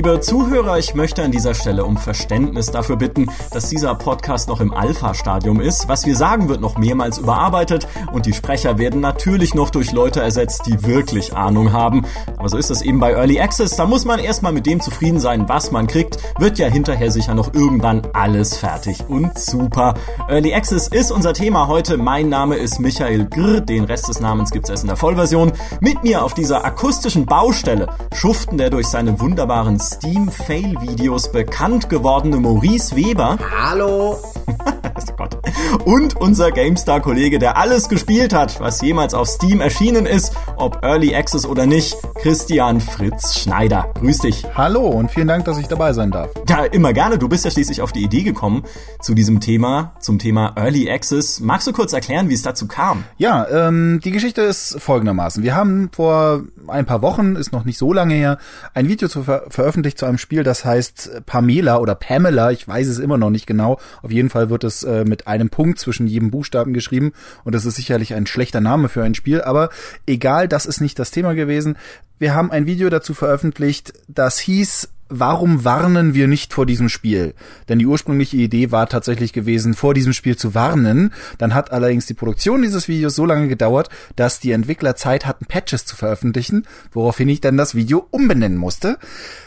Liebe 0.00 0.18
Zuhörer, 0.18 0.78
ich 0.78 0.94
möchte 0.94 1.22
an 1.22 1.30
dieser 1.30 1.52
Stelle 1.52 1.84
um 1.84 1.98
Verständnis 1.98 2.70
dafür 2.70 2.96
bitten, 2.96 3.26
dass 3.50 3.68
dieser 3.68 3.94
Podcast 3.94 4.48
noch 4.48 4.62
im 4.62 4.72
Alpha-Stadium 4.72 5.60
ist. 5.60 5.88
Was 5.88 6.06
wir 6.06 6.16
sagen, 6.16 6.48
wird 6.48 6.62
noch 6.62 6.78
mehrmals 6.78 7.18
überarbeitet 7.18 7.86
und 8.10 8.24
die 8.24 8.32
Sprecher 8.32 8.78
werden 8.78 9.02
natürlich 9.02 9.52
noch 9.52 9.68
durch 9.68 9.92
Leute 9.92 10.22
ersetzt, 10.22 10.62
die 10.64 10.86
wirklich 10.86 11.36
Ahnung 11.36 11.74
haben. 11.74 12.06
Aber 12.40 12.48
so 12.48 12.56
ist 12.56 12.70
es 12.70 12.80
eben 12.80 13.00
bei 13.00 13.12
Early 13.12 13.38
Access. 13.38 13.76
Da 13.76 13.84
muss 13.84 14.06
man 14.06 14.18
erstmal 14.18 14.52
mit 14.52 14.64
dem 14.64 14.80
zufrieden 14.80 15.20
sein, 15.20 15.46
was 15.50 15.72
man 15.72 15.86
kriegt. 15.86 16.16
Wird 16.38 16.58
ja 16.58 16.68
hinterher 16.68 17.10
sicher 17.10 17.34
noch 17.34 17.52
irgendwann 17.52 18.00
alles 18.14 18.56
fertig 18.56 19.04
und 19.08 19.38
super. 19.38 19.92
Early 20.26 20.54
Access 20.54 20.88
ist 20.88 21.12
unser 21.12 21.34
Thema 21.34 21.68
heute. 21.68 21.98
Mein 21.98 22.30
Name 22.30 22.56
ist 22.56 22.80
Michael 22.80 23.26
Grr. 23.26 23.60
Den 23.60 23.84
Rest 23.84 24.08
des 24.08 24.20
Namens 24.20 24.52
gibt's 24.52 24.70
erst 24.70 24.84
in 24.84 24.88
der 24.88 24.96
Vollversion. 24.96 25.52
Mit 25.80 26.02
mir 26.02 26.24
auf 26.24 26.32
dieser 26.32 26.64
akustischen 26.64 27.26
Baustelle 27.26 27.88
schuften 28.14 28.56
der 28.56 28.70
durch 28.70 28.86
seine 28.86 29.20
wunderbaren 29.20 29.78
Steam-Fail-Videos 29.78 31.32
bekannt 31.32 31.90
gewordene 31.90 32.38
Maurice 32.38 32.96
Weber. 32.96 33.36
Hallo. 33.54 34.16
oh 34.46 35.12
Gott. 35.18 35.36
Und 35.84 36.16
unser 36.16 36.52
GameStar-Kollege, 36.52 37.38
der 37.38 37.56
alles 37.56 37.90
gespielt 37.90 38.32
hat, 38.32 38.60
was 38.60 38.80
jemals 38.80 39.14
auf 39.14 39.28
Steam 39.28 39.60
erschienen 39.60 40.06
ist, 40.06 40.32
ob 40.60 40.84
Early 40.84 41.14
Access 41.14 41.46
oder 41.46 41.64
nicht, 41.64 41.96
Christian 42.16 42.80
Fritz 42.82 43.38
Schneider. 43.38 43.90
Grüß 43.94 44.18
dich. 44.18 44.44
Hallo 44.54 44.86
und 44.88 45.10
vielen 45.10 45.26
Dank, 45.26 45.46
dass 45.46 45.56
ich 45.56 45.68
dabei 45.68 45.94
sein 45.94 46.10
darf. 46.10 46.28
Ja, 46.48 46.64
immer 46.66 46.92
gerne. 46.92 47.16
Du 47.16 47.28
bist 47.28 47.46
ja 47.46 47.50
schließlich 47.50 47.80
auf 47.80 47.92
die 47.92 48.02
Idee 48.04 48.22
gekommen 48.22 48.64
zu 49.00 49.14
diesem 49.14 49.40
Thema, 49.40 49.94
zum 50.00 50.18
Thema 50.18 50.52
Early 50.56 50.90
Access. 50.90 51.40
Magst 51.40 51.66
du 51.66 51.72
kurz 51.72 51.94
erklären, 51.94 52.28
wie 52.28 52.34
es 52.34 52.42
dazu 52.42 52.68
kam? 52.68 53.04
Ja, 53.16 53.48
ähm, 53.48 54.00
die 54.04 54.10
Geschichte 54.10 54.42
ist 54.42 54.78
folgendermaßen. 54.78 55.42
Wir 55.42 55.54
haben 55.54 55.88
vor 55.92 56.42
ein 56.68 56.84
paar 56.84 57.00
Wochen, 57.00 57.36
ist 57.36 57.52
noch 57.52 57.64
nicht 57.64 57.78
so 57.78 57.94
lange 57.94 58.14
her, 58.14 58.36
ein 58.74 58.86
Video 58.86 59.08
zu 59.08 59.22
ver 59.22 59.44
veröffentlicht 59.48 59.98
zu 59.98 60.04
einem 60.04 60.18
Spiel, 60.18 60.42
das 60.42 60.66
heißt 60.66 61.22
Pamela 61.24 61.78
oder 61.78 61.94
Pamela, 61.94 62.50
ich 62.50 62.68
weiß 62.68 62.86
es 62.86 62.98
immer 62.98 63.16
noch 63.16 63.30
nicht 63.30 63.46
genau. 63.46 63.78
Auf 64.02 64.12
jeden 64.12 64.28
Fall 64.28 64.50
wird 64.50 64.64
es 64.64 64.82
äh, 64.82 65.04
mit 65.04 65.26
einem 65.26 65.48
Punkt 65.48 65.78
zwischen 65.78 66.06
jedem 66.06 66.30
Buchstaben 66.30 66.74
geschrieben 66.74 67.12
und 67.44 67.54
das 67.54 67.64
ist 67.64 67.76
sicherlich 67.76 68.12
ein 68.12 68.26
schlechter 68.26 68.60
Name 68.60 68.90
für 68.90 69.02
ein 69.02 69.14
Spiel, 69.14 69.40
aber 69.40 69.70
egal, 70.06 70.49
das 70.52 70.66
ist 70.66 70.80
nicht 70.80 70.98
das 70.98 71.10
Thema 71.10 71.34
gewesen. 71.34 71.76
Wir 72.18 72.34
haben 72.34 72.50
ein 72.50 72.66
Video 72.66 72.90
dazu 72.90 73.14
veröffentlicht, 73.14 73.92
das 74.08 74.38
hieß 74.38 74.88
warum 75.10 75.64
warnen 75.64 76.14
wir 76.14 76.28
nicht 76.28 76.54
vor 76.54 76.64
diesem 76.64 76.88
Spiel? 76.88 77.34
Denn 77.68 77.78
die 77.78 77.86
ursprüngliche 77.86 78.36
Idee 78.36 78.70
war 78.70 78.88
tatsächlich 78.88 79.32
gewesen, 79.32 79.74
vor 79.74 79.92
diesem 79.92 80.12
Spiel 80.12 80.36
zu 80.36 80.54
warnen. 80.54 81.12
Dann 81.36 81.52
hat 81.52 81.72
allerdings 81.72 82.06
die 82.06 82.14
Produktion 82.14 82.62
dieses 82.62 82.88
Videos 82.88 83.16
so 83.16 83.26
lange 83.26 83.48
gedauert, 83.48 83.90
dass 84.16 84.40
die 84.40 84.52
Entwickler 84.52 84.96
Zeit 84.96 85.26
hatten, 85.26 85.44
Patches 85.44 85.84
zu 85.84 85.96
veröffentlichen, 85.96 86.66
woraufhin 86.92 87.28
ich 87.28 87.40
dann 87.40 87.56
das 87.56 87.74
Video 87.74 88.06
umbenennen 88.10 88.56
musste. 88.56 88.98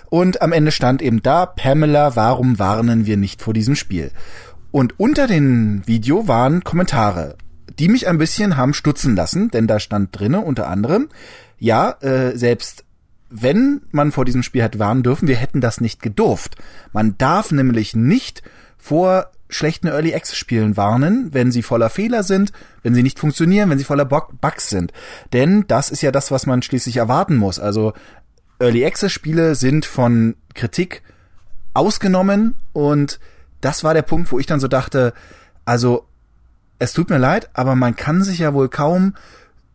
Und 0.09 0.41
am 0.41 0.51
Ende 0.51 0.71
stand 0.71 1.01
eben 1.01 1.23
da, 1.23 1.45
Pamela, 1.45 2.15
warum 2.15 2.59
warnen 2.59 3.05
wir 3.05 3.17
nicht 3.17 3.41
vor 3.41 3.53
diesem 3.53 3.75
Spiel? 3.75 4.11
Und 4.71 4.99
unter 4.99 5.27
dem 5.27 5.87
Video 5.87 6.27
waren 6.27 6.63
Kommentare, 6.63 7.37
die 7.79 7.89
mich 7.89 8.07
ein 8.07 8.17
bisschen 8.17 8.57
haben 8.57 8.73
stutzen 8.73 9.15
lassen, 9.15 9.49
denn 9.51 9.67
da 9.67 9.79
stand 9.79 10.17
drinne 10.17 10.41
unter 10.41 10.67
anderem, 10.67 11.09
ja, 11.59 11.91
äh, 12.01 12.37
selbst 12.37 12.83
wenn 13.29 13.81
man 13.91 14.11
vor 14.11 14.25
diesem 14.25 14.43
Spiel 14.43 14.61
hätte 14.61 14.79
warnen 14.79 15.01
dürfen, 15.01 15.27
wir 15.27 15.35
hätten 15.35 15.59
das 15.59 15.81
nicht 15.81 16.01
gedurft. 16.01 16.55
Man 16.91 17.17
darf 17.17 17.51
nämlich 17.51 17.95
nicht 17.95 18.43
vor 18.77 19.31
schlechten 19.49 19.87
Early 19.87 20.13
Access 20.13 20.37
Spielen 20.37 20.77
warnen, 20.77 21.33
wenn 21.33 21.51
sie 21.51 21.63
voller 21.63 21.89
Fehler 21.89 22.23
sind, 22.23 22.51
wenn 22.83 22.93
sie 22.93 23.03
nicht 23.03 23.19
funktionieren, 23.19 23.69
wenn 23.69 23.77
sie 23.77 23.83
voller 23.83 24.05
Bugs 24.05 24.69
sind. 24.69 24.93
Denn 25.31 25.65
das 25.67 25.89
ist 25.89 26.01
ja 26.01 26.11
das, 26.11 26.31
was 26.31 26.45
man 26.45 26.61
schließlich 26.61 26.97
erwarten 26.97 27.35
muss. 27.35 27.59
Also 27.59 27.93
Early 28.59 28.85
Access 28.85 29.11
Spiele 29.11 29.55
sind 29.55 29.85
von 29.85 30.35
Kritik 30.53 31.01
ausgenommen 31.73 32.55
und 32.71 33.19
das 33.61 33.83
war 33.83 33.93
der 33.93 34.01
Punkt, 34.03 34.31
wo 34.31 34.39
ich 34.39 34.45
dann 34.45 34.59
so 34.59 34.67
dachte, 34.67 35.13
also 35.65 36.05
es 36.79 36.93
tut 36.93 37.09
mir 37.09 37.17
leid, 37.17 37.49
aber 37.53 37.75
man 37.75 37.95
kann 37.95 38.23
sich 38.23 38.39
ja 38.39 38.53
wohl 38.53 38.69
kaum 38.69 39.15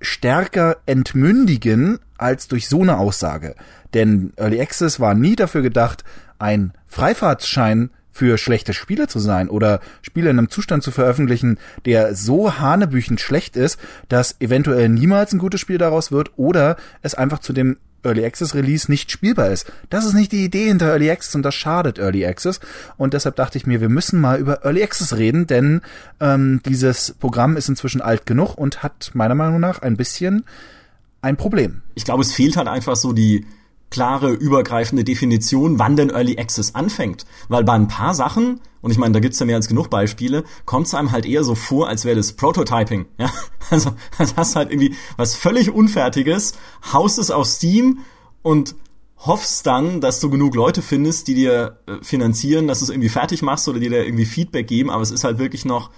stärker 0.00 0.76
entmündigen 0.86 1.98
als 2.16 2.48
durch 2.48 2.68
so 2.68 2.82
eine 2.82 2.98
Aussage. 2.98 3.54
Denn 3.94 4.32
Early 4.36 4.60
Access 4.60 5.00
war 5.00 5.14
nie 5.14 5.36
dafür 5.36 5.62
gedacht, 5.62 6.04
ein 6.38 6.72
Freifahrtsschein 6.86 7.90
für 8.12 8.36
schlechte 8.36 8.74
Spiele 8.74 9.06
zu 9.06 9.20
sein 9.20 9.48
oder 9.48 9.80
Spiele 10.02 10.30
in 10.30 10.38
einem 10.38 10.50
Zustand 10.50 10.82
zu 10.82 10.90
veröffentlichen, 10.90 11.58
der 11.84 12.16
so 12.16 12.58
hanebüchend 12.58 13.20
schlecht 13.20 13.56
ist, 13.56 13.78
dass 14.08 14.40
eventuell 14.40 14.88
niemals 14.88 15.32
ein 15.32 15.38
gutes 15.38 15.60
Spiel 15.60 15.78
daraus 15.78 16.10
wird 16.10 16.32
oder 16.36 16.76
es 17.02 17.14
einfach 17.14 17.38
zu 17.38 17.52
dem 17.52 17.76
Early 18.04 18.24
Access 18.24 18.54
Release 18.54 18.90
nicht 18.90 19.10
spielbar 19.10 19.48
ist. 19.48 19.70
Das 19.90 20.04
ist 20.04 20.14
nicht 20.14 20.32
die 20.32 20.44
Idee 20.44 20.68
hinter 20.68 20.86
Early 20.86 21.10
Access 21.10 21.34
und 21.34 21.42
das 21.42 21.54
schadet 21.54 21.98
Early 21.98 22.24
Access. 22.26 22.60
Und 22.96 23.14
deshalb 23.14 23.36
dachte 23.36 23.58
ich 23.58 23.66
mir, 23.66 23.80
wir 23.80 23.88
müssen 23.88 24.20
mal 24.20 24.38
über 24.38 24.64
Early 24.64 24.82
Access 24.82 25.16
reden, 25.16 25.46
denn 25.46 25.82
ähm, 26.20 26.60
dieses 26.64 27.14
Programm 27.18 27.56
ist 27.56 27.68
inzwischen 27.68 28.00
alt 28.00 28.26
genug 28.26 28.56
und 28.56 28.82
hat 28.82 29.10
meiner 29.14 29.34
Meinung 29.34 29.60
nach 29.60 29.82
ein 29.82 29.96
bisschen 29.96 30.44
ein 31.22 31.36
Problem. 31.36 31.82
Ich 31.94 32.04
glaube, 32.04 32.22
es 32.22 32.32
fehlt 32.32 32.56
halt 32.56 32.68
einfach 32.68 32.96
so 32.96 33.12
die 33.12 33.46
klare, 33.90 34.32
übergreifende 34.32 35.04
Definition, 35.04 35.78
wann 35.78 35.96
denn 35.96 36.10
Early 36.10 36.38
Access 36.38 36.74
anfängt. 36.74 37.24
Weil 37.48 37.64
bei 37.64 37.72
ein 37.72 37.88
paar 37.88 38.14
Sachen, 38.14 38.60
und 38.80 38.90
ich 38.90 38.98
meine, 38.98 39.12
da 39.12 39.20
gibt's 39.20 39.38
ja 39.38 39.46
mehr 39.46 39.56
als 39.56 39.68
genug 39.68 39.90
Beispiele, 39.90 40.44
kommt 40.64 40.86
es 40.86 40.94
einem 40.94 41.12
halt 41.12 41.26
eher 41.26 41.44
so 41.44 41.54
vor, 41.54 41.88
als 41.88 42.04
wäre 42.04 42.16
das 42.16 42.32
Prototyping. 42.32 43.06
Ja? 43.18 43.30
Also 43.70 43.90
das 44.16 44.34
hast 44.36 44.56
halt 44.56 44.70
irgendwie 44.70 44.94
was 45.18 45.34
völlig 45.34 45.70
Unfertiges, 45.70 46.54
haust 46.90 47.18
es 47.18 47.30
auf 47.30 47.46
Steam 47.46 47.98
und 48.40 48.74
hoffst 49.18 49.66
dann, 49.66 50.00
dass 50.00 50.20
du 50.20 50.30
genug 50.30 50.54
Leute 50.54 50.80
findest, 50.80 51.28
die 51.28 51.34
dir 51.34 51.78
äh, 51.86 51.96
finanzieren, 52.02 52.66
dass 52.66 52.78
du 52.78 52.84
es 52.84 52.90
irgendwie 52.90 53.10
fertig 53.10 53.42
machst 53.42 53.68
oder 53.68 53.78
die 53.78 53.90
dir 53.90 54.06
irgendwie 54.06 54.24
Feedback 54.24 54.68
geben, 54.68 54.88
aber 54.88 55.02
es 55.02 55.10
ist 55.10 55.24
halt 55.24 55.38
wirklich 55.38 55.66
noch 55.66 55.90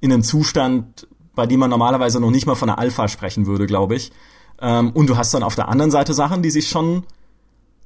in 0.00 0.12
einem 0.12 0.22
Zustand, 0.22 1.08
bei 1.34 1.46
dem 1.46 1.58
man 1.58 1.70
normalerweise 1.70 2.20
noch 2.20 2.30
nicht 2.30 2.46
mal 2.46 2.54
von 2.54 2.68
einer 2.68 2.78
Alpha 2.78 3.08
sprechen 3.08 3.46
würde, 3.46 3.66
glaube 3.66 3.96
ich. 3.96 4.12
Ähm, 4.60 4.90
und 4.92 5.08
du 5.08 5.16
hast 5.16 5.34
dann 5.34 5.42
auf 5.42 5.54
der 5.54 5.68
anderen 5.68 5.90
Seite 5.90 6.14
Sachen, 6.14 6.42
die 6.42 6.50
sich 6.50 6.68
schon 6.68 7.04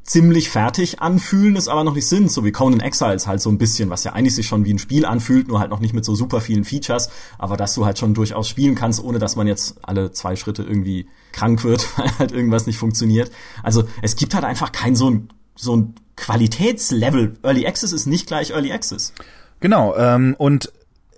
ziemlich 0.03 0.51
fertig 0.51 1.01
anfühlen, 1.01 1.57
es 1.57 1.69
aber 1.69 1.85
noch 1.85 1.95
nicht 1.95 2.09
sind, 2.09 2.31
so 2.33 2.45
wie 2.45 2.53
Conan 2.53 2.81
Exiles 2.81 3.27
halt 3.27 3.41
so 3.41 3.51
ein 3.51 3.59
bisschen, 3.59 3.91
was 3.91 4.05
ja 4.05 4.13
eigentlich 4.13 4.35
sich 4.35 4.47
schon 4.47 4.65
wie 4.65 4.73
ein 4.73 4.79
Spiel 4.79 5.05
anfühlt, 5.05 5.49
nur 5.49 5.61
halt 5.61 5.71
noch 5.71 5.81
nicht 5.81 5.95
mit 5.95 6.05
so 6.05 6.15
super 6.15 6.41
vielen 6.41 6.65
Features, 6.65 7.11
aber 7.39 7.57
dass 7.57 7.75
du 7.75 7.85
halt 7.85 7.99
schon 7.99 8.15
durchaus 8.15 8.49
spielen 8.49 8.75
kannst, 8.75 9.03
ohne 9.03 9.19
dass 9.19 9.37
man 9.37 9.47
jetzt 9.47 9.77
alle 9.83 10.13
zwei 10.13 10.37
Schritte 10.37 10.63
irgendwie 10.63 11.07
krank 11.33 11.63
wird, 11.65 11.87
weil 11.99 12.19
halt 12.19 12.33
irgendwas 12.33 12.67
nicht 12.67 12.79
funktioniert. 12.79 13.31
Also 13.63 13.85
es 14.03 14.17
gibt 14.17 14.35
halt 14.35 14.45
einfach 14.45 14.73
kein 14.73 14.97
so 14.97 15.11
ein, 15.11 15.29
so 15.55 15.77
ein 15.77 15.95
Qualitätslevel. 16.17 17.39
Early 17.43 17.67
Access 17.67 17.93
ist 17.93 18.07
nicht 18.07 18.27
gleich 18.27 18.51
Early 18.51 18.73
Access. 18.73 19.13
Genau, 19.61 19.95
ähm, 19.97 20.35
und 20.39 20.73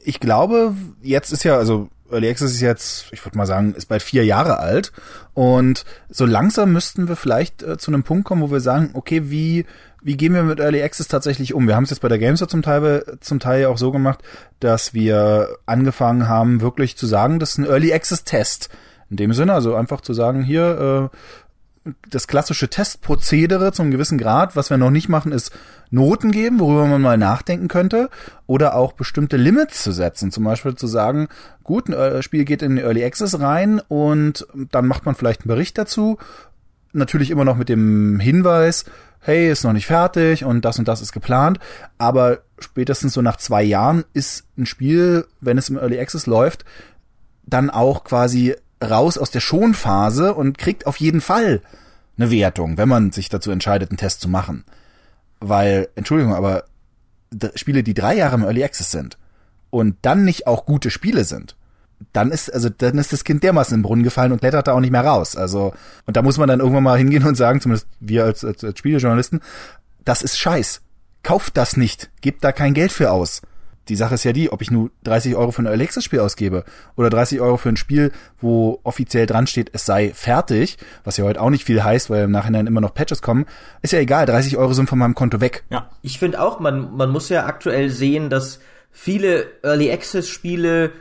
ich 0.05 0.21
glaube, 0.21 0.75
jetzt 1.01 1.33
ist 1.33 1.45
ja, 1.45 1.57
also 1.57 1.89
Early 2.13 2.29
Access 2.29 2.53
ist 2.53 2.61
jetzt, 2.61 3.07
ich 3.13 3.25
würde 3.25 3.37
mal 3.37 3.47
sagen, 3.47 3.75
ist 3.75 3.87
bald 3.87 4.03
vier 4.03 4.25
Jahre 4.25 4.59
alt. 4.59 4.93
Und 5.35 5.85
so 6.09 6.27
langsam 6.27 6.73
müssten 6.73 7.09
wir 7.09 7.17
vielleicht 7.17 7.63
äh, 7.63 7.79
zu 7.79 7.91
einem 7.91 8.03
Punkt 8.03 8.25
kommen, 8.25 8.43
wo 8.43 8.51
wir 8.51 8.61
sagen, 8.61 8.91
okay, 8.95 9.31
wie, 9.31 9.67
wie 10.03 10.17
gehen 10.17 10.35
wir 10.35 10.43
mit 10.43 10.61
Early 10.61 10.83
Access 10.83 11.09
tatsächlich 11.09 11.55
um? 11.55 11.67
Wir 11.67 11.77
haben 11.77 11.85
es 11.85 11.91
jetzt 11.91 12.01
bei 12.01 12.09
der 12.09 12.19
Gamester 12.19 12.49
zum 12.49 12.63
Teil, 12.63 13.19
zum 13.21 13.41
Teil 13.41 13.67
auch 13.67 13.79
so 13.79 13.93
gemacht, 13.93 14.21
dass 14.61 14.95
wir 14.95 15.49
angefangen 15.67 16.29
haben, 16.29 16.61
wirklich 16.61 16.97
zu 16.97 17.07
sagen, 17.07 17.39
das 17.39 17.53
ist 17.53 17.59
ein 17.59 17.67
Early 17.67 17.93
Access 17.93 18.25
Test. 18.25 18.69
In 19.11 19.17
dem 19.17 19.33
Sinne, 19.35 19.53
also 19.53 19.75
einfach 19.75 20.01
zu 20.01 20.15
sagen, 20.15 20.43
hier, 20.43 21.11
äh, 21.13 21.17
das 22.09 22.29
klassische 22.29 22.69
Testprozedere 22.69 23.73
zum 23.73 23.91
gewissen 23.91 24.19
Grad. 24.19 24.55
Was 24.55 24.71
wir 24.71 24.77
noch 24.77 24.91
nicht 24.91 25.09
machen, 25.09 25.33
ist 25.33 25.51
Noten 25.91 26.31
geben, 26.31 26.61
worüber 26.61 26.87
man 26.87 27.03
mal 27.03 27.19
nachdenken 27.19 27.69
könnte, 27.69 28.09
oder 28.47 28.75
auch 28.75 28.93
bestimmte 28.93 29.37
Limits 29.37 29.83
zu 29.83 29.93
setzen. 29.93 30.31
Zum 30.31 30.45
Beispiel 30.45 30.75
zu 30.75 30.87
sagen, 30.87 31.29
gut, 31.65 31.93
ein 31.93 32.23
Spiel 32.23 32.45
geht 32.45 32.63
in 32.63 32.79
Early 32.79 33.05
Access 33.05 33.41
rein 33.41 33.81
und 33.89 34.47
dann 34.71 34.87
macht 34.87 35.07
man 35.07 35.15
vielleicht 35.15 35.43
einen 35.43 35.49
Bericht 35.49 35.77
dazu. 35.77 36.19
Natürlich 36.93 37.31
immer 37.31 37.45
noch 37.45 37.57
mit 37.57 37.69
dem 37.69 38.21
Hinweis, 38.21 38.85
hey, 39.21 39.51
ist 39.51 39.65
noch 39.65 39.73
nicht 39.73 39.87
fertig 39.87 40.45
und 40.45 40.65
das 40.65 40.79
und 40.79 40.87
das 40.87 41.01
ist 41.01 41.13
geplant. 41.13 41.59
Aber 41.99 42.41
spätestens 42.59 43.15
so 43.15 43.23
nach 43.23 43.39
zwei 43.39 43.63
Jahren 43.63 44.05
ist 44.13 44.45
ein 44.57 44.67
Spiel, 44.67 45.27
wenn 45.41 45.59
es 45.59 45.69
im 45.69 45.79
Early 45.79 45.99
Access 45.99 46.27
läuft, 46.27 46.65
dann 47.45 47.71
auch 47.71 48.05
quasi 48.05 48.55
raus 48.83 49.19
aus 49.19 49.31
der 49.31 49.41
Schonphase 49.41 50.35
und 50.35 50.59
kriegt 50.59 50.87
auf 50.87 50.97
jeden 50.97 51.21
Fall 51.21 51.61
eine 52.23 52.31
Wertung, 52.31 52.77
wenn 52.79 52.89
man 52.89 53.13
sich 53.13 53.29
dazu 53.29 53.51
entscheidet, 53.51 53.91
einen 53.91 53.99
Test 53.99 54.21
zu 54.21 54.29
machen. 54.29 54.65
Weil, 55.41 55.89
Entschuldigung, 55.95 56.35
aber 56.35 56.65
Spiele, 57.55 57.83
die 57.83 57.95
drei 57.95 58.15
Jahre 58.15 58.37
im 58.37 58.45
Early 58.45 58.63
Access 58.63 58.91
sind 58.91 59.19
und 59.71 59.97
dann 60.03 60.25
nicht 60.25 60.47
auch 60.47 60.67
gute 60.67 60.91
Spiele 60.91 61.25
sind, 61.25 61.57
dann 62.13 62.31
ist, 62.31 62.53
also, 62.53 62.69
dann 62.69 62.99
ist 62.99 63.13
das 63.13 63.25
Kind 63.25 63.43
dermaßen 63.43 63.77
den 63.77 63.83
Brunnen 63.83 64.03
gefallen 64.03 64.33
und 64.33 64.41
klettert 64.41 64.67
da 64.67 64.73
auch 64.73 64.81
nicht 64.81 64.91
mehr 64.91 65.05
raus. 65.05 65.37
Also, 65.37 65.73
und 66.07 66.17
da 66.17 66.23
muss 66.23 66.39
man 66.39 66.49
dann 66.49 66.61
irgendwann 66.61 66.83
mal 66.83 66.99
hingehen 66.99 67.25
und 67.25 67.37
sagen, 67.37 67.61
zumindest 67.61 67.87
wir 68.01 68.25
als, 68.25 68.45
als, 68.45 68.65
als 68.65 68.79
Spielejournalisten, 68.79 69.41
das 70.05 70.23
ist 70.23 70.39
Scheiß. 70.39 70.83
Kauft 71.23 71.57
das 71.57 71.77
nicht. 71.77 72.11
Gebt 72.21 72.43
da 72.43 72.51
kein 72.51 72.75
Geld 72.75 72.91
für 72.91 73.13
aus. 73.13 73.43
Die 73.89 73.97
Sache 73.97 74.15
ist 74.15 74.25
ja 74.25 74.33
die, 74.33 74.53
ob 74.53 74.63
ich 74.63 74.71
nur 74.71 74.91
30 75.05 75.35
Euro 75.37 75.51
für 75.51 75.63
ein 75.63 75.67
Early 75.67 75.85
Access 75.85 76.05
Spiel 76.05 76.21
ausgebe 76.21 76.65
oder 76.97 77.11
30 77.11 77.41
Euro 77.41 77.57
für 77.57 77.69
ein 77.69 77.77
Spiel, 77.77 78.13
wo 78.41 78.81
offiziell 78.85 79.27
dran 79.27 79.47
steht, 79.47 79.71
es 79.73 79.85
sei 79.85 80.13
fertig, 80.15 80.79
was 81.05 81.17
ja 81.17 81.25
heute 81.25 81.41
auch 81.41 81.51
nicht 81.51 81.65
viel 81.65 81.83
heißt, 81.83 82.11
weil 82.11 82.25
im 82.25 82.31
Nachhinein 82.31 82.67
immer 82.67 82.81
noch 82.81 82.95
Patches 82.95 83.23
kommen, 83.23 83.47
ist 83.83 83.93
ja 83.93 83.99
egal, 83.99 84.27
30 84.27 84.57
Euro 84.57 84.73
sind 84.73 84.89
von 84.89 84.99
meinem 84.99 85.15
Konto 85.15 85.41
weg. 85.41 85.65
Ja. 85.71 85.91
Ich 86.03 86.19
finde 86.19 86.41
auch, 86.41 86.61
man, 86.61 86.97
man 86.97 87.11
muss 87.11 87.29
ja 87.29 87.47
aktuell 87.47 87.91
sehen, 87.91 88.31
dass 88.31 88.61
viele 88.91 89.47
Early 89.63 89.91
Access 89.91 90.29
Spiele 90.29 90.93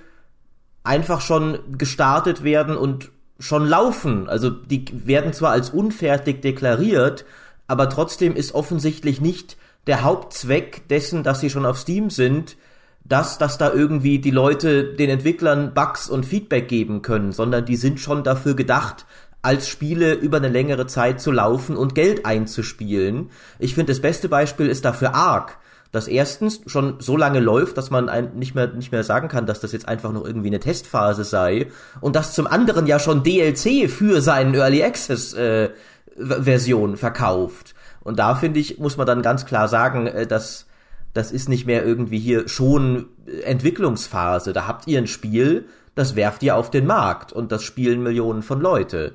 einfach 0.84 1.22
schon 1.22 1.60
gestartet 1.78 2.44
werden 2.44 2.76
und 2.76 3.12
schon 3.40 3.66
laufen. 3.66 4.30
Also 4.30 4.50
die 4.50 4.86
werden 5.06 5.34
zwar 5.34 5.52
als 5.52 5.70
unfertig 5.70 6.42
deklariert, 6.42 7.26
aber 7.68 7.90
trotzdem 7.90 8.36
ist 8.36 8.54
offensichtlich 8.54 9.22
nicht 9.22 9.58
der 9.88 10.04
Hauptzweck 10.04 10.88
dessen, 10.90 11.24
dass 11.24 11.40
sie 11.40 11.50
schon 11.50 11.66
auf 11.66 11.78
Steam 11.80 12.10
sind, 12.10 12.56
dass, 13.04 13.38
dass 13.38 13.58
da 13.58 13.72
irgendwie 13.74 14.20
die 14.20 14.32
Leute 14.32 14.94
den 14.94 15.10
Entwicklern 15.10 15.74
Bugs 15.74 16.10
und 16.10 16.26
Feedback 16.26 16.68
geben 16.68 17.02
können, 17.02 17.32
sondern 17.32 17.66
die 17.66 17.76
sind 17.76 18.00
schon 18.00 18.24
dafür 18.24 18.56
gedacht, 18.56 19.06
als 19.42 19.68
Spiele 19.68 20.14
über 20.14 20.38
eine 20.38 20.50
längere 20.50 20.86
Zeit 20.88 21.20
zu 21.20 21.32
laufen 21.32 21.76
und 21.76 21.96
Geld 21.96 22.26
einzuspielen. 22.26 23.32
Ich 23.58 23.74
finde, 23.74 23.92
das 23.92 24.02
beste 24.02 24.30
Beispiel 24.30 24.68
ist 24.68 24.86
dafür 24.86 25.16
Ark 25.16 25.58
das 25.92 26.08
erstens 26.08 26.62
schon 26.68 26.96
so 27.00 27.18
lange 27.18 27.40
läuft, 27.40 27.78
dass 27.78 27.90
man 27.90 28.08
ein, 28.08 28.32
nicht 28.36 28.56
mehr 28.56 28.68
nicht 28.68 28.92
mehr 28.92 29.04
sagen 29.04 29.28
kann, 29.28 29.46
dass 29.46 29.60
das 29.60 29.74
jetzt 29.74 29.88
einfach 29.88 30.12
noch 30.12 30.26
irgendwie 30.26 30.48
eine 30.48 30.60
Testphase 30.60 31.26
sei 31.26 31.68
und 32.00 32.16
das 32.16 32.34
zum 32.34 32.48
anderen 32.48 32.88
ja 32.88 32.98
schon 32.98 33.24
DLC 33.24 33.90
für 33.90 34.22
seinen 34.22 34.54
Early 34.54 34.84
Access 34.84 35.34
äh, 35.34 35.70
Version 36.16 36.98
verkauft. 36.98 37.76
Und 38.04 38.20
da 38.20 38.36
finde 38.36 38.60
ich 38.60 38.80
muss 38.80 38.98
man 38.98 39.06
dann 39.06 39.22
ganz 39.22 39.46
klar 39.46 39.68
sagen, 39.68 40.08
äh, 40.08 40.26
dass 40.26 40.66
das 41.14 41.32
ist 41.32 41.50
nicht 41.50 41.66
mehr 41.66 41.86
irgendwie 41.86 42.20
hier 42.20 42.48
schon 42.48 43.08
Entwicklungsphase. 43.44 44.54
Da 44.54 44.68
habt 44.68 44.88
ihr 44.88 44.98
ein 44.98 45.08
Spiel, 45.08 45.66
das 45.96 46.16
werft 46.16 46.44
ihr 46.44 46.56
auf 46.56 46.72
den 46.72 46.86
Markt 46.86 47.34
und 47.34 47.52
das 47.52 47.64
spielen 47.64 48.02
Millionen 48.04 48.44
von 48.44 48.62
Leute. 48.62 49.14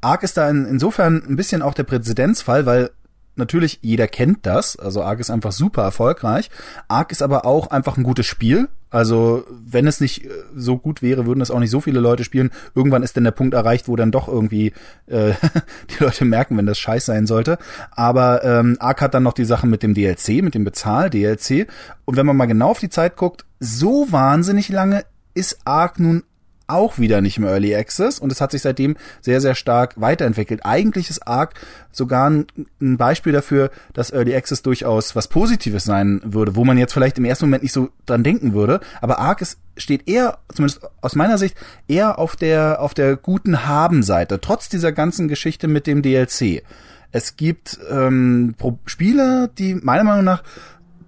Ark 0.00 0.22
ist 0.22 0.36
da 0.36 0.48
in, 0.48 0.64
insofern 0.64 1.22
ein 1.28 1.36
bisschen 1.36 1.60
auch 1.60 1.74
der 1.74 1.84
Präzedenzfall, 1.84 2.66
weil 2.66 2.90
natürlich, 3.38 3.78
jeder 3.82 4.06
kennt 4.06 4.44
das. 4.46 4.76
Also 4.76 5.02
Ark 5.02 5.20
ist 5.20 5.30
einfach 5.30 5.52
super 5.52 5.82
erfolgreich. 5.82 6.50
Ark 6.88 7.12
ist 7.12 7.22
aber 7.22 7.44
auch 7.44 7.68
einfach 7.70 7.96
ein 7.96 8.02
gutes 8.02 8.26
Spiel. 8.26 8.68
Also 8.90 9.44
wenn 9.50 9.86
es 9.86 10.00
nicht 10.00 10.24
äh, 10.24 10.28
so 10.54 10.78
gut 10.78 11.02
wäre, 11.02 11.26
würden 11.26 11.40
es 11.40 11.50
auch 11.50 11.58
nicht 11.58 11.70
so 11.70 11.80
viele 11.80 12.00
Leute 12.00 12.24
spielen. 12.24 12.50
Irgendwann 12.74 13.02
ist 13.02 13.16
dann 13.16 13.24
der 13.24 13.32
Punkt 13.32 13.54
erreicht, 13.54 13.88
wo 13.88 13.96
dann 13.96 14.10
doch 14.10 14.28
irgendwie 14.28 14.72
äh, 15.06 15.32
die 15.90 16.02
Leute 16.02 16.24
merken, 16.24 16.56
wenn 16.56 16.66
das 16.66 16.78
scheiß 16.78 17.06
sein 17.06 17.26
sollte. 17.26 17.58
Aber 17.90 18.44
ähm, 18.44 18.76
Ark 18.80 19.00
hat 19.02 19.14
dann 19.14 19.22
noch 19.22 19.34
die 19.34 19.44
Sachen 19.44 19.70
mit 19.70 19.82
dem 19.82 19.94
DLC, 19.94 20.42
mit 20.42 20.54
dem 20.54 20.64
Bezahl-DLC. 20.64 21.68
Und 22.04 22.16
wenn 22.16 22.26
man 22.26 22.36
mal 22.36 22.46
genau 22.46 22.70
auf 22.70 22.80
die 22.80 22.88
Zeit 22.88 23.16
guckt, 23.16 23.44
so 23.60 24.10
wahnsinnig 24.10 24.68
lange 24.68 25.04
ist 25.34 25.58
Ark 25.64 26.00
nun 26.00 26.24
auch 26.68 26.98
wieder 26.98 27.20
nicht 27.20 27.38
im 27.38 27.44
Early 27.44 27.74
Access 27.74 28.18
und 28.18 28.30
es 28.30 28.40
hat 28.40 28.52
sich 28.52 28.62
seitdem 28.62 28.96
sehr, 29.20 29.40
sehr 29.40 29.54
stark 29.54 30.00
weiterentwickelt. 30.00 30.64
Eigentlich 30.64 31.10
ist 31.10 31.26
Arc 31.26 31.54
sogar 31.90 32.30
ein, 32.30 32.46
Beispiel 32.78 33.32
dafür, 33.32 33.70
dass 33.94 34.12
Early 34.12 34.34
Access 34.36 34.62
durchaus 34.62 35.16
was 35.16 35.28
Positives 35.28 35.84
sein 35.84 36.20
würde, 36.24 36.56
wo 36.56 36.64
man 36.64 36.78
jetzt 36.78 36.92
vielleicht 36.92 37.18
im 37.18 37.24
ersten 37.24 37.46
Moment 37.46 37.62
nicht 37.62 37.72
so 37.72 37.88
dran 38.06 38.22
denken 38.22 38.52
würde, 38.52 38.80
aber 39.00 39.18
Arc 39.18 39.40
ist, 39.40 39.58
steht 39.76 40.08
eher, 40.08 40.38
zumindest 40.54 40.82
aus 41.00 41.14
meiner 41.14 41.38
Sicht, 41.38 41.56
eher 41.88 42.18
auf 42.18 42.36
der, 42.36 42.80
auf 42.80 42.94
der 42.94 43.16
guten 43.16 43.66
Haben-Seite, 43.66 44.40
trotz 44.40 44.68
dieser 44.68 44.92
ganzen 44.92 45.28
Geschichte 45.28 45.68
mit 45.68 45.86
dem 45.86 46.02
DLC. 46.02 46.62
Es 47.10 47.36
gibt 47.36 47.78
ähm, 47.90 48.54
Spiele, 48.84 49.50
die 49.56 49.74
meiner 49.74 50.04
Meinung 50.04 50.24
nach 50.24 50.42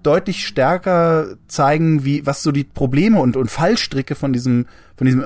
deutlich 0.02 0.46
stärker 0.46 1.36
zeigen, 1.48 2.04
wie 2.04 2.26
was 2.26 2.42
so 2.42 2.52
die 2.52 2.64
Probleme 2.64 3.20
und 3.20 3.36
und 3.36 3.50
Fallstricke 3.50 4.14
von 4.14 4.32
diesem 4.32 4.66
von 4.96 5.06
diesem 5.06 5.24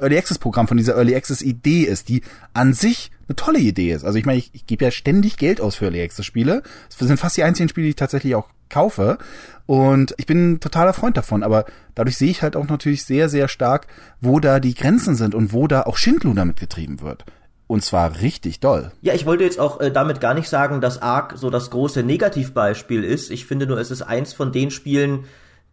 Early 0.00 0.18
Access 0.18 0.38
Programm, 0.38 0.68
von 0.68 0.76
dieser 0.76 0.94
Early 0.96 1.14
Access 1.14 1.42
Idee 1.42 1.82
ist, 1.82 2.08
die 2.08 2.22
an 2.52 2.74
sich 2.74 3.10
eine 3.28 3.36
tolle 3.36 3.58
Idee 3.58 3.92
ist. 3.92 4.04
Also 4.04 4.18
ich 4.18 4.26
meine, 4.26 4.38
ich, 4.38 4.50
ich 4.52 4.66
gebe 4.66 4.84
ja 4.84 4.90
ständig 4.90 5.36
Geld 5.36 5.60
aus 5.60 5.76
für 5.76 5.86
Early 5.86 6.02
Access 6.02 6.24
Spiele. 6.24 6.62
Das 6.88 7.08
sind 7.08 7.18
fast 7.18 7.36
die 7.36 7.42
einzigen 7.42 7.68
Spiele, 7.68 7.86
die 7.86 7.90
ich 7.90 7.96
tatsächlich 7.96 8.34
auch 8.34 8.48
kaufe. 8.68 9.18
Und 9.66 10.14
ich 10.18 10.26
bin 10.26 10.52
ein 10.52 10.60
totaler 10.60 10.92
Freund 10.92 11.16
davon. 11.16 11.42
Aber 11.42 11.64
dadurch 11.94 12.16
sehe 12.16 12.30
ich 12.30 12.42
halt 12.42 12.56
auch 12.56 12.68
natürlich 12.68 13.04
sehr, 13.04 13.28
sehr 13.28 13.48
stark, 13.48 13.86
wo 14.20 14.38
da 14.38 14.60
die 14.60 14.74
Grenzen 14.74 15.16
sind 15.16 15.34
und 15.34 15.52
wo 15.52 15.66
da 15.66 15.82
auch 15.82 15.96
Schindluder 15.96 16.44
mitgetrieben 16.44 17.00
wird. 17.00 17.24
Und 17.68 17.82
zwar 17.82 18.20
richtig 18.20 18.60
doll. 18.60 18.92
Ja, 19.00 19.14
ich 19.14 19.26
wollte 19.26 19.44
jetzt 19.44 19.58
auch 19.58 19.80
äh, 19.80 19.90
damit 19.90 20.20
gar 20.20 20.34
nicht 20.34 20.48
sagen, 20.48 20.80
dass 20.80 21.02
Ark 21.02 21.34
so 21.36 21.50
das 21.50 21.70
große 21.70 22.02
Negativbeispiel 22.02 23.02
ist. 23.02 23.30
Ich 23.30 23.46
finde 23.46 23.66
nur, 23.66 23.78
es 23.78 23.90
ist 23.90 24.02
eins 24.02 24.32
von 24.32 24.52
den 24.52 24.70
Spielen, 24.70 25.24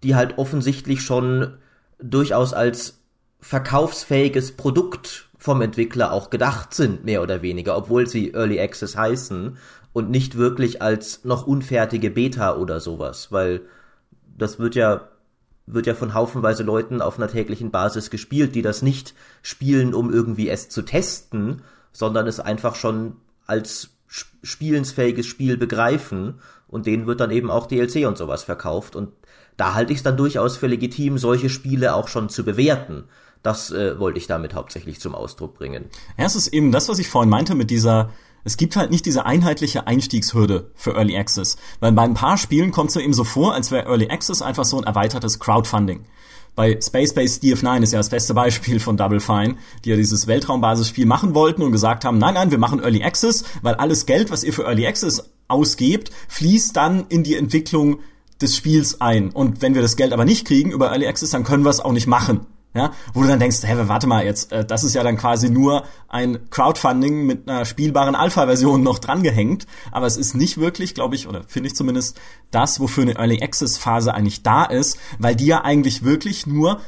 die 0.01 0.15
halt 0.15 0.37
offensichtlich 0.37 1.01
schon 1.01 1.57
durchaus 1.99 2.53
als 2.53 2.99
verkaufsfähiges 3.39 4.53
Produkt 4.53 5.29
vom 5.37 5.61
Entwickler 5.61 6.13
auch 6.13 6.29
gedacht 6.29 6.73
sind, 6.73 7.03
mehr 7.03 7.21
oder 7.21 7.41
weniger, 7.41 7.77
obwohl 7.77 8.07
sie 8.07 8.31
Early 8.33 8.59
Access 8.59 8.95
heißen 8.95 9.57
und 9.91 10.09
nicht 10.09 10.37
wirklich 10.37 10.81
als 10.81 11.25
noch 11.25 11.45
unfertige 11.45 12.09
Beta 12.09 12.55
oder 12.55 12.79
sowas, 12.79 13.31
weil 13.31 13.61
das 14.37 14.57
wird 14.57 14.75
ja 14.75 15.09
wird 15.65 15.87
ja 15.87 15.93
von 15.93 16.13
haufenweise 16.13 16.63
Leuten 16.63 17.01
auf 17.01 17.17
einer 17.17 17.29
täglichen 17.29 17.71
Basis 17.71 18.09
gespielt, 18.09 18.53
die 18.55 18.61
das 18.61 18.81
nicht 18.81 19.13
spielen, 19.41 19.93
um 19.93 20.11
irgendwie 20.11 20.49
es 20.49 20.67
zu 20.67 20.81
testen, 20.81 21.61
sondern 21.93 22.27
es 22.27 22.39
einfach 22.39 22.75
schon 22.75 23.15
als 23.45 23.91
spielensfähiges 24.07 25.25
Spiel 25.25 25.57
begreifen 25.57 26.41
und 26.67 26.85
denen 26.85 27.07
wird 27.07 27.19
dann 27.19 27.31
eben 27.31 27.49
auch 27.49 27.67
DLC 27.67 28.07
und 28.07 28.17
sowas 28.17 28.43
verkauft 28.43 28.95
und 28.95 29.09
da 29.57 29.75
halte 29.75 29.93
ich 29.93 29.99
es 29.99 30.03
dann 30.03 30.17
durchaus 30.17 30.57
für 30.57 30.67
legitim, 30.67 31.17
solche 31.17 31.49
Spiele 31.49 31.93
auch 31.93 32.07
schon 32.07 32.29
zu 32.29 32.43
bewerten. 32.43 33.03
Das 33.43 33.71
äh, 33.71 33.99
wollte 33.99 34.17
ich 34.17 34.25
damit 34.25 34.55
hauptsächlich 34.55 34.99
zum 34.99 35.13
Ausdruck 35.13 35.53
bringen. 35.53 35.85
Ist 36.17 36.47
eben 36.47 36.71
das, 36.71 36.89
was 36.89 36.97
ich 36.97 37.07
vorhin 37.09 37.29
meinte 37.29 37.55
mit 37.55 37.69
dieser 37.69 38.09
es 38.45 38.57
gibt 38.57 38.75
halt 38.75 38.91
nicht 38.91 39.05
diese 39.05 39.25
einheitliche 39.25 39.87
Einstiegshürde 39.87 40.71
für 40.75 40.95
Early 40.95 41.17
Access. 41.17 41.55
Weil 41.79 41.93
bei 41.93 42.03
ein 42.03 42.13
paar 42.13 42.37
Spielen 42.37 42.71
kommt 42.71 42.89
es 42.89 42.95
eben 42.97 43.13
so 43.13 43.23
vor, 43.23 43.53
als 43.53 43.71
wäre 43.71 43.85
Early 43.85 44.09
Access 44.09 44.41
einfach 44.41 44.65
so 44.65 44.77
ein 44.77 44.83
erweitertes 44.83 45.39
Crowdfunding. 45.39 46.05
Bei 46.55 46.79
Space 46.79 47.13
Base 47.13 47.39
DF9 47.39 47.81
ist 47.81 47.93
ja 47.93 47.99
das 47.99 48.09
beste 48.09 48.33
Beispiel 48.33 48.79
von 48.79 48.95
Double 48.95 49.19
Fine, 49.19 49.55
die 49.83 49.89
ja 49.89 49.95
dieses 49.95 50.27
Weltraumbasisspiel 50.27 51.05
machen 51.05 51.33
wollten 51.33 51.63
und 51.63 51.71
gesagt 51.71 52.05
haben, 52.05 52.19
nein, 52.19 52.35
nein, 52.35 52.51
wir 52.51 52.59
machen 52.59 52.79
Early 52.79 53.03
Access, 53.03 53.43
weil 53.63 53.73
alles 53.75 54.05
Geld, 54.05 54.29
was 54.29 54.43
ihr 54.43 54.53
für 54.53 54.63
Early 54.63 54.85
Access 54.85 55.31
ausgebt, 55.47 56.11
fließt 56.27 56.75
dann 56.75 57.05
in 57.09 57.23
die 57.23 57.35
Entwicklung 57.35 57.99
des 58.39 58.55
Spiels 58.55 59.01
ein. 59.01 59.31
Und 59.31 59.61
wenn 59.61 59.73
wir 59.73 59.81
das 59.81 59.95
Geld 59.95 60.13
aber 60.13 60.25
nicht 60.25 60.45
kriegen 60.45 60.71
über 60.71 60.91
Early 60.91 61.07
Access, 61.07 61.31
dann 61.31 61.43
können 61.43 61.63
wir 61.63 61.69
es 61.69 61.79
auch 61.79 61.91
nicht 61.91 62.07
machen 62.07 62.45
ja, 62.73 62.91
wo 63.13 63.21
du 63.21 63.27
dann 63.27 63.39
denkst, 63.39 63.57
hä, 63.63 63.75
warte 63.77 64.07
mal 64.07 64.25
jetzt, 64.25 64.51
äh, 64.51 64.65
das 64.65 64.83
ist 64.83 64.95
ja 64.95 65.03
dann 65.03 65.17
quasi 65.17 65.49
nur 65.49 65.83
ein 66.07 66.49
Crowdfunding 66.49 67.25
mit 67.25 67.47
einer 67.47 67.65
spielbaren 67.65 68.15
Alpha-Version 68.15 68.81
noch 68.81 68.99
drangehängt, 68.99 69.67
aber 69.91 70.07
es 70.07 70.17
ist 70.17 70.33
nicht 70.33 70.57
wirklich, 70.57 70.95
glaube 70.95 71.15
ich, 71.15 71.27
oder 71.27 71.43
finde 71.47 71.67
ich 71.67 71.75
zumindest, 71.75 72.19
das, 72.51 72.79
wofür 72.79 73.03
eine 73.03 73.15
Early 73.15 73.41
Access-Phase 73.41 74.13
eigentlich 74.13 74.43
da 74.43 74.65
ist, 74.65 74.97
weil 75.19 75.35
die 75.35 75.45
ja 75.45 75.61
eigentlich 75.63 76.03
wirklich 76.03 76.47
nur 76.47 76.81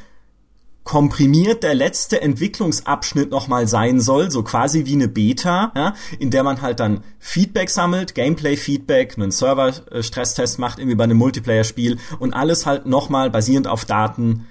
komprimiert 0.86 1.64
der 1.64 1.74
letzte 1.74 2.22
Entwicklungsabschnitt 2.22 3.30
nochmal 3.30 3.66
sein 3.66 4.00
soll, 4.00 4.30
so 4.30 4.44
quasi 4.44 4.86
wie 4.86 4.94
eine 4.94 5.08
Beta, 5.08 5.72
ja, 5.74 5.94
in 6.20 6.30
der 6.30 6.44
man 6.44 6.62
halt 6.62 6.78
dann 6.78 7.02
Feedback 7.18 7.70
sammelt, 7.70 8.14
Gameplay-Feedback, 8.14 9.14
einen 9.16 9.32
Server-Stresstest 9.32 10.60
macht, 10.60 10.78
irgendwie 10.78 10.94
bei 10.94 11.04
einem 11.04 11.18
Multiplayer-Spiel 11.18 11.98
und 12.20 12.34
alles 12.34 12.66
halt 12.66 12.86
nochmal 12.86 13.30
basierend 13.30 13.66
auf 13.66 13.84
Daten 13.84 14.46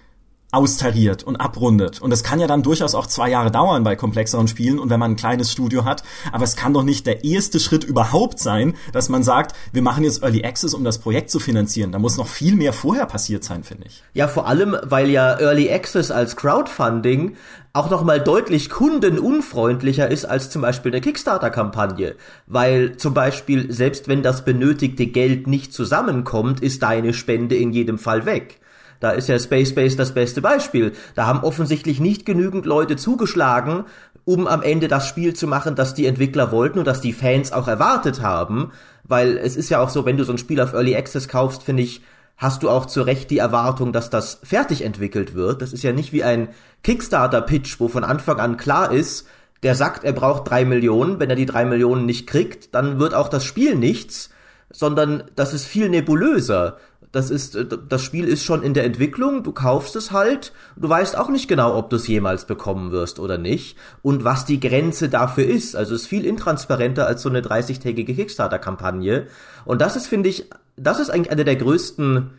austariert 0.55 1.23
und 1.23 1.35
abrundet. 1.35 2.01
Und 2.01 2.09
das 2.09 2.23
kann 2.23 2.39
ja 2.39 2.47
dann 2.47 2.63
durchaus 2.63 2.95
auch 2.95 3.07
zwei 3.07 3.29
Jahre 3.29 3.51
dauern 3.51 3.83
bei 3.83 3.95
komplexeren 3.95 4.47
Spielen 4.47 4.79
und 4.79 4.89
wenn 4.89 4.99
man 4.99 5.11
ein 5.11 5.15
kleines 5.17 5.51
Studio 5.51 5.85
hat. 5.85 6.03
Aber 6.31 6.43
es 6.45 6.55
kann 6.55 6.73
doch 6.73 6.83
nicht 6.83 7.05
der 7.05 7.23
erste 7.23 7.59
Schritt 7.59 7.83
überhaupt 7.83 8.39
sein, 8.39 8.75
dass 8.93 9.09
man 9.09 9.23
sagt, 9.23 9.55
wir 9.73 9.81
machen 9.81 10.03
jetzt 10.03 10.23
Early 10.23 10.45
Access, 10.45 10.73
um 10.73 10.83
das 10.83 10.99
Projekt 10.99 11.29
zu 11.29 11.39
finanzieren. 11.39 11.91
Da 11.91 11.99
muss 11.99 12.17
noch 12.17 12.27
viel 12.27 12.55
mehr 12.55 12.73
vorher 12.73 13.05
passiert 13.05 13.43
sein, 13.43 13.63
finde 13.63 13.87
ich. 13.87 14.03
Ja, 14.13 14.27
vor 14.27 14.47
allem, 14.47 14.77
weil 14.83 15.09
ja 15.09 15.37
Early 15.39 15.71
Access 15.71 16.09
als 16.09 16.35
Crowdfunding 16.35 17.35
auch 17.73 17.89
noch 17.89 18.05
mal 18.05 18.21
deutlich 18.21 18.69
kundenunfreundlicher 18.69 20.09
ist 20.09 20.23
als 20.23 20.49
zum 20.49 20.61
Beispiel 20.61 20.93
eine 20.93 21.01
Kickstarter-Kampagne, 21.01 22.15
weil 22.47 22.95
zum 22.95 23.13
Beispiel 23.13 23.69
selbst 23.73 24.07
wenn 24.07 24.23
das 24.23 24.45
benötigte 24.45 25.07
Geld 25.07 25.47
nicht 25.47 25.73
zusammenkommt, 25.73 26.61
ist 26.61 26.81
deine 26.83 27.13
Spende 27.13 27.55
in 27.55 27.73
jedem 27.73 27.97
Fall 27.97 28.25
weg. 28.25 28.61
Da 28.99 29.11
ist 29.11 29.29
ja 29.29 29.37
Space 29.39 29.75
Base 29.75 29.97
das 29.97 30.13
beste 30.13 30.41
Beispiel. 30.41 30.93
Da 31.15 31.25
haben 31.27 31.43
offensichtlich 31.43 31.99
nicht 31.99 32.25
genügend 32.25 32.65
Leute 32.65 32.95
zugeschlagen, 32.95 33.85
um 34.23 34.47
am 34.47 34.63
Ende 34.63 34.87
das 34.87 35.07
Spiel 35.07 35.33
zu 35.33 35.47
machen, 35.47 35.75
das 35.75 35.93
die 35.93 36.07
Entwickler 36.07 36.51
wollten 36.51 36.79
und 36.79 36.85
das 36.85 37.01
die 37.01 37.13
Fans 37.13 37.51
auch 37.51 37.67
erwartet 37.67 38.21
haben. 38.21 38.71
Weil 39.03 39.37
es 39.37 39.55
ist 39.55 39.69
ja 39.69 39.79
auch 39.79 39.89
so, 39.89 40.05
wenn 40.05 40.17
du 40.17 40.23
so 40.23 40.33
ein 40.33 40.37
Spiel 40.37 40.59
auf 40.59 40.73
Early 40.73 40.95
Access 40.95 41.27
kaufst, 41.27 41.63
finde 41.63 41.83
ich, 41.83 42.01
hast 42.37 42.63
du 42.63 42.69
auch 42.69 42.85
zu 42.85 43.01
Recht 43.01 43.31
die 43.31 43.37
Erwartung, 43.37 43.93
dass 43.93 44.09
das 44.09 44.39
fertig 44.43 44.83
entwickelt 44.83 45.35
wird. 45.35 45.61
Das 45.61 45.73
ist 45.73 45.83
ja 45.83 45.93
nicht 45.93 46.11
wie 46.11 46.23
ein 46.23 46.49
Kickstarter-Pitch, 46.83 47.79
wo 47.79 47.87
von 47.87 48.03
Anfang 48.03 48.39
an 48.39 48.57
klar 48.57 48.91
ist, 48.91 49.27
der 49.63 49.75
sagt, 49.75 50.03
er 50.03 50.13
braucht 50.13 50.49
drei 50.49 50.65
Millionen. 50.65 51.19
Wenn 51.19 51.29
er 51.29 51.35
die 51.35 51.45
drei 51.45 51.65
Millionen 51.65 52.05
nicht 52.05 52.27
kriegt, 52.27 52.75
dann 52.75 52.99
wird 52.99 53.13
auch 53.13 53.29
das 53.29 53.45
Spiel 53.45 53.75
nichts, 53.75 54.29
sondern 54.69 55.23
das 55.35 55.53
ist 55.53 55.65
viel 55.65 55.89
nebulöser 55.89 56.77
das 57.15 57.29
ist, 57.29 57.55
äh, 57.55 57.65
das 57.65 58.03
Spiel 58.03 58.27
ist 58.27 58.43
schon 58.43 58.61
in 58.61 58.73
der 58.73 58.83
Entwicklung, 58.83 59.43
du 59.43 59.53
kaufst 59.53 59.95
es 59.95 60.11
halt, 60.11 60.51
du 60.75 60.89
weißt 60.89 61.17
auch 61.17 61.29
nicht 61.29 61.47
genau, 61.47 61.77
ob 61.77 61.89
du 61.89 61.95
es 61.95 62.07
jemals 62.07 62.45
bekommen 62.45 62.91
wirst 62.91 63.19
oder 63.19 63.37
nicht 63.37 63.77
und 64.01 64.23
was 64.25 64.45
die 64.45 64.59
Grenze 64.59 65.07
dafür 65.07 65.45
ist. 65.45 65.75
Also 65.75 65.95
es 65.95 66.01
ist 66.01 66.07
viel 66.07 66.25
intransparenter 66.25 67.07
als 67.07 67.21
so 67.21 67.29
eine 67.29 67.41
30-tägige 67.41 68.15
Kickstarter-Kampagne. 68.15 69.27
Und 69.63 69.81
das 69.81 69.95
ist, 69.95 70.07
finde 70.07 70.29
ich, 70.29 70.49
das 70.75 70.99
ist 70.99 71.09
eigentlich 71.09 71.31
einer 71.31 71.45
der 71.45 71.55
größten 71.55 72.31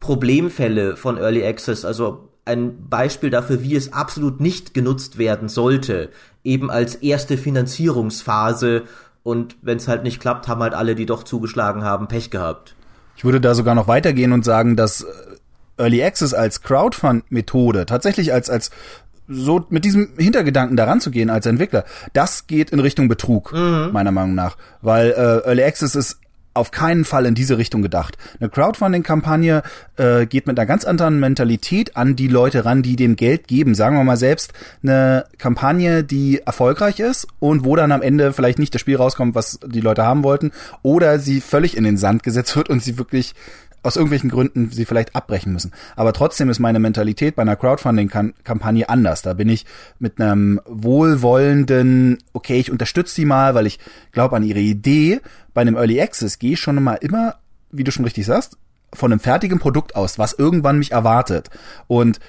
Problemfälle 0.00 0.96
von 0.96 1.16
Early 1.16 1.46
Access. 1.46 1.84
Also 1.84 2.30
ein 2.44 2.88
Beispiel 2.88 3.30
dafür, 3.30 3.62
wie 3.62 3.76
es 3.76 3.92
absolut 3.92 4.40
nicht 4.40 4.74
genutzt 4.74 5.18
werden 5.18 5.48
sollte, 5.48 6.10
eben 6.42 6.70
als 6.70 6.96
erste 6.96 7.36
Finanzierungsphase. 7.36 8.82
Und 9.22 9.56
wenn 9.62 9.76
es 9.76 9.86
halt 9.86 10.02
nicht 10.02 10.18
klappt, 10.18 10.48
haben 10.48 10.62
halt 10.62 10.74
alle, 10.74 10.96
die 10.96 11.06
doch 11.06 11.22
zugeschlagen 11.22 11.84
haben, 11.84 12.08
Pech 12.08 12.30
gehabt. 12.30 12.74
Ich 13.18 13.24
würde 13.24 13.40
da 13.40 13.56
sogar 13.56 13.74
noch 13.74 13.88
weitergehen 13.88 14.32
und 14.32 14.44
sagen, 14.44 14.76
dass 14.76 15.02
äh, 15.02 15.06
Early 15.82 16.04
Access 16.04 16.34
als 16.34 16.62
Crowdfund-Methode 16.62 17.84
tatsächlich 17.84 18.32
als 18.32 18.48
als 18.48 18.70
so 19.26 19.66
mit 19.68 19.84
diesem 19.84 20.10
Hintergedanken 20.16 20.76
daran 20.76 21.00
zu 21.00 21.10
gehen 21.10 21.28
als 21.28 21.44
Entwickler, 21.44 21.84
das 22.12 22.46
geht 22.46 22.70
in 22.70 22.80
Richtung 22.80 23.08
Betrug, 23.08 23.52
mhm. 23.52 23.90
meiner 23.92 24.12
Meinung 24.12 24.34
nach. 24.34 24.56
Weil 24.80 25.10
äh, 25.10 25.46
Early 25.46 25.64
Access 25.64 25.96
ist 25.96 26.20
auf 26.58 26.70
keinen 26.70 27.04
Fall 27.04 27.26
in 27.26 27.34
diese 27.34 27.56
Richtung 27.56 27.82
gedacht. 27.82 28.18
Eine 28.40 28.50
Crowdfunding-Kampagne 28.50 29.62
äh, 29.96 30.26
geht 30.26 30.46
mit 30.46 30.58
einer 30.58 30.66
ganz 30.66 30.84
anderen 30.84 31.20
Mentalität 31.20 31.96
an 31.96 32.16
die 32.16 32.28
Leute 32.28 32.64
ran, 32.64 32.82
die 32.82 32.96
dem 32.96 33.16
Geld 33.16 33.48
geben. 33.48 33.74
Sagen 33.74 33.96
wir 33.96 34.04
mal 34.04 34.16
selbst 34.16 34.52
eine 34.82 35.24
Kampagne, 35.38 36.04
die 36.04 36.40
erfolgreich 36.44 37.00
ist 37.00 37.26
und 37.38 37.64
wo 37.64 37.76
dann 37.76 37.92
am 37.92 38.02
Ende 38.02 38.32
vielleicht 38.32 38.58
nicht 38.58 38.74
das 38.74 38.80
Spiel 38.80 38.96
rauskommt, 38.96 39.34
was 39.34 39.60
die 39.64 39.80
Leute 39.80 40.04
haben 40.04 40.24
wollten, 40.24 40.52
oder 40.82 41.18
sie 41.18 41.40
völlig 41.40 41.76
in 41.76 41.84
den 41.84 41.96
Sand 41.96 42.22
gesetzt 42.22 42.56
wird 42.56 42.68
und 42.68 42.82
sie 42.82 42.98
wirklich 42.98 43.34
aus 43.82 43.96
irgendwelchen 43.96 44.30
Gründen 44.30 44.70
sie 44.70 44.84
vielleicht 44.84 45.14
abbrechen 45.14 45.52
müssen. 45.52 45.72
Aber 45.96 46.12
trotzdem 46.12 46.50
ist 46.50 46.58
meine 46.58 46.78
Mentalität 46.78 47.36
bei 47.36 47.42
einer 47.42 47.56
Crowdfunding-Kampagne 47.56 48.88
anders. 48.88 49.22
Da 49.22 49.34
bin 49.34 49.48
ich 49.48 49.66
mit 49.98 50.20
einem 50.20 50.60
wohlwollenden, 50.66 52.18
okay, 52.32 52.58
ich 52.58 52.70
unterstütze 52.70 53.14
die 53.14 53.24
mal, 53.24 53.54
weil 53.54 53.66
ich 53.66 53.78
glaube 54.12 54.36
an 54.36 54.42
ihre 54.42 54.58
Idee. 54.58 55.20
Bei 55.58 55.62
einem 55.62 55.74
Early 55.74 56.00
Access 56.00 56.38
gehe 56.38 56.52
ich 56.52 56.60
schon 56.60 56.80
mal 56.80 56.94
immer, 56.94 57.34
wie 57.72 57.82
du 57.82 57.90
schon 57.90 58.04
richtig 58.04 58.26
sagst, 58.26 58.58
von 58.94 59.10
einem 59.10 59.18
fertigen 59.18 59.58
Produkt 59.58 59.96
aus, 59.96 60.16
was 60.16 60.34
irgendwann 60.34 60.78
mich 60.78 60.92
erwartet. 60.92 61.50
Und 61.88 62.20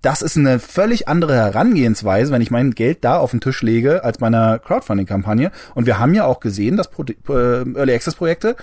das 0.00 0.22
ist 0.22 0.38
eine 0.38 0.58
völlig 0.58 1.06
andere 1.06 1.34
Herangehensweise, 1.34 2.32
wenn 2.32 2.40
ich 2.40 2.50
mein 2.50 2.70
Geld 2.70 3.04
da 3.04 3.18
auf 3.18 3.32
den 3.32 3.42
Tisch 3.42 3.60
lege, 3.60 4.04
als 4.04 4.16
bei 4.16 4.28
einer 4.28 4.58
Crowdfunding-Kampagne. 4.58 5.52
Und 5.74 5.84
wir 5.84 5.98
haben 5.98 6.14
ja 6.14 6.24
auch 6.24 6.40
gesehen, 6.40 6.78
dass 6.78 6.88
Pro 6.88 7.04
äh, 7.04 7.76
Early 7.76 7.92
Access-Projekte 7.92 8.56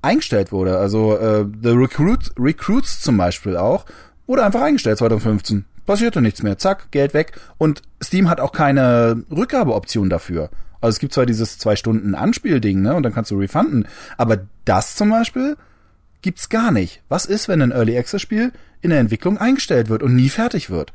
eingestellt 0.00 0.50
wurde. 0.50 0.78
Also 0.78 1.16
äh, 1.16 1.46
The 1.62 1.70
Recruit, 1.70 2.32
Recruits 2.36 3.00
zum 3.00 3.16
Beispiel 3.16 3.56
auch, 3.56 3.86
wurde 4.26 4.42
einfach 4.42 4.62
eingestellt 4.62 4.98
2015. 4.98 5.66
Passierte 5.86 6.20
nichts 6.20 6.42
mehr. 6.42 6.58
Zack, 6.58 6.90
Geld 6.90 7.14
weg. 7.14 7.38
Und 7.58 7.82
Steam 8.02 8.28
hat 8.28 8.40
auch 8.40 8.50
keine 8.50 9.22
Rückgabeoption 9.30 10.10
dafür. 10.10 10.50
Also 10.82 10.96
es 10.96 10.98
gibt 10.98 11.14
zwar 11.14 11.26
dieses 11.26 11.58
zwei 11.58 11.76
Stunden 11.76 12.14
Anspielding, 12.14 12.82
ne, 12.82 12.94
und 12.94 13.04
dann 13.04 13.14
kannst 13.14 13.30
du 13.30 13.38
refunden, 13.38 13.86
aber 14.18 14.40
das 14.64 14.96
zum 14.96 15.10
Beispiel 15.10 15.56
gibt's 16.22 16.48
gar 16.48 16.72
nicht. 16.72 17.02
Was 17.08 17.24
ist, 17.24 17.48
wenn 17.48 17.62
ein 17.62 17.70
Early 17.70 17.96
Access 17.96 18.20
Spiel 18.20 18.52
in 18.80 18.90
der 18.90 18.98
Entwicklung 18.98 19.38
eingestellt 19.38 19.88
wird 19.88 20.02
und 20.02 20.14
nie 20.14 20.28
fertig 20.28 20.70
wird? 20.70 20.92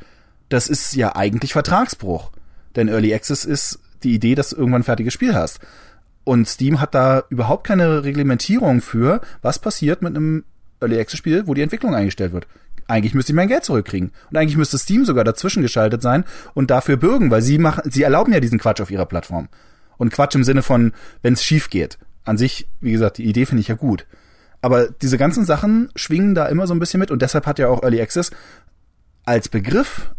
Das 0.50 0.68
ist 0.68 0.96
ja 0.96 1.16
eigentlich 1.16 1.54
Vertragsbruch. 1.54 2.32
Denn 2.76 2.90
Early 2.90 3.14
Access 3.14 3.46
ist 3.46 3.80
die 4.04 4.14
Idee, 4.14 4.36
dass 4.36 4.50
du 4.50 4.58
irgendwann 4.58 4.82
ein 4.82 4.86
fertiges 4.86 5.14
Spiel 5.14 5.34
hast. 5.34 5.60
Und 6.24 6.48
Steam 6.48 6.82
hat 6.82 6.94
da 6.94 7.24
überhaupt 7.30 7.66
keine 7.66 8.04
Reglementierung 8.04 8.82
für, 8.82 9.22
was 9.42 9.60
passiert 9.60 10.02
mit 10.02 10.16
einem 10.16 10.44
Early 10.82 11.00
Access 11.00 11.18
Spiel, 11.18 11.48
wo 11.48 11.54
die 11.54 11.62
Entwicklung 11.62 11.96
eingestellt 11.96 12.34
wird. 12.34 12.48
Eigentlich 12.88 13.14
müsste 13.14 13.32
ich 13.32 13.36
mein 13.36 13.48
Geld 13.48 13.64
zurückkriegen. 13.66 14.12
Und 14.30 14.38
eigentlich 14.38 14.58
müsste 14.58 14.78
Steam 14.78 15.06
sogar 15.06 15.24
dazwischen 15.24 15.62
geschaltet 15.62 16.02
sein 16.02 16.26
und 16.54 16.72
dafür 16.72 16.98
bürgen, 16.98 17.32
weil 17.32 17.42
sie 17.42 17.58
machen, 17.58 17.90
sie 17.90 18.04
erlauben 18.04 18.34
ja 18.34 18.40
diesen 18.40 18.60
Quatsch 18.60 18.82
auf 18.82 18.92
ihrer 18.92 19.06
Plattform. 19.06 19.50
Und 19.98 20.14
Quatsch 20.14 20.36
im 20.36 20.44
Sinne 20.44 20.62
von, 20.62 20.94
wenn 21.22 21.34
es 21.34 21.44
schief 21.44 21.70
geht. 21.70 21.98
An 22.24 22.38
sich, 22.38 22.68
wie 22.82 22.92
gesagt, 22.92 23.18
die 23.18 23.26
Idee 23.26 23.46
finde 23.46 23.62
ich 23.62 23.68
ja 23.68 23.76
gut. 23.76 24.06
Aber 24.62 24.88
diese 24.88 25.18
ganzen 25.18 25.46
Sachen 25.46 25.90
schwingen 25.96 26.36
da 26.36 26.48
immer 26.48 26.68
so 26.68 26.74
ein 26.74 26.80
bisschen 26.80 27.00
mit 27.00 27.12
und 27.12 27.22
deshalb 27.22 27.46
hat 27.46 27.60
ja 27.60 27.68
auch 27.70 27.84
Early 27.84 28.02
Access 28.02 28.32
als 29.24 29.50
Begriff 29.50 30.12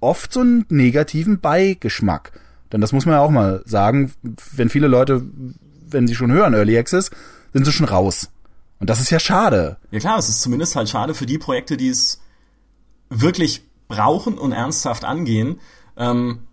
oft 0.00 0.32
so 0.32 0.40
einen 0.40 0.66
negativen 0.68 1.40
Beigeschmack. 1.40 2.32
Denn 2.72 2.80
das 2.80 2.92
muss 2.92 3.06
man 3.06 3.14
ja 3.14 3.20
auch 3.20 3.30
mal 3.30 3.62
sagen, 3.64 4.12
wenn 4.52 4.68
viele 4.68 4.88
Leute, 4.88 5.24
wenn 5.88 6.06
sie 6.08 6.14
schon 6.14 6.32
hören 6.32 6.54
Early 6.54 6.76
Access, 6.76 7.10
sind 7.52 7.64
sie 7.64 7.72
schon 7.72 7.86
raus. 7.86 8.30
Und 8.78 8.90
das 8.90 9.00
ist 9.00 9.10
ja 9.10 9.20
schade. 9.20 9.78
Ja 9.90 10.00
klar, 10.00 10.18
es 10.18 10.28
ist 10.28 10.42
zumindest 10.42 10.76
halt 10.76 10.88
schade 10.88 11.14
für 11.14 11.26
die 11.26 11.38
Projekte, 11.38 11.76
die 11.76 11.88
es 11.88 12.20
wirklich 13.08 13.62
brauchen 13.88 14.36
und 14.36 14.52
ernsthaft 14.52 15.04
angehen. 15.04 15.60
Ähm, 15.96 16.45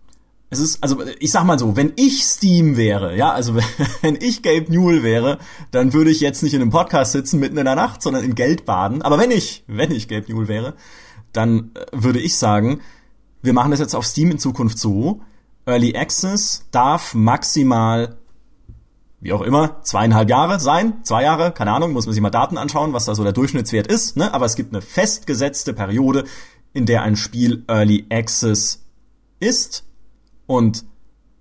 es 0.54 0.60
ist, 0.60 0.82
also 0.82 1.02
ich 1.18 1.30
sag 1.30 1.44
mal 1.44 1.58
so, 1.58 1.76
wenn 1.76 1.92
ich 1.96 2.24
Steam 2.24 2.76
wäre, 2.76 3.16
ja, 3.16 3.32
also 3.32 3.56
wenn 4.02 4.16
ich 4.16 4.42
Gabe 4.42 4.70
Newell 4.70 5.02
wäre, 5.02 5.38
dann 5.70 5.92
würde 5.92 6.10
ich 6.10 6.20
jetzt 6.20 6.42
nicht 6.42 6.54
in 6.54 6.62
einem 6.62 6.70
Podcast 6.70 7.12
sitzen 7.12 7.40
mitten 7.40 7.58
in 7.58 7.64
der 7.64 7.74
Nacht, 7.74 8.02
sondern 8.02 8.24
in 8.24 8.34
Geld 8.34 8.64
baden. 8.64 9.02
Aber 9.02 9.18
wenn 9.18 9.30
ich, 9.30 9.64
wenn 9.66 9.90
ich 9.90 10.08
Gabe 10.08 10.32
Newell 10.32 10.48
wäre, 10.48 10.74
dann 11.32 11.72
äh, 11.74 11.86
würde 11.92 12.20
ich 12.20 12.36
sagen, 12.36 12.80
wir 13.42 13.52
machen 13.52 13.70
das 13.70 13.80
jetzt 13.80 13.94
auf 13.94 14.06
Steam 14.06 14.30
in 14.30 14.38
Zukunft 14.38 14.78
so, 14.78 15.20
Early 15.66 15.96
Access 15.96 16.66
darf 16.70 17.14
maximal, 17.14 18.16
wie 19.20 19.32
auch 19.32 19.42
immer, 19.42 19.82
zweieinhalb 19.82 20.30
Jahre 20.30 20.60
sein, 20.60 21.02
zwei 21.02 21.22
Jahre, 21.22 21.52
keine 21.52 21.72
Ahnung, 21.72 21.92
muss 21.92 22.06
man 22.06 22.12
sich 22.12 22.22
mal 22.22 22.30
Daten 22.30 22.58
anschauen, 22.58 22.92
was 22.92 23.06
da 23.06 23.14
so 23.14 23.22
der 23.22 23.32
Durchschnittswert 23.32 23.86
ist, 23.86 24.16
ne? 24.16 24.32
aber 24.32 24.46
es 24.46 24.56
gibt 24.56 24.72
eine 24.72 24.82
festgesetzte 24.82 25.72
Periode, 25.72 26.24
in 26.74 26.86
der 26.86 27.02
ein 27.02 27.16
Spiel 27.16 27.64
Early 27.66 28.06
Access 28.10 28.84
ist 29.40 29.84
und 30.46 30.84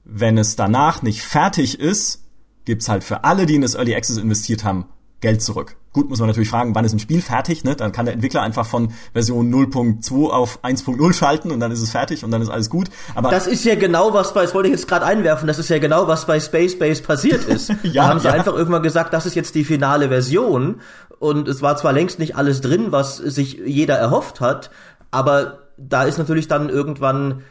wenn 0.06 0.38
es 0.38 0.56
danach 0.56 1.02
nicht 1.02 1.24
fertig 1.24 1.80
ist, 1.80 2.24
gibt's 2.66 2.90
halt 2.90 3.04
für 3.04 3.24
alle, 3.24 3.46
die 3.46 3.56
in 3.56 3.62
das 3.62 3.76
Early 3.76 3.96
Access 3.96 4.18
investiert 4.18 4.64
haben, 4.64 4.86
Geld 5.22 5.42
zurück. 5.42 5.78
Gut, 5.94 6.10
muss 6.10 6.20
man 6.20 6.28
natürlich 6.28 6.50
fragen, 6.50 6.74
wann 6.74 6.86
ist 6.86 6.94
ein 6.94 7.00
Spiel 7.00 7.22
fertig, 7.22 7.64
ne? 7.64 7.76
Dann 7.76 7.92
kann 7.92 8.06
der 8.06 8.16
Entwickler 8.16 8.42
einfach 8.42 8.66
von 8.66 8.92
Version 9.14 9.54
0.2 9.54 10.30
auf 10.30 10.62
1.0 10.64 11.14
schalten 11.14 11.52
und 11.52 11.60
dann 11.60 11.72
ist 11.72 11.82
es 11.82 11.92
fertig 11.92 12.26
und 12.26 12.32
dann 12.32 12.42
ist 12.42 12.50
alles 12.50 12.70
gut. 12.70 12.88
Aber 13.14 13.30
das 13.30 13.46
ist 13.46 13.64
ja 13.64 13.76
genau 13.76 14.14
was 14.14 14.34
bei, 14.34 14.42
das 14.42 14.56
wollte 14.56 14.70
ich 14.70 14.74
jetzt 14.74 14.88
gerade 14.88 15.06
einwerfen, 15.06 15.48
das 15.48 15.60
ist 15.60 15.70
ja 15.70 15.78
genau 15.78 16.08
was 16.08 16.26
bei 16.26 16.40
Space 16.40 16.78
Base 16.78 17.04
passiert 17.04 17.46
ist. 17.46 17.70
ja, 17.84 18.04
da 18.04 18.08
haben 18.10 18.20
sie 18.20 18.28
ja. 18.28 18.34
einfach 18.34 18.54
irgendwann 18.54 18.82
gesagt, 18.82 19.14
das 19.14 19.26
ist 19.26 19.36
jetzt 19.36 19.54
die 19.56 19.64
finale 19.64 20.10
Version 20.10 20.82
und 21.20 21.48
es 21.48 21.62
war 21.62 21.78
zwar 21.78 21.94
längst 21.94 22.18
nicht 22.18 22.36
alles 22.36 22.60
drin, 22.62 22.92
was 22.92 23.18
sich 23.18 23.62
jeder 23.64 23.96
erhofft 23.96 24.42
hat, 24.42 24.72
aber 25.12 25.60
da 25.78 26.04
ist 26.04 26.18
natürlich 26.18 26.48
dann 26.48 26.70
irgendwann 26.70 27.44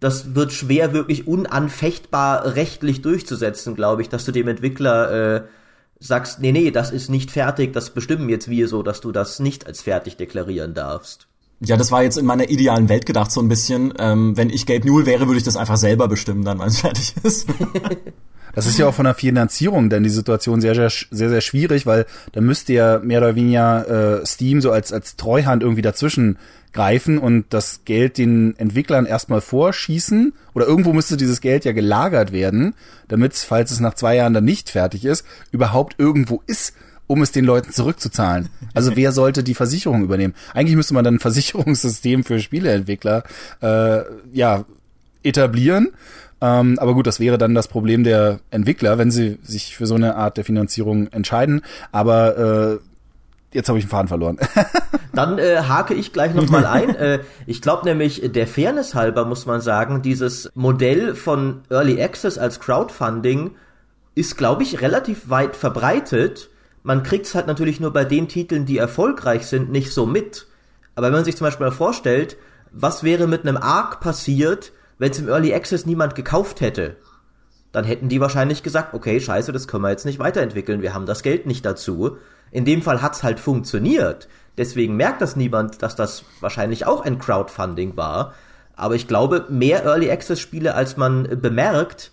das 0.00 0.34
wird 0.34 0.52
schwer 0.52 0.92
wirklich 0.92 1.26
unanfechtbar 1.26 2.56
rechtlich 2.56 3.02
durchzusetzen, 3.02 3.74
glaube 3.74 4.02
ich, 4.02 4.08
dass 4.08 4.24
du 4.24 4.32
dem 4.32 4.48
Entwickler 4.48 5.36
äh, 5.36 5.42
sagst, 5.98 6.40
nee, 6.40 6.52
nee, 6.52 6.70
das 6.70 6.90
ist 6.90 7.10
nicht 7.10 7.30
fertig, 7.30 7.72
das 7.74 7.90
bestimmen 7.90 8.28
jetzt 8.30 8.48
wir 8.48 8.66
so, 8.66 8.82
dass 8.82 9.00
du 9.02 9.12
das 9.12 9.38
nicht 9.38 9.66
als 9.66 9.82
fertig 9.82 10.16
deklarieren 10.16 10.72
darfst. 10.74 11.26
Ja, 11.62 11.76
das 11.76 11.92
war 11.92 12.02
jetzt 12.02 12.16
in 12.16 12.24
meiner 12.24 12.48
idealen 12.48 12.88
Welt 12.88 13.04
gedacht 13.04 13.30
so 13.30 13.42
ein 13.42 13.48
bisschen. 13.48 13.92
Ähm, 13.98 14.34
wenn 14.34 14.48
ich 14.48 14.64
Gabe 14.64 14.86
Newell 14.86 15.04
wäre, 15.04 15.26
würde 15.26 15.36
ich 15.36 15.44
das 15.44 15.58
einfach 15.58 15.76
selber 15.76 16.08
bestimmen, 16.08 16.42
dann, 16.42 16.58
wenn 16.58 16.68
es 16.68 16.80
fertig 16.80 17.14
ist. 17.22 17.46
Das 18.54 18.66
ist 18.66 18.78
ja 18.78 18.86
auch 18.86 18.94
von 18.94 19.04
der 19.04 19.14
Finanzierung 19.14 19.90
denn 19.90 20.02
die 20.02 20.10
Situation 20.10 20.60
sehr, 20.60 20.74
sehr, 20.74 20.90
sehr, 21.10 21.28
sehr 21.28 21.40
schwierig, 21.40 21.86
weil 21.86 22.06
da 22.32 22.40
müsste 22.40 22.72
ja 22.72 22.98
mehr 22.98 23.18
oder 23.18 23.34
weniger 23.34 24.20
äh, 24.20 24.26
Steam 24.26 24.60
so 24.60 24.70
als, 24.70 24.92
als 24.92 25.16
Treuhand 25.16 25.62
irgendwie 25.62 25.82
dazwischen 25.82 26.38
greifen 26.72 27.18
und 27.18 27.46
das 27.50 27.80
Geld 27.84 28.18
den 28.18 28.56
Entwicklern 28.58 29.06
erstmal 29.06 29.40
vorschießen 29.40 30.32
oder 30.54 30.66
irgendwo 30.66 30.92
müsste 30.92 31.16
dieses 31.16 31.40
Geld 31.40 31.64
ja 31.64 31.72
gelagert 31.72 32.32
werden, 32.32 32.74
damit 33.08 33.34
falls 33.34 33.70
es 33.70 33.80
nach 33.80 33.94
zwei 33.94 34.16
Jahren 34.16 34.34
dann 34.34 34.44
nicht 34.44 34.70
fertig 34.70 35.04
ist, 35.04 35.24
überhaupt 35.50 35.96
irgendwo 35.98 36.42
ist, 36.46 36.74
um 37.06 37.22
es 37.22 37.32
den 37.32 37.44
Leuten 37.44 37.72
zurückzuzahlen. 37.72 38.48
Also 38.72 38.92
wer 38.96 39.10
sollte 39.12 39.42
die 39.42 39.54
Versicherung 39.54 40.04
übernehmen? 40.04 40.34
Eigentlich 40.54 40.76
müsste 40.76 40.94
man 40.94 41.04
dann 41.04 41.16
ein 41.16 41.20
Versicherungssystem 41.20 42.22
für 42.22 42.38
Spieleentwickler 42.38 43.24
äh, 43.60 44.02
ja 44.32 44.64
etablieren. 45.22 45.88
Ähm, 46.40 46.78
aber 46.78 46.94
gut, 46.94 47.06
das 47.06 47.20
wäre 47.20 47.38
dann 47.38 47.54
das 47.54 47.68
Problem 47.68 48.04
der 48.04 48.40
Entwickler, 48.50 48.98
wenn 48.98 49.10
sie 49.10 49.38
sich 49.42 49.76
für 49.76 49.86
so 49.86 49.94
eine 49.94 50.16
Art 50.16 50.36
der 50.36 50.44
Finanzierung 50.44 51.08
entscheiden. 51.08 51.62
Aber 51.92 52.78
äh, 52.78 52.78
jetzt 53.52 53.68
habe 53.68 53.78
ich 53.78 53.84
den 53.84 53.90
Faden 53.90 54.08
verloren. 54.08 54.38
Dann 55.12 55.38
äh, 55.38 55.62
hake 55.68 55.94
ich 55.94 56.12
gleich 56.12 56.34
nochmal 56.34 56.66
ein. 56.66 56.94
äh, 56.94 57.18
ich 57.46 57.60
glaube 57.60 57.84
nämlich, 57.84 58.22
der 58.32 58.46
Fairness 58.46 58.94
halber 58.94 59.24
muss 59.24 59.44
man 59.46 59.60
sagen, 59.60 60.02
dieses 60.02 60.50
Modell 60.54 61.14
von 61.14 61.62
Early 61.68 62.02
Access 62.02 62.38
als 62.38 62.60
Crowdfunding 62.60 63.52
ist, 64.14 64.36
glaube 64.36 64.62
ich, 64.62 64.80
relativ 64.80 65.28
weit 65.28 65.56
verbreitet. 65.56 66.50
Man 66.82 67.02
kriegt 67.02 67.26
es 67.26 67.34
halt 67.34 67.46
natürlich 67.46 67.80
nur 67.80 67.92
bei 67.92 68.04
den 68.04 68.28
Titeln, 68.28 68.66
die 68.66 68.78
erfolgreich 68.78 69.46
sind, 69.46 69.70
nicht 69.70 69.92
so 69.92 70.06
mit. 70.06 70.46
Aber 70.94 71.08
wenn 71.08 71.14
man 71.14 71.24
sich 71.24 71.36
zum 71.36 71.46
Beispiel 71.46 71.66
mal 71.66 71.72
vorstellt, 71.72 72.36
was 72.72 73.02
wäre 73.04 73.26
mit 73.26 73.46
einem 73.46 73.56
Arc 73.56 74.00
passiert, 74.00 74.72
wenn 75.00 75.10
es 75.10 75.18
im 75.18 75.28
Early 75.28 75.54
Access 75.54 75.86
niemand 75.86 76.14
gekauft 76.14 76.60
hätte? 76.60 76.96
Dann 77.72 77.84
hätten 77.84 78.10
die 78.10 78.20
wahrscheinlich 78.20 78.62
gesagt, 78.62 78.92
okay, 78.92 79.18
scheiße, 79.18 79.50
das 79.50 79.66
können 79.66 79.82
wir 79.82 79.90
jetzt 79.90 80.04
nicht 80.04 80.18
weiterentwickeln, 80.18 80.82
wir 80.82 80.92
haben 80.92 81.06
das 81.06 81.22
Geld 81.22 81.46
nicht 81.46 81.64
dazu 81.64 82.18
In 82.50 82.64
dem 82.64 82.82
Fall 82.82 83.00
hat's 83.00 83.22
halt 83.22 83.40
funktioniert. 83.40 84.28
Deswegen 84.58 84.96
merkt 84.96 85.22
das 85.22 85.36
niemand, 85.36 85.82
dass 85.82 85.96
das 85.96 86.24
wahrscheinlich 86.40 86.84
auch 86.84 87.00
ein 87.00 87.18
Crowdfunding 87.18 87.96
war. 87.96 88.34
Aber 88.76 88.94
ich 88.94 89.08
glaube, 89.08 89.46
mehr 89.48 89.84
Early 89.84 90.10
Access 90.10 90.38
Spiele, 90.38 90.74
als 90.74 90.98
man 90.98 91.40
bemerkt, 91.40 92.12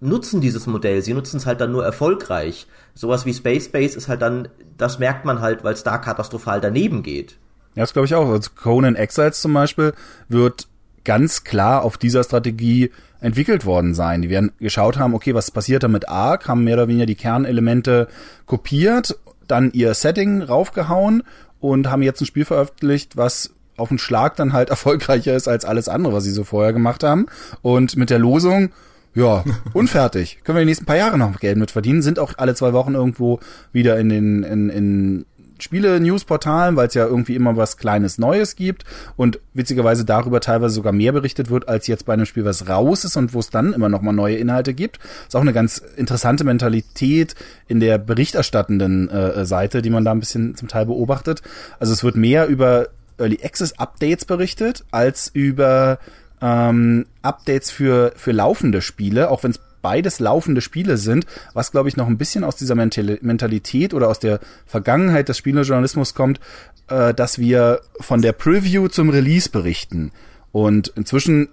nutzen 0.00 0.40
dieses 0.40 0.66
Modell. 0.66 1.02
Sie 1.02 1.12
nutzen 1.12 1.36
es 1.36 1.46
halt 1.46 1.60
dann 1.60 1.72
nur 1.72 1.84
erfolgreich. 1.84 2.66
Sowas 2.94 3.26
wie 3.26 3.34
Space 3.34 3.68
Base 3.70 3.98
ist 3.98 4.08
halt 4.08 4.22
dann, 4.22 4.48
das 4.78 4.98
merkt 4.98 5.26
man 5.26 5.40
halt, 5.40 5.62
weil 5.62 5.74
es 5.74 5.82
da 5.82 5.98
katastrophal 5.98 6.60
daneben 6.62 7.02
geht. 7.02 7.36
Ja, 7.74 7.82
das 7.82 7.92
glaube 7.92 8.06
ich 8.06 8.14
auch. 8.14 8.30
Also 8.30 8.50
Conan 8.54 8.94
Exiles 8.94 9.40
zum 9.40 9.52
Beispiel 9.52 9.92
wird 10.28 10.68
ganz 11.04 11.44
klar 11.44 11.82
auf 11.82 11.98
dieser 11.98 12.24
Strategie 12.24 12.90
entwickelt 13.20 13.64
worden 13.64 13.94
sein. 13.94 14.22
Die 14.22 14.30
werden 14.30 14.52
geschaut 14.58 14.98
haben, 14.98 15.14
okay, 15.14 15.34
was 15.34 15.50
passiert 15.50 15.82
da 15.82 15.88
mit 15.88 16.08
Arc, 16.08 16.48
haben 16.48 16.64
mehr 16.64 16.74
oder 16.74 16.88
weniger 16.88 17.06
die 17.06 17.14
Kernelemente 17.14 18.08
kopiert, 18.46 19.18
dann 19.48 19.70
ihr 19.72 19.94
Setting 19.94 20.42
raufgehauen 20.42 21.22
und 21.60 21.90
haben 21.90 22.02
jetzt 22.02 22.20
ein 22.20 22.26
Spiel 22.26 22.44
veröffentlicht, 22.44 23.16
was 23.16 23.50
auf 23.76 23.88
den 23.88 23.98
Schlag 23.98 24.36
dann 24.36 24.52
halt 24.52 24.70
erfolgreicher 24.70 25.34
ist 25.34 25.48
als 25.48 25.64
alles 25.64 25.88
andere, 25.88 26.12
was 26.12 26.24
sie 26.24 26.32
so 26.32 26.44
vorher 26.44 26.72
gemacht 26.72 27.02
haben. 27.02 27.26
Und 27.62 27.96
mit 27.96 28.10
der 28.10 28.18
Losung, 28.18 28.70
ja, 29.14 29.44
unfertig. 29.72 30.40
Können 30.44 30.56
wir 30.56 30.62
die 30.62 30.70
nächsten 30.70 30.86
paar 30.86 30.96
Jahre 30.96 31.18
noch 31.18 31.38
Geld 31.40 31.56
mit 31.56 31.70
verdienen, 31.70 32.02
sind 32.02 32.18
auch 32.18 32.34
alle 32.36 32.54
zwei 32.54 32.72
Wochen 32.72 32.94
irgendwo 32.94 33.40
wieder 33.72 33.98
in 33.98 34.08
den, 34.08 34.42
in, 34.42 34.68
in 34.68 35.26
Spiele-News-Portalen, 35.64 36.76
weil 36.76 36.88
es 36.88 36.94
ja 36.94 37.06
irgendwie 37.06 37.34
immer 37.34 37.56
was 37.56 37.76
Kleines 37.76 38.18
Neues 38.18 38.54
gibt 38.54 38.84
und 39.16 39.40
witzigerweise 39.54 40.04
darüber 40.04 40.40
teilweise 40.40 40.74
sogar 40.74 40.92
mehr 40.92 41.12
berichtet 41.12 41.50
wird, 41.50 41.68
als 41.68 41.86
jetzt 41.86 42.04
bei 42.06 42.12
einem 42.12 42.26
Spiel, 42.26 42.44
was 42.44 42.68
raus 42.68 43.04
ist 43.04 43.16
und 43.16 43.34
wo 43.34 43.40
es 43.40 43.50
dann 43.50 43.72
immer 43.72 43.88
noch 43.88 44.02
mal 44.02 44.12
neue 44.12 44.36
Inhalte 44.36 44.74
gibt. 44.74 45.00
Ist 45.26 45.34
auch 45.34 45.40
eine 45.40 45.52
ganz 45.54 45.78
interessante 45.96 46.44
Mentalität 46.44 47.34
in 47.66 47.80
der 47.80 47.98
berichterstattenden 47.98 49.08
äh, 49.08 49.46
Seite, 49.46 49.82
die 49.82 49.90
man 49.90 50.04
da 50.04 50.12
ein 50.12 50.20
bisschen 50.20 50.54
zum 50.54 50.68
Teil 50.68 50.86
beobachtet. 50.86 51.42
Also 51.78 51.92
es 51.92 52.04
wird 52.04 52.16
mehr 52.16 52.46
über 52.46 52.88
Early 53.18 53.40
Access 53.42 53.78
Updates 53.78 54.24
berichtet, 54.24 54.84
als 54.90 55.30
über 55.32 55.98
ähm, 56.42 57.06
Updates 57.22 57.70
für, 57.70 58.12
für 58.16 58.32
laufende 58.32 58.82
Spiele, 58.82 59.30
auch 59.30 59.42
wenn 59.42 59.52
es 59.52 59.60
beides 59.84 60.18
laufende 60.18 60.62
Spiele 60.62 60.96
sind, 60.96 61.26
was 61.52 61.70
glaube 61.70 61.90
ich 61.90 61.96
noch 61.96 62.08
ein 62.08 62.16
bisschen 62.16 62.42
aus 62.42 62.56
dieser 62.56 62.74
Mentalität 62.74 63.92
oder 63.92 64.08
aus 64.08 64.18
der 64.18 64.40
Vergangenheit 64.64 65.28
des 65.28 65.36
Spielejournalismus 65.36 66.14
kommt, 66.14 66.40
äh, 66.88 67.12
dass 67.12 67.38
wir 67.38 67.82
von 68.00 68.22
der 68.22 68.32
Preview 68.32 68.88
zum 68.88 69.10
Release 69.10 69.50
berichten. 69.50 70.10
Und 70.52 70.88
inzwischen 70.96 71.50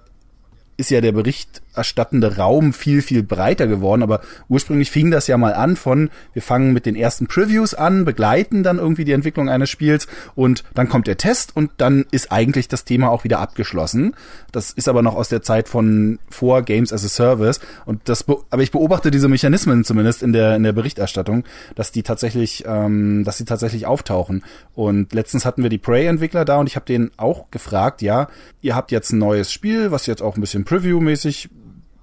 ist 0.78 0.92
ja 0.92 1.02
der 1.02 1.12
berichterstattende 1.72 2.38
Raum 2.38 2.74
viel, 2.74 3.02
viel 3.02 3.24
breiter 3.24 3.68
geworden. 3.68 4.04
Aber 4.04 4.22
ursprünglich 4.50 4.92
fing 4.92 5.12
das 5.12 5.28
ja 5.28 5.38
mal 5.38 5.54
an 5.54 5.76
von, 5.76 6.10
wir 6.34 6.42
fangen 6.42 6.74
mit 6.74 6.86
den 6.86 6.96
ersten 6.96 7.28
Previews 7.28 7.74
an, 7.74 8.06
begleiten 8.06 8.64
dann 8.64 8.78
irgendwie 8.78 9.06
die 9.06 9.14
Entwicklung 9.14 9.50
eines 9.50 9.70
Spiels 9.70 10.08
und 10.36 10.64
dann 10.74 10.90
kommt 10.90 11.08
der 11.08 11.18
Test 11.18 11.56
und 11.56 11.72
dann 11.78 12.06
ist 12.12 12.32
eigentlich 12.32 12.68
das 12.68 12.84
Thema 12.84 13.10
auch 13.10 13.24
wieder 13.24 13.40
abgeschlossen. 13.40 14.16
Das 14.52 14.72
ist 14.72 14.88
aber 14.88 15.02
noch 15.02 15.16
aus 15.16 15.30
der 15.30 15.42
Zeit 15.42 15.70
von 15.70 16.20
vor 16.30 16.64
Games 16.64 16.92
as 16.92 17.06
a 17.06 17.10
Service. 17.10 17.60
Und 17.86 18.02
das, 18.06 18.26
aber 18.28 18.62
ich 18.62 18.72
beobachte 18.72 19.12
diese 19.12 19.30
Mechanismen 19.30 19.84
zumindest 19.84 20.24
in 20.24 20.34
der, 20.34 20.56
in 20.56 20.64
der 20.64 20.74
Berichterstattung, 20.74 21.44
dass 21.76 21.92
die 21.92 22.04
tatsächlich, 22.04 22.64
ähm, 22.68 23.24
dass 23.24 23.38
sie 23.38 23.46
tatsächlich 23.46 23.86
auftauchen. 23.86 24.44
Und 24.76 25.14
letztens 25.14 25.46
hatten 25.46 25.64
wir 25.64 25.70
die 25.70 25.78
Prey-Entwickler 25.78 26.46
da 26.46 26.58
und 26.58 26.68
ich 26.68 26.76
habe 26.76 26.86
denen 26.86 27.12
auch 27.18 27.50
gefragt, 27.52 28.02
ja, 28.02 28.28
ihr 28.62 28.76
habt 28.76 28.92
jetzt 28.92 29.12
ein 29.12 29.20
neues 29.20 29.52
Spiel, 29.52 29.92
was 29.92 30.06
jetzt 30.06 30.22
auch 30.22 30.36
ein 30.36 30.42
bisschen 30.42 30.66
Preview-mäßig 30.66 31.50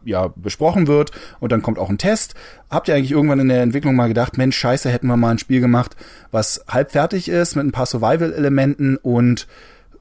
ja, 0.08 0.32
besprochen 0.34 0.86
wird 0.86 1.12
und 1.40 1.52
dann 1.52 1.62
kommt 1.62 1.78
auch 1.78 1.90
ein 1.90 1.98
Test. 1.98 2.34
Habt 2.70 2.88
ihr 2.88 2.94
eigentlich 2.94 3.12
irgendwann 3.12 3.40
in 3.40 3.48
der 3.48 3.62
Entwicklung 3.62 3.94
mal 3.94 4.08
gedacht, 4.08 4.38
Mensch, 4.38 4.56
scheiße, 4.56 4.90
hätten 4.90 5.06
wir 5.06 5.16
mal 5.16 5.30
ein 5.30 5.38
Spiel 5.38 5.60
gemacht, 5.60 5.96
was 6.30 6.64
halb 6.68 6.92
fertig 6.92 7.28
ist 7.28 7.56
mit 7.56 7.66
ein 7.66 7.72
paar 7.72 7.86
Survival-Elementen 7.86 8.96
und 8.96 9.46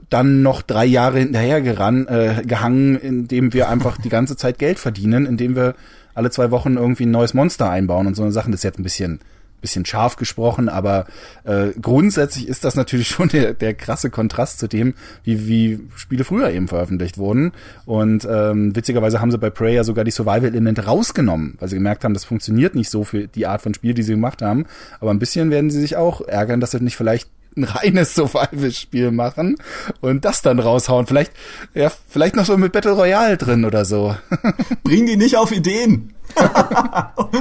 dann 0.10 0.42
noch 0.42 0.62
drei 0.62 0.86
Jahre 0.86 1.20
hinterher 1.20 1.62
geran, 1.62 2.08
äh, 2.08 2.42
gehangen, 2.46 2.96
indem 2.96 3.54
wir 3.54 3.70
einfach 3.70 3.98
die 3.98 4.10
ganze 4.10 4.38
Zeit 4.38 4.58
Geld 4.58 4.80
verdienen, 4.80 5.26
indem 5.26 5.56
wir 5.56 5.76
alle 6.14 6.32
zwei 6.32 6.50
Wochen 6.50 6.78
irgendwie 6.78 7.06
ein 7.06 7.12
neues 7.12 7.34
Monster 7.34 7.70
einbauen 7.70 8.08
und 8.08 8.16
so 8.16 8.24
eine 8.24 8.32
Sachen. 8.32 8.52
Das 8.52 8.62
ist 8.62 8.64
jetzt 8.64 8.80
ein 8.80 8.84
bisschen 8.84 9.20
bisschen 9.62 9.86
scharf 9.86 10.16
gesprochen, 10.16 10.70
aber 10.70 11.06
äh, 11.44 11.70
grundsätzlich 11.82 12.48
ist 12.48 12.64
das 12.64 12.76
natürlich 12.76 13.08
schon 13.08 13.30
der, 13.30 13.54
der 13.54 13.74
krasse 13.74 14.10
Kontrast 14.10 14.60
zu 14.60 14.68
dem, 14.68 14.94
wie, 15.24 15.48
wie 15.48 15.80
Spiele 15.96 16.24
früher 16.24 16.50
eben 16.52 16.68
veröffentlicht 16.68 17.18
wurden. 17.18 17.52
Und 17.86 18.28
ähm, 18.30 18.76
witzigerweise 18.76 19.20
haben 19.20 19.32
sie 19.32 19.38
bei 19.38 19.50
Prey 19.50 19.76
ja 19.76 19.84
sogar 19.84 20.04
die 20.04 20.12
Survival-Elemente 20.12 20.86
rausgenommen, 20.86 21.56
weil 21.60 21.70
sie 21.70 21.76
gemerkt 21.76 22.04
haben, 22.04 22.14
das 22.14 22.26
funktioniert 22.26 22.76
nicht 22.76 22.90
so 22.90 23.04
für 23.04 23.28
die 23.28 23.48
Art 23.48 23.62
von 23.62 23.74
Spiel, 23.74 23.94
die 23.94 24.04
sie 24.04 24.14
gemacht 24.14 24.42
haben. 24.42 24.66
Aber 25.00 25.12
ein 25.12 25.20
bisschen 25.20 25.52
werden 25.52 25.70
sie 25.70 25.82
sich 25.82 25.96
auch 25.96 26.22
ärgern, 26.22 26.60
dass 26.60 26.72
sie 26.72 26.80
nicht 26.80 26.98
vielleicht 26.98 27.30
ein 27.56 27.64
reines 27.64 28.14
Survival-Spiel 28.16 29.12
machen 29.12 29.58
und 30.02 30.26
das 30.26 30.42
dann 30.42 30.60
raushauen. 30.60 31.08
Vielleicht, 31.08 31.32
ja, 31.74 31.92
vielleicht 32.08 32.36
noch 32.36 32.46
so 32.46 32.58
mit 32.58 32.72
Battle 32.72 32.92
Royale 32.92 33.38
drin 33.38 33.66
oder 33.66 33.86
so. 33.86 34.16
Bring 34.84 35.06
die 35.06 35.18
nicht 35.18 35.36
auf 35.36 35.52
Ideen. 35.52 36.14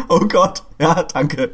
oh 0.09 0.21
Gott. 0.27 0.63
Ja, 0.81 1.03
danke. 1.03 1.51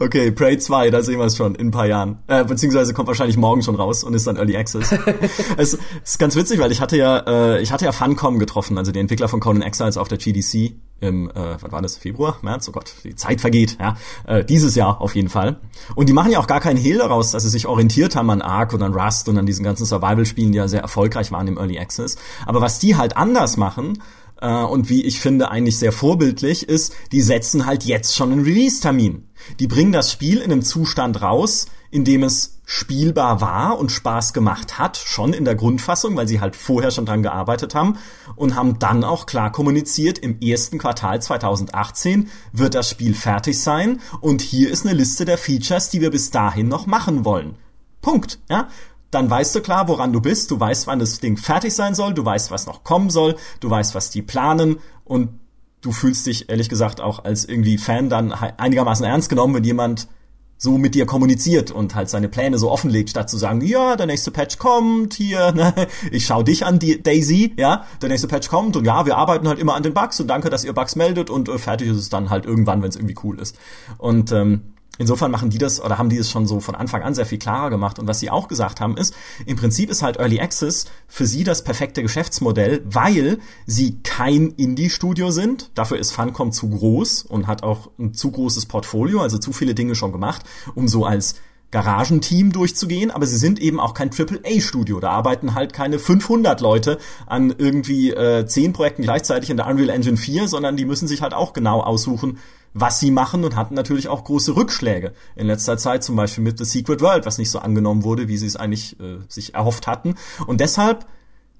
Okay, 0.00 0.30
Prey 0.30 0.58
2, 0.58 0.90
da 0.90 1.02
sehen 1.02 1.18
wir 1.18 1.26
es 1.26 1.36
schon 1.36 1.54
in 1.54 1.68
ein 1.68 1.70
paar 1.70 1.86
Jahren. 1.86 2.18
Äh, 2.26 2.44
beziehungsweise 2.44 2.92
kommt 2.94 3.08
wahrscheinlich 3.08 3.36
morgen 3.36 3.62
schon 3.62 3.76
raus 3.76 4.04
und 4.04 4.14
ist 4.14 4.26
dann 4.26 4.36
Early 4.36 4.56
Access. 4.56 4.92
es 5.56 5.78
ist 6.04 6.18
ganz 6.18 6.36
witzig, 6.36 6.58
weil 6.60 6.72
ich 6.72 6.80
hatte 6.80 6.96
ja, 6.96 7.18
äh, 7.26 7.62
ich 7.62 7.72
hatte 7.72 7.84
ja 7.84 7.92
Funcom 7.92 8.38
getroffen, 8.38 8.78
also 8.78 8.92
die 8.92 9.00
Entwickler 9.00 9.28
von 9.28 9.40
Conan 9.40 9.62
Exiles 9.62 9.96
auf 9.96 10.08
der 10.08 10.18
GDC 10.18 10.74
im, 11.00 11.30
äh, 11.30 11.60
was 11.60 11.72
war 11.72 11.82
das, 11.82 11.96
Februar, 11.96 12.36
März, 12.42 12.68
oh 12.68 12.72
Gott, 12.72 12.92
die 13.04 13.14
Zeit 13.14 13.40
vergeht, 13.40 13.78
ja, 13.80 13.96
äh, 14.26 14.44
dieses 14.44 14.74
Jahr 14.74 15.00
auf 15.00 15.14
jeden 15.14 15.28
Fall. 15.28 15.58
Und 15.94 16.08
die 16.08 16.12
machen 16.12 16.30
ja 16.30 16.38
auch 16.38 16.46
gar 16.46 16.60
keinen 16.60 16.76
Hehl 16.76 16.98
daraus, 16.98 17.30
dass 17.30 17.42
sie 17.42 17.48
sich 17.48 17.66
orientiert 17.66 18.16
haben 18.16 18.30
an 18.30 18.42
Ark 18.42 18.72
und 18.74 18.82
an 18.82 18.92
Rust 18.92 19.28
und 19.28 19.38
an 19.38 19.46
diesen 19.46 19.64
ganzen 19.64 19.86
Survival-Spielen, 19.86 20.52
die 20.52 20.58
ja 20.58 20.68
sehr 20.68 20.82
erfolgreich 20.82 21.32
waren 21.32 21.48
im 21.48 21.56
Early 21.56 21.78
Access. 21.78 22.16
Aber 22.44 22.60
was 22.60 22.78
die 22.78 22.96
halt 22.96 23.16
anders 23.16 23.56
machen, 23.56 24.02
äh, 24.40 24.64
und 24.64 24.88
wie 24.88 25.02
ich 25.02 25.20
finde 25.20 25.50
eigentlich 25.50 25.78
sehr 25.78 25.92
vorbildlich 25.92 26.68
ist, 26.68 26.94
die 27.12 27.22
setzen 27.22 27.66
halt 27.66 27.84
jetzt 27.84 28.16
schon 28.16 28.32
einen 28.32 28.44
Release-Termin. 28.44 29.28
Die 29.58 29.66
bringen 29.66 29.92
das 29.92 30.12
Spiel 30.12 30.38
in 30.38 30.52
einem 30.52 30.62
Zustand 30.62 31.22
raus, 31.22 31.66
in 31.90 32.04
dem 32.04 32.22
es 32.22 32.60
spielbar 32.64 33.40
war 33.40 33.78
und 33.80 33.90
Spaß 33.90 34.32
gemacht 34.32 34.78
hat, 34.78 34.96
schon 34.96 35.32
in 35.32 35.44
der 35.44 35.56
Grundfassung, 35.56 36.16
weil 36.16 36.28
sie 36.28 36.40
halt 36.40 36.54
vorher 36.54 36.92
schon 36.92 37.04
dran 37.04 37.24
gearbeitet 37.24 37.74
haben 37.74 37.98
und 38.36 38.54
haben 38.54 38.78
dann 38.78 39.02
auch 39.02 39.26
klar 39.26 39.50
kommuniziert, 39.50 40.18
im 40.20 40.40
ersten 40.40 40.78
Quartal 40.78 41.20
2018 41.20 42.28
wird 42.52 42.76
das 42.76 42.88
Spiel 42.88 43.12
fertig 43.14 43.60
sein 43.60 44.00
und 44.20 44.40
hier 44.40 44.70
ist 44.70 44.86
eine 44.86 44.94
Liste 44.94 45.24
der 45.24 45.36
Features, 45.36 45.90
die 45.90 46.00
wir 46.00 46.10
bis 46.10 46.30
dahin 46.30 46.68
noch 46.68 46.86
machen 46.86 47.24
wollen. 47.24 47.56
Punkt. 48.02 48.38
Ja? 48.48 48.68
Dann 49.10 49.28
weißt 49.28 49.54
du 49.54 49.60
klar, 49.60 49.88
woran 49.88 50.12
du 50.12 50.20
bist, 50.20 50.50
du 50.50 50.60
weißt, 50.60 50.86
wann 50.86 50.98
das 50.98 51.20
Ding 51.20 51.36
fertig 51.36 51.74
sein 51.74 51.94
soll, 51.94 52.14
du 52.14 52.24
weißt, 52.24 52.50
was 52.50 52.66
noch 52.66 52.84
kommen 52.84 53.10
soll, 53.10 53.36
du 53.60 53.68
weißt, 53.68 53.94
was 53.94 54.10
die 54.10 54.22
planen. 54.22 54.78
Und 55.04 55.30
du 55.80 55.92
fühlst 55.92 56.26
dich 56.26 56.48
ehrlich 56.48 56.68
gesagt 56.68 57.00
auch 57.00 57.24
als 57.24 57.44
irgendwie 57.44 57.78
Fan 57.78 58.08
dann 58.08 58.32
einigermaßen 58.32 59.04
ernst 59.04 59.28
genommen, 59.28 59.54
wenn 59.54 59.64
jemand 59.64 60.08
so 60.62 60.76
mit 60.76 60.94
dir 60.94 61.06
kommuniziert 61.06 61.70
und 61.70 61.94
halt 61.94 62.10
seine 62.10 62.28
Pläne 62.28 62.58
so 62.58 62.70
offenlegt, 62.70 63.08
statt 63.08 63.30
zu 63.30 63.38
sagen, 63.38 63.62
ja, 63.62 63.96
der 63.96 64.06
nächste 64.06 64.30
Patch 64.30 64.58
kommt, 64.58 65.14
hier, 65.14 65.52
ne, 65.52 65.72
ich 66.10 66.26
schau 66.26 66.42
dich 66.42 66.66
an, 66.66 66.78
Daisy, 66.78 67.54
ja, 67.56 67.86
der 68.02 68.10
nächste 68.10 68.28
Patch 68.28 68.48
kommt 68.48 68.76
und 68.76 68.84
ja, 68.84 69.06
wir 69.06 69.16
arbeiten 69.16 69.48
halt 69.48 69.58
immer 69.58 69.74
an 69.74 69.82
den 69.82 69.94
Bugs 69.94 70.20
und 70.20 70.28
danke, 70.28 70.50
dass 70.50 70.64
ihr 70.64 70.74
Bugs 70.74 70.96
meldet 70.96 71.30
und 71.30 71.48
äh, 71.48 71.56
fertig 71.56 71.88
ist 71.88 71.96
es 71.96 72.10
dann 72.10 72.28
halt 72.28 72.44
irgendwann, 72.44 72.82
wenn 72.82 72.90
es 72.90 72.96
irgendwie 72.96 73.16
cool 73.24 73.40
ist. 73.40 73.56
Und 73.96 74.32
ähm, 74.32 74.74
Insofern 75.00 75.30
machen 75.30 75.48
die 75.48 75.56
das 75.56 75.82
oder 75.82 75.96
haben 75.96 76.10
die 76.10 76.18
es 76.18 76.30
schon 76.30 76.46
so 76.46 76.60
von 76.60 76.74
Anfang 76.74 77.02
an 77.02 77.14
sehr 77.14 77.24
viel 77.24 77.38
klarer 77.38 77.70
gemacht. 77.70 77.98
Und 77.98 78.06
was 78.06 78.20
sie 78.20 78.28
auch 78.28 78.48
gesagt 78.48 78.82
haben, 78.82 78.98
ist, 78.98 79.14
im 79.46 79.56
Prinzip 79.56 79.88
ist 79.88 80.02
halt 80.02 80.18
Early 80.18 80.40
Access 80.40 80.84
für 81.08 81.24
sie 81.24 81.42
das 81.42 81.64
perfekte 81.64 82.02
Geschäftsmodell, 82.02 82.82
weil 82.84 83.38
sie 83.64 83.96
kein 84.02 84.50
Indie-Studio 84.50 85.30
sind. 85.30 85.70
Dafür 85.74 85.98
ist 85.98 86.12
Funcom 86.12 86.52
zu 86.52 86.68
groß 86.68 87.22
und 87.22 87.46
hat 87.46 87.62
auch 87.62 87.88
ein 87.98 88.12
zu 88.12 88.30
großes 88.30 88.66
Portfolio, 88.66 89.22
also 89.22 89.38
zu 89.38 89.54
viele 89.54 89.74
Dinge 89.74 89.94
schon 89.94 90.12
gemacht, 90.12 90.42
um 90.74 90.86
so 90.86 91.06
als 91.06 91.36
Garagenteam 91.70 92.52
durchzugehen, 92.52 93.10
aber 93.10 93.26
sie 93.26 93.38
sind 93.38 93.58
eben 93.58 93.80
auch 93.80 93.94
kein 93.94 94.10
AAA-Studio. 94.10 95.00
Da 95.00 95.10
arbeiten 95.12 95.54
halt 95.54 95.72
keine 95.72 95.98
500 95.98 96.60
Leute 96.60 96.98
an 97.26 97.54
irgendwie 97.56 98.10
äh, 98.10 98.44
10 98.44 98.74
Projekten 98.74 99.02
gleichzeitig 99.02 99.48
in 99.48 99.56
der 99.56 99.66
Unreal 99.66 99.88
Engine 99.88 100.18
4, 100.18 100.48
sondern 100.48 100.76
die 100.76 100.84
müssen 100.84 101.08
sich 101.08 101.22
halt 101.22 101.32
auch 101.32 101.54
genau 101.54 101.80
aussuchen, 101.80 102.38
was 102.72 103.00
sie 103.00 103.10
machen 103.10 103.44
und 103.44 103.56
hatten 103.56 103.74
natürlich 103.74 104.08
auch 104.08 104.24
große 104.24 104.54
Rückschläge 104.54 105.12
in 105.36 105.46
letzter 105.46 105.76
Zeit, 105.76 106.04
zum 106.04 106.16
Beispiel 106.16 106.44
mit 106.44 106.58
The 106.58 106.64
Secret 106.64 107.00
World, 107.00 107.26
was 107.26 107.38
nicht 107.38 107.50
so 107.50 107.58
angenommen 107.58 108.04
wurde, 108.04 108.28
wie 108.28 108.36
sie 108.36 108.46
es 108.46 108.56
eigentlich 108.56 108.98
äh, 109.00 109.18
sich 109.28 109.54
erhofft 109.54 109.86
hatten. 109.86 110.14
Und 110.46 110.60
deshalb 110.60 111.06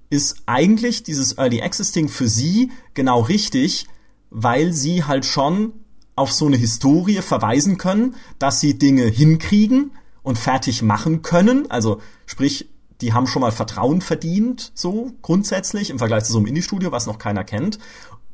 ist 0.08 0.42
eigentlich 0.46 1.02
dieses 1.02 1.38
Early 1.38 1.62
Access 1.62 1.92
Ding 1.92 2.08
für 2.08 2.28
sie 2.28 2.70
genau 2.94 3.20
richtig, 3.20 3.86
weil 4.30 4.72
sie 4.72 5.04
halt 5.04 5.24
schon 5.24 5.72
auf 6.16 6.32
so 6.32 6.46
eine 6.46 6.56
Historie 6.56 7.22
verweisen 7.22 7.78
können, 7.78 8.14
dass 8.38 8.60
sie 8.60 8.78
Dinge 8.78 9.04
hinkriegen 9.04 9.92
und 10.22 10.38
fertig 10.38 10.82
machen 10.82 11.22
können. 11.22 11.70
Also 11.70 12.00
sprich, 12.26 12.68
die 13.00 13.14
haben 13.14 13.26
schon 13.26 13.40
mal 13.40 13.52
Vertrauen 13.52 14.02
verdient, 14.02 14.72
so 14.74 15.12
grundsätzlich 15.22 15.90
im 15.90 15.98
Vergleich 15.98 16.24
zu 16.24 16.32
so 16.32 16.38
einem 16.38 16.46
Indie-Studio, 16.48 16.92
was 16.92 17.06
noch 17.06 17.18
keiner 17.18 17.44
kennt. 17.44 17.78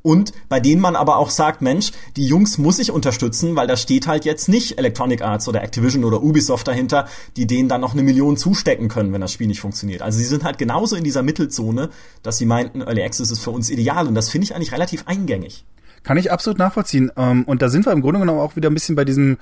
Und 0.07 0.31
bei 0.49 0.61
denen 0.61 0.81
man 0.81 0.95
aber 0.95 1.17
auch 1.17 1.31
sagt, 1.31 1.63
Mensch, 1.63 1.91
die 2.17 2.29
Jungs 2.29 2.59
muss 2.59 2.79
ich 2.79 2.93
unterstützen, 2.93 3.57
weil 3.57 3.67
da 3.67 3.77
steht 3.77 4.07
halt 4.07 4.25
jetzt 4.25 4.49
nicht 4.49 4.79
Electronic 4.79 5.21
Arts 5.21 5.49
oder 5.49 5.65
Activision 5.65 6.05
oder 6.05 6.23
Ubisoft 6.23 6.69
dahinter, 6.69 7.09
die 7.37 7.49
denen 7.49 7.69
dann 7.69 7.81
noch 7.81 7.93
eine 7.93 8.05
Million 8.05 8.37
zustecken 8.37 8.87
können, 8.87 9.13
wenn 9.13 9.21
das 9.21 9.33
Spiel 9.33 9.49
nicht 9.49 9.61
funktioniert. 9.61 10.03
Also 10.03 10.19
sie 10.19 10.25
sind 10.25 10.45
halt 10.45 10.59
genauso 10.59 10.95
in 10.95 11.03
dieser 11.03 11.25
Mittelzone, 11.25 11.91
dass 12.23 12.39
sie 12.39 12.47
meinten, 12.47 12.83
Early 12.83 13.03
Access 13.03 13.33
ist 13.33 13.41
für 13.41 13.51
uns 13.51 13.69
ideal 13.69 14.07
und 14.07 14.15
das 14.15 14.31
finde 14.31 14.45
ich 14.45 14.55
eigentlich 14.55 14.71
relativ 14.71 15.09
eingängig. 15.09 15.65
Kann 16.05 16.19
ich 16.19 16.31
absolut 16.31 16.61
nachvollziehen. 16.61 17.11
Ähm, 17.17 17.43
und 17.43 17.61
da 17.61 17.69
sind 17.69 17.85
wir 17.85 17.91
im 17.91 18.01
Grunde 18.01 18.21
genommen 18.21 18.39
auch 18.39 18.55
wieder 18.55 18.71
ein 18.71 18.75
bisschen 18.75 18.95
bei 18.95 19.05
diesem, 19.05 19.39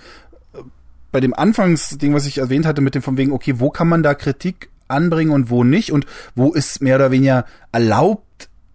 äh, 0.54 0.60
bei 1.12 1.20
dem 1.20 1.34
Anfangsding, 1.34 2.14
was 2.14 2.24
ich 2.24 2.38
erwähnt 2.38 2.64
hatte, 2.64 2.80
mit 2.80 2.94
dem 2.94 3.02
von 3.02 3.18
wegen, 3.18 3.32
okay, 3.32 3.56
wo 3.58 3.68
kann 3.68 3.88
man 3.88 4.02
da 4.02 4.14
Kritik 4.14 4.70
anbringen 4.88 5.32
und 5.32 5.50
wo 5.50 5.62
nicht 5.62 5.92
und 5.92 6.06
wo 6.34 6.54
ist 6.54 6.80
mehr 6.80 6.96
oder 6.96 7.10
weniger 7.10 7.44
erlaubt, 7.70 8.24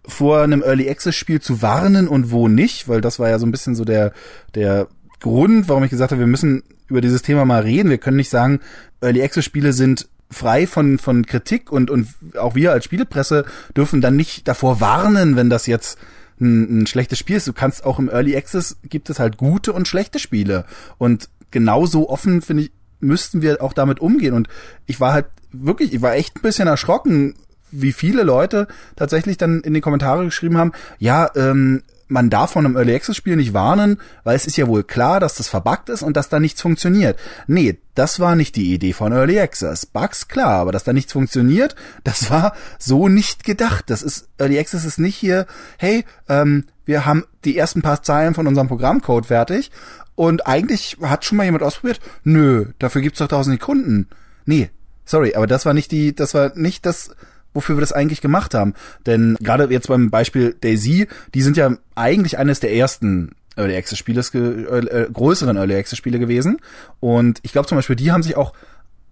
vor 0.10 0.42
einem 0.42 0.62
Early 0.62 0.90
Access 0.90 1.16
Spiel 1.16 1.42
zu 1.42 1.62
warnen 1.62 2.08
und 2.08 2.32
wo 2.32 2.48
nicht, 2.48 2.88
weil 2.88 3.02
das 3.02 3.20
war 3.20 3.30
ja 3.30 3.40
so 3.40 3.46
ein 3.46 3.52
bisschen 3.52 3.76
so 3.76 3.86
der, 3.86 4.14
der 4.56 4.88
Grund, 5.20 5.68
warum 5.70 5.84
ich 5.84 5.90
gesagt 5.90 6.12
habe, 6.12 6.20
wir 6.20 6.28
müssen 6.28 6.64
über 6.88 7.02
dieses 7.02 7.22
Thema 7.22 7.46
mal 7.46 7.62
reden. 7.62 7.90
Wir 7.90 7.98
können 7.98 8.18
nicht 8.18 8.30
sagen, 8.30 8.60
Early 9.02 9.22
Access 9.22 9.46
Spiele 9.46 9.74
sind 9.74 10.10
frei 10.32 10.68
von, 10.68 11.00
von 11.00 11.26
Kritik 11.26 11.72
und, 11.72 11.90
und 11.90 12.08
auch 12.38 12.56
wir 12.56 12.72
als 12.72 12.86
Spielepresse 12.86 13.46
dürfen 13.76 14.02
dann 14.02 14.16
nicht 14.16 14.48
davor 14.48 14.80
warnen, 14.80 15.36
wenn 15.36 15.50
das 15.50 15.68
jetzt 15.68 15.98
ein, 16.40 16.82
ein 16.82 16.88
schlechtes 16.88 17.20
Spiel 17.20 17.38
ist. 17.38 17.48
Du 17.48 17.54
kannst 17.54 17.84
auch 17.84 18.00
im 18.00 18.10
Early 18.10 18.36
Access 18.36 18.78
gibt 18.84 19.10
es 19.10 19.20
halt 19.20 19.38
gute 19.38 19.74
und 19.74 19.88
schlechte 19.88 20.20
Spiele. 20.20 20.66
Und 20.98 21.30
genauso 21.52 22.10
offen, 22.10 22.42
finde 22.42 22.64
ich, 22.64 22.72
müssten 23.00 23.42
wir 23.42 23.62
auch 23.62 23.74
damit 23.74 24.00
umgehen. 24.00 24.34
Und 24.34 24.48
ich 24.86 25.00
war 25.00 25.14
halt 25.14 25.26
wirklich, 25.52 25.94
ich 25.94 26.02
war 26.02 26.16
echt 26.16 26.38
ein 26.38 26.42
bisschen 26.42 26.68
erschrocken, 26.68 27.36
wie 27.72 27.94
viele 27.94 28.24
Leute 28.24 28.68
tatsächlich 28.96 29.38
dann 29.38 29.62
in 29.62 29.74
die 29.74 29.82
Kommentare 29.82 30.26
geschrieben 30.26 30.58
haben, 30.58 30.72
ja, 30.98 31.30
ähm, 31.36 31.84
man 32.10 32.30
darf 32.30 32.52
von 32.52 32.66
einem 32.66 32.76
Early 32.76 32.96
Access 32.96 33.16
Spiel 33.16 33.36
nicht 33.36 33.54
warnen, 33.54 34.00
weil 34.24 34.36
es 34.36 34.48
ist 34.48 34.58
ja 34.58 34.68
wohl 34.68 34.84
klar, 34.84 35.20
dass 35.20 35.36
das 35.36 35.48
verbuggt 35.48 35.90
ist 35.90 36.02
und 36.02 36.18
dass 36.18 36.28
da 36.28 36.40
nichts 36.40 36.62
funktioniert. 36.62 37.18
Nee, 37.48 37.78
das 37.94 38.20
war 38.20 38.36
nicht 38.36 38.56
die 38.56 38.74
Idee 38.74 38.94
von 38.94 39.14
Early 39.14 39.40
Access. 39.40 39.86
Bugs 39.86 40.28
klar, 40.28 40.56
aber 40.60 40.72
dass 40.72 40.84
da 40.84 40.92
nichts 40.92 41.14
funktioniert, 41.14 41.76
das 42.04 42.30
war 42.30 42.54
so 42.80 43.08
nicht 43.08 43.44
gedacht. 43.44 43.90
Das 43.90 44.02
ist 44.02 44.28
Early 44.40 44.60
Access 44.60 44.86
ist 44.86 45.00
nicht 45.00 45.16
hier, 45.16 45.46
hey, 45.78 46.04
ähm, 46.28 46.66
wir 46.84 47.06
haben 47.06 47.26
die 47.46 47.58
ersten 47.58 47.84
paar 47.84 48.02
Zeilen 48.02 48.34
von 48.34 48.48
unserem 48.48 48.68
Programmcode 48.68 49.28
fertig 49.28 49.72
und 50.16 50.48
eigentlich 50.48 50.98
hat 51.02 51.24
schon 51.24 51.38
mal 51.38 51.46
jemand 51.46 51.64
ausprobiert. 51.64 52.02
Nö, 52.24 52.66
dafür 52.80 53.02
gibt's 53.02 53.20
doch 53.20 53.28
tausend 53.28 53.60
Kunden. 53.60 54.08
Nee, 54.46 54.72
sorry, 55.06 55.36
aber 55.36 55.46
das 55.46 55.68
war 55.68 55.76
nicht 55.76 55.92
die, 55.92 56.16
das 56.16 56.34
war 56.34 56.54
nicht 56.56 56.88
das 56.88 57.12
wofür 57.54 57.78
wir 57.78 57.82
das 57.82 57.92
eigentlich 57.92 58.22
gemacht 58.22 58.54
haben. 58.54 58.74
Denn 59.06 59.38
gerade 59.40 59.66
jetzt 59.72 59.88
beim 59.88 60.10
Beispiel 60.10 60.56
Daisy, 60.60 61.08
die 61.34 61.42
sind 61.42 61.58
ja 61.58 61.78
eigentlich 61.96 62.38
eines 62.38 62.60
der 62.60 62.74
ersten 62.74 63.32
Early 63.56 63.76
Access 63.76 63.98
Spiele, 63.98 64.22
äh, 64.34 64.78
äh, 64.78 65.10
größeren 65.12 65.58
Early 65.58 65.76
Access 65.76 65.98
Spiele 65.98 66.20
gewesen. 66.20 66.58
Und 67.00 67.40
ich 67.44 67.52
glaube 67.52 67.68
zum 67.68 67.78
Beispiel, 67.78 67.96
die 67.96 68.12
haben 68.12 68.24
sich 68.24 68.38
auch 68.38 68.54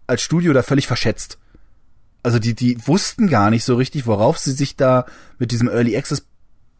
als 0.07 0.21
Studio 0.21 0.53
da 0.53 0.63
völlig 0.63 0.87
verschätzt. 0.87 1.37
Also 2.23 2.39
die, 2.39 2.55
die 2.55 2.77
wussten 2.87 3.27
gar 3.27 3.49
nicht 3.49 3.63
so 3.63 3.75
richtig, 3.75 4.07
worauf 4.07 4.37
sie 4.37 4.51
sich 4.51 4.75
da 4.75 5.05
mit 5.37 5.51
diesem 5.51 5.67
Early 5.67 5.95
Access 5.95 6.25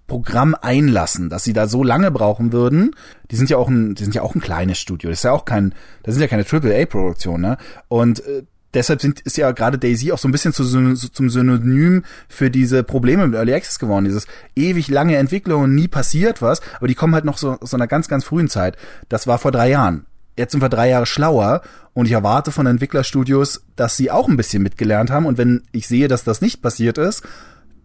Programm 0.07 0.55
einlassen, 0.59 1.29
dass 1.29 1.43
sie 1.43 1.51
da 1.51 1.67
so 1.67 1.83
lange 1.83 2.11
brauchen 2.11 2.53
würden. 2.53 2.95
Die 3.29 3.35
sind 3.35 3.49
ja 3.49 3.57
auch 3.57 3.67
ein, 3.67 3.93
die 3.93 4.03
sind 4.03 4.15
ja 4.15 4.21
auch 4.21 4.35
ein 4.35 4.41
kleines 4.41 4.79
Studio. 4.79 5.09
Das 5.09 5.19
ist 5.19 5.23
ja 5.23 5.33
auch 5.33 5.43
kein, 5.43 5.75
das 6.03 6.15
sind 6.15 6.21
ja 6.21 6.29
keine 6.29 6.45
AAA-Produktion, 6.49 7.41
ne? 7.41 7.57
Und 7.89 8.25
äh, 8.25 8.43
deshalb 8.73 9.01
sind, 9.01 9.21
ist 9.21 9.37
ja 9.37 9.51
gerade 9.51 9.77
Daisy 9.77 10.11
auch 10.11 10.17
so 10.17 10.27
ein 10.27 10.31
bisschen 10.31 10.53
zu, 10.53 10.63
zum 10.95 11.29
Synonym 11.29 12.03
für 12.27 12.49
diese 12.49 12.83
Probleme 12.83 13.27
mit 13.27 13.35
Early 13.35 13.53
Access 13.53 13.79
geworden. 13.79 14.05
Dieses 14.05 14.27
ewig 14.55 14.87
lange 14.89 15.17
Entwicklung 15.17 15.63
und 15.63 15.75
nie 15.75 15.87
passiert 15.87 16.41
was, 16.41 16.61
aber 16.77 16.87
die 16.87 16.95
kommen 16.95 17.13
halt 17.13 17.25
noch 17.25 17.37
so, 17.37 17.57
so 17.61 17.77
einer 17.77 17.87
ganz, 17.87 18.07
ganz 18.07 18.25
frühen 18.25 18.49
Zeit. 18.49 18.77
Das 19.09 19.27
war 19.27 19.37
vor 19.37 19.51
drei 19.51 19.69
Jahren. 19.69 20.05
Jetzt 20.37 20.51
sind 20.51 20.61
wir 20.61 20.69
drei 20.69 20.89
Jahre 20.89 21.07
schlauer 21.07 21.61
und 21.93 22.05
ich 22.05 22.11
erwarte 22.11 22.51
von 22.51 22.67
Entwicklerstudios, 22.67 23.63
dass 23.75 23.97
sie 23.97 24.11
auch 24.11 24.27
ein 24.27 24.37
bisschen 24.37 24.61
mitgelernt 24.61 25.09
haben. 25.09 25.25
Und 25.25 25.39
wenn 25.39 25.63
ich 25.71 25.87
sehe, 25.87 26.07
dass 26.07 26.23
das 26.23 26.41
nicht 26.41 26.61
passiert 26.61 26.99
ist, 26.99 27.23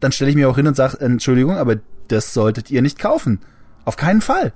dann 0.00 0.12
stelle 0.12 0.30
ich 0.30 0.36
mir 0.36 0.50
auch 0.50 0.56
hin 0.56 0.66
und 0.66 0.76
sage, 0.76 1.00
Entschuldigung, 1.00 1.56
aber 1.56 1.76
das 2.08 2.34
solltet 2.34 2.70
ihr 2.70 2.82
nicht 2.82 2.98
kaufen. 2.98 3.40
Auf 3.84 3.96
keinen 3.96 4.20
Fall. 4.20 4.52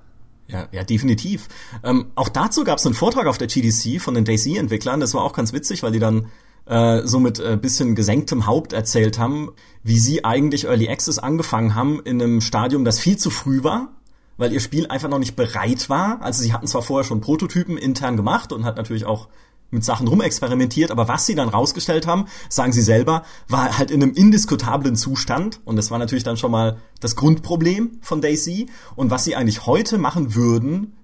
Ja, 0.49 0.69
ja, 0.71 0.85
definitiv. 0.85 1.49
Ähm, 1.83 2.07
auch 2.15 2.29
dazu 2.29 2.63
gab 2.65 2.79
es 2.79 2.87
einen 2.87 2.95
Vortrag 2.95 3.27
auf 3.27 3.39
der 3.39 3.49
GDC 3.49 4.01
von 4.01 4.15
den 4.15 4.25
Daisy-Entwicklern. 4.25 5.01
Das 5.01 5.13
war 5.15 5.25
auch 5.25 5.33
ganz 5.33 5.53
witzig, 5.53 5.83
weil 5.83 5.93
die 5.93 5.99
dann 5.99 6.29
äh, 6.67 7.03
so 7.05 7.19
mit 7.19 7.41
äh, 7.41 7.57
bisschen 7.57 7.95
gesenktem 7.95 8.47
Haupt 8.47 8.73
erzählt 8.73 9.19
haben, 9.19 9.51
wie 9.83 9.99
sie 9.99 10.25
eigentlich 10.25 10.65
Early 10.67 10.89
Access 10.89 11.19
angefangen 11.19 11.75
haben 11.75 12.01
in 12.05 12.23
einem 12.23 12.41
Stadium, 12.41 12.85
das 12.85 12.99
viel 12.99 13.17
zu 13.17 13.31
früh 13.31 13.65
war, 13.65 13.93
weil 14.37 14.53
ihr 14.53 14.61
Spiel 14.61 14.87
einfach 14.87 15.09
noch 15.09 15.19
nicht 15.19 15.37
bereit 15.37 15.89
war. 15.89 16.21
Also 16.23 16.43
sie 16.43 16.53
hatten 16.53 16.67
zwar 16.67 16.83
vorher 16.83 17.05
schon 17.05 17.21
Prototypen 17.21 17.77
intern 17.77 18.17
gemacht 18.17 18.53
und 18.53 18.65
hat 18.65 18.77
natürlich 18.77 19.05
auch 19.05 19.29
mit 19.71 19.85
Sachen 19.85 20.09
rumexperimentiert, 20.09 20.91
aber 20.91 21.09
was 21.09 21.27
sie 21.27 21.35
dann 21.35 21.49
rausgestellt 21.49 22.07
haben, 22.07 22.27
sagen 22.49 22.73
sie 22.73 22.83
selber, 22.83 23.25
war 23.49 23.79
halt 23.79 23.91
in 23.91 24.03
einem 24.03 24.15
indiskutablen 24.15 24.97
Zustand 24.97 25.61
und 25.65 25.77
das 25.77 25.91
war 25.91 25.99
natürlich 25.99 26.25
dann 26.25 26.37
schon 26.37 26.51
mal 26.51 26.79
das 27.01 27.17
Grundproblem 27.17 27.99
von 28.01 28.21
Daisy 28.21 28.69
und 28.95 29.11
was 29.11 29.25
sie 29.25 29.37
eigentlich 29.37 29.67
heute 29.67 29.99
machen 29.99 30.35
würden, 30.35 30.97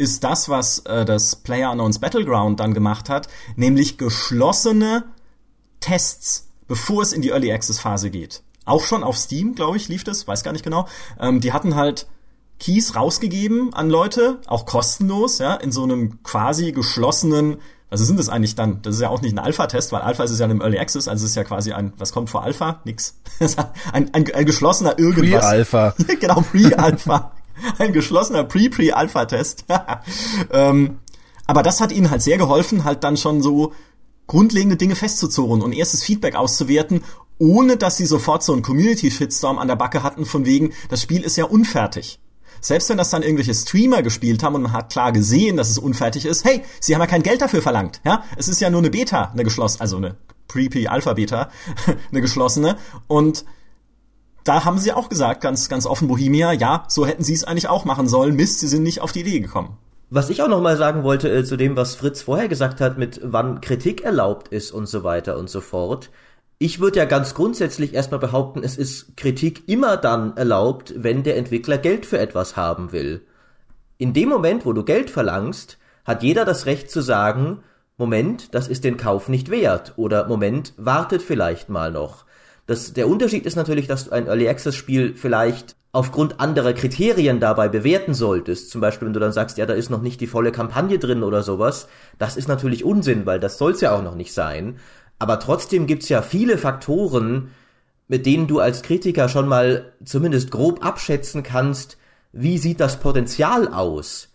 ist 0.00 0.24
das, 0.24 0.48
was 0.48 0.80
äh, 0.80 1.04
das 1.04 1.36
Player 1.36 1.70
Unknowns 1.70 1.98
Battleground 1.98 2.58
dann 2.58 2.74
gemacht 2.74 3.08
hat, 3.08 3.28
nämlich 3.56 3.98
geschlossene 3.98 5.04
Tests, 5.80 6.48
bevor 6.68 7.02
es 7.02 7.12
in 7.12 7.22
die 7.22 7.30
Early 7.30 7.52
Access 7.52 7.78
Phase 7.78 8.10
geht. 8.10 8.42
Auch 8.64 8.84
schon 8.84 9.02
auf 9.02 9.16
Steam, 9.16 9.54
glaube 9.54 9.76
ich, 9.76 9.88
lief 9.88 10.04
das, 10.04 10.26
weiß 10.26 10.42
gar 10.42 10.52
nicht 10.52 10.64
genau. 10.64 10.86
Ähm, 11.18 11.40
die 11.40 11.52
hatten 11.52 11.74
halt 11.74 12.06
Keys 12.58 12.94
rausgegeben 12.94 13.74
an 13.74 13.90
Leute, 13.90 14.40
auch 14.46 14.66
kostenlos, 14.66 15.38
ja, 15.38 15.54
in 15.54 15.72
so 15.72 15.82
einem 15.82 16.22
quasi 16.22 16.72
geschlossenen 16.72 17.58
also 17.90 18.04
sind 18.04 18.18
das 18.18 18.28
eigentlich 18.28 18.54
dann, 18.54 18.82
das 18.82 18.94
ist 18.94 19.00
ja 19.00 19.08
auch 19.08 19.20
nicht 19.20 19.34
ein 19.34 19.40
Alpha-Test, 19.40 19.90
weil 19.90 20.00
Alpha 20.00 20.22
ist 20.22 20.30
es 20.30 20.38
ja 20.38 20.46
im 20.46 20.60
Early 20.60 20.78
Access, 20.78 21.08
also 21.08 21.24
es 21.24 21.30
ist 21.30 21.36
ja 21.36 21.42
quasi 21.42 21.72
ein, 21.72 21.92
was 21.98 22.12
kommt 22.12 22.30
vor 22.30 22.44
Alpha? 22.44 22.80
Nix. 22.84 23.16
ein, 23.92 24.14
ein, 24.14 24.32
ein 24.32 24.46
geschlossener 24.46 24.98
irgendwas. 24.98 25.40
Pre-Alpha. 25.40 25.94
genau, 26.20 26.40
Pre-Alpha. 26.40 27.32
ein 27.78 27.92
geschlossener 27.92 28.44
Pre-Pre-Alpha-Test. 28.44 29.64
ähm, 30.52 31.00
aber 31.46 31.64
das 31.64 31.80
hat 31.80 31.90
ihnen 31.90 32.10
halt 32.10 32.22
sehr 32.22 32.38
geholfen, 32.38 32.84
halt 32.84 33.02
dann 33.02 33.16
schon 33.16 33.42
so 33.42 33.72
grundlegende 34.28 34.76
Dinge 34.76 34.94
festzuzurren 34.94 35.60
und 35.60 35.72
erstes 35.72 36.04
Feedback 36.04 36.36
auszuwerten, 36.36 37.02
ohne 37.38 37.76
dass 37.76 37.96
sie 37.96 38.06
sofort 38.06 38.44
so 38.44 38.52
einen 38.52 38.62
Community-Shitstorm 38.62 39.58
an 39.58 39.66
der 39.66 39.74
Backe 39.74 40.04
hatten, 40.04 40.26
von 40.26 40.46
wegen, 40.46 40.72
das 40.88 41.02
Spiel 41.02 41.22
ist 41.22 41.36
ja 41.36 41.44
unfertig 41.46 42.20
selbst 42.60 42.88
wenn 42.88 42.98
das 42.98 43.10
dann 43.10 43.22
irgendwelche 43.22 43.54
Streamer 43.54 44.02
gespielt 44.02 44.42
haben 44.42 44.54
und 44.54 44.62
man 44.62 44.72
hat 44.72 44.92
klar 44.92 45.12
gesehen, 45.12 45.56
dass 45.56 45.70
es 45.70 45.78
unfertig 45.78 46.26
ist, 46.26 46.44
hey, 46.44 46.62
sie 46.80 46.94
haben 46.94 47.00
ja 47.00 47.06
kein 47.06 47.22
Geld 47.22 47.40
dafür 47.40 47.62
verlangt, 47.62 48.00
ja? 48.04 48.24
Es 48.36 48.48
ist 48.48 48.60
ja 48.60 48.70
nur 48.70 48.80
eine 48.80 48.90
Beta, 48.90 49.30
eine 49.32 49.44
geschlossene, 49.44 49.80
also 49.80 49.96
eine 49.96 50.16
Pre-Pre-Alpha-Beta, 50.48 51.50
eine 52.10 52.20
geschlossene 52.20 52.76
und 53.06 53.44
da 54.44 54.64
haben 54.64 54.78
sie 54.78 54.92
auch 54.92 55.08
gesagt, 55.08 55.42
ganz, 55.42 55.68
ganz 55.68 55.86
offen 55.86 56.08
Bohemia, 56.08 56.52
ja, 56.52 56.84
so 56.88 57.06
hätten 57.06 57.22
sie 57.22 57.34
es 57.34 57.44
eigentlich 57.44 57.68
auch 57.68 57.84
machen 57.84 58.08
sollen. 58.08 58.36
Mist, 58.36 58.60
sie 58.60 58.68
sind 58.68 58.82
nicht 58.82 59.00
auf 59.00 59.12
die 59.12 59.20
Idee 59.20 59.40
gekommen. 59.40 59.76
Was 60.08 60.28
ich 60.28 60.42
auch 60.42 60.48
noch 60.48 60.60
mal 60.60 60.76
sagen 60.76 61.04
wollte 61.04 61.30
äh, 61.30 61.44
zu 61.44 61.56
dem, 61.56 61.76
was 61.76 61.94
Fritz 61.94 62.22
vorher 62.22 62.48
gesagt 62.48 62.80
hat, 62.80 62.98
mit 62.98 63.20
wann 63.22 63.60
Kritik 63.60 64.02
erlaubt 64.02 64.48
ist 64.48 64.72
und 64.72 64.86
so 64.86 65.04
weiter 65.04 65.38
und 65.38 65.48
so 65.48 65.60
fort. 65.60 66.10
Ich 66.62 66.78
würde 66.78 66.98
ja 66.98 67.06
ganz 67.06 67.32
grundsätzlich 67.32 67.94
erstmal 67.94 68.20
behaupten, 68.20 68.62
es 68.62 68.76
ist 68.76 69.16
Kritik 69.16 69.66
immer 69.66 69.96
dann 69.96 70.36
erlaubt, 70.36 70.92
wenn 70.94 71.22
der 71.22 71.38
Entwickler 71.38 71.78
Geld 71.78 72.04
für 72.04 72.18
etwas 72.18 72.54
haben 72.54 72.92
will. 72.92 73.22
In 73.96 74.12
dem 74.12 74.28
Moment, 74.28 74.66
wo 74.66 74.74
du 74.74 74.84
Geld 74.84 75.08
verlangst, 75.08 75.78
hat 76.04 76.22
jeder 76.22 76.44
das 76.44 76.66
Recht 76.66 76.90
zu 76.90 77.00
sagen, 77.00 77.62
Moment, 77.96 78.54
das 78.54 78.68
ist 78.68 78.84
den 78.84 78.98
Kauf 78.98 79.30
nicht 79.30 79.50
wert 79.50 79.94
oder 79.96 80.28
Moment, 80.28 80.74
wartet 80.76 81.22
vielleicht 81.22 81.70
mal 81.70 81.90
noch. 81.90 82.26
Das, 82.66 82.92
der 82.92 83.08
Unterschied 83.08 83.46
ist 83.46 83.56
natürlich, 83.56 83.86
dass 83.86 84.04
du 84.04 84.10
ein 84.10 84.26
Early 84.26 84.46
Access 84.46 84.76
Spiel 84.76 85.16
vielleicht 85.16 85.76
aufgrund 85.92 86.40
anderer 86.40 86.74
Kriterien 86.74 87.40
dabei 87.40 87.68
bewerten 87.68 88.12
solltest. 88.12 88.70
Zum 88.70 88.82
Beispiel, 88.82 89.06
wenn 89.06 89.14
du 89.14 89.20
dann 89.20 89.32
sagst, 89.32 89.56
ja, 89.56 89.64
da 89.64 89.72
ist 89.72 89.90
noch 89.90 90.02
nicht 90.02 90.20
die 90.20 90.26
volle 90.26 90.52
Kampagne 90.52 90.98
drin 90.98 91.22
oder 91.22 91.42
sowas. 91.42 91.88
Das 92.18 92.36
ist 92.36 92.48
natürlich 92.48 92.84
Unsinn, 92.84 93.24
weil 93.24 93.40
das 93.40 93.56
soll's 93.56 93.80
ja 93.80 93.96
auch 93.96 94.02
noch 94.02 94.14
nicht 94.14 94.34
sein. 94.34 94.78
Aber 95.20 95.38
trotzdem 95.38 95.86
gibt's 95.86 96.08
ja 96.08 96.22
viele 96.22 96.58
Faktoren, 96.58 97.50
mit 98.08 98.26
denen 98.26 98.48
du 98.48 98.58
als 98.58 98.82
Kritiker 98.82 99.28
schon 99.28 99.46
mal 99.46 99.92
zumindest 100.04 100.50
grob 100.50 100.84
abschätzen 100.84 101.44
kannst, 101.44 101.98
wie 102.32 102.58
sieht 102.58 102.80
das 102.80 102.98
Potenzial 102.98 103.68
aus? 103.68 104.30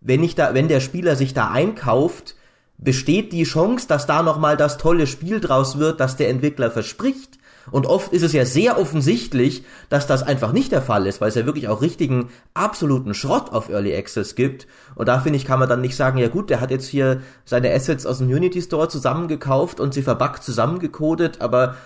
Wenn 0.00 0.22
ich 0.22 0.34
da, 0.34 0.52
wenn 0.52 0.68
der 0.68 0.80
Spieler 0.80 1.16
sich 1.16 1.34
da 1.34 1.50
einkauft, 1.50 2.34
besteht 2.76 3.32
die 3.32 3.44
Chance, 3.44 3.86
dass 3.86 4.06
da 4.06 4.22
nochmal 4.22 4.56
das 4.56 4.76
tolle 4.76 5.06
Spiel 5.06 5.40
draus 5.40 5.78
wird, 5.78 6.00
das 6.00 6.16
der 6.16 6.28
Entwickler 6.28 6.70
verspricht? 6.70 7.38
Und 7.70 7.86
oft 7.86 8.12
ist 8.12 8.22
es 8.22 8.32
ja 8.32 8.44
sehr 8.44 8.78
offensichtlich, 8.78 9.64
dass 9.88 10.06
das 10.06 10.22
einfach 10.22 10.52
nicht 10.52 10.72
der 10.72 10.82
Fall 10.82 11.06
ist, 11.06 11.20
weil 11.20 11.28
es 11.28 11.34
ja 11.34 11.46
wirklich 11.46 11.68
auch 11.68 11.82
richtigen, 11.82 12.28
absoluten 12.52 13.14
Schrott 13.14 13.52
auf 13.52 13.68
Early 13.68 13.96
Access 13.96 14.34
gibt. 14.34 14.66
Und 14.94 15.08
da 15.08 15.20
finde 15.20 15.36
ich, 15.36 15.44
kann 15.44 15.58
man 15.58 15.68
dann 15.68 15.80
nicht 15.80 15.96
sagen, 15.96 16.18
ja 16.18 16.28
gut, 16.28 16.50
der 16.50 16.60
hat 16.60 16.70
jetzt 16.70 16.86
hier 16.86 17.22
seine 17.44 17.72
Assets 17.72 18.06
aus 18.06 18.18
dem 18.18 18.28
Unity 18.28 18.60
Store 18.62 18.88
zusammengekauft 18.88 19.80
und 19.80 19.94
sie 19.94 20.02
verbuggt 20.02 20.42
zusammengecodet, 20.42 21.40
aber 21.40 21.76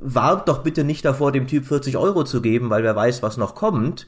warnt 0.00 0.48
doch 0.48 0.62
bitte 0.62 0.84
nicht 0.84 1.04
davor, 1.04 1.32
dem 1.32 1.46
Typ 1.46 1.66
40 1.66 1.96
Euro 1.96 2.24
zu 2.24 2.40
geben, 2.40 2.70
weil 2.70 2.82
wer 2.82 2.94
weiß, 2.94 3.22
was 3.22 3.36
noch 3.36 3.54
kommt. 3.54 4.06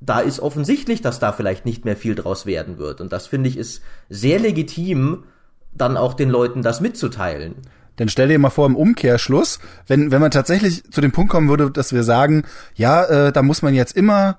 da 0.00 0.20
ist 0.20 0.40
offensichtlich, 0.40 1.02
dass 1.02 1.18
da 1.18 1.30
vielleicht 1.30 1.66
nicht 1.66 1.84
mehr 1.84 1.96
viel 1.96 2.14
draus 2.14 2.46
werden 2.46 2.78
wird. 2.78 3.02
Und 3.02 3.12
das 3.12 3.26
finde 3.26 3.50
ich 3.50 3.58
ist 3.58 3.82
sehr 4.08 4.38
legitim, 4.38 5.24
dann 5.72 5.98
auch 5.98 6.14
den 6.14 6.30
Leuten 6.30 6.62
das 6.62 6.80
mitzuteilen. 6.80 7.56
Denn 8.00 8.08
stell 8.08 8.28
dir 8.28 8.38
mal 8.38 8.48
vor, 8.48 8.64
im 8.64 8.76
Umkehrschluss, 8.76 9.58
wenn, 9.86 10.10
wenn 10.10 10.22
man 10.22 10.30
tatsächlich 10.30 10.90
zu 10.90 11.02
dem 11.02 11.12
Punkt 11.12 11.30
kommen 11.30 11.50
würde, 11.50 11.70
dass 11.70 11.92
wir 11.92 12.02
sagen, 12.02 12.44
ja, 12.74 13.04
äh, 13.04 13.30
da 13.30 13.42
muss 13.42 13.60
man 13.60 13.74
jetzt 13.74 13.94
immer 13.94 14.38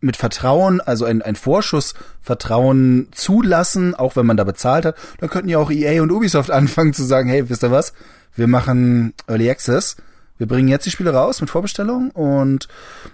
mit 0.00 0.16
Vertrauen, 0.16 0.80
also 0.80 1.04
ein, 1.04 1.22
ein 1.22 1.36
Vorschuss 1.36 1.94
Vertrauen 2.20 3.06
zulassen, 3.12 3.94
auch 3.94 4.16
wenn 4.16 4.26
man 4.26 4.36
da 4.36 4.42
bezahlt 4.42 4.84
hat, 4.84 4.96
dann 5.20 5.30
könnten 5.30 5.48
ja 5.48 5.58
auch 5.58 5.70
EA 5.70 6.02
und 6.02 6.10
Ubisoft 6.10 6.50
anfangen 6.50 6.92
zu 6.92 7.04
sagen, 7.04 7.28
hey, 7.28 7.48
wisst 7.48 7.62
ihr 7.62 7.70
was? 7.70 7.92
Wir 8.34 8.48
machen 8.48 9.14
Early 9.28 9.48
Access. 9.48 9.96
Wir 10.36 10.48
bringen 10.48 10.66
jetzt 10.66 10.84
die 10.84 10.90
Spiele 10.90 11.14
raus 11.14 11.40
mit 11.40 11.50
Vorbestellung 11.50 12.10
und 12.10 12.66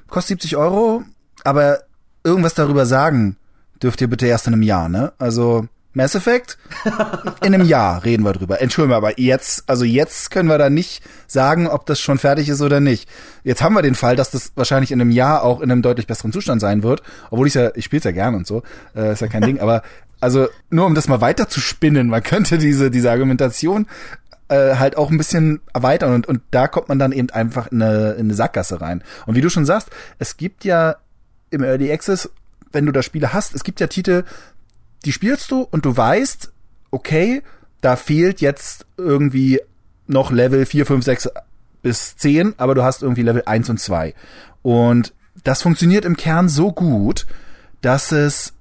kostet 0.08 0.40
70 0.40 0.56
Euro, 0.56 1.02
aber 1.44 1.80
irgendwas 2.24 2.54
darüber 2.54 2.86
sagen 2.86 3.36
dürft 3.82 4.00
ihr 4.00 4.08
bitte 4.08 4.26
erst 4.26 4.46
in 4.46 4.54
einem 4.54 4.62
Jahr, 4.62 4.88
ne? 4.88 5.12
Also 5.18 5.68
Mass 5.94 6.14
Effect? 6.14 6.58
In 7.42 7.54
einem 7.54 7.66
Jahr 7.66 8.04
reden 8.04 8.24
wir 8.24 8.32
drüber. 8.32 8.60
Entschuldigung, 8.60 8.96
aber 8.96 9.18
jetzt, 9.18 9.64
also 9.68 9.84
jetzt 9.84 10.30
können 10.30 10.48
wir 10.48 10.58
da 10.58 10.68
nicht 10.68 11.02
sagen, 11.26 11.68
ob 11.68 11.86
das 11.86 12.00
schon 12.00 12.18
fertig 12.18 12.48
ist 12.48 12.60
oder 12.60 12.80
nicht. 12.80 13.08
Jetzt 13.44 13.62
haben 13.62 13.74
wir 13.74 13.82
den 13.82 13.94
Fall, 13.94 14.16
dass 14.16 14.30
das 14.30 14.52
wahrscheinlich 14.56 14.90
in 14.90 15.00
einem 15.00 15.10
Jahr 15.10 15.42
auch 15.42 15.60
in 15.60 15.70
einem 15.70 15.82
deutlich 15.82 16.06
besseren 16.06 16.32
Zustand 16.32 16.60
sein 16.60 16.82
wird. 16.82 17.02
Obwohl 17.30 17.46
ich 17.46 17.54
ja, 17.54 17.70
ich 17.74 17.84
spiele 17.84 17.98
es 17.98 18.04
ja 18.04 18.10
gern 18.10 18.34
und 18.34 18.46
so, 18.46 18.62
äh, 18.94 19.12
ist 19.12 19.20
ja 19.20 19.28
kein 19.28 19.42
Ding. 19.42 19.60
Aber 19.60 19.82
also 20.20 20.48
nur 20.70 20.86
um 20.86 20.94
das 20.94 21.08
mal 21.08 21.20
weiter 21.20 21.48
zu 21.48 21.60
spinnen, 21.60 22.08
man 22.08 22.22
könnte 22.22 22.58
diese 22.58 22.90
diese 22.90 23.10
Argumentation 23.10 23.86
äh, 24.48 24.76
halt 24.76 24.96
auch 24.96 25.10
ein 25.10 25.18
bisschen 25.18 25.60
erweitern 25.72 26.14
und 26.14 26.26
und 26.26 26.40
da 26.50 26.66
kommt 26.66 26.88
man 26.88 26.98
dann 26.98 27.12
eben 27.12 27.30
einfach 27.30 27.70
in 27.70 27.82
eine, 27.82 28.12
in 28.12 28.26
eine 28.26 28.34
Sackgasse 28.34 28.80
rein. 28.80 29.04
Und 29.26 29.36
wie 29.36 29.40
du 29.40 29.48
schon 29.48 29.64
sagst, 29.64 29.90
es 30.18 30.36
gibt 30.36 30.64
ja 30.64 30.96
im 31.50 31.62
Early 31.62 31.92
Access 31.92 32.30
wenn 32.74 32.86
du 32.86 32.92
da 32.92 33.02
Spiele 33.02 33.32
hast, 33.32 33.54
es 33.54 33.64
gibt 33.64 33.80
ja 33.80 33.86
Titel, 33.86 34.24
die 35.04 35.12
spielst 35.12 35.50
du 35.50 35.62
und 35.62 35.84
du 35.84 35.96
weißt, 35.96 36.52
okay, 36.90 37.42
da 37.80 37.96
fehlt 37.96 38.40
jetzt 38.40 38.86
irgendwie 38.96 39.60
noch 40.06 40.30
Level 40.30 40.66
4, 40.66 40.86
5, 40.86 41.04
6 41.04 41.28
bis 41.82 42.16
10, 42.16 42.54
aber 42.56 42.74
du 42.74 42.82
hast 42.82 43.02
irgendwie 43.02 43.22
Level 43.22 43.42
1 43.44 43.70
und 43.70 43.80
2. 43.80 44.14
Und 44.62 45.12
das 45.42 45.62
funktioniert 45.62 46.04
im 46.04 46.16
Kern 46.16 46.48
so 46.48 46.72
gut, 46.72 47.26
dass 47.80 48.12
es 48.12 48.54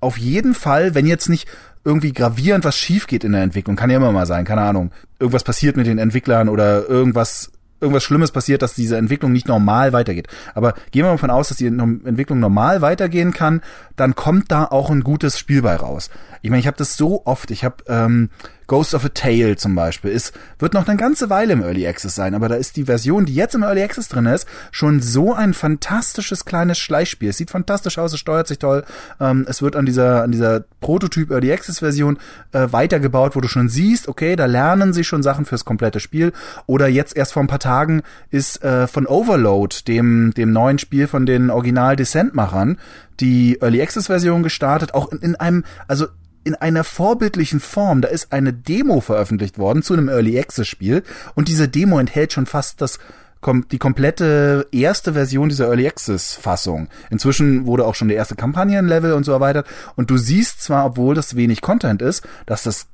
auf 0.00 0.18
jeden 0.18 0.54
Fall, 0.54 0.94
wenn 0.94 1.06
jetzt 1.06 1.28
nicht 1.28 1.48
irgendwie 1.84 2.12
gravierend 2.12 2.64
was 2.64 2.76
schief 2.76 3.06
geht 3.06 3.24
in 3.24 3.32
der 3.32 3.42
Entwicklung, 3.42 3.76
kann 3.76 3.90
ja 3.90 3.98
immer 3.98 4.12
mal 4.12 4.26
sein, 4.26 4.44
keine 4.44 4.62
Ahnung, 4.62 4.90
irgendwas 5.18 5.44
passiert 5.44 5.76
mit 5.76 5.86
den 5.86 5.98
Entwicklern 5.98 6.48
oder 6.48 6.88
irgendwas 6.88 7.52
irgendwas 7.80 8.04
Schlimmes 8.04 8.32
passiert, 8.32 8.62
dass 8.62 8.74
diese 8.74 8.96
Entwicklung 8.96 9.32
nicht 9.32 9.48
normal 9.48 9.92
weitergeht. 9.92 10.28
Aber 10.54 10.74
gehen 10.90 11.02
wir 11.02 11.06
mal 11.06 11.12
davon 11.12 11.30
aus, 11.30 11.48
dass 11.48 11.58
die 11.58 11.66
Entwicklung 11.66 12.40
normal 12.40 12.80
weitergehen 12.80 13.32
kann, 13.32 13.62
dann 13.96 14.14
kommt 14.14 14.50
da 14.50 14.64
auch 14.64 14.90
ein 14.90 15.02
gutes 15.02 15.38
Spiel 15.38 15.62
bei 15.62 15.76
raus. 15.76 16.10
Ich 16.42 16.50
meine, 16.50 16.60
ich 16.60 16.66
habe 16.66 16.76
das 16.76 16.96
so 16.96 17.24
oft. 17.26 17.50
Ich 17.50 17.64
habe 17.64 17.76
ähm, 17.88 18.30
Ghost 18.66 18.94
of 18.94 19.04
a 19.04 19.08
Tale 19.08 19.56
zum 19.56 19.74
Beispiel 19.74 20.10
ist, 20.10 20.32
wird 20.58 20.74
noch 20.74 20.86
eine 20.86 20.96
ganze 20.96 21.30
Weile 21.30 21.52
im 21.52 21.62
Early 21.62 21.86
Access 21.86 22.14
sein, 22.14 22.34
aber 22.34 22.48
da 22.48 22.54
ist 22.54 22.76
die 22.76 22.84
Version, 22.84 23.26
die 23.26 23.34
jetzt 23.34 23.54
im 23.54 23.62
Early 23.62 23.82
Access 23.82 24.08
drin 24.08 24.26
ist, 24.26 24.46
schon 24.70 25.00
so 25.00 25.34
ein 25.34 25.54
fantastisches 25.54 26.44
kleines 26.44 26.78
Schleichspiel. 26.78 27.30
Es 27.30 27.36
sieht 27.36 27.50
fantastisch 27.50 27.98
aus, 27.98 28.12
es 28.12 28.18
steuert 28.18 28.48
sich 28.48 28.58
toll. 28.58 28.84
Ähm, 29.20 29.46
es 29.48 29.62
wird 29.62 29.76
an 29.76 29.86
dieser, 29.86 30.22
an 30.22 30.32
dieser 30.32 30.64
Prototyp 30.80 31.30
Early 31.30 31.52
Access 31.52 31.80
Version 31.80 32.18
äh, 32.52 32.68
weitergebaut, 32.70 33.36
wo 33.36 33.40
du 33.40 33.48
schon 33.48 33.68
siehst, 33.68 34.08
okay, 34.08 34.36
da 34.36 34.46
lernen 34.46 34.92
sie 34.92 35.04
schon 35.04 35.22
Sachen 35.22 35.44
fürs 35.44 35.64
komplette 35.64 36.00
Spiel. 36.00 36.32
Oder 36.66 36.88
jetzt 36.88 37.16
erst 37.16 37.32
vor 37.32 37.42
ein 37.42 37.48
paar 37.48 37.58
Tagen 37.58 38.02
ist 38.30 38.62
äh, 38.62 38.86
von 38.86 39.06
Overload, 39.06 39.76
dem, 39.88 40.32
dem 40.34 40.52
neuen 40.52 40.78
Spiel 40.78 41.06
von 41.06 41.26
den 41.26 41.50
Original 41.50 41.96
Descent-Machern, 41.96 42.78
die 43.20 43.58
Early 43.60 43.82
Access 43.82 44.06
Version 44.06 44.42
gestartet, 44.42 44.94
auch 44.94 45.12
in, 45.12 45.18
in 45.18 45.36
einem, 45.36 45.64
also 45.86 46.06
in 46.44 46.54
einer 46.54 46.84
vorbildlichen 46.84 47.60
Form. 47.60 48.00
Da 48.00 48.08
ist 48.08 48.32
eine 48.32 48.52
Demo 48.52 49.00
veröffentlicht 49.00 49.58
worden 49.58 49.82
zu 49.82 49.94
einem 49.94 50.08
Early 50.08 50.38
Access 50.38 50.68
Spiel 50.68 51.02
und 51.34 51.48
diese 51.48 51.68
Demo 51.68 51.98
enthält 51.98 52.32
schon 52.32 52.46
fast 52.46 52.80
das 52.80 52.98
die 53.70 53.78
komplette 53.78 54.66
erste 54.72 55.12
Version 55.12 55.50
dieser 55.50 55.66
Early 55.66 55.86
Access 55.86 56.32
Fassung. 56.32 56.88
Inzwischen 57.10 57.66
wurde 57.66 57.84
auch 57.84 57.94
schon 57.94 58.08
der 58.08 58.16
erste 58.16 58.36
Kampagnenlevel 58.36 59.12
und 59.12 59.24
so 59.24 59.32
erweitert 59.32 59.66
und 59.96 60.10
du 60.10 60.16
siehst 60.16 60.62
zwar, 60.62 60.86
obwohl 60.86 61.14
das 61.14 61.36
wenig 61.36 61.60
Content 61.60 62.00
ist, 62.00 62.26
dass 62.46 62.62
das 62.62 62.86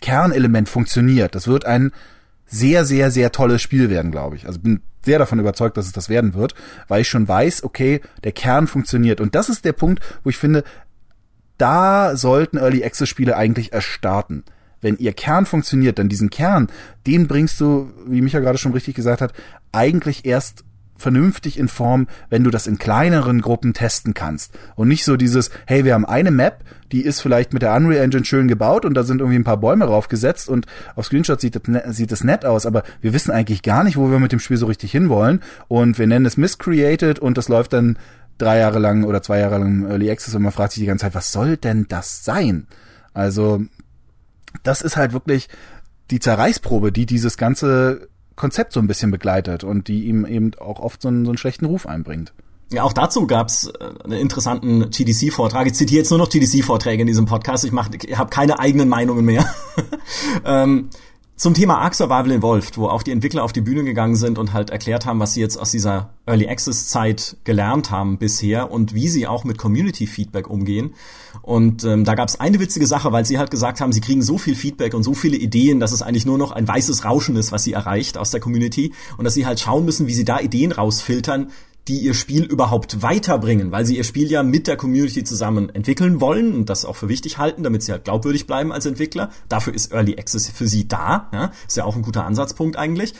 Kernelement 0.00 0.68
funktioniert. 0.68 1.34
Das 1.34 1.48
wird 1.48 1.64
ein 1.64 1.90
sehr, 2.46 2.84
sehr, 2.84 3.10
sehr 3.10 3.32
tolles 3.32 3.62
Spiel 3.62 3.90
werden, 3.90 4.12
glaube 4.12 4.36
ich. 4.36 4.46
Also 4.46 4.60
bin 4.60 4.80
sehr 5.04 5.18
davon 5.18 5.38
überzeugt, 5.38 5.76
dass 5.76 5.86
es 5.86 5.92
das 5.92 6.08
werden 6.08 6.34
wird, 6.34 6.54
weil 6.88 7.00
ich 7.00 7.08
schon 7.08 7.26
weiß, 7.26 7.64
okay, 7.64 8.00
der 8.24 8.32
Kern 8.32 8.66
funktioniert. 8.66 9.20
Und 9.20 9.34
das 9.34 9.48
ist 9.48 9.64
der 9.64 9.72
Punkt, 9.72 10.00
wo 10.22 10.30
ich 10.30 10.36
finde, 10.36 10.64
da 11.58 12.16
sollten 12.16 12.58
Early 12.58 12.84
Access 12.84 13.08
Spiele 13.08 13.36
eigentlich 13.36 13.72
erstarten. 13.72 14.44
Wenn 14.80 14.98
ihr 14.98 15.12
Kern 15.12 15.46
funktioniert, 15.46 15.98
dann 15.98 16.08
diesen 16.08 16.30
Kern, 16.30 16.68
den 17.06 17.26
bringst 17.26 17.60
du, 17.60 17.90
wie 18.06 18.20
Micha 18.20 18.40
gerade 18.40 18.58
schon 18.58 18.72
richtig 18.72 18.94
gesagt 18.94 19.20
hat, 19.20 19.32
eigentlich 19.72 20.24
erst 20.24 20.64
vernünftig 20.98 21.58
in 21.58 21.68
Form, 21.68 22.08
wenn 22.30 22.44
du 22.44 22.50
das 22.50 22.66
in 22.66 22.78
kleineren 22.78 23.42
Gruppen 23.42 23.74
testen 23.74 24.14
kannst. 24.14 24.52
Und 24.74 24.88
nicht 24.88 25.04
so 25.04 25.16
dieses, 25.16 25.50
hey, 25.66 25.84
wir 25.84 25.94
haben 25.94 26.06
eine 26.06 26.30
Map, 26.30 26.64
die 26.92 27.02
ist 27.02 27.20
vielleicht 27.20 27.52
mit 27.52 27.62
der 27.62 27.74
Unreal 27.74 28.02
Engine 28.02 28.24
schön 28.24 28.48
gebaut 28.48 28.84
und 28.84 28.94
da 28.94 29.02
sind 29.02 29.20
irgendwie 29.20 29.38
ein 29.38 29.44
paar 29.44 29.58
Bäume 29.58 29.86
draufgesetzt 29.86 30.48
und 30.48 30.66
auf 30.94 31.06
Screenshot 31.06 31.40
sieht 31.40 31.56
das, 31.56 31.62
ne, 31.66 31.82
sieht 31.88 32.12
das 32.12 32.24
nett 32.24 32.44
aus, 32.44 32.64
aber 32.64 32.82
wir 33.00 33.12
wissen 33.12 33.30
eigentlich 33.30 33.62
gar 33.62 33.84
nicht, 33.84 33.96
wo 33.96 34.10
wir 34.10 34.18
mit 34.18 34.32
dem 34.32 34.40
Spiel 34.40 34.56
so 34.56 34.66
richtig 34.66 34.92
hinwollen 34.92 35.42
und 35.68 35.98
wir 35.98 36.06
nennen 36.06 36.26
es 36.26 36.36
Miscreated 36.36 37.18
und 37.18 37.36
das 37.36 37.48
läuft 37.48 37.72
dann 37.72 37.98
drei 38.38 38.58
Jahre 38.58 38.78
lang 38.78 39.04
oder 39.04 39.22
zwei 39.22 39.38
Jahre 39.38 39.58
lang 39.58 39.88
Early 39.88 40.10
Access 40.10 40.34
und 40.34 40.42
man 40.42 40.52
fragt 40.52 40.72
sich 40.72 40.80
die 40.80 40.86
ganze 40.86 41.02
Zeit, 41.02 41.14
was 41.14 41.32
soll 41.32 41.56
denn 41.56 41.86
das 41.88 42.24
sein? 42.24 42.66
Also, 43.14 43.62
das 44.62 44.82
ist 44.82 44.96
halt 44.96 45.12
wirklich 45.12 45.48
die 46.10 46.20
Zerreißprobe, 46.20 46.92
die 46.92 47.06
dieses 47.06 47.36
ganze 47.36 48.08
Konzept 48.36 48.72
so 48.72 48.80
ein 48.80 48.86
bisschen 48.86 49.10
begleitet 49.10 49.64
und 49.64 49.88
die 49.88 50.04
ihm 50.04 50.26
eben 50.26 50.52
auch 50.58 50.78
oft 50.78 51.02
so 51.02 51.08
einen, 51.08 51.24
so 51.24 51.30
einen 51.30 51.38
schlechten 51.38 51.64
Ruf 51.64 51.86
einbringt. 51.86 52.32
Ja, 52.72 52.82
auch 52.82 52.92
dazu 52.92 53.26
gab's 53.26 53.68
äh, 53.68 54.04
einen 54.04 54.18
interessanten 54.18 54.90
GDC-Vortrag. 54.90 55.66
Ich 55.66 55.74
zitiere 55.74 56.00
jetzt 56.00 56.10
nur 56.10 56.18
noch 56.18 56.28
GDC-Vorträge 56.28 57.00
in 57.00 57.06
diesem 57.06 57.26
Podcast. 57.26 57.64
Ich, 57.64 57.72
mach, 57.72 57.88
ich 57.92 58.18
habe 58.18 58.28
keine 58.28 58.58
eigenen 58.58 58.88
Meinungen 58.88 59.24
mehr. 59.24 59.46
ähm, 60.44 60.90
zum 61.36 61.52
Thema 61.52 61.78
Ark 61.78 61.94
Survival 61.94 62.30
Involved, 62.30 62.78
wo 62.78 62.88
auch 62.88 63.02
die 63.02 63.10
Entwickler 63.10 63.44
auf 63.44 63.52
die 63.52 63.60
Bühne 63.60 63.84
gegangen 63.84 64.16
sind 64.16 64.38
und 64.38 64.54
halt 64.54 64.70
erklärt 64.70 65.04
haben, 65.04 65.20
was 65.20 65.34
sie 65.34 65.42
jetzt 65.42 65.58
aus 65.58 65.70
dieser 65.70 66.14
Early 66.24 66.48
Access 66.48 66.88
Zeit 66.88 67.36
gelernt 67.44 67.90
haben 67.90 68.16
bisher 68.16 68.70
und 68.70 68.94
wie 68.94 69.08
sie 69.08 69.26
auch 69.26 69.44
mit 69.44 69.58
Community 69.58 70.06
Feedback 70.06 70.48
umgehen. 70.48 70.94
Und 71.42 71.84
ähm, 71.84 72.04
da 72.04 72.14
gab 72.14 72.28
es 72.28 72.40
eine 72.40 72.58
witzige 72.58 72.86
Sache, 72.86 73.12
weil 73.12 73.26
sie 73.26 73.38
halt 73.38 73.50
gesagt 73.50 73.82
haben, 73.82 73.92
sie 73.92 74.00
kriegen 74.00 74.22
so 74.22 74.38
viel 74.38 74.54
Feedback 74.54 74.94
und 74.94 75.02
so 75.02 75.12
viele 75.12 75.36
Ideen, 75.36 75.78
dass 75.78 75.92
es 75.92 76.00
eigentlich 76.00 76.24
nur 76.24 76.38
noch 76.38 76.52
ein 76.52 76.66
weißes 76.66 77.04
Rauschen 77.04 77.36
ist, 77.36 77.52
was 77.52 77.64
sie 77.64 77.74
erreicht 77.74 78.16
aus 78.16 78.30
der 78.30 78.40
Community 78.40 78.94
und 79.18 79.24
dass 79.24 79.34
sie 79.34 79.44
halt 79.44 79.60
schauen 79.60 79.84
müssen, 79.84 80.06
wie 80.06 80.14
sie 80.14 80.24
da 80.24 80.40
Ideen 80.40 80.72
rausfiltern, 80.72 81.50
die 81.88 81.98
ihr 81.98 82.14
Spiel 82.14 82.44
überhaupt 82.44 83.02
weiterbringen, 83.02 83.70
weil 83.70 83.86
sie 83.86 83.96
ihr 83.96 84.04
Spiel 84.04 84.30
ja 84.30 84.42
mit 84.42 84.66
der 84.66 84.76
Community 84.76 85.22
zusammen 85.24 85.70
entwickeln 85.74 86.20
wollen 86.20 86.54
und 86.54 86.68
das 86.68 86.84
auch 86.84 86.96
für 86.96 87.08
wichtig 87.08 87.38
halten, 87.38 87.62
damit 87.62 87.82
sie 87.82 87.92
halt 87.92 88.04
glaubwürdig 88.04 88.46
bleiben 88.46 88.72
als 88.72 88.86
Entwickler. 88.86 89.30
Dafür 89.48 89.74
ist 89.74 89.92
Early 89.92 90.18
Access 90.18 90.48
für 90.48 90.66
sie 90.66 90.88
da. 90.88 91.28
Ja? 91.32 91.52
Ist 91.66 91.76
ja 91.76 91.84
auch 91.84 91.96
ein 91.96 92.02
guter 92.02 92.24
Ansatzpunkt 92.24 92.76
eigentlich. 92.76 93.14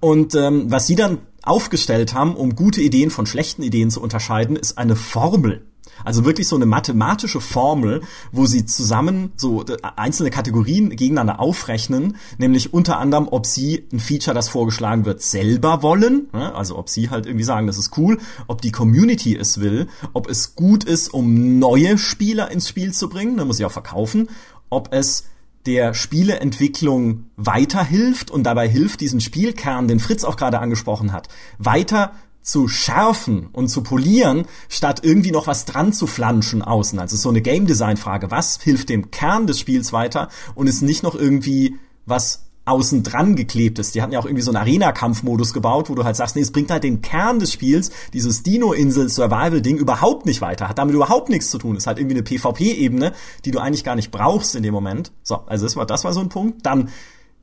Und 0.00 0.34
ähm, 0.34 0.70
was 0.70 0.86
sie 0.86 0.96
dann 0.96 1.18
aufgestellt 1.42 2.14
haben, 2.14 2.36
um 2.36 2.54
gute 2.54 2.80
Ideen 2.80 3.10
von 3.10 3.26
schlechten 3.26 3.62
Ideen 3.62 3.90
zu 3.90 4.00
unterscheiden, 4.00 4.56
ist 4.56 4.78
eine 4.78 4.96
Formel. 4.96 5.66
Also 6.04 6.24
wirklich 6.24 6.48
so 6.48 6.56
eine 6.56 6.66
mathematische 6.66 7.40
Formel, 7.40 8.02
wo 8.30 8.46
sie 8.46 8.66
zusammen 8.66 9.32
so 9.36 9.64
äh, 9.64 9.76
einzelne 9.96 10.30
Kategorien 10.30 10.90
gegeneinander 10.90 11.40
aufrechnen, 11.40 12.16
nämlich 12.38 12.72
unter 12.72 12.98
anderem, 12.98 13.28
ob 13.30 13.46
sie 13.46 13.86
ein 13.92 14.00
Feature, 14.00 14.34
das 14.34 14.48
vorgeschlagen 14.48 15.04
wird, 15.04 15.22
selber 15.22 15.82
wollen, 15.82 16.28
ne? 16.32 16.54
also 16.54 16.78
ob 16.78 16.88
sie 16.88 17.10
halt 17.10 17.26
irgendwie 17.26 17.44
sagen, 17.44 17.66
das 17.66 17.78
ist 17.78 17.96
cool, 17.96 18.18
ob 18.46 18.62
die 18.62 18.72
Community 18.72 19.36
es 19.36 19.60
will, 19.60 19.88
ob 20.12 20.28
es 20.28 20.54
gut 20.54 20.84
ist, 20.84 21.12
um 21.12 21.58
neue 21.58 21.98
Spieler 21.98 22.50
ins 22.50 22.68
Spiel 22.68 22.92
zu 22.92 23.08
bringen, 23.08 23.36
dann 23.36 23.46
muss 23.46 23.56
sie 23.58 23.64
auch 23.64 23.72
verkaufen, 23.72 24.28
ob 24.70 24.92
es 24.92 25.24
der 25.66 25.94
Spieleentwicklung 25.94 27.24
weiterhilft 27.36 28.30
und 28.30 28.44
dabei 28.44 28.68
hilft, 28.68 29.00
diesen 29.00 29.20
Spielkern, 29.20 29.86
den 29.86 30.00
Fritz 30.00 30.24
auch 30.24 30.36
gerade 30.36 30.58
angesprochen 30.58 31.12
hat, 31.12 31.28
weiter 31.58 32.12
zu 32.42 32.68
schärfen 32.68 33.48
und 33.52 33.68
zu 33.68 33.82
polieren, 33.82 34.46
statt 34.68 35.00
irgendwie 35.02 35.30
noch 35.30 35.46
was 35.46 35.64
dran 35.64 35.92
zu 35.92 36.06
flanschen 36.06 36.62
außen. 36.62 36.98
Also 36.98 37.16
so 37.16 37.28
eine 37.28 37.40
Game 37.40 37.66
Design 37.66 37.96
Frage. 37.96 38.30
Was 38.30 38.60
hilft 38.60 38.88
dem 38.88 39.10
Kern 39.10 39.46
des 39.46 39.60
Spiels 39.60 39.92
weiter 39.92 40.28
und 40.54 40.66
ist 40.66 40.82
nicht 40.82 41.02
noch 41.02 41.14
irgendwie 41.14 41.76
was 42.04 42.42
außen 42.64 43.02
dran 43.02 43.34
geklebt 43.34 43.78
ist. 43.78 43.94
Die 43.94 44.02
hatten 44.02 44.12
ja 44.12 44.20
auch 44.20 44.24
irgendwie 44.24 44.42
so 44.42 44.50
einen 44.50 44.58
Arena-Kampfmodus 44.58 45.52
gebaut, 45.52 45.90
wo 45.90 45.94
du 45.94 46.04
halt 46.04 46.14
sagst, 46.14 46.36
nee, 46.36 46.42
es 46.42 46.52
bringt 46.52 46.70
halt 46.70 46.84
den 46.84 47.02
Kern 47.02 47.40
des 47.40 47.52
Spiels, 47.52 47.90
dieses 48.12 48.42
Dino-Insel-Survival-Ding, 48.44 49.78
überhaupt 49.78 50.26
nicht 50.26 50.40
weiter. 50.40 50.68
Hat 50.68 50.78
damit 50.78 50.94
überhaupt 50.94 51.28
nichts 51.28 51.50
zu 51.50 51.58
tun. 51.58 51.76
Ist 51.76 51.86
halt 51.86 51.98
irgendwie 51.98 52.16
eine 52.16 52.22
PvP-Ebene, 52.22 53.12
die 53.44 53.50
du 53.50 53.58
eigentlich 53.58 53.82
gar 53.82 53.96
nicht 53.96 54.12
brauchst 54.12 54.54
in 54.54 54.62
dem 54.62 54.74
Moment. 54.74 55.10
So, 55.24 55.40
also 55.46 55.66
das 55.66 55.76
war, 55.76 55.86
das 55.86 56.04
war 56.04 56.12
so 56.12 56.20
ein 56.20 56.28
Punkt. 56.28 56.64
Dann 56.64 56.90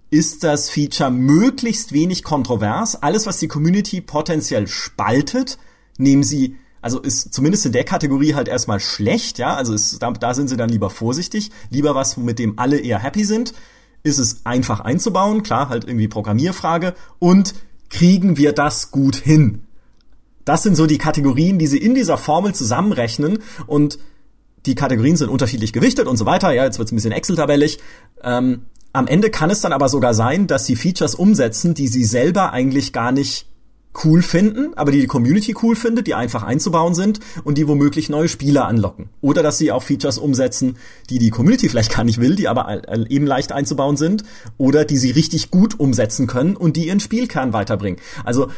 ist 0.09 0.43
das 0.43 0.69
Feature 0.69 1.11
möglichst 1.11 1.93
wenig 1.93 2.23
kontrovers. 2.23 2.95
Alles, 2.95 3.25
was 3.25 3.37
die 3.37 3.47
Community 3.47 4.01
potenziell 4.01 4.67
spaltet, 4.67 5.57
nehmen 5.97 6.23
sie 6.23 6.57
also 6.81 6.99
ist 6.99 7.33
zumindest 7.33 7.65
in 7.65 7.71
der 7.73 7.83
Kategorie 7.83 8.35
halt 8.35 8.47
erstmal 8.47 8.79
schlecht, 8.79 9.37
ja, 9.37 9.55
also 9.55 9.73
ist, 9.73 10.01
da, 10.01 10.11
da 10.11 10.33
sind 10.33 10.47
sie 10.47 10.57
dann 10.57 10.69
lieber 10.69 10.89
vorsichtig, 10.89 11.51
lieber 11.69 11.95
was, 11.95 12.17
mit 12.17 12.39
dem 12.39 12.57
alle 12.57 12.79
eher 12.79 12.99
happy 12.99 13.25
sind. 13.25 13.53
Ist 14.01 14.17
es 14.17 14.45
einfach 14.45 14.79
einzubauen, 14.79 15.43
klar, 15.43 15.67
halt 15.67 15.83
irgendwie 15.83 16.07
Programmierfrage 16.07 16.95
und 17.19 17.53
kriegen 17.89 18.37
wir 18.37 18.53
das 18.53 18.91
gut 18.91 19.17
hin? 19.17 19.63
Das 20.45 20.63
sind 20.63 20.75
so 20.75 20.85
die 20.85 20.97
Kategorien, 20.97 21.59
die 21.59 21.67
sie 21.67 21.77
in 21.77 21.95
dieser 21.95 22.17
Formel 22.17 22.55
zusammenrechnen 22.55 23.39
und 23.67 23.99
die 24.65 24.75
Kategorien 24.75 25.17
sind 25.17 25.29
unterschiedlich 25.29 25.73
gewichtet 25.73 26.07
und 26.07 26.17
so 26.17 26.25
weiter. 26.25 26.51
Ja, 26.53 26.63
jetzt 26.63 26.79
wird's 26.79 26.91
ein 26.91 26.95
bisschen 26.95 27.11
Excel-tabellig. 27.11 27.79
Ähm, 28.23 28.63
am 28.93 29.07
Ende 29.07 29.29
kann 29.29 29.49
es 29.49 29.61
dann 29.61 29.73
aber 29.73 29.89
sogar 29.89 30.13
sein, 30.13 30.47
dass 30.47 30.65
sie 30.65 30.75
Features 30.75 31.15
umsetzen, 31.15 31.73
die 31.73 31.87
sie 31.87 32.03
selber 32.03 32.51
eigentlich 32.53 32.93
gar 32.93 33.11
nicht 33.11 33.45
cool 34.03 34.21
finden, 34.21 34.73
aber 34.75 34.91
die 34.91 35.01
die 35.01 35.07
Community 35.07 35.55
cool 35.61 35.75
findet, 35.75 36.07
die 36.07 36.13
einfach 36.13 36.43
einzubauen 36.43 36.93
sind 36.93 37.19
und 37.43 37.57
die 37.57 37.67
womöglich 37.67 38.09
neue 38.09 38.29
Spieler 38.29 38.65
anlocken. 38.65 39.09
Oder 39.19 39.43
dass 39.43 39.57
sie 39.57 39.71
auch 39.71 39.83
Features 39.83 40.17
umsetzen, 40.17 40.77
die 41.09 41.19
die 41.19 41.31
Community 41.31 41.69
vielleicht 41.69 41.93
gar 41.93 42.03
nicht 42.03 42.19
will, 42.19 42.35
die 42.35 42.47
aber 42.47 42.81
eben 43.09 43.25
leicht 43.25 43.51
einzubauen 43.51 43.97
sind 43.97 44.23
oder 44.57 44.85
die 44.85 44.97
sie 44.97 45.11
richtig 45.11 45.51
gut 45.51 45.79
umsetzen 45.79 46.27
können 46.27 46.55
und 46.55 46.77
die 46.77 46.87
ihren 46.87 46.99
Spielkern 46.99 47.53
weiterbringen. 47.53 47.99
Also 48.23 48.49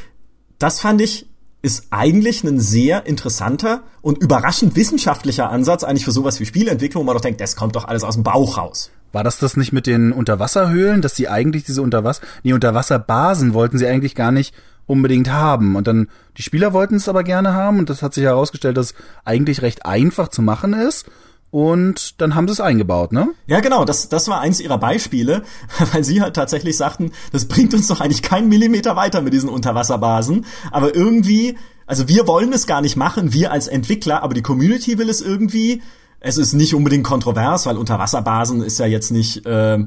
das 0.60 0.80
fand 0.80 1.02
ich 1.02 1.28
ist 1.64 1.88
eigentlich 1.92 2.44
ein 2.44 2.60
sehr 2.60 3.06
interessanter 3.06 3.84
und 4.02 4.18
überraschend 4.18 4.76
wissenschaftlicher 4.76 5.52
Ansatz 5.52 5.84
eigentlich 5.84 6.06
für 6.06 6.12
sowas 6.12 6.40
wie 6.40 6.46
Spielentwicklung, 6.48 7.04
wo 7.04 7.06
man 7.06 7.16
doch 7.16 7.22
denkt, 7.22 7.40
das 7.40 7.56
kommt 7.56 7.76
doch 7.76 7.86
alles 7.86 8.04
aus 8.04 8.16
dem 8.16 8.24
Bauch 8.24 8.58
raus. 8.58 8.90
War 9.12 9.24
das 9.24 9.40
das 9.40 9.58
nicht 9.58 9.74
mit 9.74 9.88
den 9.88 10.12
Unterwasserhöhlen, 10.12 11.02
dass 11.02 11.16
sie 11.16 11.28
eigentlich 11.28 11.64
diese 11.64 11.82
Unterwasser, 11.82 12.22
nee, 12.44 12.54
Unterwasserbasen 12.54 13.54
wollten 13.54 13.78
sie 13.78 13.88
eigentlich 13.88 14.16
gar 14.16 14.32
nicht 14.32 14.54
unbedingt 14.88 15.32
haben 15.32 15.76
und 15.76 15.88
dann 15.88 16.08
die 16.38 16.44
Spieler 16.44 16.74
wollten 16.74 16.96
es 16.96 17.08
aber 17.08 17.24
gerne 17.24 17.54
haben 17.54 17.80
und 17.80 17.90
das 17.90 18.02
hat 18.02 18.14
sich 18.14 18.24
herausgestellt, 18.24 18.78
dass 18.78 18.94
eigentlich 19.24 19.62
recht 19.62 19.86
einfach 19.86 20.28
zu 20.28 20.42
machen 20.42 20.74
ist 20.74 21.06
und 21.52 22.22
dann 22.22 22.34
haben 22.34 22.48
sie 22.48 22.54
es 22.54 22.62
eingebaut, 22.62 23.12
ne? 23.12 23.30
Ja, 23.46 23.60
genau, 23.60 23.84
das, 23.84 24.08
das 24.08 24.30
war 24.30 24.40
eins 24.40 24.62
ihrer 24.62 24.78
Beispiele, 24.78 25.44
weil 25.94 26.04
sie 26.04 26.22
halt 26.22 26.36
tatsächlich 26.36 26.78
sagten, 26.78 27.12
das 27.32 27.46
bringt 27.46 27.74
uns 27.74 27.88
doch 27.88 28.00
eigentlich 28.00 28.22
keinen 28.22 28.48
Millimeter 28.48 28.96
weiter 28.96 29.22
mit 29.22 29.34
diesen 29.34 29.50
Unterwasserbasen, 29.50 30.46
aber 30.72 30.96
irgendwie, 30.96 31.58
also 31.86 32.08
wir 32.08 32.26
wollen 32.26 32.54
es 32.54 32.68
gar 32.68 32.82
nicht 32.82 32.96
machen, 32.96 33.34
wir 33.34 33.52
als 33.52 33.68
Entwickler, 33.68 34.24
aber 34.24 34.34
die 34.34 34.42
Community 34.42 34.98
will 34.98 35.10
es 35.10 35.22
irgendwie. 35.22 35.82
Es 36.24 36.38
ist 36.38 36.54
nicht 36.54 36.76
unbedingt 36.76 37.04
kontrovers, 37.04 37.66
weil 37.66 37.78
Unterwasserbasen 37.78 38.62
ist 38.62 38.78
ja 38.78 38.86
jetzt 38.86 39.10
nicht 39.10 39.44
äh, 39.48 39.80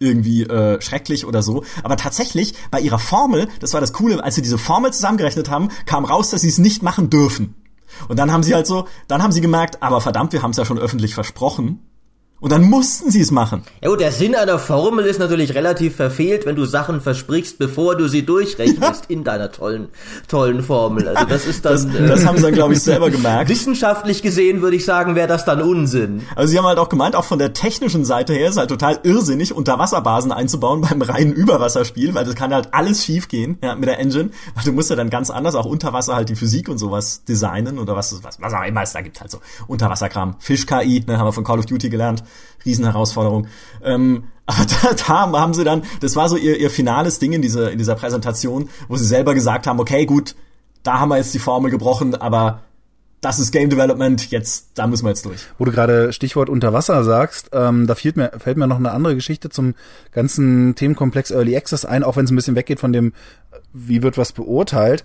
irgendwie 0.00 0.42
äh, 0.42 0.80
schrecklich 0.80 1.24
oder 1.24 1.40
so. 1.40 1.62
Aber 1.84 1.96
tatsächlich, 1.96 2.54
bei 2.72 2.80
ihrer 2.80 2.98
Formel, 2.98 3.48
das 3.60 3.74
war 3.74 3.80
das 3.80 3.92
Coole, 3.92 4.22
als 4.22 4.34
sie 4.34 4.42
diese 4.42 4.58
Formel 4.58 4.92
zusammengerechnet 4.92 5.48
haben, 5.48 5.68
kam 5.86 6.04
raus, 6.04 6.30
dass 6.30 6.40
sie 6.40 6.48
es 6.48 6.58
nicht 6.58 6.82
machen 6.82 7.10
dürfen. 7.10 7.54
Und 8.08 8.18
dann 8.18 8.32
haben 8.32 8.42
sie 8.42 8.54
halt 8.54 8.66
so, 8.66 8.86
dann 9.06 9.22
haben 9.22 9.32
sie 9.32 9.40
gemerkt, 9.40 9.82
aber 9.82 10.00
verdammt, 10.00 10.32
wir 10.32 10.42
haben 10.42 10.50
es 10.50 10.56
ja 10.56 10.64
schon 10.64 10.78
öffentlich 10.78 11.14
versprochen. 11.14 11.80
Und 12.40 12.52
dann 12.52 12.62
mussten 12.62 13.10
sie 13.10 13.20
es 13.20 13.32
machen. 13.32 13.64
Ja 13.82 13.88
gut, 13.88 13.98
der 13.98 14.12
Sinn 14.12 14.36
einer 14.36 14.60
Formel 14.60 15.06
ist 15.06 15.18
natürlich 15.18 15.56
relativ 15.56 15.96
verfehlt, 15.96 16.46
wenn 16.46 16.54
du 16.54 16.66
Sachen 16.66 17.00
versprichst, 17.00 17.58
bevor 17.58 17.96
du 17.96 18.06
sie 18.06 18.24
durchrechnest 18.24 19.06
in 19.08 19.24
deiner 19.24 19.50
tollen, 19.50 19.88
tollen 20.28 20.62
Formel. 20.62 21.08
Also 21.08 21.24
das 21.24 21.46
ist 21.46 21.64
dann. 21.64 21.72
Das, 21.72 21.84
äh, 21.84 22.06
das 22.06 22.24
haben 22.24 22.36
sie 22.36 22.44
dann, 22.44 22.54
glaube 22.54 22.74
ich, 22.74 22.82
selber 22.82 23.10
gemerkt. 23.10 23.50
Wissenschaftlich 23.50 24.22
gesehen 24.22 24.62
würde 24.62 24.76
ich 24.76 24.84
sagen, 24.84 25.16
wäre 25.16 25.26
das 25.26 25.44
dann 25.44 25.60
Unsinn. 25.60 26.22
Also 26.36 26.52
sie 26.52 26.58
haben 26.58 26.66
halt 26.66 26.78
auch 26.78 26.88
gemeint, 26.88 27.16
auch 27.16 27.24
von 27.24 27.40
der 27.40 27.54
technischen 27.54 28.04
Seite 28.04 28.34
her 28.34 28.50
ist 28.50 28.56
halt 28.56 28.70
total 28.70 29.00
irrsinnig, 29.02 29.52
Unterwasserbasen 29.52 30.30
einzubauen 30.30 30.82
beim 30.82 31.02
reinen 31.02 31.32
Überwasserspiel, 31.32 32.14
weil 32.14 32.24
das 32.24 32.36
kann 32.36 32.54
halt 32.54 32.68
alles 32.72 33.04
schief 33.04 33.26
gehen, 33.26 33.58
ja, 33.64 33.74
mit 33.74 33.88
der 33.88 33.98
Engine. 33.98 34.30
Weil 34.54 34.64
du 34.64 34.72
musst 34.72 34.90
ja 34.90 34.96
dann 34.96 35.10
ganz 35.10 35.30
anders 35.30 35.56
auch 35.56 35.66
unter 35.66 35.92
Wasser 35.92 36.14
halt 36.14 36.28
die 36.28 36.36
Physik 36.36 36.68
und 36.68 36.78
sowas 36.78 37.24
designen 37.24 37.80
oder 37.80 37.96
was, 37.96 38.22
was, 38.22 38.40
was 38.40 38.54
auch 38.54 38.64
immer 38.64 38.82
es 38.82 38.92
da 38.92 39.00
gibt 39.00 39.20
halt 39.20 39.32
so. 39.32 39.38
Unterwasserkram. 39.66 40.36
Fisch-KI, 40.38 41.02
ne, 41.04 41.18
haben 41.18 41.26
wir 41.26 41.32
von 41.32 41.42
Call 41.42 41.58
of 41.58 41.66
Duty 41.66 41.88
gelernt. 41.88 42.22
Riesenherausforderung. 42.64 43.46
Ähm, 43.82 44.24
aber 44.46 44.64
da, 44.82 44.94
da 44.94 45.06
haben 45.08 45.54
sie 45.54 45.64
dann, 45.64 45.82
das 46.00 46.16
war 46.16 46.28
so 46.28 46.36
ihr, 46.36 46.58
ihr 46.58 46.70
finales 46.70 47.18
Ding 47.18 47.32
in 47.32 47.42
dieser, 47.42 47.70
in 47.70 47.78
dieser 47.78 47.94
Präsentation, 47.94 48.68
wo 48.88 48.96
sie 48.96 49.04
selber 49.04 49.34
gesagt 49.34 49.66
haben, 49.66 49.80
okay, 49.80 50.06
gut, 50.06 50.34
da 50.82 51.00
haben 51.00 51.10
wir 51.10 51.16
jetzt 51.16 51.34
die 51.34 51.38
Formel 51.38 51.70
gebrochen, 51.70 52.14
aber 52.14 52.62
das 53.20 53.40
ist 53.40 53.50
Game 53.50 53.68
Development, 53.68 54.30
jetzt, 54.30 54.70
da 54.74 54.86
müssen 54.86 55.04
wir 55.04 55.10
jetzt 55.10 55.24
durch. 55.24 55.46
Wo 55.58 55.64
du 55.64 55.72
gerade 55.72 56.12
Stichwort 56.12 56.48
Unterwasser 56.48 57.02
sagst, 57.02 57.50
ähm, 57.52 57.86
da 57.86 57.94
fällt 57.94 58.16
mir, 58.16 58.32
fällt 58.38 58.56
mir 58.56 58.66
noch 58.66 58.76
eine 58.76 58.92
andere 58.92 59.14
Geschichte 59.14 59.50
zum 59.50 59.74
ganzen 60.12 60.74
Themenkomplex 60.76 61.30
Early 61.32 61.56
Access 61.56 61.84
ein, 61.84 62.04
auch 62.04 62.16
wenn 62.16 62.24
es 62.24 62.30
ein 62.30 62.36
bisschen 62.36 62.54
weggeht 62.54 62.78
von 62.78 62.92
dem, 62.92 63.12
wie 63.72 64.02
wird 64.02 64.18
was 64.18 64.32
beurteilt. 64.32 65.04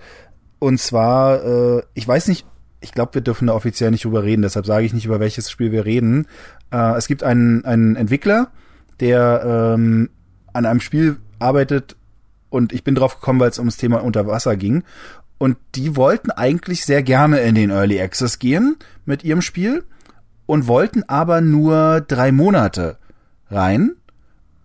Und 0.60 0.80
zwar, 0.80 1.44
äh, 1.44 1.84
ich 1.96 2.08
weiß 2.08 2.28
nicht, 2.28 2.46
ich 2.84 2.91
glaube, 2.91 3.15
wir 3.15 3.22
dürfen 3.22 3.48
da 3.48 3.54
offiziell 3.54 3.91
nicht 3.91 4.04
drüber 4.04 4.24
reden, 4.24 4.41
deshalb 4.41 4.65
sage 4.65 4.86
ich 4.86 4.93
nicht, 4.93 5.06
über 5.06 5.19
welches 5.19 5.50
Spiel 5.50 5.72
wir 5.72 5.86
reden. 5.86 6.28
Äh, 6.72 6.98
es 6.98 7.08
gibt 7.08 7.24
einen, 7.24 7.63
einen 7.65 7.96
Entwickler, 7.96 8.52
der 9.00 9.74
ähm, 9.76 10.10
an 10.52 10.65
einem 10.65 10.82
Spiel 10.82 11.17
arbeitet 11.39 11.96
und 12.50 12.74
ich 12.74 12.84
bin 12.84 12.93
drauf 12.93 13.15
gekommen, 13.15 13.39
weil 13.39 13.50
es 13.50 13.58
ums 13.58 13.78
Thema 13.78 14.04
Unterwasser 14.04 14.58
ging. 14.58 14.84
Und 15.38 15.58
die 15.76 15.96
wollten 15.96 16.30
eigentlich 16.30 16.86
sehr 16.86 17.04
gerne 17.04 17.39
in 17.39 17.56
den 17.56 17.72
Early 17.72 18.00
Access 18.00 18.38
gehen 18.38 18.76
mit 19.06 19.24
ihrem 19.24 19.41
Spiel 19.41 19.84
und 20.46 20.67
wollten 20.67 21.04
aber 21.04 21.41
nur 21.41 22.02
drei 22.02 22.32
Monate 22.32 22.98
rein. 23.50 23.96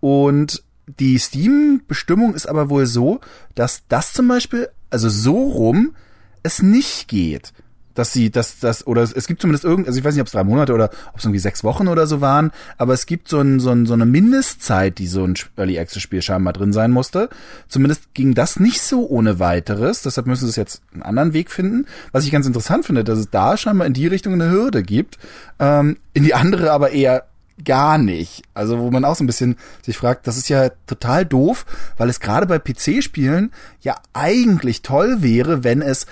Und 0.01 0.63
die 0.99 1.17
Steam-Bestimmung 1.17 2.35
ist 2.35 2.47
aber 2.47 2.69
wohl 2.69 2.85
so, 2.85 3.21
dass 3.55 3.83
das 3.87 4.13
zum 4.13 4.27
Beispiel, 4.27 4.69
also 4.89 5.09
so 5.09 5.35
rum, 5.49 5.95
es 6.43 6.61
nicht 6.61 7.07
geht 7.07 7.53
dass 7.99 8.13
sie, 8.13 8.31
dass 8.31 8.59
das, 8.59 8.87
oder 8.87 9.03
es 9.03 9.27
gibt 9.27 9.41
zumindest 9.41 9.65
irgend, 9.65 9.87
also 9.87 9.99
ich 9.99 10.05
weiß 10.05 10.13
nicht, 10.13 10.21
ob 10.21 10.27
es 10.27 10.33
drei 10.33 10.43
Monate 10.43 10.73
oder 10.73 10.89
ob 11.11 11.19
es 11.19 11.25
irgendwie 11.25 11.39
sechs 11.39 11.63
Wochen 11.63 11.87
oder 11.87 12.07
so 12.07 12.21
waren, 12.21 12.51
aber 12.77 12.93
es 12.93 13.05
gibt 13.05 13.27
so, 13.27 13.39
ein, 13.39 13.59
so, 13.59 13.71
ein, 13.71 13.85
so 13.85 13.93
eine 13.93 14.05
Mindestzeit, 14.05 14.97
die 14.97 15.07
so 15.07 15.25
ein 15.25 15.35
Early 15.57 15.77
Access 15.77 16.01
Spiel 16.01 16.21
scheinbar 16.21 16.53
drin 16.53 16.73
sein 16.73 16.91
musste. 16.91 17.29
Zumindest 17.67 18.13
ging 18.13 18.33
das 18.33 18.59
nicht 18.59 18.81
so 18.81 19.07
ohne 19.07 19.39
weiteres, 19.39 20.01
deshalb 20.01 20.27
müssen 20.27 20.45
sie 20.45 20.51
es 20.51 20.55
jetzt 20.55 20.81
einen 20.93 21.03
anderen 21.03 21.33
Weg 21.33 21.51
finden. 21.51 21.85
Was 22.11 22.25
ich 22.25 22.31
ganz 22.31 22.47
interessant 22.47 22.85
finde, 22.85 23.03
dass 23.03 23.19
es 23.19 23.29
da 23.29 23.57
scheinbar 23.57 23.85
in 23.85 23.93
die 23.93 24.07
Richtung 24.07 24.33
eine 24.33 24.49
Hürde 24.49 24.81
gibt, 24.81 25.19
ähm, 25.59 25.97
in 26.13 26.23
die 26.23 26.33
andere 26.33 26.71
aber 26.71 26.91
eher 26.91 27.25
gar 27.65 27.97
nicht. 27.97 28.43
Also 28.53 28.79
wo 28.79 28.91
man 28.91 29.05
auch 29.05 29.15
so 29.15 29.23
ein 29.23 29.27
bisschen 29.27 29.57
sich 29.81 29.97
fragt, 29.97 30.27
das 30.27 30.37
ist 30.37 30.49
ja 30.49 30.69
total 30.87 31.25
doof, 31.25 31.65
weil 31.97 32.09
es 32.09 32.19
gerade 32.19 32.45
bei 32.45 32.59
PC-Spielen 32.59 33.51
ja 33.81 33.95
eigentlich 34.13 34.81
toll 34.81 35.21
wäre, 35.21 35.63
wenn 35.63 35.81
es 35.81 36.05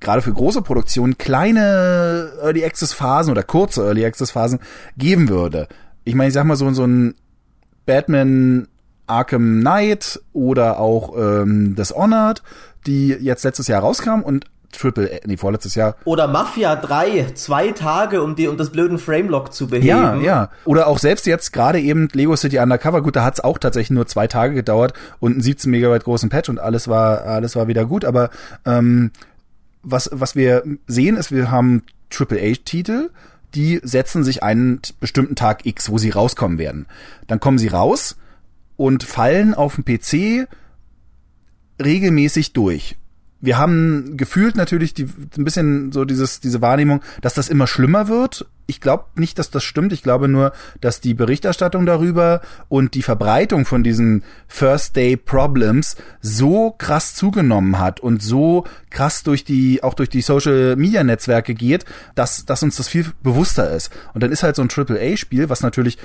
gerade 0.00 0.22
für 0.22 0.32
große 0.32 0.62
Produktionen 0.62 1.18
kleine 1.18 2.32
Early 2.42 2.64
Access 2.64 2.92
Phasen 2.92 3.30
oder 3.30 3.42
kurze 3.42 3.82
Early 3.84 4.04
Access 4.04 4.30
Phasen 4.30 4.60
geben 4.96 5.28
würde. 5.28 5.68
Ich 6.04 6.14
meine, 6.14 6.28
ich 6.28 6.34
sag 6.34 6.44
mal 6.44 6.56
so, 6.56 6.70
so 6.72 6.84
ein 6.84 7.14
Batman 7.86 8.68
Arkham 9.06 9.60
Knight 9.60 10.20
oder 10.32 10.78
auch 10.78 11.16
ähm, 11.16 11.74
Dishonored, 11.74 12.42
die 12.86 13.08
jetzt 13.08 13.44
letztes 13.44 13.66
Jahr 13.66 13.82
rauskamen 13.82 14.24
und 14.24 14.46
Triple, 14.70 15.20
nee, 15.24 15.38
vorletztes 15.38 15.74
Jahr. 15.74 15.96
Oder 16.04 16.28
Mafia 16.28 16.76
3, 16.76 17.32
zwei 17.34 17.72
Tage, 17.72 18.22
um 18.22 18.36
die, 18.36 18.48
um 18.48 18.58
das 18.58 18.70
blöden 18.70 18.98
Framelock 18.98 19.52
zu 19.54 19.66
beheben. 19.66 19.88
Ja, 19.88 20.16
ja. 20.16 20.50
Oder 20.66 20.88
auch 20.88 20.98
selbst 20.98 21.26
jetzt 21.26 21.52
gerade 21.52 21.80
eben 21.80 22.08
Lego 22.12 22.36
City 22.36 22.58
Undercover, 22.58 23.02
gut, 23.02 23.16
da 23.16 23.24
hat's 23.24 23.40
auch 23.40 23.56
tatsächlich 23.56 23.90
nur 23.90 24.06
zwei 24.06 24.26
Tage 24.26 24.54
gedauert 24.54 24.92
und 25.20 25.38
ein 25.38 25.40
17 25.40 25.70
Megabyte 25.70 26.04
großen 26.04 26.28
Patch 26.28 26.50
und 26.50 26.60
alles 26.60 26.86
war, 26.86 27.22
alles 27.22 27.56
war 27.56 27.66
wieder 27.66 27.86
gut, 27.86 28.04
aber 28.04 28.28
ähm, 28.66 29.10
was, 29.90 30.10
was 30.12 30.36
wir 30.36 30.64
sehen, 30.86 31.16
ist, 31.16 31.32
wir 31.32 31.50
haben 31.50 31.82
AAA-Titel, 32.10 33.10
die 33.54 33.80
setzen 33.82 34.24
sich 34.24 34.42
einen 34.42 34.80
bestimmten 35.00 35.34
Tag 35.34 35.64
X, 35.66 35.90
wo 35.90 35.98
sie 35.98 36.10
rauskommen 36.10 36.58
werden. 36.58 36.86
Dann 37.26 37.40
kommen 37.40 37.58
sie 37.58 37.68
raus 37.68 38.16
und 38.76 39.04
fallen 39.04 39.54
auf 39.54 39.76
dem 39.76 39.84
PC 39.84 40.48
regelmäßig 41.82 42.52
durch 42.52 42.96
wir 43.40 43.56
haben 43.56 44.16
gefühlt 44.16 44.56
natürlich 44.56 44.94
die, 44.94 45.04
ein 45.36 45.44
bisschen 45.44 45.92
so 45.92 46.04
dieses, 46.04 46.40
diese 46.40 46.60
Wahrnehmung, 46.60 47.02
dass 47.20 47.34
das 47.34 47.48
immer 47.48 47.66
schlimmer 47.66 48.08
wird. 48.08 48.46
Ich 48.66 48.80
glaube 48.80 49.04
nicht, 49.14 49.38
dass 49.38 49.50
das 49.50 49.64
stimmt. 49.64 49.92
Ich 49.92 50.02
glaube 50.02 50.28
nur, 50.28 50.52
dass 50.80 51.00
die 51.00 51.14
Berichterstattung 51.14 51.86
darüber 51.86 52.42
und 52.68 52.94
die 52.94 53.02
Verbreitung 53.02 53.64
von 53.64 53.82
diesen 53.82 54.24
First 54.46 54.96
Day 54.96 55.16
Problems 55.16 55.96
so 56.20 56.74
krass 56.76 57.14
zugenommen 57.14 57.78
hat 57.78 58.00
und 58.00 58.22
so 58.22 58.64
krass 58.90 59.22
durch 59.22 59.44
die, 59.44 59.82
auch 59.82 59.94
durch 59.94 60.10
die 60.10 60.20
Social 60.20 60.76
Media 60.76 61.04
Netzwerke 61.04 61.54
geht, 61.54 61.84
dass, 62.14 62.44
dass 62.44 62.62
uns 62.62 62.76
das 62.76 62.88
viel 62.88 63.06
bewusster 63.22 63.70
ist. 63.70 63.90
Und 64.14 64.22
dann 64.22 64.32
ist 64.32 64.42
halt 64.42 64.56
so 64.56 64.62
ein 64.62 64.68
AAA 64.68 65.16
Spiel, 65.16 65.48
was 65.48 65.62
natürlich 65.62 65.96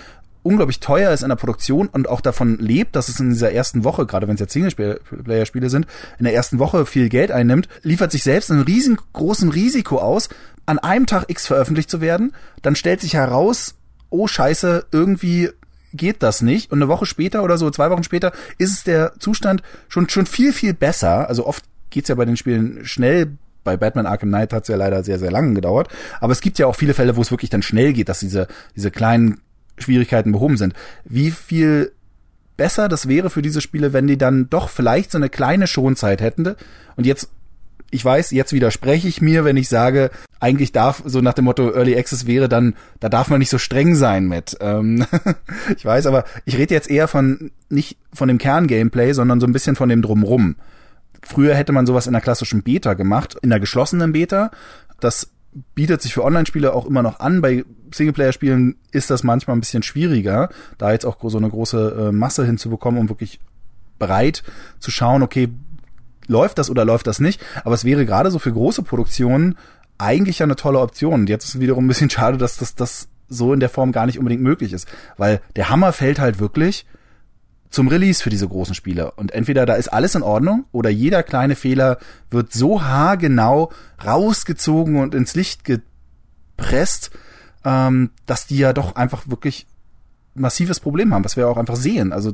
unglaublich 0.44 0.80
teuer 0.80 1.12
ist 1.12 1.24
in 1.24 1.30
der 1.30 1.36
Produktion 1.36 1.88
und 1.88 2.08
auch 2.08 2.22
davon 2.22 2.58
lebt, 2.60 2.96
dass 2.96 3.10
es 3.10 3.20
in 3.20 3.32
dieser 3.32 3.52
ersten 3.52 3.84
Woche, 3.84 4.06
gerade 4.06 4.28
wenn 4.28 4.36
es 4.36 4.42
jetzt 4.42 4.54
Singleplayer-Spiele 4.54 5.70
sind, 5.70 5.88
in 6.20 6.26
der 6.26 6.34
ersten 6.34 6.60
Woche 6.60 6.86
viel 6.86 7.10
Geld 7.10 7.32
einnimmt, 7.32 7.68
liefert 7.82 8.12
sich 8.12 8.24
selbst 8.24 8.52
ein 8.52 8.62
riesengroßen 8.62 9.50
Risiko 9.50 9.98
aus, 9.98 10.30
an 10.66 10.80
einem 10.80 11.06
Tag 11.06 11.26
X 11.30 11.48
veröffentlicht 11.48 11.90
zu 11.90 12.02
werden. 12.02 12.34
Dann 12.62 12.76
stellt 12.76 13.02
sich 13.02 13.16
heraus, 13.16 13.76
oh 14.10 14.28
Scheiße, 14.28 14.86
irgendwie 14.92 15.50
geht 15.94 16.24
das 16.24 16.42
nicht. 16.42 16.72
Und 16.72 16.80
eine 16.80 16.88
Woche 16.88 17.06
später 17.06 17.44
oder 17.44 17.58
so, 17.58 17.70
zwei 17.70 17.90
Wochen 17.90 18.04
später, 18.04 18.32
ist 18.58 18.72
es 18.72 18.84
der 18.84 19.14
Zustand 19.20 19.64
schon, 19.88 20.10
schon 20.10 20.26
viel, 20.26 20.54
viel 20.54 20.74
besser. 20.74 21.28
Also 21.28 21.46
oft 21.46 21.64
geht's 21.90 22.10
ja 22.10 22.16
bei 22.16 22.26
den 22.26 22.38
Spielen 22.38 22.86
schnell 22.86 23.38
bei 23.64 23.78
Batman 23.78 24.06
Arkham 24.06 24.30
Knight 24.30 24.54
hat 24.54 24.64
es 24.64 24.68
ja 24.68 24.76
leider 24.76 25.04
sehr, 25.04 25.20
sehr 25.20 25.32
lange 25.32 25.54
gedauert. 25.54 25.88
Aber 26.20 26.34
es 26.34 26.42
gibt 26.42 26.60
ja 26.60 26.68
auch 26.68 26.76
viele 26.76 26.94
Fälle, 26.94 27.16
wo 27.16 27.22
es 27.22 27.32
wirklich 27.32 27.50
dann 27.50 27.62
schnell 27.62 27.94
geht, 27.94 28.10
dass 28.10 28.20
diese, 28.20 28.48
diese 28.76 28.92
kleinen 28.92 29.40
Schwierigkeiten 29.78 30.32
behoben 30.32 30.58
sind. 30.58 30.74
Wie 31.04 31.32
viel 31.32 31.92
besser 32.58 32.88
das 32.88 33.08
wäre 33.08 33.30
für 33.30 33.42
diese 33.42 33.62
Spiele, 33.62 33.94
wenn 33.94 34.08
die 34.08 34.18
dann 34.18 34.50
doch 34.50 34.70
vielleicht 34.70 35.12
so 35.12 35.18
eine 35.18 35.30
kleine 35.30 35.68
Schonzeit 35.68 36.22
hätten. 36.22 36.56
Und 36.96 37.06
jetzt, 37.06 37.30
ich 37.92 38.04
weiß, 38.04 38.32
jetzt 38.32 38.54
widerspreche 38.54 39.08
ich 39.08 39.22
mir, 39.22 39.46
wenn 39.46 39.58
ich 39.58 39.70
sage, 39.70 40.12
eigentlich 40.40 40.72
darf, 40.72 41.02
so 41.06 41.22
nach 41.22 41.34
dem 41.34 41.46
Motto 41.46 41.72
Early 41.74 41.98
Access 41.98 42.28
wäre 42.28 42.50
dann, 42.50 42.76
da 43.00 43.10
darf 43.10 43.30
man 43.30 43.40
nicht 43.40 43.50
so 43.50 43.58
streng 43.58 43.96
sein 43.96 44.28
mit. 44.28 44.58
Ähm 44.62 45.06
ich 45.78 45.86
weiß, 45.86 46.06
aber 46.06 46.26
ich 46.46 46.58
rede 46.58 46.74
jetzt 46.74 46.90
eher 46.90 47.08
von, 47.08 47.52
nicht 47.70 47.98
von 48.14 48.28
dem 48.28 48.38
Kern-Gameplay, 48.38 49.14
sondern 49.14 49.40
so 49.40 49.48
ein 49.48 49.54
bisschen 49.54 49.76
von 49.76 49.90
dem 49.90 50.02
Drumrum. 50.02 50.56
Früher 51.22 51.56
hätte 51.56 51.72
man 51.72 51.86
sowas 51.86 52.06
in 52.06 52.14
der 52.14 52.22
klassischen 52.22 52.64
Beta 52.64 52.94
gemacht, 52.94 53.38
in 53.42 53.50
der 53.50 53.62
geschlossenen 53.62 54.12
Beta. 54.12 54.52
Das 55.00 55.30
bietet 55.76 56.02
sich 56.02 56.14
für 56.14 56.24
Online-Spiele 56.24 56.74
auch 56.74 56.86
immer 56.86 57.04
noch 57.04 57.20
an. 57.20 57.42
Bei 57.42 57.64
Singleplayer-Spielen 57.94 58.76
ist 58.92 59.10
das 59.10 59.24
manchmal 59.24 59.56
ein 59.56 59.60
bisschen 59.60 59.84
schwieriger, 59.84 60.50
da 60.78 60.92
jetzt 60.92 61.06
auch 61.06 61.18
so 61.22 61.38
eine 61.38 61.50
große 61.50 62.10
äh, 62.10 62.12
Masse 62.12 62.46
hinzubekommen, 62.46 63.00
um 63.00 63.10
wirklich 63.10 63.40
bereit 64.00 64.44
zu 64.80 64.92
schauen, 64.92 65.22
okay, 65.22 65.50
läuft 66.28 66.58
das 66.58 66.70
oder 66.70 66.86
läuft 66.86 67.08
das 67.08 67.20
nicht. 67.20 67.42
Aber 67.64 67.76
es 67.76 67.86
wäre 67.86 68.06
gerade 68.06 68.32
so 68.32 68.40
für 68.40 68.52
große 68.52 68.84
Produktionen 68.84 69.58
eigentlich 69.98 70.40
ja 70.40 70.46
eine 70.46 70.56
tolle 70.56 70.80
Option. 70.80 71.28
Jetzt 71.28 71.46
ist 71.46 71.56
es 71.56 71.62
wiederum 71.62 71.86
ein 71.86 71.88
bisschen 71.88 72.10
schade, 72.10 72.38
dass 72.38 72.58
das, 72.58 72.76
das 72.76 73.08
so 73.30 73.54
in 73.54 73.60
der 73.60 73.70
Form 73.70 73.92
gar 73.92 74.06
nicht 74.06 74.20
unbedingt 74.20 74.42
möglich 74.42 74.74
ist. 74.74 74.88
Weil 75.18 75.42
der 75.56 75.70
Hammer 75.70 75.94
fällt 75.94 76.20
halt 76.20 76.40
wirklich, 76.40 76.86
zum 77.74 77.88
Release 77.88 78.22
für 78.22 78.30
diese 78.30 78.48
großen 78.48 78.76
Spiele. 78.76 79.12
Und 79.12 79.32
entweder 79.32 79.66
da 79.66 79.74
ist 79.74 79.88
alles 79.88 80.14
in 80.14 80.22
Ordnung 80.22 80.66
oder 80.72 80.92
jeder 80.92 81.24
kleine 81.24 81.56
Fehler 81.56 81.98
wird 82.30 82.54
so 82.54 82.84
haargenau 82.84 83.72
rausgezogen 84.06 84.98
und 84.98 85.16
ins 85.16 85.34
Licht 85.34 85.64
gepresst, 85.66 87.10
ähm, 87.66 88.12
dass 88.28 88.46
die 88.46 88.58
ja 88.58 88.74
doch 88.74 88.96
einfach 88.96 89.28
wirklich 89.28 89.66
massives 90.36 90.80
Problem 90.80 91.14
haben, 91.14 91.26
was 91.26 91.36
wir 91.36 91.50
auch 91.50 91.58
einfach 91.58 91.76
sehen. 91.76 92.14
Also 92.14 92.34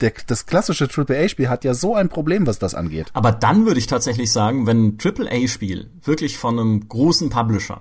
der, 0.00 0.12
das 0.26 0.46
klassische 0.46 0.88
AAA-Spiel 0.92 1.48
hat 1.48 1.62
ja 1.62 1.72
so 1.72 1.94
ein 1.94 2.08
Problem, 2.08 2.48
was 2.48 2.58
das 2.58 2.74
angeht. 2.74 3.06
Aber 3.12 3.30
dann 3.30 3.64
würde 3.64 3.78
ich 3.78 3.86
tatsächlich 3.86 4.32
sagen, 4.32 4.66
wenn 4.66 4.88
ein 4.88 4.98
AAA-Spiel 5.00 5.88
wirklich 6.02 6.36
von 6.36 6.58
einem 6.58 6.88
großen 6.88 7.30
Publisher 7.30 7.80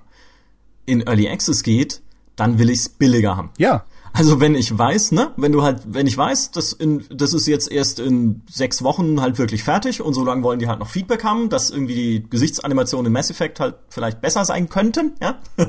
in 0.85 1.01
Early 1.01 1.27
Access 1.27 1.63
geht, 1.63 2.01
dann 2.35 2.59
will 2.59 2.69
ich's 2.69 2.87
billiger 2.87 3.35
haben. 3.35 3.49
Ja. 3.57 3.85
Also 4.15 4.39
wenn 4.39 4.55
ich 4.55 4.77
weiß, 4.77 5.11
ne, 5.11 5.31
wenn 5.35 5.51
du 5.51 5.61
halt, 5.61 5.81
wenn 5.87 6.07
ich 6.07 6.17
weiß, 6.17 6.51
das, 6.51 6.71
in, 6.71 7.03
das 7.09 7.33
ist 7.33 7.47
jetzt 7.47 7.69
erst 7.69 7.99
in 7.99 8.43
sechs 8.49 8.81
Wochen 8.81 9.19
halt 9.19 9.37
wirklich 9.37 9.63
fertig 9.63 10.01
und 10.01 10.13
so 10.13 10.23
lange 10.23 10.41
wollen 10.41 10.57
die 10.59 10.69
halt 10.69 10.79
noch 10.79 10.87
Feedback 10.87 11.25
haben, 11.25 11.49
dass 11.49 11.69
irgendwie 11.69 11.95
die 11.95 12.29
Gesichtsanimationen 12.29 13.07
in 13.07 13.11
Mass 13.11 13.29
Effect 13.29 13.59
halt 13.59 13.75
vielleicht 13.89 14.21
besser 14.21 14.45
sein 14.45 14.69
könnten, 14.69 15.15
ja, 15.21 15.37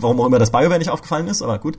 warum 0.00 0.20
auch 0.20 0.26
immer 0.26 0.40
das 0.40 0.50
BioWare 0.50 0.80
nicht 0.80 0.90
aufgefallen 0.90 1.28
ist, 1.28 1.42
aber 1.42 1.60
gut, 1.60 1.78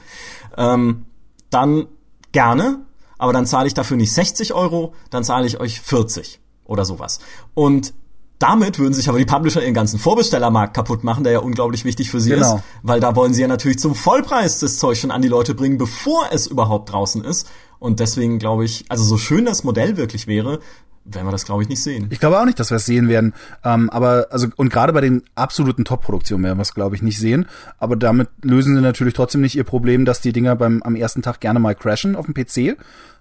ähm, 0.56 1.06
dann 1.50 1.88
gerne, 2.32 2.86
aber 3.18 3.34
dann 3.34 3.46
zahle 3.46 3.68
ich 3.68 3.74
dafür 3.74 3.98
nicht 3.98 4.14
60 4.14 4.54
Euro, 4.54 4.94
dann 5.10 5.26
zahle 5.26 5.46
ich 5.46 5.60
euch 5.60 5.82
40 5.82 6.40
oder 6.64 6.86
sowas. 6.86 7.20
Und 7.54 7.94
damit 8.42 8.80
würden 8.80 8.94
sich 8.94 9.08
aber 9.08 9.20
die 9.20 9.26
Publisher 9.26 9.62
ihren 9.62 9.74
ganzen 9.74 10.00
Vorbestellermarkt 10.00 10.74
kaputt 10.74 11.04
machen, 11.04 11.24
der 11.24 11.34
ja 11.34 11.40
unglaublich 11.40 11.86
wichtig 11.86 12.10
für 12.10 12.20
sie 12.20 12.32
genau. 12.32 12.56
ist, 12.56 12.64
weil 12.82 13.00
da 13.00 13.16
wollen 13.16 13.34
sie 13.34 13.42
ja 13.42 13.48
natürlich 13.48 13.80
zum 13.80 13.94
Vollpreis 13.94 14.60
das 14.60 14.78
Zeug 14.78 14.98
schon 14.98 15.12
an 15.12 15.22
die 15.22 15.28
Leute 15.28 15.54
bringen, 15.54 15.78
bevor 15.78 16.30
es 16.32 16.48
überhaupt 16.48 16.92
draußen 16.92 17.24
ist. 17.24 17.50
Und 17.80 18.00
deswegen 18.00 18.40
glaube 18.40 18.66
ich, 18.66 18.86
also 18.90 19.04
so 19.04 19.18
schön 19.18 19.46
das 19.46 19.64
Modell 19.64 19.98
wirklich 19.98 20.28
wäre, 20.28 20.60
werden 21.06 21.28
wir 21.28 21.32
das 21.32 21.46
glaube 21.46 21.64
ich 21.64 21.70
nicht 21.70 21.84
sehen. 21.84 22.08
Ich 22.10 22.20
glaube 22.20 22.40
auch 22.40 22.46
nicht, 22.46 22.60
dass 22.60 22.70
wir 22.70 22.78
es 22.78 22.86
sehen 22.86 23.10
werden. 23.10 23.34
Ähm, 23.64 23.90
aber 23.90 24.28
also 24.32 24.48
und 24.56 24.72
gerade 24.72 24.94
bei 24.94 25.02
den 25.02 25.24
absoluten 25.36 25.86
Top-Produktionen 25.86 26.44
werden 26.44 26.58
wir 26.58 26.64
es 26.64 26.74
glaube 26.74 26.96
ich 26.96 27.02
nicht 27.02 27.20
sehen. 27.20 27.46
Aber 27.78 27.96
damit 27.96 28.30
lösen 28.42 28.76
sie 28.76 28.82
natürlich 28.82 29.14
trotzdem 29.14 29.42
nicht 29.42 29.56
ihr 29.56 29.64
Problem, 29.64 30.06
dass 30.06 30.22
die 30.22 30.32
Dinger 30.32 30.56
beim 30.56 30.82
am 30.84 30.96
ersten 30.96 31.22
Tag 31.22 31.42
gerne 31.42 31.60
mal 31.60 31.76
crashen 31.76 32.16
auf 32.16 32.26
dem 32.26 32.34
PC. 32.34 32.78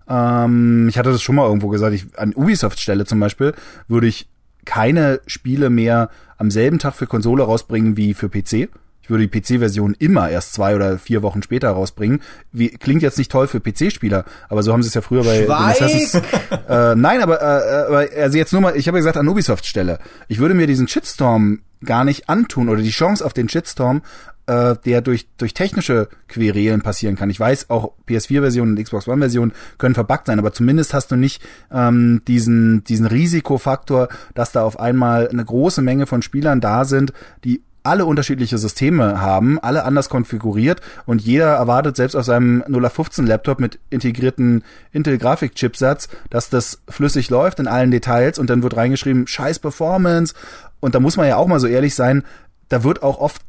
Ähm, 0.08 0.88
ich 0.88 0.98
hatte 0.98 1.12
das 1.12 1.22
schon 1.22 1.36
mal 1.36 1.46
irgendwo 1.46 1.68
gesagt. 1.68 1.94
Ich, 1.94 2.06
an 2.18 2.34
Ubisoft 2.34 2.80
Stelle 2.80 3.04
zum 3.04 3.20
Beispiel 3.20 3.54
würde 3.88 4.06
ich 4.06 4.28
keine 4.70 5.20
Spiele 5.26 5.68
mehr 5.68 6.10
am 6.38 6.48
selben 6.52 6.78
Tag 6.78 6.94
für 6.94 7.08
Konsole 7.08 7.42
rausbringen 7.42 7.96
wie 7.96 8.14
für 8.14 8.28
PC. 8.28 8.68
Ich 9.02 9.10
würde 9.10 9.26
die 9.26 9.40
PC-Version 9.40 9.96
immer 9.98 10.30
erst 10.30 10.52
zwei 10.52 10.76
oder 10.76 10.96
vier 10.96 11.22
Wochen 11.22 11.42
später 11.42 11.70
rausbringen. 11.70 12.20
Wie, 12.52 12.68
klingt 12.68 13.02
jetzt 13.02 13.18
nicht 13.18 13.32
toll 13.32 13.48
für 13.48 13.58
PC-Spieler, 13.58 14.24
aber 14.48 14.62
so 14.62 14.72
haben 14.72 14.84
sie 14.84 14.86
es 14.86 14.94
ja 14.94 15.00
früher 15.00 15.24
bei 15.24 15.48
Assassin's. 15.50 16.22
Äh, 16.68 16.94
nein, 16.94 17.20
aber, 17.20 17.40
äh, 17.42 17.86
aber 17.88 18.06
also 18.22 18.38
jetzt 18.38 18.52
nur 18.52 18.62
mal, 18.62 18.76
ich 18.76 18.86
habe 18.86 18.98
ja 18.98 19.00
gesagt 19.00 19.16
an 19.16 19.26
Ubisoft 19.26 19.66
Stelle. 19.66 19.98
Ich 20.28 20.38
würde 20.38 20.54
mir 20.54 20.68
diesen 20.68 20.86
Shitstorm 20.86 21.62
gar 21.84 22.04
nicht 22.04 22.28
antun 22.28 22.68
oder 22.68 22.80
die 22.80 22.90
Chance 22.90 23.26
auf 23.26 23.32
den 23.32 23.48
Shitstorm 23.48 24.02
äh, 24.50 24.76
der 24.84 25.00
durch, 25.00 25.28
durch 25.38 25.54
technische 25.54 26.08
Querelen 26.26 26.82
passieren 26.82 27.14
kann. 27.14 27.30
Ich 27.30 27.38
weiß, 27.38 27.70
auch 27.70 27.92
PS4-Versionen 28.08 28.76
und 28.76 28.82
Xbox 28.82 29.06
One-Versionen 29.06 29.52
können 29.78 29.94
verbuggt 29.94 30.26
sein, 30.26 30.40
aber 30.40 30.52
zumindest 30.52 30.92
hast 30.92 31.12
du 31.12 31.16
nicht 31.16 31.40
ähm, 31.72 32.22
diesen, 32.26 32.82
diesen 32.82 33.06
Risikofaktor, 33.06 34.08
dass 34.34 34.50
da 34.50 34.64
auf 34.64 34.80
einmal 34.80 35.28
eine 35.28 35.44
große 35.44 35.82
Menge 35.82 36.06
von 36.06 36.22
Spielern 36.22 36.60
da 36.60 36.84
sind, 36.84 37.12
die 37.44 37.62
alle 37.84 38.04
unterschiedliche 38.04 38.58
Systeme 38.58 39.20
haben, 39.20 39.60
alle 39.60 39.84
anders 39.84 40.08
konfiguriert 40.08 40.80
und 41.06 41.22
jeder 41.22 41.54
erwartet 41.54 41.96
selbst 41.96 42.16
auf 42.16 42.24
seinem 42.24 42.62
0815 42.62 43.26
Laptop 43.26 43.60
mit 43.60 43.78
integrierten 43.88 44.64
Intel 44.92 45.16
Grafikchipsatz, 45.16 46.08
dass 46.28 46.50
das 46.50 46.82
flüssig 46.88 47.30
läuft 47.30 47.60
in 47.60 47.68
allen 47.68 47.92
Details 47.92 48.38
und 48.38 48.50
dann 48.50 48.64
wird 48.64 48.76
reingeschrieben 48.76 49.28
scheiß 49.28 49.60
Performance 49.60 50.34
und 50.80 50.96
da 50.96 51.00
muss 51.00 51.16
man 51.16 51.28
ja 51.28 51.36
auch 51.36 51.46
mal 51.46 51.60
so 51.60 51.68
ehrlich 51.68 51.94
sein, 51.94 52.24
da 52.68 52.84
wird 52.84 53.02
auch 53.02 53.18
oft 53.18 53.42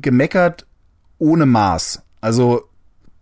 gemeckert 0.00 0.66
ohne 1.18 1.46
Maß. 1.46 2.02
Also, 2.20 2.68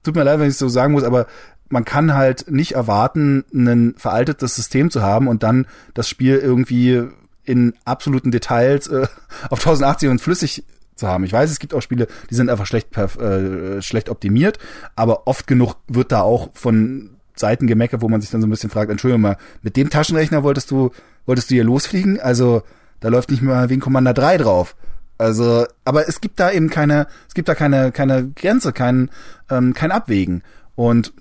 tut 0.03 0.15
mir 0.15 0.25
leid, 0.25 0.39
wenn 0.39 0.49
ich 0.49 0.55
es 0.55 0.59
so 0.59 0.69
sagen 0.69 0.93
muss, 0.93 1.05
aber 1.05 1.27
man 1.69 1.85
kann 1.85 2.15
halt 2.15 2.51
nicht 2.51 2.73
erwarten, 2.73 3.45
ein 3.53 3.95
veraltetes 3.97 4.55
System 4.55 4.91
zu 4.91 5.03
haben 5.03 5.29
und 5.29 5.43
dann 5.43 5.67
das 5.95 6.09
Spiel 6.09 6.37
irgendwie 6.37 7.03
in 7.45 7.75
absoluten 7.85 8.31
Details 8.31 8.89
äh, 8.89 9.07
auf 9.51 9.59
1080 9.59 10.09
und 10.09 10.21
flüssig 10.21 10.65
zu 10.95 11.09
haben. 11.09 11.25
Ich 11.25 11.33
weiß, 11.33 11.51
es 11.51 11.59
gibt 11.59 11.75
auch 11.75 11.81
Spiele, 11.81 12.07
die 12.31 12.35
sind 12.35 12.51
einfach 12.51 12.67
schlecht, 12.67 12.97
äh, 12.97 13.83
schlecht 13.83 14.09
optimiert, 14.09 14.59
aber 14.95 15.27
oft 15.27 15.47
genug 15.47 15.77
wird 15.89 16.13
da 16.13 16.23
auch 16.23 16.51
von 16.55 17.11
Seiten 17.37 17.67
gemeckert, 17.67 18.01
wo 18.01 18.09
man 18.09 18.21
sich 18.21 18.31
dann 18.31 18.41
so 18.41 18.47
ein 18.47 18.51
bisschen 18.51 18.71
fragt, 18.71 18.91
Entschuldigung 18.91 19.23
mal, 19.23 19.37
mit 19.63 19.77
dem 19.77 19.91
Taschenrechner 19.91 20.45
wolltest 20.45 20.71
du, 20.71 20.91
wolltest 21.27 21.51
du 21.51 21.55
hier 21.55 21.65
losfliegen? 21.65 22.21
Also, 22.21 22.63
da 23.01 23.09
läuft 23.09 23.31
nicht 23.31 23.43
mal 23.43 23.69
wegen 23.71 23.81
Commander 23.81 24.15
3 24.15 24.39
drauf. 24.39 24.77
Also, 25.19 25.67
aber 25.85 26.09
es 26.09 26.21
gibt 26.21 26.41
da 26.41 26.51
eben 26.51 26.71
keine, 26.71 27.07
es 27.29 27.35
gibt 27.35 27.49
da 27.49 27.55
keine, 27.55 27.93
keine 27.93 28.31
Grenze, 28.31 28.73
kein, 28.73 29.11
ähm, 29.51 29.75
kein 29.75 29.93
Abwägen. 29.93 30.43
Und 30.75 31.13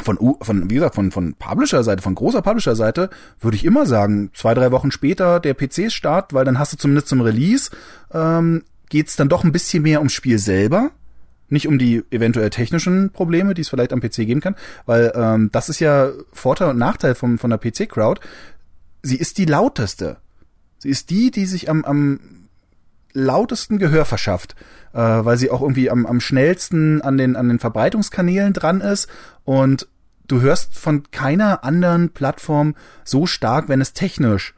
von, 0.00 0.36
von, 0.40 0.70
wie 0.70 0.74
gesagt, 0.74 0.94
von, 0.94 1.10
von 1.10 1.34
Publisher-Seite, 1.34 2.02
von 2.02 2.14
großer 2.14 2.42
Publisher-Seite, 2.42 3.10
würde 3.40 3.56
ich 3.56 3.64
immer 3.64 3.86
sagen, 3.86 4.30
zwei, 4.34 4.54
drei 4.54 4.72
Wochen 4.72 4.90
später 4.90 5.40
der 5.40 5.54
PC-Start, 5.54 6.32
weil 6.32 6.44
dann 6.44 6.58
hast 6.58 6.72
du 6.72 6.76
zumindest 6.78 7.08
zum 7.08 7.20
Release, 7.20 7.70
ähm, 8.12 8.64
geht's 8.88 9.16
dann 9.16 9.28
doch 9.28 9.44
ein 9.44 9.52
bisschen 9.52 9.82
mehr 9.82 10.00
ums 10.00 10.12
Spiel 10.12 10.38
selber. 10.38 10.90
Nicht 11.48 11.68
um 11.68 11.78
die 11.78 12.02
eventuell 12.10 12.48
technischen 12.48 13.10
Probleme, 13.10 13.52
die 13.52 13.60
es 13.60 13.68
vielleicht 13.68 13.92
am 13.92 14.00
PC 14.00 14.16
geben 14.16 14.40
kann, 14.40 14.56
weil 14.86 15.12
ähm, 15.14 15.50
das 15.52 15.68
ist 15.68 15.80
ja 15.80 16.10
Vorteil 16.32 16.70
und 16.70 16.78
Nachteil 16.78 17.14
vom, 17.14 17.38
von 17.38 17.50
der 17.50 17.58
PC-Crowd. 17.58 18.22
Sie 19.02 19.16
ist 19.16 19.36
die 19.36 19.44
lauteste. 19.44 20.16
Sie 20.78 20.88
ist 20.88 21.10
die, 21.10 21.30
die 21.30 21.44
sich 21.44 21.68
am, 21.68 21.84
am 21.84 22.20
lautesten 23.12 23.78
Gehör 23.78 24.04
verschafft, 24.04 24.54
äh, 24.92 24.98
weil 24.98 25.36
sie 25.36 25.50
auch 25.50 25.62
irgendwie 25.62 25.90
am, 25.90 26.06
am 26.06 26.20
schnellsten 26.20 27.00
an 27.02 27.18
den, 27.18 27.36
an 27.36 27.48
den 27.48 27.58
Verbreitungskanälen 27.58 28.52
dran 28.52 28.80
ist 28.80 29.08
und 29.44 29.88
du 30.28 30.40
hörst 30.40 30.78
von 30.78 31.10
keiner 31.10 31.64
anderen 31.64 32.10
Plattform 32.10 32.74
so 33.04 33.26
stark, 33.26 33.68
wenn 33.68 33.80
es 33.80 33.92
technisch 33.92 34.54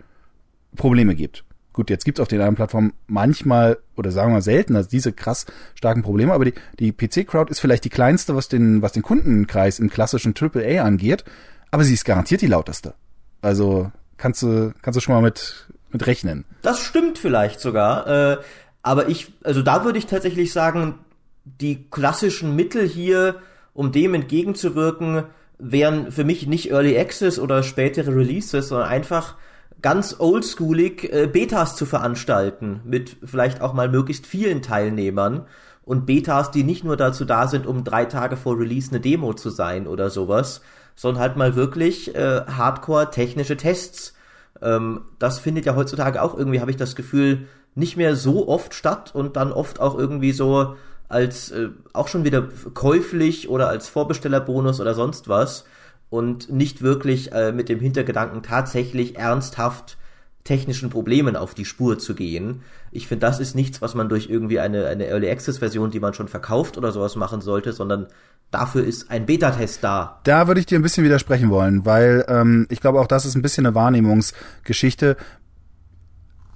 Probleme 0.76 1.14
gibt. 1.14 1.44
Gut, 1.72 1.90
jetzt 1.90 2.04
gibt 2.04 2.18
es 2.18 2.22
auf 2.22 2.28
den 2.28 2.38
anderen 2.38 2.54
Plattformen 2.54 2.92
manchmal 3.08 3.78
oder 3.96 4.12
sagen 4.12 4.30
wir 4.30 4.34
mal 4.34 4.42
selten 4.42 4.76
also 4.76 4.88
diese 4.88 5.12
krass 5.12 5.44
starken 5.74 6.02
Probleme, 6.02 6.32
aber 6.32 6.44
die, 6.44 6.54
die 6.78 6.92
PC-Crowd 6.92 7.50
ist 7.50 7.58
vielleicht 7.58 7.84
die 7.84 7.90
kleinste, 7.90 8.36
was 8.36 8.48
den, 8.48 8.80
was 8.80 8.92
den 8.92 9.02
Kundenkreis 9.02 9.80
im 9.80 9.90
klassischen 9.90 10.34
AAA 10.38 10.82
angeht, 10.84 11.24
aber 11.72 11.82
sie 11.82 11.94
ist 11.94 12.04
garantiert 12.04 12.42
die 12.42 12.46
lauteste. 12.46 12.94
Also 13.42 13.90
kannst 14.16 14.42
du, 14.42 14.72
kannst 14.82 14.96
du 14.96 15.00
schon 15.00 15.14
mal 15.14 15.22
mit, 15.22 15.66
mit 15.94 16.06
rechnen. 16.06 16.44
Das 16.60 16.80
stimmt 16.80 17.18
vielleicht 17.18 17.60
sogar. 17.60 18.06
Äh, 18.06 18.36
aber 18.82 19.08
ich, 19.08 19.32
also 19.42 19.62
da 19.62 19.84
würde 19.84 19.98
ich 19.98 20.06
tatsächlich 20.06 20.52
sagen, 20.52 20.98
die 21.44 21.88
klassischen 21.90 22.54
Mittel 22.54 22.86
hier, 22.86 23.36
um 23.72 23.92
dem 23.92 24.12
entgegenzuwirken, 24.12 25.24
wären 25.58 26.12
für 26.12 26.24
mich 26.24 26.46
nicht 26.46 26.70
Early 26.70 26.98
Access 26.98 27.38
oder 27.38 27.62
spätere 27.62 28.14
Releases, 28.14 28.68
sondern 28.68 28.88
einfach 28.88 29.36
ganz 29.80 30.16
oldschoolig 30.18 31.12
äh, 31.12 31.26
Betas 31.26 31.76
zu 31.76 31.86
veranstalten 31.86 32.80
mit 32.84 33.16
vielleicht 33.24 33.60
auch 33.60 33.72
mal 33.72 33.88
möglichst 33.88 34.26
vielen 34.26 34.62
Teilnehmern 34.62 35.46
und 35.84 36.06
Betas, 36.06 36.50
die 36.50 36.64
nicht 36.64 36.84
nur 36.84 36.96
dazu 36.96 37.24
da 37.24 37.46
sind, 37.46 37.66
um 37.66 37.84
drei 37.84 38.06
Tage 38.06 38.36
vor 38.36 38.58
Release 38.58 38.90
eine 38.90 39.00
Demo 39.00 39.34
zu 39.34 39.50
sein 39.50 39.86
oder 39.86 40.10
sowas, 40.10 40.62
sondern 40.96 41.22
halt 41.22 41.36
mal 41.36 41.54
wirklich 41.54 42.14
äh, 42.14 42.40
Hardcore 42.46 43.10
technische 43.10 43.56
Tests 43.56 44.14
Ähm, 44.62 45.02
das 45.18 45.38
findet 45.38 45.66
ja 45.66 45.76
heutzutage 45.76 46.22
auch 46.22 46.36
irgendwie, 46.36 46.60
habe 46.60 46.70
ich 46.70 46.76
das 46.76 46.96
Gefühl, 46.96 47.46
nicht 47.74 47.96
mehr 47.96 48.16
so 48.16 48.48
oft 48.48 48.74
statt 48.74 49.14
und 49.14 49.36
dann 49.36 49.52
oft 49.52 49.80
auch 49.80 49.98
irgendwie 49.98 50.32
so 50.32 50.76
als 51.08 51.50
äh, 51.50 51.70
auch 51.92 52.08
schon 52.08 52.24
wieder 52.24 52.48
käuflich 52.74 53.48
oder 53.48 53.68
als 53.68 53.88
Vorbestellerbonus 53.88 54.80
oder 54.80 54.94
sonst 54.94 55.28
was 55.28 55.64
und 56.10 56.50
nicht 56.50 56.82
wirklich 56.82 57.32
äh, 57.32 57.52
mit 57.52 57.68
dem 57.68 57.80
Hintergedanken 57.80 58.42
tatsächlich 58.42 59.16
ernsthaft 59.16 59.96
technischen 60.44 60.90
Problemen 60.90 61.36
auf 61.36 61.54
die 61.54 61.64
Spur 61.64 61.98
zu 61.98 62.14
gehen. 62.14 62.62
Ich 62.92 63.08
finde, 63.08 63.26
das 63.26 63.40
ist 63.40 63.54
nichts, 63.54 63.80
was 63.80 63.94
man 63.94 64.10
durch 64.10 64.28
irgendwie 64.28 64.60
eine, 64.60 64.86
eine 64.86 65.06
Early 65.06 65.30
Access 65.30 65.58
Version, 65.58 65.90
die 65.90 66.00
man 66.00 66.12
schon 66.12 66.28
verkauft 66.28 66.76
oder 66.76 66.92
sowas 66.92 67.16
machen 67.16 67.40
sollte, 67.40 67.72
sondern 67.72 68.06
dafür 68.50 68.84
ist 68.84 69.10
ein 69.10 69.24
Beta-Test 69.24 69.82
da. 69.82 70.20
Da 70.24 70.46
würde 70.46 70.60
ich 70.60 70.66
dir 70.66 70.78
ein 70.78 70.82
bisschen 70.82 71.04
widersprechen 71.04 71.48
wollen, 71.48 71.86
weil 71.86 72.26
ähm, 72.28 72.66
ich 72.68 72.80
glaube 72.80 73.00
auch 73.00 73.06
das 73.06 73.24
ist 73.24 73.34
ein 73.34 73.42
bisschen 73.42 73.66
eine 73.66 73.74
Wahrnehmungsgeschichte. 73.74 75.16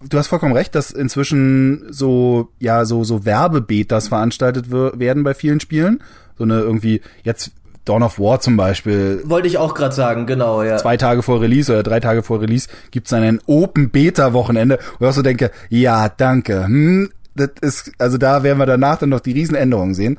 Du 0.06 0.18
hast 0.18 0.28
vollkommen 0.28 0.54
recht, 0.54 0.74
dass 0.74 0.90
inzwischen 0.90 1.90
so 1.90 2.52
ja 2.60 2.84
so 2.84 3.04
so 3.04 3.24
Werbebetas 3.24 4.08
veranstaltet 4.08 4.70
werden 4.70 5.24
bei 5.24 5.34
vielen 5.34 5.60
Spielen. 5.60 6.02
So 6.36 6.44
eine 6.44 6.60
irgendwie 6.60 7.00
jetzt 7.24 7.52
Dawn 7.88 8.02
of 8.02 8.18
War 8.18 8.40
zum 8.40 8.56
Beispiel. 8.56 9.22
Wollte 9.24 9.48
ich 9.48 9.58
auch 9.58 9.74
gerade 9.74 9.94
sagen, 9.94 10.26
genau, 10.26 10.62
ja. 10.62 10.76
Zwei 10.76 10.96
Tage 10.96 11.22
vor 11.22 11.40
Release 11.40 11.72
oder 11.72 11.82
drei 11.82 12.00
Tage 12.00 12.22
vor 12.22 12.40
Release 12.40 12.68
gibt's 12.90 13.10
dann 13.10 13.22
ein 13.22 13.40
Open 13.46 13.90
Beta 13.90 14.32
Wochenende, 14.32 14.78
wo 14.98 15.04
ich 15.04 15.10
auch 15.10 15.14
so 15.14 15.22
denke, 15.22 15.50
ja, 15.70 16.08
danke. 16.08 16.64
Hm, 16.64 17.10
das 17.34 17.50
ist, 17.60 17.92
also 17.98 18.18
da 18.18 18.42
werden 18.42 18.58
wir 18.58 18.66
danach 18.66 18.98
dann 18.98 19.08
noch 19.08 19.20
die 19.20 19.32
Riesenänderungen 19.32 19.94
sehen. 19.94 20.18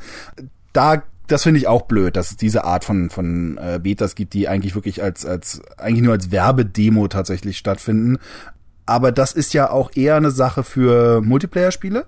Da 0.74 1.04
das 1.28 1.44
finde 1.44 1.60
ich 1.60 1.68
auch 1.68 1.84
blöd, 1.84 2.16
dass 2.16 2.32
es 2.32 2.38
diese 2.38 2.64
Art 2.64 2.84
von 2.84 3.12
von 3.12 3.60
äh, 3.60 3.80
Betas 3.80 4.16
gibt, 4.16 4.34
die 4.34 4.48
eigentlich 4.48 4.74
wirklich 4.74 5.04
als 5.04 5.26
als 5.26 5.62
eigentlich 5.78 6.04
nur 6.04 6.14
als 6.14 6.32
Werbedemo 6.32 7.08
tatsächlich 7.08 7.58
stattfinden. 7.58 8.18
Aber 8.88 9.12
das 9.12 9.34
ist 9.34 9.54
ja 9.54 9.70
auch 9.70 9.92
eher 9.94 10.16
eine 10.16 10.32
Sache 10.32 10.64
für 10.64 11.22
Multiplayer-Spiele 11.22 12.08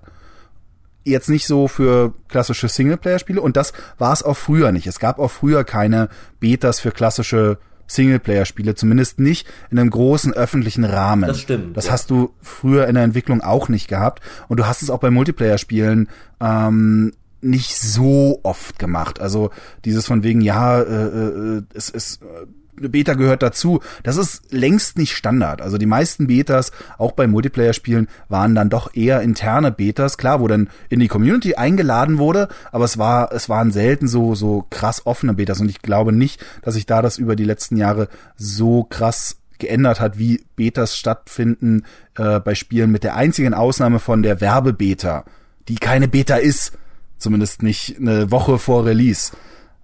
jetzt 1.04 1.28
nicht 1.28 1.46
so 1.46 1.68
für 1.68 2.14
klassische 2.28 2.68
Singleplayer-Spiele 2.68 3.40
und 3.40 3.56
das 3.56 3.72
war 3.98 4.12
es 4.12 4.22
auch 4.22 4.36
früher 4.36 4.72
nicht. 4.72 4.86
Es 4.86 4.98
gab 4.98 5.18
auch 5.18 5.30
früher 5.30 5.64
keine 5.64 6.08
Betas 6.40 6.80
für 6.80 6.92
klassische 6.92 7.58
Singleplayer-Spiele, 7.86 8.74
zumindest 8.74 9.18
nicht 9.18 9.46
in 9.70 9.78
einem 9.78 9.90
großen 9.90 10.32
öffentlichen 10.32 10.84
Rahmen. 10.84 11.28
Das 11.28 11.40
stimmt. 11.40 11.76
Das 11.76 11.86
ja. 11.86 11.92
hast 11.92 12.10
du 12.10 12.32
früher 12.40 12.86
in 12.86 12.94
der 12.94 13.04
Entwicklung 13.04 13.40
auch 13.40 13.68
nicht 13.68 13.88
gehabt 13.88 14.22
und 14.48 14.58
du 14.58 14.66
hast 14.66 14.82
es 14.82 14.90
auch 14.90 15.00
bei 15.00 15.10
Multiplayer-Spielen 15.10 16.08
ähm, 16.40 17.12
nicht 17.40 17.76
so 17.76 18.40
oft 18.44 18.78
gemacht. 18.78 19.20
Also 19.20 19.50
dieses 19.84 20.06
von 20.06 20.22
wegen, 20.22 20.40
ja, 20.40 20.80
äh, 20.80 21.06
äh, 21.06 21.62
es 21.74 21.90
ist 21.90 22.20
eine 22.82 22.90
Beta 22.90 23.14
gehört 23.14 23.42
dazu. 23.42 23.80
Das 24.02 24.16
ist 24.16 24.52
längst 24.52 24.98
nicht 24.98 25.16
Standard. 25.16 25.62
Also 25.62 25.78
die 25.78 25.86
meisten 25.86 26.26
Betas, 26.26 26.72
auch 26.98 27.12
bei 27.12 27.26
Multiplayer-Spielen, 27.26 28.08
waren 28.28 28.54
dann 28.54 28.70
doch 28.70 28.94
eher 28.94 29.20
interne 29.22 29.70
Betas, 29.70 30.18
klar, 30.18 30.40
wo 30.40 30.48
dann 30.48 30.68
in 30.88 31.00
die 31.00 31.08
Community 31.08 31.54
eingeladen 31.54 32.18
wurde, 32.18 32.48
aber 32.70 32.84
es 32.84 32.98
war, 32.98 33.32
es 33.32 33.48
waren 33.48 33.70
selten 33.70 34.08
so, 34.08 34.34
so 34.34 34.66
krass 34.70 35.06
offene 35.06 35.34
Betas. 35.34 35.60
Und 35.60 35.70
ich 35.70 35.82
glaube 35.82 36.12
nicht, 36.12 36.44
dass 36.62 36.74
sich 36.74 36.86
da 36.86 37.02
das 37.02 37.18
über 37.18 37.36
die 37.36 37.44
letzten 37.44 37.76
Jahre 37.76 38.08
so 38.36 38.84
krass 38.84 39.36
geändert 39.58 40.00
hat, 40.00 40.18
wie 40.18 40.44
Betas 40.56 40.96
stattfinden 40.96 41.84
äh, 42.16 42.40
bei 42.40 42.54
Spielen. 42.54 42.90
Mit 42.90 43.04
der 43.04 43.14
einzigen 43.14 43.54
Ausnahme 43.54 44.00
von 44.00 44.22
der 44.22 44.40
Werbebeta, 44.40 45.24
die 45.68 45.76
keine 45.76 46.08
Beta 46.08 46.36
ist, 46.36 46.72
zumindest 47.18 47.62
nicht 47.62 47.98
eine 47.98 48.32
Woche 48.32 48.58
vor 48.58 48.84
Release 48.84 49.30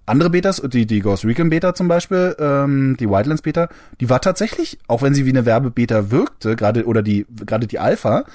andere 0.09 0.29
Betas, 0.29 0.61
die, 0.61 0.85
die 0.85 0.99
Ghost 0.99 1.25
Recon 1.25 1.49
Beta 1.49 1.73
zum 1.73 1.87
Beispiel, 1.87 2.35
ähm, 2.39 2.97
die 2.99 3.09
Wildlands 3.09 3.41
Beta, 3.41 3.69
die 3.99 4.09
war 4.09 4.21
tatsächlich, 4.21 4.79
auch 4.87 5.01
wenn 5.01 5.13
sie 5.13 5.25
wie 5.25 5.29
eine 5.29 5.45
Werbebeta 5.45 6.11
wirkte, 6.11 6.55
gerade 6.55 6.85
oder 6.85 7.01
die 7.01 7.25
gerade 7.45 7.67
die 7.67 7.79
Alpha, 7.79 8.25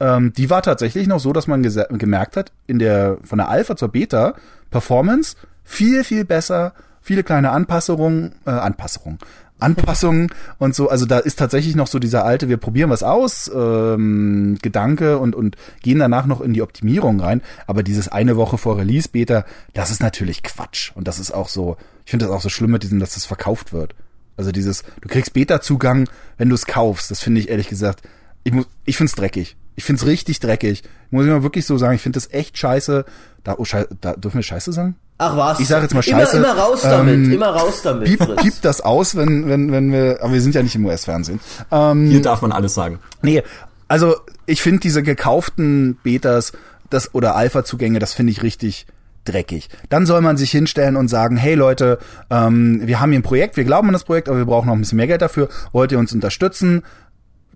ähm, 0.00 0.32
die 0.32 0.50
war 0.50 0.62
tatsächlich 0.62 1.06
noch 1.06 1.20
so, 1.20 1.32
dass 1.32 1.46
man 1.46 1.62
gemerkt 1.62 2.36
hat, 2.36 2.52
in 2.66 2.78
der 2.78 3.18
von 3.24 3.38
der 3.38 3.48
Alpha 3.48 3.76
zur 3.76 3.88
Beta 3.88 4.34
Performance 4.70 5.36
viel 5.64 6.04
viel 6.04 6.24
besser, 6.24 6.74
viele 7.00 7.22
kleine 7.22 7.50
Anpassungen, 7.50 8.34
äh, 8.46 8.50
Anpassungen, 8.50 9.18
Anpassungen 9.62 10.28
und 10.58 10.74
so. 10.74 10.88
Also 10.88 11.06
da 11.06 11.18
ist 11.18 11.38
tatsächlich 11.38 11.74
noch 11.74 11.86
so 11.86 11.98
dieser 11.98 12.24
alte, 12.24 12.48
wir 12.48 12.56
probieren 12.56 12.90
was 12.90 13.02
aus, 13.02 13.50
ähm, 13.54 14.58
Gedanke 14.60 15.18
und, 15.18 15.34
und 15.34 15.56
gehen 15.82 15.98
danach 15.98 16.26
noch 16.26 16.40
in 16.40 16.52
die 16.52 16.62
Optimierung 16.62 17.20
rein. 17.20 17.40
Aber 17.66 17.82
dieses 17.82 18.08
eine 18.08 18.36
Woche 18.36 18.58
vor 18.58 18.78
Release 18.78 19.08
Beta, 19.08 19.44
das 19.72 19.90
ist 19.90 20.02
natürlich 20.02 20.42
Quatsch. 20.42 20.92
Und 20.94 21.08
das 21.08 21.18
ist 21.18 21.32
auch 21.32 21.48
so, 21.48 21.76
ich 22.04 22.10
finde 22.10 22.26
das 22.26 22.34
auch 22.34 22.42
so 22.42 22.48
schlimm 22.48 22.72
mit 22.72 22.82
diesem, 22.82 23.00
dass 23.00 23.14
das 23.14 23.24
verkauft 23.24 23.72
wird. 23.72 23.94
Also 24.36 24.52
dieses, 24.52 24.82
du 25.00 25.08
kriegst 25.08 25.32
Beta-Zugang, 25.34 26.08
wenn 26.38 26.48
du 26.48 26.54
es 26.54 26.66
kaufst. 26.66 27.10
Das 27.10 27.20
finde 27.20 27.40
ich 27.40 27.48
ehrlich 27.48 27.68
gesagt, 27.68 28.02
ich, 28.44 28.52
ich 28.84 28.96
finde 28.96 29.10
es 29.10 29.14
dreckig. 29.14 29.56
Ich 29.74 29.84
finde 29.84 30.00
es 30.02 30.06
richtig 30.06 30.40
dreckig. 30.40 30.82
Muss 31.10 31.24
ich 31.24 31.30
mal 31.30 31.42
wirklich 31.42 31.66
so 31.66 31.78
sagen, 31.78 31.94
ich 31.94 32.02
finde 32.02 32.18
das 32.18 32.30
echt 32.32 32.58
scheiße. 32.58 33.04
Da, 33.44 33.54
oh, 33.58 33.64
scheiße, 33.64 33.88
da 34.00 34.14
dürfen 34.14 34.38
wir 34.38 34.42
scheiße 34.42 34.72
sagen? 34.72 34.96
Ach 35.18 35.36
was. 35.36 35.60
Ich 35.60 35.68
sage 35.68 35.82
jetzt 35.82 35.94
mal 35.94 36.02
Scheiße. 36.02 36.36
Immer, 36.36 36.52
immer 36.52 36.60
raus 36.60 36.82
damit, 36.82 37.14
ähm, 37.14 37.32
immer 37.32 37.48
raus 37.48 37.80
damit. 37.82 38.08
Piep, 38.08 38.36
piep 38.36 38.54
das 38.62 38.80
aus, 38.80 39.14
wenn, 39.14 39.48
wenn, 39.48 39.70
wenn 39.70 39.92
wir, 39.92 40.18
aber 40.20 40.32
wir 40.32 40.40
sind 40.40 40.54
ja 40.54 40.62
nicht 40.62 40.74
im 40.74 40.84
US-Fernsehen. 40.84 41.38
Ähm, 41.70 42.08
Hier 42.08 42.22
darf 42.22 42.42
man 42.42 42.50
alles 42.50 42.74
sagen. 42.74 42.98
Nee, 43.22 43.42
also 43.86 44.16
ich 44.46 44.62
finde 44.62 44.80
diese 44.80 45.02
gekauften 45.02 45.96
Betas 46.02 46.52
das, 46.90 47.14
oder 47.14 47.36
Alpha-Zugänge, 47.36 48.00
das 48.00 48.14
finde 48.14 48.32
ich 48.32 48.42
richtig 48.42 48.86
dreckig. 49.24 49.68
Dann 49.88 50.06
soll 50.06 50.20
man 50.20 50.36
sich 50.36 50.50
hinstellen 50.50 50.96
und 50.96 51.08
sagen, 51.08 51.36
hey 51.36 51.54
Leute, 51.54 51.98
ähm, 52.30 52.80
wir 52.84 53.00
haben 53.00 53.10
hier 53.10 53.20
ein 53.20 53.24
Projekt, 53.24 53.56
wir 53.56 53.64
glauben 53.64 53.88
an 53.88 53.92
das 53.92 54.04
Projekt, 54.04 54.28
aber 54.28 54.38
wir 54.38 54.44
brauchen 54.44 54.66
noch 54.66 54.74
ein 54.74 54.80
bisschen 54.80 54.96
mehr 54.96 55.06
Geld 55.06 55.22
dafür. 55.22 55.48
Wollt 55.70 55.92
ihr 55.92 55.98
uns 55.98 56.12
unterstützen? 56.12 56.82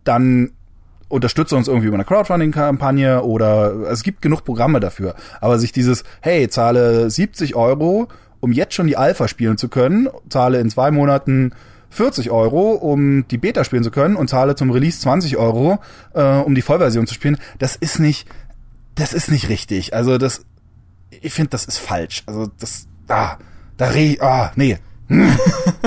Dann 0.05 0.53
unterstütze 1.09 1.57
uns 1.57 1.69
irgendwie 1.69 1.89
über 1.89 1.97
eine 1.97 2.05
Crowdfunding-Kampagne 2.05 3.23
oder 3.23 3.91
es 3.91 4.03
gibt 4.03 4.23
genug 4.23 4.45
Programme 4.45 4.81
dafür. 4.81 5.15
Aber 5.41 5.59
sich 5.59 5.73
dieses, 5.73 6.05
hey, 6.21 6.49
zahle 6.49 7.11
70 7.11 7.55
Euro, 7.55 8.09
um 8.41 8.53
jetzt 8.53 8.75
schon 8.75 8.87
die 8.87 8.97
Alpha 8.97 9.29
spielen 9.29 9.57
zu 9.57 9.69
können, 9.69 10.09
zahle 10.29 10.61
in 10.61 10.71
zwei 10.71 10.91
Monaten 10.91 11.53
40 11.91 12.31
Euro, 12.31 12.73
um 12.73 13.27
die 13.29 13.39
Beta 13.39 13.65
spielen 13.65 13.85
zu 13.85 13.91
können 13.91 14.17
und 14.17 14.29
zahle 14.29 14.57
zum 14.57 14.71
Release 14.71 15.01
20 15.01 15.37
Euro, 15.37 15.79
äh, 16.15 16.23
um 16.23 16.55
die 16.55 16.63
Vollversion 16.63 17.07
zu 17.07 17.15
spielen, 17.15 17.39
das 17.59 17.77
ist 17.77 18.01
nicht, 18.01 18.29
das 18.95 19.13
ist 19.13 19.31
nicht 19.31 19.49
richtig. 19.49 19.95
Also 19.95 20.19
das, 20.19 20.45
ich 21.11 21.33
finde, 21.33 21.51
das 21.51 21.65
ist 21.65 21.79
falsch. 21.79 22.25
Also 22.27 22.51
das, 22.59 22.87
ah, 23.09 23.37
da 23.77 23.87
re, 23.87 24.17
ah, 24.21 24.51
nee. 24.57 24.79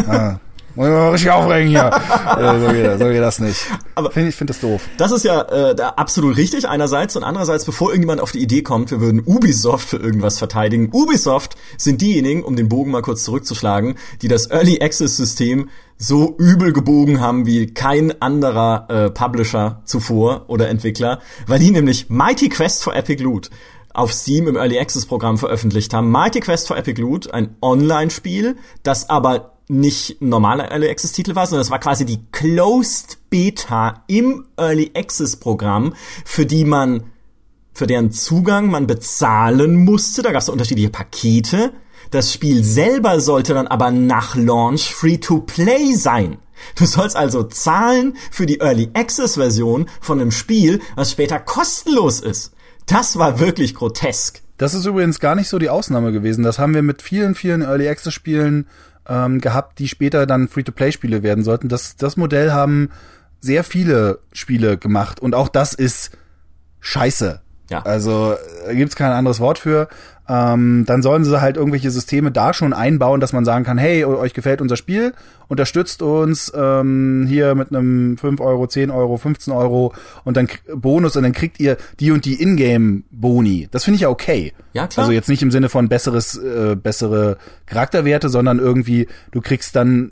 Ah. 0.08 0.40
Muss 0.80 0.88
ich 0.88 0.94
mal 0.94 1.10
richtig 1.10 1.32
aufregen 1.32 1.68
hier. 1.68 1.88
äh, 2.38 2.60
so, 2.62 2.68
geht 2.72 2.86
das, 2.86 3.00
so 3.00 3.06
geht 3.10 3.22
das 3.22 3.40
nicht. 3.40 3.66
Aber 3.96 4.12
find, 4.12 4.30
ich 4.30 4.36
finde 4.36 4.54
das 4.54 4.62
doof. 4.62 4.82
Das 4.96 5.12
ist 5.12 5.26
ja 5.26 5.42
äh, 5.42 5.76
absolut 5.82 6.38
richtig 6.38 6.70
einerseits 6.70 7.18
und 7.18 7.26
andererseits, 7.26 7.66
bevor 7.66 7.90
irgendjemand 7.90 8.22
auf 8.22 8.32
die 8.32 8.40
Idee 8.40 8.62
kommt, 8.62 8.90
wir 8.90 9.02
würden 9.02 9.22
Ubisoft 9.26 9.90
für 9.90 9.98
irgendwas 9.98 10.38
verteidigen. 10.38 10.90
Ubisoft 10.94 11.58
sind 11.78 12.00
diejenigen, 12.00 12.46
um 12.46 12.56
den 12.56 12.70
Bogen 12.70 12.92
mal 12.92 13.02
kurz 13.02 13.26
zurückzuschlagen, 13.26 13.96
die 14.22 14.30
das 14.30 14.50
Early 14.52 14.82
Access 14.82 15.18
System 15.18 15.68
so 15.98 16.38
übel 16.38 16.72
gebogen 16.72 17.20
haben 17.20 17.46
wie 17.46 17.74
kein 17.74 18.22
anderer 18.22 18.88
äh, 18.90 19.10
Publisher 19.10 19.82
zuvor 19.84 20.46
oder 20.48 20.70
Entwickler, 20.70 21.20
weil 21.46 21.60
die 21.60 21.72
nämlich 21.72 22.10
Mighty 22.10 22.48
Quest 22.48 22.86
for 22.86 22.96
Epic 22.96 23.22
Loot 23.22 23.50
auf 23.94 24.14
Steam 24.14 24.48
im 24.48 24.56
Early 24.56 24.80
Access 24.80 25.06
Programm 25.06 25.38
veröffentlicht 25.38 25.94
haben. 25.94 26.10
Mighty 26.10 26.40
Quest 26.40 26.70
for 26.70 26.78
Epic 26.78 27.02
Loot, 27.02 27.34
ein 27.34 27.58
Online-Spiel, 27.62 28.56
das 28.84 29.10
aber 29.10 29.59
nicht 29.70 30.20
normaler 30.20 30.72
Early 30.72 30.90
Access 30.90 31.12
Titel 31.12 31.36
war, 31.36 31.46
sondern 31.46 31.62
es 31.62 31.72
war 31.72 31.80
quasi 31.80 32.04
die 32.04 32.20
Closed 32.32 33.20
Beta 33.30 34.04
im 34.08 34.48
Early 34.58 34.92
Access 34.96 35.36
Programm, 35.36 35.94
für 36.26 36.46
die 36.46 36.66
man, 36.66 37.04
für 37.74 37.86
deren 37.86 38.12
Zugang 38.12 38.70
man 38.70 38.88
bezahlen 38.88 39.86
musste. 39.86 40.24
Da 40.24 40.32
gab 40.32 40.42
es 40.42 40.50
unterschiedliche 40.50 40.90
Pakete. 40.90 41.72
Das 42.10 42.34
Spiel 42.34 42.64
selber 42.64 43.20
sollte 43.22 43.54
dann 43.54 43.68
aber 43.68 43.92
nach 43.92 44.36
Launch 44.36 44.94
free 44.94 45.18
to 45.18 45.42
play 45.42 45.94
sein. 45.94 46.40
Du 46.76 46.86
sollst 46.86 47.16
also 47.16 47.44
zahlen 47.44 48.18
für 48.32 48.48
die 48.48 48.60
Early 48.60 48.90
Access 48.96 49.36
Version 49.36 49.88
von 50.02 50.20
einem 50.20 50.32
Spiel, 50.32 50.82
was 50.96 51.12
später 51.12 51.40
kostenlos 51.40 52.22
ist. 52.22 52.54
Das 52.88 53.20
war 53.20 53.40
wirklich 53.40 53.76
grotesk. 53.76 54.42
Das 54.58 54.74
ist 54.74 54.86
übrigens 54.86 55.20
gar 55.20 55.36
nicht 55.36 55.48
so 55.48 55.60
die 55.60 55.70
Ausnahme 55.70 56.12
gewesen. 56.12 56.44
Das 56.44 56.58
haben 56.58 56.74
wir 56.74 56.82
mit 56.82 57.04
vielen, 57.04 57.36
vielen 57.36 57.62
Early 57.62 57.88
Access 57.88 58.14
Spielen 58.14 58.68
ähm, 59.10 59.42
gehabt, 59.42 59.80
die 59.80 59.88
später 59.88 60.26
dann 60.26 60.48
Free-to-Play-Spiele 60.48 61.24
werden 61.24 61.44
sollten. 61.44 61.68
Das, 61.68 61.96
das 61.96 62.16
Modell 62.16 62.52
haben 62.52 62.90
sehr 63.42 63.64
viele 63.64 64.20
Spiele 64.32 64.78
gemacht 64.78 65.20
und 65.20 65.36
auch 65.36 65.50
das 65.50 65.74
ist 65.74 66.12
scheiße. 66.80 67.42
Ja. 67.70 67.82
Also 67.84 68.36
da 68.66 68.74
gibt's 68.74 68.96
kein 68.96 69.12
anderes 69.12 69.40
Wort 69.40 69.60
für 69.60 69.88
ähm, 70.30 70.86
dann 70.86 71.02
sollen 71.02 71.26
sie 71.26 71.42
halt 71.42 71.58
irgendwelche 71.58 71.90
Systeme 71.90 72.32
da 72.32 72.54
schon 72.54 72.72
einbauen, 72.72 73.20
dass 73.20 73.34
man 73.34 73.46
sagen 73.46 73.66
kann, 73.66 73.80
hey, 73.80 74.06
euch 74.06 74.36
gefällt 74.36 74.62
unser 74.62 74.78
Spiel, 74.78 75.14
unterstützt 75.48 76.04
uns 76.04 76.54
ähm, 76.56 77.26
hier 77.28 77.56
mit 77.56 77.70
einem 77.70 78.16
5 78.16 78.40
Euro, 78.40 78.68
10 78.68 78.92
Euro, 78.92 79.18
15 79.18 79.52
Euro 79.52 79.92
und 80.24 80.38
dann 80.38 80.48
Bonus 80.72 81.16
und 81.16 81.24
dann 81.24 81.32
kriegt 81.32 81.60
ihr 81.60 81.78
die 82.00 82.12
und 82.12 82.26
die 82.26 82.44
Ingame-Boni. 82.44 83.70
Das 83.72 83.84
finde 83.86 83.96
ich 83.96 84.02
ja 84.02 84.10
okay. 84.10 84.54
Ja, 84.74 84.86
klar. 84.86 85.06
Also 85.06 85.14
jetzt 85.14 85.30
nicht 85.30 85.42
im 85.42 85.50
Sinne 85.50 85.68
von 85.68 85.90
besseres, 85.90 86.38
äh, 86.38 86.76
bessere 86.76 87.38
Charakterwerte, 87.66 88.30
sondern 88.30 88.60
irgendwie, 88.60 89.08
du 89.32 89.42
kriegst 89.42 89.76
dann 89.76 90.12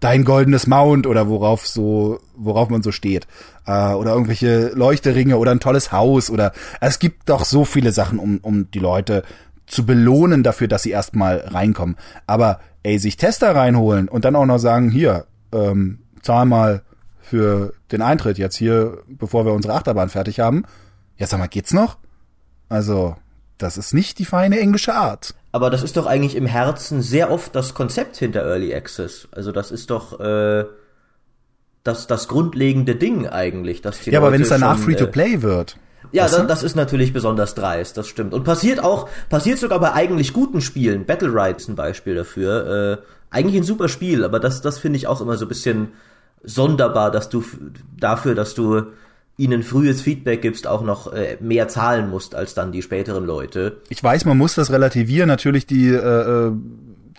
dein 0.00 0.24
goldenes 0.24 0.66
Mount 0.66 1.06
oder 1.06 1.28
worauf 1.28 1.66
so, 1.66 2.20
worauf 2.36 2.68
man 2.68 2.82
so 2.82 2.92
steht. 2.92 3.26
Äh, 3.66 3.92
oder 3.92 4.12
irgendwelche 4.12 4.68
Leuchteringe 4.68 5.38
oder 5.38 5.50
ein 5.50 5.60
tolles 5.60 5.92
Haus 5.92 6.30
oder 6.30 6.52
es 6.80 6.98
gibt 6.98 7.28
doch 7.28 7.44
so 7.44 7.64
viele 7.64 7.92
Sachen, 7.92 8.18
um, 8.18 8.38
um 8.38 8.70
die 8.70 8.78
Leute 8.78 9.24
zu 9.66 9.84
belohnen 9.84 10.42
dafür, 10.42 10.68
dass 10.68 10.82
sie 10.82 10.90
erstmal 10.90 11.38
reinkommen. 11.38 11.96
Aber 12.26 12.60
ey, 12.82 12.98
sich 12.98 13.16
Tester 13.16 13.54
reinholen 13.54 14.08
und 14.08 14.24
dann 14.24 14.36
auch 14.36 14.46
noch 14.46 14.58
sagen, 14.58 14.90
hier, 14.90 15.26
ähm, 15.52 15.98
zahl 16.22 16.46
mal 16.46 16.82
für 17.20 17.74
den 17.92 18.00
Eintritt 18.00 18.38
jetzt 18.38 18.56
hier, 18.56 18.98
bevor 19.06 19.44
wir 19.44 19.52
unsere 19.52 19.74
Achterbahn 19.74 20.08
fertig 20.08 20.40
haben. 20.40 20.64
Ja, 21.16 21.26
sag 21.26 21.38
mal, 21.38 21.48
geht's 21.48 21.72
noch? 21.72 21.98
Also, 22.68 23.16
das 23.58 23.76
ist 23.76 23.92
nicht 23.92 24.18
die 24.18 24.24
feine 24.24 24.58
englische 24.58 24.94
Art. 24.94 25.34
Aber 25.50 25.70
das 25.70 25.82
ist 25.82 25.96
doch 25.96 26.06
eigentlich 26.06 26.36
im 26.36 26.46
Herzen 26.46 27.00
sehr 27.02 27.30
oft 27.30 27.54
das 27.54 27.74
Konzept 27.74 28.16
hinter 28.16 28.42
Early 28.44 28.74
Access. 28.74 29.28
Also 29.30 29.50
das 29.50 29.70
ist 29.70 29.90
doch 29.90 30.20
äh, 30.20 30.64
das, 31.84 32.06
das 32.06 32.28
grundlegende 32.28 32.94
Ding 32.94 33.26
eigentlich. 33.26 33.80
Dass 33.80 34.00
die 34.00 34.10
ja, 34.10 34.18
Leute 34.18 34.26
aber 34.26 34.32
wenn 34.34 34.42
es 34.42 34.50
danach 34.50 34.78
Free-to-Play 34.78 35.34
äh, 35.34 35.42
wird. 35.42 35.76
Ja, 36.12 36.28
das, 36.28 36.46
das 36.46 36.62
ist 36.62 36.76
natürlich 36.76 37.12
besonders 37.12 37.54
dreist, 37.54 37.96
das 37.96 38.08
stimmt. 38.08 38.32
Und 38.32 38.44
passiert 38.44 38.82
auch, 38.82 39.08
passiert 39.28 39.58
sogar 39.58 39.78
bei 39.80 39.92
eigentlich 39.92 40.32
guten 40.32 40.60
Spielen. 40.60 41.04
Battle 41.04 41.28
Ride 41.28 41.56
ist 41.56 41.68
ein 41.68 41.76
Beispiel 41.76 42.14
dafür. 42.14 43.00
Äh, 43.00 43.04
eigentlich 43.30 43.56
ein 43.56 43.64
super 43.64 43.88
Spiel, 43.88 44.24
aber 44.24 44.40
das, 44.40 44.62
das 44.62 44.78
finde 44.78 44.96
ich 44.96 45.06
auch 45.06 45.20
immer 45.20 45.36
so 45.36 45.44
ein 45.44 45.48
bisschen 45.48 45.88
sonderbar, 46.42 47.10
dass 47.10 47.28
du 47.28 47.44
dafür, 47.98 48.34
dass 48.34 48.54
du 48.54 48.84
ihnen 49.38 49.62
frühes 49.62 50.02
Feedback 50.02 50.42
gibst, 50.42 50.66
auch 50.66 50.82
noch 50.82 51.12
äh, 51.12 51.38
mehr 51.40 51.68
zahlen 51.68 52.10
musst 52.10 52.34
als 52.34 52.54
dann 52.54 52.72
die 52.72 52.82
späteren 52.82 53.24
Leute. 53.24 53.80
Ich 53.88 54.02
weiß, 54.02 54.24
man 54.24 54.36
muss 54.36 54.56
das 54.56 54.70
relativieren. 54.70 55.28
Natürlich 55.28 55.64
die 55.64 55.88
äh, 55.88 56.48
äh, 56.48 56.52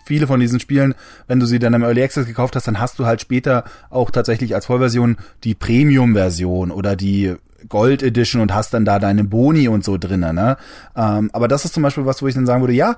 viele 0.06 0.28
von 0.28 0.40
diesen 0.40 0.60
Spielen, 0.60 0.96
wenn 1.28 1.40
du 1.40 1.46
sie 1.46 1.60
dann 1.60 1.74
im 1.74 1.82
Early 1.82 2.04
Access 2.04 2.28
gekauft 2.28 2.56
hast, 2.56 2.68
dann 2.68 2.80
hast 2.80 3.00
du 3.00 3.06
halt 3.06 3.22
später 3.22 3.64
auch 3.90 4.12
tatsächlich 4.12 4.54
als 4.54 4.66
Vollversion 4.66 5.16
die 5.46 5.56
Premium-Version 5.56 6.72
oder 6.72 6.98
die 6.98 7.36
Gold 7.70 8.04
Edition 8.04 8.42
und 8.42 8.54
hast 8.54 8.74
dann 8.74 8.86
da 8.86 9.00
deine 9.00 9.24
Boni 9.24 9.70
und 9.70 9.86
so 9.86 9.98
drinnen. 9.98 10.36
Ne? 10.36 10.58
Ähm, 10.96 11.30
aber 11.32 11.48
das 11.48 11.64
ist 11.64 11.74
zum 11.74 11.84
Beispiel 11.84 12.06
was, 12.06 12.22
wo 12.22 12.28
ich 12.28 12.36
dann 12.36 12.46
sagen 12.46 12.62
würde, 12.62 12.74
ja, 12.74 12.98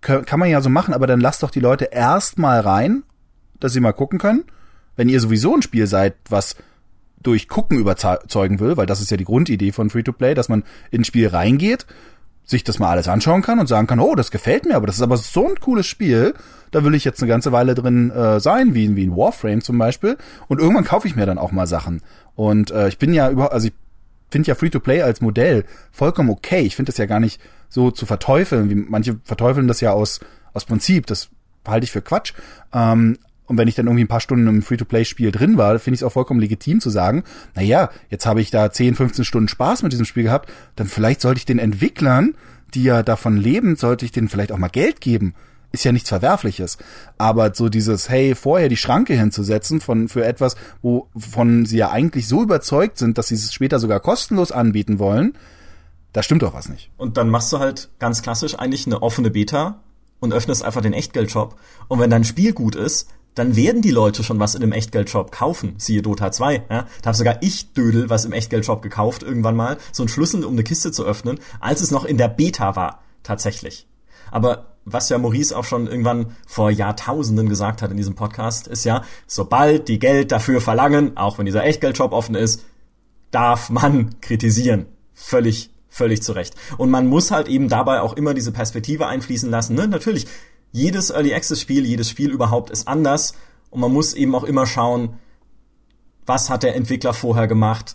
kann 0.00 0.38
man 0.38 0.50
ja 0.50 0.60
so 0.60 0.68
machen, 0.68 0.92
aber 0.92 1.06
dann 1.06 1.20
lasst 1.20 1.42
doch 1.42 1.50
die 1.50 1.60
Leute 1.60 1.86
erstmal 1.86 2.60
rein, 2.60 3.04
dass 3.58 3.72
sie 3.72 3.80
mal 3.80 3.92
gucken 3.92 4.18
können. 4.18 4.44
Wenn 4.96 5.08
ihr 5.08 5.18
sowieso 5.18 5.54
ein 5.54 5.62
Spiel 5.62 5.86
seid, 5.86 6.14
was 6.28 6.56
durch 7.24 7.48
Gucken 7.48 7.78
überzeugen 7.78 8.60
will, 8.60 8.76
weil 8.76 8.86
das 8.86 9.00
ist 9.00 9.10
ja 9.10 9.16
die 9.16 9.24
Grundidee 9.24 9.72
von 9.72 9.90
Free-to-Play, 9.90 10.34
dass 10.34 10.48
man 10.48 10.62
ins 10.92 11.08
Spiel 11.08 11.28
reingeht, 11.28 11.86
sich 12.44 12.62
das 12.62 12.78
mal 12.78 12.90
alles 12.90 13.08
anschauen 13.08 13.42
kann 13.42 13.58
und 13.58 13.66
sagen 13.66 13.86
kann, 13.86 13.98
oh, 13.98 14.14
das 14.14 14.30
gefällt 14.30 14.66
mir, 14.66 14.76
aber 14.76 14.86
das 14.86 14.96
ist 14.96 15.02
aber 15.02 15.16
so 15.16 15.48
ein 15.48 15.58
cooles 15.58 15.86
Spiel, 15.86 16.34
da 16.70 16.84
will 16.84 16.94
ich 16.94 17.04
jetzt 17.04 17.22
eine 17.22 17.28
ganze 17.28 17.52
Weile 17.52 17.74
drin 17.74 18.10
äh, 18.10 18.40
sein, 18.40 18.74
wie, 18.74 18.94
wie 18.96 19.06
ein 19.06 19.16
Warframe 19.16 19.62
zum 19.62 19.78
Beispiel. 19.78 20.18
Und 20.48 20.60
irgendwann 20.60 20.84
kaufe 20.84 21.08
ich 21.08 21.16
mir 21.16 21.24
dann 21.24 21.38
auch 21.38 21.52
mal 21.52 21.66
Sachen. 21.66 22.02
Und 22.34 22.70
äh, 22.72 22.88
ich 22.88 22.98
bin 22.98 23.14
ja 23.14 23.30
überhaupt, 23.30 23.54
also 23.54 23.68
ich 23.68 23.74
finde 24.30 24.48
ja 24.48 24.54
Free-to-Play 24.54 25.02
als 25.02 25.20
Modell 25.20 25.64
vollkommen 25.92 26.30
okay. 26.30 26.62
Ich 26.62 26.76
finde 26.76 26.90
das 26.90 26.98
ja 26.98 27.06
gar 27.06 27.20
nicht 27.20 27.40
so 27.68 27.90
zu 27.90 28.06
verteufeln, 28.06 28.70
wie 28.70 28.74
manche 28.74 29.20
verteufeln 29.24 29.68
das 29.68 29.80
ja 29.80 29.92
aus, 29.92 30.20
aus 30.52 30.64
Prinzip. 30.64 31.06
Das 31.06 31.28
halte 31.66 31.84
ich 31.84 31.92
für 31.92 32.02
Quatsch. 32.02 32.34
Ähm, 32.72 33.18
und 33.46 33.58
wenn 33.58 33.68
ich 33.68 33.74
dann 33.74 33.86
irgendwie 33.86 34.04
ein 34.04 34.08
paar 34.08 34.20
Stunden 34.20 34.46
im 34.46 34.62
Free-to-Play-Spiel 34.62 35.30
drin 35.30 35.58
war, 35.58 35.78
finde 35.78 35.94
ich 35.94 36.00
es 36.00 36.04
auch 36.04 36.12
vollkommen 36.12 36.40
legitim 36.40 36.80
zu 36.80 36.90
sagen, 36.90 37.24
na 37.54 37.62
ja, 37.62 37.90
jetzt 38.08 38.26
habe 38.26 38.40
ich 38.40 38.50
da 38.50 38.70
10, 38.70 38.94
15 38.94 39.24
Stunden 39.24 39.48
Spaß 39.48 39.82
mit 39.82 39.92
diesem 39.92 40.06
Spiel 40.06 40.24
gehabt, 40.24 40.50
dann 40.76 40.86
vielleicht 40.86 41.20
sollte 41.20 41.38
ich 41.38 41.44
den 41.44 41.58
Entwicklern, 41.58 42.34
die 42.72 42.84
ja 42.84 43.02
davon 43.02 43.36
leben, 43.36 43.76
sollte 43.76 44.04
ich 44.04 44.12
denen 44.12 44.28
vielleicht 44.28 44.52
auch 44.52 44.58
mal 44.58 44.68
Geld 44.68 45.00
geben. 45.00 45.34
Ist 45.72 45.84
ja 45.84 45.92
nichts 45.92 46.08
Verwerfliches. 46.08 46.78
Aber 47.18 47.52
so 47.54 47.68
dieses, 47.68 48.08
hey, 48.08 48.34
vorher 48.34 48.68
die 48.68 48.76
Schranke 48.76 49.14
hinzusetzen 49.14 49.80
von, 49.80 50.08
für 50.08 50.24
etwas, 50.24 50.56
wovon 50.82 51.66
sie 51.66 51.78
ja 51.78 51.90
eigentlich 51.90 52.28
so 52.28 52.42
überzeugt 52.42 52.96
sind, 52.96 53.18
dass 53.18 53.28
sie 53.28 53.34
es 53.34 53.52
später 53.52 53.78
sogar 53.78 54.00
kostenlos 54.00 54.52
anbieten 54.52 54.98
wollen, 54.98 55.34
da 56.12 56.22
stimmt 56.22 56.42
doch 56.42 56.54
was 56.54 56.68
nicht. 56.68 56.90
Und 56.96 57.16
dann 57.16 57.28
machst 57.28 57.52
du 57.52 57.58
halt 57.58 57.90
ganz 57.98 58.22
klassisch 58.22 58.56
eigentlich 58.56 58.86
eine 58.86 59.02
offene 59.02 59.30
Beta 59.30 59.80
und 60.20 60.32
öffnest 60.32 60.64
einfach 60.64 60.80
den 60.80 60.92
Echtgeldshop. 60.92 61.56
Und 61.88 61.98
wenn 61.98 62.10
dein 62.10 62.24
Spiel 62.24 62.52
gut 62.52 62.76
ist, 62.76 63.08
dann 63.34 63.56
werden 63.56 63.82
die 63.82 63.90
Leute 63.90 64.22
schon 64.22 64.38
was 64.38 64.54
in 64.54 64.62
einem 64.62 64.72
Echtgeldshop 64.72 65.32
kaufen. 65.32 65.74
Siehe 65.78 66.02
Dota 66.02 66.30
2. 66.30 66.54
Ja? 66.70 66.86
Da 67.02 67.06
habe 67.06 67.16
sogar 67.16 67.42
ich 67.42 67.72
Dödel 67.72 68.10
was 68.10 68.24
im 68.24 68.32
Echtgeldshop 68.32 68.82
gekauft 68.82 69.22
irgendwann 69.22 69.56
mal. 69.56 69.78
So 69.92 70.04
ein 70.04 70.08
Schlüssel, 70.08 70.44
um 70.44 70.52
eine 70.52 70.64
Kiste 70.64 70.92
zu 70.92 71.04
öffnen, 71.04 71.38
als 71.60 71.80
es 71.80 71.90
noch 71.90 72.04
in 72.04 72.18
der 72.18 72.28
Beta 72.28 72.76
war. 72.76 73.02
Tatsächlich. 73.22 73.86
Aber 74.30 74.74
was 74.84 75.08
ja 75.08 75.18
Maurice 75.18 75.56
auch 75.56 75.64
schon 75.64 75.86
irgendwann 75.86 76.36
vor 76.46 76.70
Jahrtausenden 76.70 77.48
gesagt 77.48 77.82
hat 77.82 77.90
in 77.90 77.96
diesem 77.96 78.14
Podcast, 78.14 78.68
ist 78.68 78.84
ja, 78.84 79.02
sobald 79.26 79.88
die 79.88 79.98
Geld 79.98 80.30
dafür 80.30 80.60
verlangen, 80.60 81.16
auch 81.16 81.38
wenn 81.38 81.46
dieser 81.46 81.64
Echtgeldshop 81.64 82.12
offen 82.12 82.34
ist, 82.34 82.64
darf 83.30 83.70
man 83.70 84.20
kritisieren. 84.20 84.86
Völlig, 85.14 85.70
völlig 85.88 86.22
zu 86.22 86.32
Recht. 86.32 86.54
Und 86.76 86.90
man 86.90 87.06
muss 87.06 87.30
halt 87.30 87.48
eben 87.48 87.68
dabei 87.68 88.00
auch 88.00 88.14
immer 88.14 88.34
diese 88.34 88.52
Perspektive 88.52 89.06
einfließen 89.06 89.50
lassen. 89.50 89.74
Ne? 89.74 89.88
Natürlich, 89.88 90.26
jedes 90.74 91.10
Early 91.10 91.32
Access 91.32 91.60
Spiel, 91.60 91.86
jedes 91.86 92.10
Spiel 92.10 92.32
überhaupt 92.32 92.68
ist 92.68 92.88
anders 92.88 93.34
und 93.70 93.80
man 93.80 93.92
muss 93.92 94.12
eben 94.12 94.34
auch 94.34 94.42
immer 94.42 94.66
schauen, 94.66 95.20
was 96.26 96.50
hat 96.50 96.64
der 96.64 96.74
Entwickler 96.74 97.14
vorher 97.14 97.46
gemacht, 97.46 97.94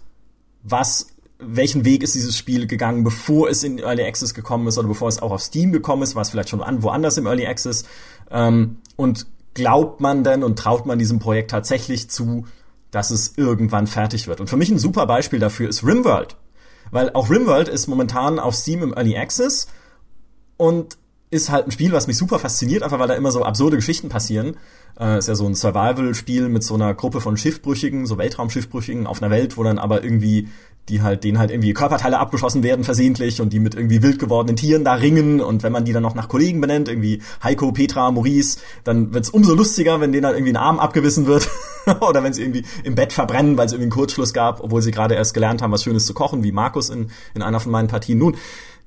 was 0.64 1.08
welchen 1.40 1.84
Weg 1.84 2.04
ist 2.04 2.16
dieses 2.16 2.38
Spiel 2.38 2.68
gegangen, 2.68 3.04
bevor 3.04 3.50
es 3.50 3.64
in 3.64 3.80
Early 3.80 4.04
Access 4.04 4.34
gekommen 4.34 4.66
ist 4.68 4.78
oder 4.78 4.88
bevor 4.88 5.10
es 5.10 5.22
auch 5.22 5.32
auf 5.32 5.42
Steam 5.42 5.74
gekommen 5.74 6.04
ist, 6.04 6.16
war 6.16 6.22
es 6.22 6.30
vielleicht 6.30 6.50
schon 6.50 6.62
woanders 6.82 7.18
im 7.18 7.28
Early 7.28 7.48
Access 7.48 7.84
ähm, 8.32 8.78
und 8.96 9.28
glaubt 9.54 10.00
man 10.00 10.24
denn 10.24 10.42
und 10.44 10.58
traut 10.58 10.86
man 10.86 11.00
diesem 11.00 11.20
Projekt 11.20 11.52
tatsächlich 11.52 12.10
zu, 12.10 12.46
dass 12.92 13.12
es 13.12 13.34
irgendwann 13.36 13.88
fertig 13.88 14.28
wird. 14.28 14.40
Und 14.40 14.50
für 14.50 14.58
mich 14.58 14.70
ein 14.70 14.80
super 14.80 15.06
Beispiel 15.06 15.40
dafür 15.40 15.68
ist 15.68 15.86
Rimworld. 15.86 16.38
Weil 16.92 17.12
auch 17.12 17.30
Rimworld 17.30 17.68
ist 17.68 17.88
momentan 17.88 18.40
auf 18.40 18.56
Steam 18.56 18.84
im 18.84 18.94
Early 18.94 19.18
Access 19.18 19.68
und 20.56 20.98
ist 21.32 21.50
halt 21.50 21.68
ein 21.68 21.72
Spiel, 21.72 21.92
was 21.92 22.08
mich 22.08 22.18
super 22.18 22.40
fasziniert, 22.40 22.84
einfach 22.84 23.00
weil 23.00 23.08
da 23.08 23.14
immer 23.14 23.32
so 23.32 23.44
absurde 23.44 23.76
Geschichten 23.76 24.10
passieren. 24.10 24.58
Äh, 25.00 25.20
ist 25.20 25.28
ja 25.28 25.36
so 25.36 25.46
ein 25.46 25.56
Survival-Spiel 25.56 26.50
mit 26.50 26.64
so 26.64 26.74
einer 26.74 26.94
Gruppe 26.94 27.22
von 27.22 27.38
Schiffbrüchigen, 27.38 28.06
so 28.06 28.18
Weltraumschiffbrüchigen 28.18 29.06
auf 29.06 29.22
einer 29.22 29.32
Welt, 29.32 29.56
wo 29.56 29.64
dann 29.64 29.78
aber 29.78 30.04
irgendwie 30.04 30.50
die 30.90 31.02
halt 31.02 31.24
denen 31.24 31.40
halt 31.40 31.52
irgendwie 31.52 31.74
Körperteile 31.74 32.20
abgeschossen 32.20 32.64
werden 32.64 32.84
versehentlich 32.84 33.42
und 33.42 33.54
die 33.54 33.60
mit 33.60 33.76
irgendwie 33.76 34.02
wild 34.02 34.20
gewordenen 34.20 34.56
Tieren 34.56 34.84
da 34.84 34.96
ringen 34.96 35.40
und 35.40 35.64
wenn 35.64 35.72
man 35.72 35.86
die 35.86 35.94
dann 35.94 36.04
noch 36.04 36.16
nach 36.16 36.28
Kollegen 36.28 36.60
benennt, 36.62 36.88
irgendwie 36.88 37.22
Heiko, 37.44 37.72
Petra, 37.72 38.12
Maurice, 38.12 38.60
dann 38.84 39.14
wird's 39.14 39.30
umso 39.30 39.54
lustiger, 39.54 40.02
wenn 40.02 40.12
denen 40.12 40.24
dann 40.24 40.34
irgendwie 40.34 40.54
ein 40.54 40.58
Arm 40.58 40.80
abgebissen 40.80 41.28
wird 41.28 41.48
oder 42.02 42.24
wenn 42.24 42.34
sie 42.34 42.42
irgendwie 42.42 42.66
im 42.84 42.96
Bett 42.96 43.14
verbrennen, 43.14 43.58
weil 43.58 43.68
es 43.68 43.72
irgendwie 43.72 43.86
einen 43.86 43.92
Kurzschluss 43.92 44.34
gab, 44.34 44.64
obwohl 44.64 44.82
sie 44.82 44.92
gerade 44.92 45.16
erst 45.16 45.34
gelernt 45.34 45.62
haben, 45.62 45.72
was 45.72 45.84
Schönes 45.84 46.06
zu 46.06 46.14
kochen, 46.14 46.44
wie 46.44 46.52
Markus 46.52 46.90
in, 46.90 47.12
in 47.36 47.42
einer 47.42 47.60
von 47.60 47.72
meinen 47.72 47.88
Partien. 47.88 48.18
Nun, 48.18 48.36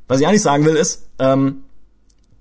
was 0.08 0.20
ich 0.20 0.26
eigentlich 0.26 0.42
sagen 0.42 0.64
will 0.64 0.76
ist, 0.76 1.06
ähm, 1.20 1.62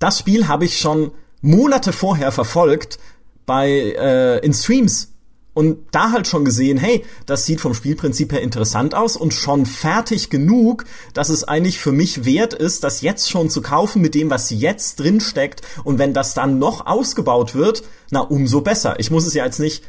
das 0.02 0.18
Spiel 0.18 0.48
habe 0.48 0.64
ich 0.64 0.78
schon 0.78 1.12
Monate 1.40 1.92
vorher 1.92 2.32
verfolgt 2.32 2.98
bei 3.46 3.68
äh, 3.68 4.38
in 4.44 4.52
Streams 4.52 5.12
und 5.54 5.78
da 5.90 6.12
halt 6.12 6.26
schon 6.26 6.44
gesehen, 6.44 6.78
hey, 6.78 7.04
das 7.26 7.44
sieht 7.44 7.60
vom 7.60 7.74
Spielprinzip 7.74 8.32
her 8.32 8.40
interessant 8.40 8.94
aus 8.94 9.16
und 9.16 9.34
schon 9.34 9.66
fertig 9.66 10.30
genug, 10.30 10.84
dass 11.12 11.28
es 11.28 11.44
eigentlich 11.44 11.78
für 11.78 11.92
mich 11.92 12.24
wert 12.24 12.54
ist, 12.54 12.84
das 12.84 13.02
jetzt 13.02 13.30
schon 13.30 13.50
zu 13.50 13.60
kaufen 13.60 14.00
mit 14.00 14.14
dem, 14.14 14.30
was 14.30 14.50
jetzt 14.50 14.98
drin 14.98 15.20
steckt. 15.20 15.60
Und 15.84 15.98
wenn 15.98 16.14
das 16.14 16.32
dann 16.34 16.58
noch 16.58 16.86
ausgebaut 16.86 17.54
wird, 17.54 17.82
na 18.10 18.20
umso 18.20 18.62
besser. 18.62 18.98
Ich 18.98 19.10
muss 19.10 19.26
es 19.26 19.34
ja 19.34 19.44
jetzt 19.44 19.60
nicht 19.60 19.84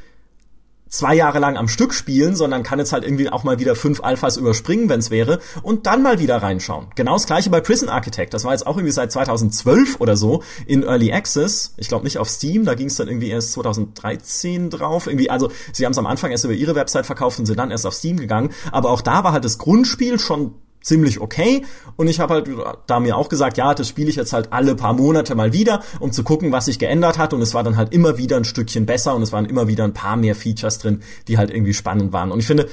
zwei 0.93 1.15
Jahre 1.15 1.39
lang 1.39 1.57
am 1.57 1.67
Stück 1.67 1.91
spielen, 1.91 2.35
sondern 2.35 2.61
kann 2.61 2.77
jetzt 2.77 2.93
halt 2.93 3.03
irgendwie 3.03 3.27
auch 3.27 3.43
mal 3.43 3.57
wieder 3.57 3.75
fünf 3.75 4.03
Alphas 4.03 4.37
überspringen, 4.37 4.89
wenn 4.89 4.99
es 4.99 5.09
wäre, 5.09 5.39
und 5.63 5.87
dann 5.87 6.03
mal 6.03 6.19
wieder 6.19 6.37
reinschauen. 6.37 6.85
Genau 6.93 7.13
das 7.13 7.25
gleiche 7.25 7.49
bei 7.49 7.61
Prison 7.61 7.89
Architect. 7.89 8.31
Das 8.33 8.43
war 8.43 8.51
jetzt 8.51 8.67
auch 8.67 8.77
irgendwie 8.77 8.91
seit 8.91 9.11
2012 9.11 9.99
oder 9.99 10.15
so 10.15 10.43
in 10.67 10.83
Early 10.83 11.11
Access. 11.11 11.73
Ich 11.77 11.87
glaube 11.87 12.03
nicht 12.03 12.19
auf 12.19 12.29
Steam, 12.29 12.63
da 12.65 12.75
ging 12.75 12.87
es 12.87 12.95
dann 12.95 13.07
irgendwie 13.07 13.29
erst 13.29 13.53
2013 13.53 14.69
drauf. 14.69 15.07
Irgendwie, 15.07 15.31
also 15.31 15.49
sie 15.71 15.83
haben 15.85 15.93
es 15.93 15.97
am 15.97 16.05
Anfang 16.05 16.29
erst 16.29 16.45
über 16.45 16.53
ihre 16.53 16.75
Website 16.75 17.07
verkauft 17.07 17.39
und 17.39 17.47
sind 17.47 17.57
dann 17.57 17.71
erst 17.71 17.87
auf 17.87 17.95
Steam 17.95 18.17
gegangen. 18.17 18.51
Aber 18.71 18.91
auch 18.91 19.01
da 19.01 19.23
war 19.23 19.33
halt 19.33 19.45
das 19.45 19.57
Grundspiel 19.57 20.19
schon 20.19 20.53
ziemlich 20.84 21.19
okay. 21.19 21.65
Und 21.95 22.07
ich 22.07 22.19
habe 22.19 22.36
halt 22.36 22.49
da 22.86 22.99
mir 22.99 23.17
auch 23.17 23.29
gesagt, 23.29 23.57
ja, 23.57 23.73
das 23.73 23.88
spiele 23.88 24.09
ich 24.09 24.15
jetzt 24.15 24.34
halt 24.34 24.53
alle 24.53 24.75
paar 24.75 24.93
Monate 24.93 25.34
mal 25.34 25.53
wieder, 25.53 25.81
um 25.99 26.11
zu 26.11 26.23
gucken, 26.23 26.51
was 26.51 26.65
sich 26.65 26.77
geändert 26.77 27.17
hat. 27.17 27.34
Und 27.34 27.41
es 27.41 27.55
war 27.55 27.63
dann 27.63 27.77
halt 27.77 27.91
immer 27.93 28.17
wieder 28.17 28.38
ein 28.38 28.43
Stückchen 28.43 28.86
besser 28.86 29.15
und 29.15 29.23
es 29.23 29.31
waren 29.31 29.45
immer 29.45 29.67
wieder 29.67 29.86
ein 29.86 29.93
paar 29.93 30.17
mehr 30.17 30.36
Features 30.36 30.77
drin, 30.77 31.01
die 31.27 31.38
halt 31.38 31.49
irgendwie 31.49 31.73
spannend 31.73 32.13
waren. 32.13 32.31
Und 32.31 32.39
ich 32.39 32.47
finde, 32.47 32.69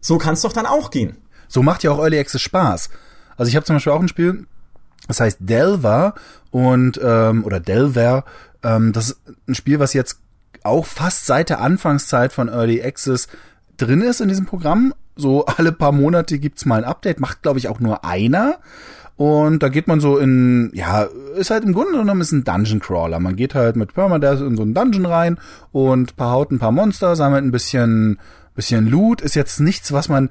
so 0.00 0.18
kann 0.18 0.34
es 0.34 0.42
doch 0.42 0.52
dann 0.52 0.66
auch 0.66 0.90
gehen. 0.90 1.18
So 1.46 1.62
macht 1.62 1.84
ja 1.84 1.92
auch 1.92 1.98
Early 1.98 2.18
Access 2.18 2.42
Spaß. 2.42 2.90
Also 3.36 3.50
ich 3.50 3.56
habe 3.56 3.64
zum 3.64 3.76
Beispiel 3.76 3.92
auch 3.92 4.00
ein 4.00 4.08
Spiel, 4.08 4.46
das 5.06 5.20
heißt 5.20 5.38
Delver 5.40 6.14
und 6.50 6.98
ähm, 7.02 7.44
oder 7.44 7.60
Delver. 7.60 8.24
Ähm, 8.62 8.92
das 8.92 9.10
ist 9.10 9.20
ein 9.46 9.54
Spiel, 9.54 9.78
was 9.78 9.92
jetzt 9.92 10.18
auch 10.62 10.86
fast 10.86 11.26
seit 11.26 11.50
der 11.50 11.60
Anfangszeit 11.60 12.32
von 12.32 12.48
Early 12.48 12.82
Access 12.82 13.28
drin 13.76 14.00
ist 14.00 14.20
in 14.20 14.28
diesem 14.28 14.46
Programm, 14.46 14.94
so 15.16 15.46
alle 15.46 15.72
paar 15.72 15.92
Monate 15.92 16.38
gibt's 16.38 16.66
mal 16.66 16.82
ein 16.82 16.88
Update, 16.88 17.20
macht 17.20 17.42
glaube 17.42 17.58
ich 17.58 17.68
auch 17.68 17.80
nur 17.80 18.04
einer. 18.04 18.58
Und 19.16 19.62
da 19.62 19.70
geht 19.70 19.88
man 19.88 19.98
so 19.98 20.18
in, 20.18 20.70
ja, 20.74 21.06
ist 21.36 21.50
halt 21.50 21.64
im 21.64 21.72
Grunde 21.72 21.98
genommen 21.98 22.20
ist 22.20 22.32
ein 22.32 22.44
Dungeon 22.44 22.80
Crawler. 22.80 23.18
Man 23.18 23.34
geht 23.34 23.54
halt 23.54 23.76
mit 23.76 23.94
Permadeath 23.94 24.42
in 24.42 24.56
so 24.56 24.62
einen 24.62 24.74
Dungeon 24.74 25.06
rein 25.06 25.38
und 25.72 26.16
paar 26.16 26.32
haut 26.32 26.50
ein 26.50 26.58
paar 26.58 26.72
Monster, 26.72 27.16
sammelt 27.16 27.42
ein 27.42 27.50
bisschen, 27.50 28.18
bisschen 28.54 28.86
Loot. 28.86 29.22
Ist 29.22 29.34
jetzt 29.34 29.58
nichts, 29.58 29.90
was 29.92 30.10
man 30.10 30.28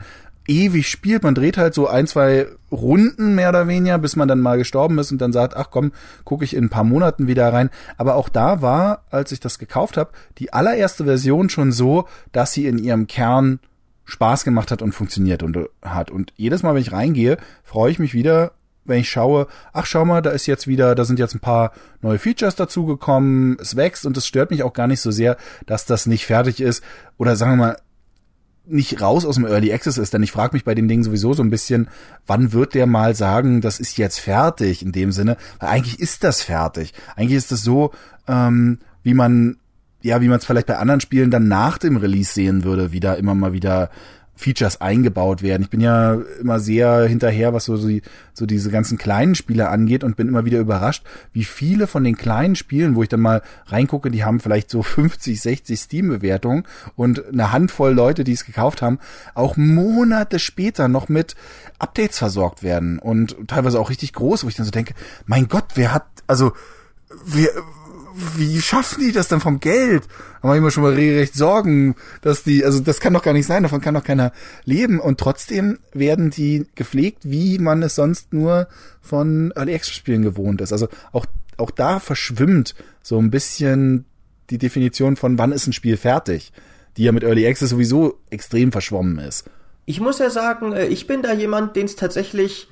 ewig 0.48 0.88
spielt. 0.88 1.24
Man 1.24 1.36
dreht 1.36 1.58
halt 1.58 1.74
so 1.74 1.88
ein, 1.88 2.08
zwei 2.08 2.48
Runden 2.72 3.36
mehr 3.36 3.50
oder 3.50 3.68
weniger, 3.68 3.98
bis 3.98 4.16
man 4.16 4.28
dann 4.28 4.42
mal 4.42 4.58
gestorben 4.58 4.98
ist 5.00 5.12
und 5.12 5.20
dann 5.20 5.34
sagt, 5.34 5.56
ach 5.56 5.70
komm, 5.72 5.92
gucke 6.24 6.44
ich 6.44 6.56
in 6.56 6.66
ein 6.66 6.70
paar 6.70 6.84
Monaten 6.84 7.28
wieder 7.28 7.52
rein. 7.52 7.70
Aber 7.98 8.16
auch 8.16 8.30
da 8.30 8.62
war, 8.62 9.04
als 9.10 9.32
ich 9.32 9.40
das 9.40 9.60
gekauft 9.60 9.98
habe, 9.98 10.12
die 10.38 10.54
allererste 10.54 11.06
Version 11.06 11.50
schon 11.50 11.72
so, 11.72 12.08
dass 12.32 12.54
sie 12.54 12.66
in 12.66 12.78
ihrem 12.78 13.08
Kern 13.08 13.60
Spaß 14.06 14.44
gemacht 14.44 14.72
hat 14.72 14.82
und 14.82 14.94
funktioniert 14.94 15.42
und 15.42 15.58
hat. 15.82 16.12
Und 16.12 16.32
jedes 16.36 16.64
Mal, 16.64 16.76
wenn 16.76 16.82
ich 16.82 16.92
reingehe, 16.92 17.38
freue 17.64 17.92
ich 17.92 18.00
mich 18.00 18.14
wieder, 18.14 18.52
wenn 18.86 19.00
ich 19.00 19.10
schaue, 19.10 19.48
ach 19.74 19.88
schau 19.88 20.06
mal, 20.06 20.22
da 20.22 20.30
ist 20.30 20.46
jetzt 20.46 20.68
wieder, 20.68 20.94
da 20.94 21.06
sind 21.06 21.18
jetzt 21.18 21.34
ein 21.34 21.40
paar 21.40 21.72
neue 22.02 22.20
Features 22.20 22.56
dazugekommen, 22.56 23.58
es 23.60 23.76
wächst 23.76 24.06
und 24.06 24.16
es 24.16 24.28
stört 24.28 24.52
mich 24.52 24.62
auch 24.62 24.74
gar 24.74 24.86
nicht 24.86 25.02
so 25.02 25.10
sehr, 25.10 25.38
dass 25.66 25.86
das 25.86 26.06
nicht 26.06 26.28
fertig 26.28 26.62
ist. 26.62 26.84
Oder 27.18 27.36
sagen 27.36 27.54
wir 27.54 27.66
mal, 27.66 27.78
nicht 28.68 29.02
raus 29.02 29.26
aus 29.26 29.36
dem 29.36 29.46
Early 29.46 29.72
Access 29.74 29.98
ist, 29.98 30.14
denn 30.14 30.24
ich 30.24 30.32
frage 30.32 30.56
mich 30.56 30.64
bei 30.64 30.76
dem 30.76 30.88
Ding 30.88 31.04
sowieso 31.04 31.34
so 31.34 31.44
ein 31.44 31.50
bisschen, 31.50 31.88
wann 32.26 32.54
wird 32.54 32.74
der 32.74 32.88
mal 32.88 33.16
sagen, 33.16 33.62
das 33.62 33.80
ist 33.80 33.98
jetzt 33.98 34.20
fertig 34.20 34.82
in 34.82 34.92
dem 34.92 35.12
Sinne, 35.12 35.38
weil 35.60 35.70
eigentlich 35.70 36.00
ist 36.00 36.24
das 36.24 36.42
fertig. 36.42 36.94
Eigentlich 37.16 37.38
ist 37.38 37.52
das 37.52 37.62
so, 37.62 37.92
ähm, 38.28 38.80
wie 39.04 39.14
man 39.14 39.58
ja, 40.02 40.22
wie 40.22 40.28
man 40.28 40.38
es 40.38 40.46
vielleicht 40.46 40.68
bei 40.68 40.78
anderen 40.78 41.02
Spielen 41.02 41.32
dann 41.32 41.48
nach 41.48 41.80
dem 41.80 41.98
Release 41.98 42.32
sehen 42.32 42.64
würde, 42.64 42.92
wie 42.92 43.00
da 43.00 43.16
immer 43.16 43.34
mal 43.34 43.54
wieder 43.54 43.90
Features 44.36 44.82
eingebaut 44.82 45.42
werden. 45.42 45.64
Ich 45.64 45.70
bin 45.70 45.80
ja 45.80 46.16
immer 46.42 46.60
sehr 46.60 47.06
hinterher, 47.06 47.54
was 47.54 47.66
so, 47.66 47.78
so, 47.78 47.90
so 48.34 48.46
diese 48.46 48.70
ganzen 48.70 48.98
kleinen 48.98 49.34
Spiele 49.36 49.70
angeht 49.70 50.04
und 50.04 50.18
bin 50.18 50.28
immer 50.28 50.46
wieder 50.46 50.60
überrascht, 50.60 51.04
wie 51.32 51.46
viele 51.46 51.88
von 51.88 52.04
den 52.04 52.18
kleinen 52.18 52.56
Spielen, 52.56 52.96
wo 52.96 53.04
ich 53.04 53.10
dann 53.10 53.22
mal 53.22 53.42
reingucke, 53.68 54.12
die 54.12 54.24
haben 54.26 54.40
vielleicht 54.40 54.70
so 54.70 54.84
50, 54.84 55.42
60 55.42 55.80
Steam-Bewertungen 55.80 56.64
und 56.96 57.26
eine 57.28 57.52
Handvoll 57.52 57.94
Leute, 57.94 58.24
die 58.24 58.34
es 58.34 58.46
gekauft 58.46 58.82
haben, 58.82 59.00
auch 59.34 59.56
Monate 59.56 60.40
später 60.40 60.88
noch 60.88 61.08
mit 61.08 61.36
Updates 61.80 62.18
versorgt 62.18 62.62
werden 62.62 63.00
und 63.00 63.36
teilweise 63.48 63.80
auch 63.80 63.90
richtig 63.90 64.14
groß, 64.14 64.44
wo 64.44 64.50
ich 64.50 64.56
dann 64.56 64.66
so 64.66 64.72
denke, 64.72 64.94
mein 65.26 65.48
Gott, 65.48 65.66
wer 65.76 65.94
hat, 65.94 66.06
also, 66.28 66.52
wer, 67.26 67.50
wie 68.38 68.62
schaffen 68.62 69.02
die 69.02 69.12
das 69.12 69.28
denn 69.28 69.40
vom 69.40 69.60
Geld? 69.60 70.04
Da 70.42 70.48
mache 70.48 70.58
ich 70.58 70.64
mir 70.64 70.72
schon 70.72 70.84
mal 70.84 70.94
recht 70.94 71.36
Sorgen, 71.36 71.96
dass 72.22 72.44
die, 72.44 72.64
also 72.64 72.80
das 72.80 73.00
kann 73.00 73.14
doch 73.14 73.24
gar 73.24 73.34
nicht 73.34 73.46
sein, 73.46 73.64
davon 73.64 73.82
kann 73.82 73.94
doch 73.94 74.04
keiner 74.04 74.32
leben. 74.64 75.00
Und 75.00 75.20
trotzdem 75.20 75.80
werden 75.94 76.30
die 76.30 76.68
gepflegt, 76.76 77.24
wie 77.24 77.60
man 77.60 77.84
es 77.84 77.96
sonst 77.96 78.34
nur 78.34 78.68
von 79.02 79.52
Early 79.56 79.76
Access 79.76 79.96
Spielen 79.96 80.22
gewohnt 80.22 80.62
ist. 80.62 80.72
Also 80.72 80.88
auch, 81.12 81.26
auch 81.58 81.72
da 81.72 82.00
verschwimmt 82.00 82.76
so 83.02 83.20
ein 83.20 83.32
bisschen 83.32 84.06
die 84.50 84.58
Definition 84.58 85.16
von 85.16 85.38
wann 85.38 85.52
ist 85.52 85.68
ein 85.68 85.74
Spiel 85.74 85.98
fertig, 85.98 86.54
die 86.98 87.04
ja 87.04 87.12
mit 87.12 87.24
Early 87.24 87.48
Access 87.48 87.70
sowieso 87.70 88.20
extrem 88.30 88.72
verschwommen 88.72 89.20
ist. 89.20 89.46
Ich 89.86 90.00
muss 90.00 90.20
ja 90.20 90.30
sagen, 90.30 90.74
äh, 90.74 90.88
ich 90.88 91.08
bin 91.08 91.22
da 91.22 91.34
jemand, 91.34 91.76
den 91.76 91.86
es 91.86 91.96
tatsächlich 91.96 92.70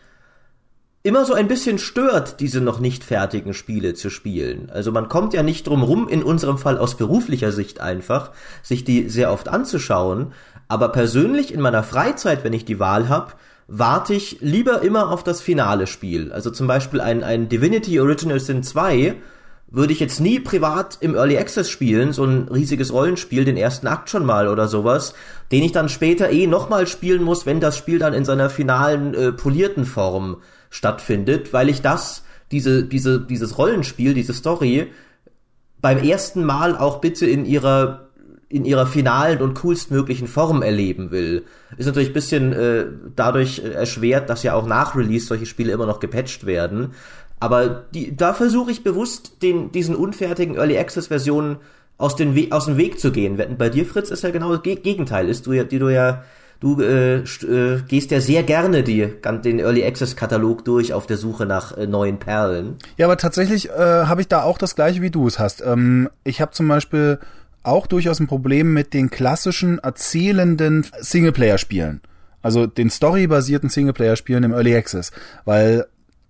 immer 1.03 1.25
so 1.25 1.33
ein 1.33 1.49
bisschen 1.49 1.79
stört, 1.79 2.39
diese 2.39 2.61
noch 2.61 2.79
nicht 2.79 3.03
fertigen 3.03 3.53
Spiele 3.53 3.93
zu 3.93 4.09
spielen. 4.09 4.69
Also 4.73 4.93
man 4.93 5.09
kommt 5.09 5.33
ja 5.33 5.43
nicht 5.43 5.67
drum 5.67 5.83
rum, 5.83 6.07
in 6.07 6.23
unserem 6.23 6.57
Fall 6.57 6.77
aus 6.77 6.95
beruflicher 6.95 7.51
Sicht 7.51 7.81
einfach, 7.81 8.31
sich 8.61 8.85
die 8.85 9.09
sehr 9.09 9.31
oft 9.31 9.49
anzuschauen. 9.49 10.31
Aber 10.69 10.89
persönlich 10.89 11.53
in 11.53 11.59
meiner 11.59 11.83
Freizeit, 11.83 12.45
wenn 12.45 12.53
ich 12.53 12.63
die 12.63 12.79
Wahl 12.79 13.09
habe, 13.09 13.33
warte 13.67 14.13
ich 14.13 14.37
lieber 14.39 14.81
immer 14.81 15.11
auf 15.11 15.23
das 15.25 15.41
finale 15.41 15.87
Spiel. 15.87 16.31
Also 16.31 16.51
zum 16.51 16.67
Beispiel 16.67 17.01
ein, 17.01 17.21
ein 17.21 17.49
Divinity 17.49 17.99
Original 17.99 18.39
Sin 18.39 18.63
2 18.63 19.15
würde 19.69 19.91
ich 19.91 19.99
jetzt 19.99 20.21
nie 20.21 20.39
privat 20.39 20.99
im 21.01 21.15
Early 21.15 21.37
Access 21.37 21.69
spielen, 21.69 22.13
so 22.13 22.23
ein 22.23 22.47
riesiges 22.47 22.93
Rollenspiel, 22.93 23.43
den 23.43 23.57
ersten 23.57 23.87
Akt 23.87 24.09
schon 24.09 24.25
mal 24.25 24.47
oder 24.47 24.67
sowas, 24.67 25.15
den 25.51 25.63
ich 25.63 25.71
dann 25.71 25.89
später 25.89 26.29
eh 26.29 26.45
nochmal 26.45 26.85
spielen 26.85 27.23
muss, 27.23 27.45
wenn 27.45 27.59
das 27.59 27.75
Spiel 27.75 27.97
dann 27.97 28.13
in 28.13 28.23
seiner 28.23 28.51
finalen 28.51 29.15
äh, 29.15 29.31
polierten 29.31 29.85
Form 29.85 30.37
stattfindet, 30.73 31.53
weil 31.53 31.69
ich 31.69 31.83
das, 31.83 32.23
diese, 32.51 32.83
diese, 32.83 33.21
dieses 33.21 33.57
Rollenspiel, 33.59 34.15
diese 34.15 34.33
Story 34.33 34.91
beim 35.79 35.99
ersten 35.99 36.43
Mal 36.43 36.75
auch 36.75 36.99
bitte 36.99 37.27
in 37.27 37.45
ihrer 37.45 38.09
in 38.49 38.65
ihrer 38.65 38.85
finalen 38.85 39.41
und 39.41 39.55
coolstmöglichen 39.55 40.27
Form 40.27 40.61
erleben 40.61 41.09
will. 41.09 41.43
Ist 41.75 41.87
natürlich 41.87 42.09
ein 42.09 42.13
bisschen 42.13 42.53
äh, 42.53 42.85
dadurch 43.15 43.57
erschwert, 43.57 44.29
dass 44.29 44.43
ja 44.43 44.53
auch 44.53 44.67
nach 44.67 44.95
Release 44.95 45.25
solche 45.25 45.47
Spiele 45.47 45.73
immer 45.73 45.87
noch 45.87 45.99
gepatcht 45.99 46.45
werden. 46.45 46.93
Aber 47.39 47.85
die, 47.95 48.15
da 48.15 48.35
versuche 48.35 48.69
ich 48.69 48.83
bewusst, 48.83 49.41
den, 49.41 49.71
diesen 49.71 49.95
unfertigen 49.95 50.55
Early 50.55 50.77
Access 50.77 51.07
Versionen 51.07 51.57
aus, 51.97 52.15
den 52.15 52.35
We 52.35 52.49
aus 52.51 52.65
dem 52.65 52.77
Weg 52.77 52.99
zu 52.99 53.11
gehen. 53.11 53.41
Bei 53.57 53.69
dir, 53.69 53.87
Fritz, 53.87 54.11
ist 54.11 54.23
ja 54.23 54.29
genau 54.29 54.55
das 54.55 54.61
Gegenteil, 54.61 55.29
ist 55.29 55.47
du 55.47 55.53
ja, 55.53 55.63
die 55.63 55.79
du 55.79 55.89
ja 55.89 56.23
Du 56.63 56.81
äh, 56.81 57.17
äh, 57.17 57.81
gehst 57.89 58.11
ja 58.11 58.21
sehr 58.21 58.41
gerne 58.41 58.83
die, 58.83 59.05
den 59.43 59.59
Early 59.59 59.83
Access 59.83 60.15
Katalog 60.15 60.63
durch 60.63 60.93
auf 60.93 61.05
der 61.05 61.17
Suche 61.17 61.45
nach 61.45 61.77
äh, 61.77 61.87
neuen 61.87 62.19
Perlen. 62.19 62.77
Ja, 62.95 63.07
aber 63.07 63.17
tatsächlich 63.17 63.69
äh, 63.69 63.73
habe 63.73 64.21
ich 64.21 64.29
da 64.29 64.43
auch 64.43 64.57
das 64.57 64.73
gleiche, 64.73 65.01
wie 65.01 65.09
du 65.09 65.27
es 65.27 65.39
hast. 65.39 65.61
Ähm, 65.61 66.07
ich 66.23 66.39
habe 66.39 66.53
zum 66.53 66.69
Beispiel 66.69 67.19
auch 67.63 67.85
durchaus 67.85 68.21
ein 68.21 68.27
Problem 68.27 68.71
mit 68.71 68.93
den 68.93 69.09
klassischen 69.09 69.79
erzählenden 69.79 70.85
Singleplayer-Spielen. 71.01 71.99
Also 72.41 72.65
den 72.65 72.89
storybasierten 72.89 73.67
Singleplayer-Spielen 73.67 74.45
im 74.45 74.53
Early 74.53 74.73
Access. 74.73 75.11
Weil 75.43 75.87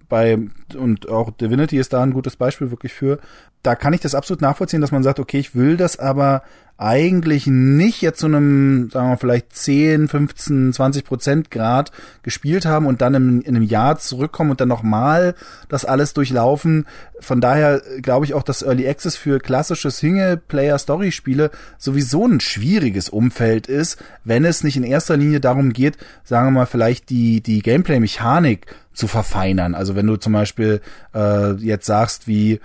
bei, 0.09 0.39
und 0.75 1.09
auch 1.09 1.29
Divinity 1.29 1.77
ist 1.77 1.93
da 1.93 2.01
ein 2.01 2.13
gutes 2.13 2.37
Beispiel 2.37 2.71
wirklich 2.71 2.93
für, 2.93 3.19
da 3.63 3.75
kann 3.75 3.93
ich 3.93 4.01
das 4.01 4.13
absolut 4.13 4.41
nachvollziehen, 4.41 4.81
dass 4.81 4.91
man 4.91 5.03
sagt, 5.03 5.19
okay, 5.19 5.39
ich 5.39 5.55
will 5.55 5.77
das 5.77 5.97
aber 5.97 6.43
eigentlich 6.75 7.45
nicht 7.45 8.01
jetzt 8.01 8.19
zu 8.19 8.25
einem, 8.25 8.89
sagen 8.89 9.09
wir 9.09 9.17
vielleicht 9.17 9.55
10, 9.55 10.07
15, 10.07 10.73
20 10.73 11.05
Prozent 11.05 11.51
Grad 11.51 11.91
gespielt 12.23 12.65
haben 12.65 12.87
und 12.87 13.01
dann 13.01 13.13
in, 13.13 13.41
in 13.41 13.55
einem 13.55 13.63
Jahr 13.63 13.99
zurückkommen 13.99 14.51
und 14.51 14.59
dann 14.59 14.69
nochmal 14.69 15.35
das 15.69 15.85
alles 15.85 16.13
durchlaufen. 16.13 16.87
Von 17.19 17.41
daher 17.41 17.81
glaube 18.01 18.25
ich 18.25 18.33
auch, 18.33 18.43
dass 18.43 18.63
Early 18.63 18.89
Access 18.89 19.15
für 19.15 19.39
klassische 19.39 19.91
Single-Player-Story-Spiele 19.91 21.51
sowieso 21.77 22.27
ein 22.27 22.39
schwieriges 22.39 23.07
Umfeld 23.07 23.67
ist, 23.67 24.03
wenn 24.23 24.43
es 24.43 24.63
nicht 24.63 24.75
in 24.75 24.83
erster 24.83 25.15
Linie 25.15 25.39
darum 25.39 25.73
geht, 25.73 25.97
sagen 26.23 26.47
wir 26.47 26.51
mal, 26.51 26.65
vielleicht 26.65 27.09
die, 27.11 27.41
die 27.41 27.61
Gameplay-Mechanik 27.61 28.65
zu 28.93 29.07
verfeinern. 29.07 29.75
Also 29.75 29.95
wenn 29.95 30.07
du 30.07 30.17
zum 30.17 30.33
Beispiel 30.33 30.81
äh, 31.13 31.53
jetzt 31.53 31.85
sagst, 31.85 32.27
wie 32.27 32.59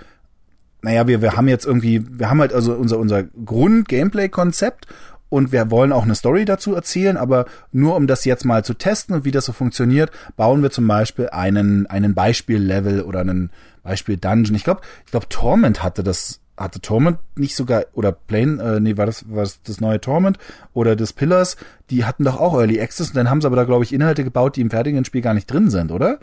naja, 0.81 1.07
wir, 1.07 1.21
wir 1.21 1.33
haben 1.35 1.47
jetzt 1.47 1.65
irgendwie, 1.65 2.05
wir 2.09 2.29
haben 2.29 2.39
halt 2.39 2.53
also 2.53 2.73
unser, 2.73 2.97
unser 2.99 3.23
Grund-Gameplay-Konzept 3.23 4.87
und 5.29 5.51
wir 5.51 5.69
wollen 5.71 5.91
auch 5.91 6.03
eine 6.03 6.15
Story 6.15 6.45
dazu 6.45 6.73
erzählen, 6.73 7.17
aber 7.17 7.45
nur 7.71 7.95
um 7.95 8.07
das 8.07 8.25
jetzt 8.25 8.45
mal 8.45 8.63
zu 8.63 8.73
testen 8.73 9.15
und 9.15 9.25
wie 9.25 9.31
das 9.31 9.45
so 9.45 9.53
funktioniert, 9.53 10.11
bauen 10.35 10.63
wir 10.63 10.71
zum 10.71 10.87
Beispiel 10.87 11.29
einen, 11.29 11.85
einen 11.87 12.15
Beispiel-Level 12.15 13.03
oder 13.03 13.19
einen 13.19 13.51
Beispiel-Dungeon. 13.83 14.55
Ich 14.55 14.63
glaube, 14.63 14.81
ich 15.05 15.11
glaube, 15.11 15.29
Torment 15.29 15.83
hatte 15.83 16.03
das, 16.03 16.39
hatte 16.57 16.81
Torment 16.81 17.19
nicht 17.35 17.55
sogar, 17.55 17.85
oder 17.93 18.11
Plane, 18.11 18.61
äh, 18.61 18.79
nee, 18.79 18.97
war 18.97 19.05
das, 19.05 19.29
war 19.29 19.43
das, 19.43 19.61
das 19.61 19.79
neue 19.81 20.01
Torment 20.01 20.39
oder 20.73 20.95
das 20.95 21.13
Pillars, 21.13 21.57
die 21.91 22.05
hatten 22.05 22.23
doch 22.23 22.39
auch 22.39 22.55
Early 22.55 22.81
Access 22.81 23.09
und 23.09 23.17
dann 23.17 23.29
haben 23.29 23.41
sie 23.41 23.47
aber 23.47 23.55
da, 23.55 23.65
glaube 23.65 23.83
ich, 23.83 23.93
Inhalte 23.93 24.23
gebaut, 24.23 24.55
die 24.55 24.61
im 24.61 24.71
fertigen 24.71 25.05
Spiel 25.05 25.21
gar 25.21 25.33
nicht 25.33 25.51
drin 25.51 25.69
sind, 25.69 25.91
oder? 25.91 26.19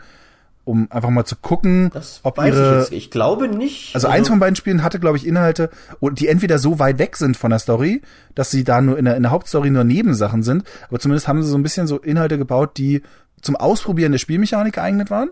Um 0.67 0.91
einfach 0.91 1.09
mal 1.09 1.25
zu 1.25 1.37
gucken, 1.37 1.89
das 1.93 2.19
ob 2.23 2.37
ihre. 2.37 2.83
Ich, 2.83 2.91
ich, 2.91 3.11
glaube 3.11 3.47
nicht. 3.47 3.95
Also, 3.95 4.07
also, 4.07 4.17
eins 4.17 4.27
von 4.27 4.39
beiden 4.39 4.55
Spielen 4.55 4.83
hatte, 4.83 4.99
glaube 4.99 5.17
ich, 5.17 5.25
Inhalte, 5.25 5.69
die 6.01 6.27
entweder 6.27 6.59
so 6.59 6.77
weit 6.77 6.99
weg 6.99 7.15
sind 7.15 7.37
von 7.37 7.51
der 7.51 7.59
Story, 7.59 8.01
dass 8.35 8.51
sie 8.51 8.65
da 8.65 8.81
nur 8.81 8.97
in 8.97 9.05
der, 9.05 9.15
in 9.15 9.23
der 9.23 9.31
Hauptstory 9.31 9.69
nur 9.69 9.85
Nebensachen 9.85 10.43
sind, 10.43 10.65
aber 10.89 10.99
zumindest 10.99 11.27
haben 11.27 11.41
sie 11.41 11.49
so 11.49 11.57
ein 11.57 11.63
bisschen 11.63 11.87
so 11.87 11.97
Inhalte 11.99 12.37
gebaut, 12.37 12.77
die 12.77 13.01
zum 13.41 13.55
Ausprobieren 13.55 14.11
der 14.11 14.19
Spielmechanik 14.19 14.73
geeignet 14.73 15.09
waren, 15.09 15.29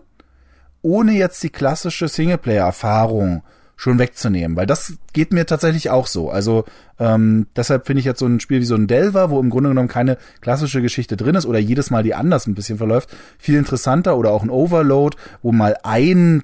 ohne 0.80 1.12
jetzt 1.12 1.42
die 1.42 1.50
klassische 1.50 2.08
Singleplayer-Erfahrung 2.08 3.42
schon 3.76 3.98
wegzunehmen, 3.98 4.56
weil 4.56 4.66
das 4.66 4.94
geht 5.12 5.32
mir 5.32 5.44
tatsächlich 5.44 5.90
auch 5.90 6.06
so. 6.06 6.30
Also 6.30 6.64
ähm, 6.98 7.46
deshalb 7.54 7.86
finde 7.86 8.00
ich 8.00 8.06
jetzt 8.06 8.18
so 8.18 8.26
ein 8.26 8.40
Spiel 8.40 8.60
wie 8.60 8.66
so 8.66 8.74
ein 8.74 8.86
Delver, 8.86 9.30
wo 9.30 9.38
im 9.38 9.50
Grunde 9.50 9.68
genommen 9.68 9.88
keine 9.88 10.16
klassische 10.40 10.80
Geschichte 10.80 11.16
drin 11.16 11.34
ist 11.34 11.44
oder 11.44 11.58
jedes 11.58 11.90
Mal 11.90 12.02
die 12.02 12.14
anders 12.14 12.46
ein 12.46 12.54
bisschen 12.54 12.78
verläuft, 12.78 13.14
viel 13.38 13.56
interessanter 13.56 14.16
oder 14.16 14.32
auch 14.32 14.42
ein 14.42 14.50
Overload, 14.50 15.16
wo 15.42 15.52
mal 15.52 15.76
ein 15.82 16.42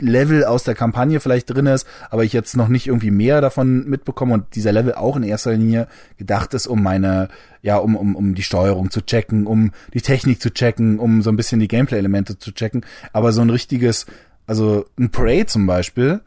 Level 0.00 0.44
aus 0.44 0.64
der 0.64 0.74
Kampagne 0.74 1.20
vielleicht 1.20 1.50
drin 1.50 1.66
ist, 1.66 1.86
aber 2.10 2.24
ich 2.24 2.32
jetzt 2.32 2.56
noch 2.56 2.68
nicht 2.68 2.88
irgendwie 2.88 3.12
mehr 3.12 3.40
davon 3.40 3.88
mitbekomme 3.88 4.34
und 4.34 4.54
dieser 4.54 4.72
Level 4.72 4.94
auch 4.94 5.16
in 5.16 5.22
erster 5.22 5.52
Linie 5.52 5.86
gedacht 6.18 6.52
ist, 6.54 6.66
um 6.66 6.82
meine, 6.82 7.28
ja, 7.62 7.76
um, 7.76 7.96
um, 7.96 8.16
um 8.16 8.34
die 8.34 8.42
Steuerung 8.42 8.90
zu 8.90 9.02
checken, 9.02 9.46
um 9.46 9.70
die 9.92 10.00
Technik 10.00 10.42
zu 10.42 10.52
checken, 10.52 10.98
um 10.98 11.22
so 11.22 11.30
ein 11.30 11.36
bisschen 11.36 11.60
die 11.60 11.68
Gameplay-Elemente 11.68 12.38
zu 12.38 12.52
checken. 12.52 12.84
Aber 13.12 13.32
so 13.32 13.40
ein 13.40 13.50
richtiges, 13.50 14.06
also 14.46 14.84
ein 14.98 15.10
Prey 15.10 15.46
zum 15.46 15.66
Beispiel, 15.66 16.20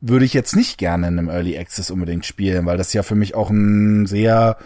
würde 0.00 0.24
ich 0.24 0.34
jetzt 0.34 0.56
nicht 0.56 0.78
gerne 0.78 1.08
in 1.08 1.18
einem 1.18 1.28
Early 1.28 1.58
Access 1.58 1.90
unbedingt 1.90 2.24
spielen, 2.24 2.66
weil 2.66 2.78
das 2.78 2.92
ja 2.92 3.02
für 3.02 3.14
mich 3.14 3.34
auch 3.34 3.50
ein 3.50 4.06
sehr 4.06 4.56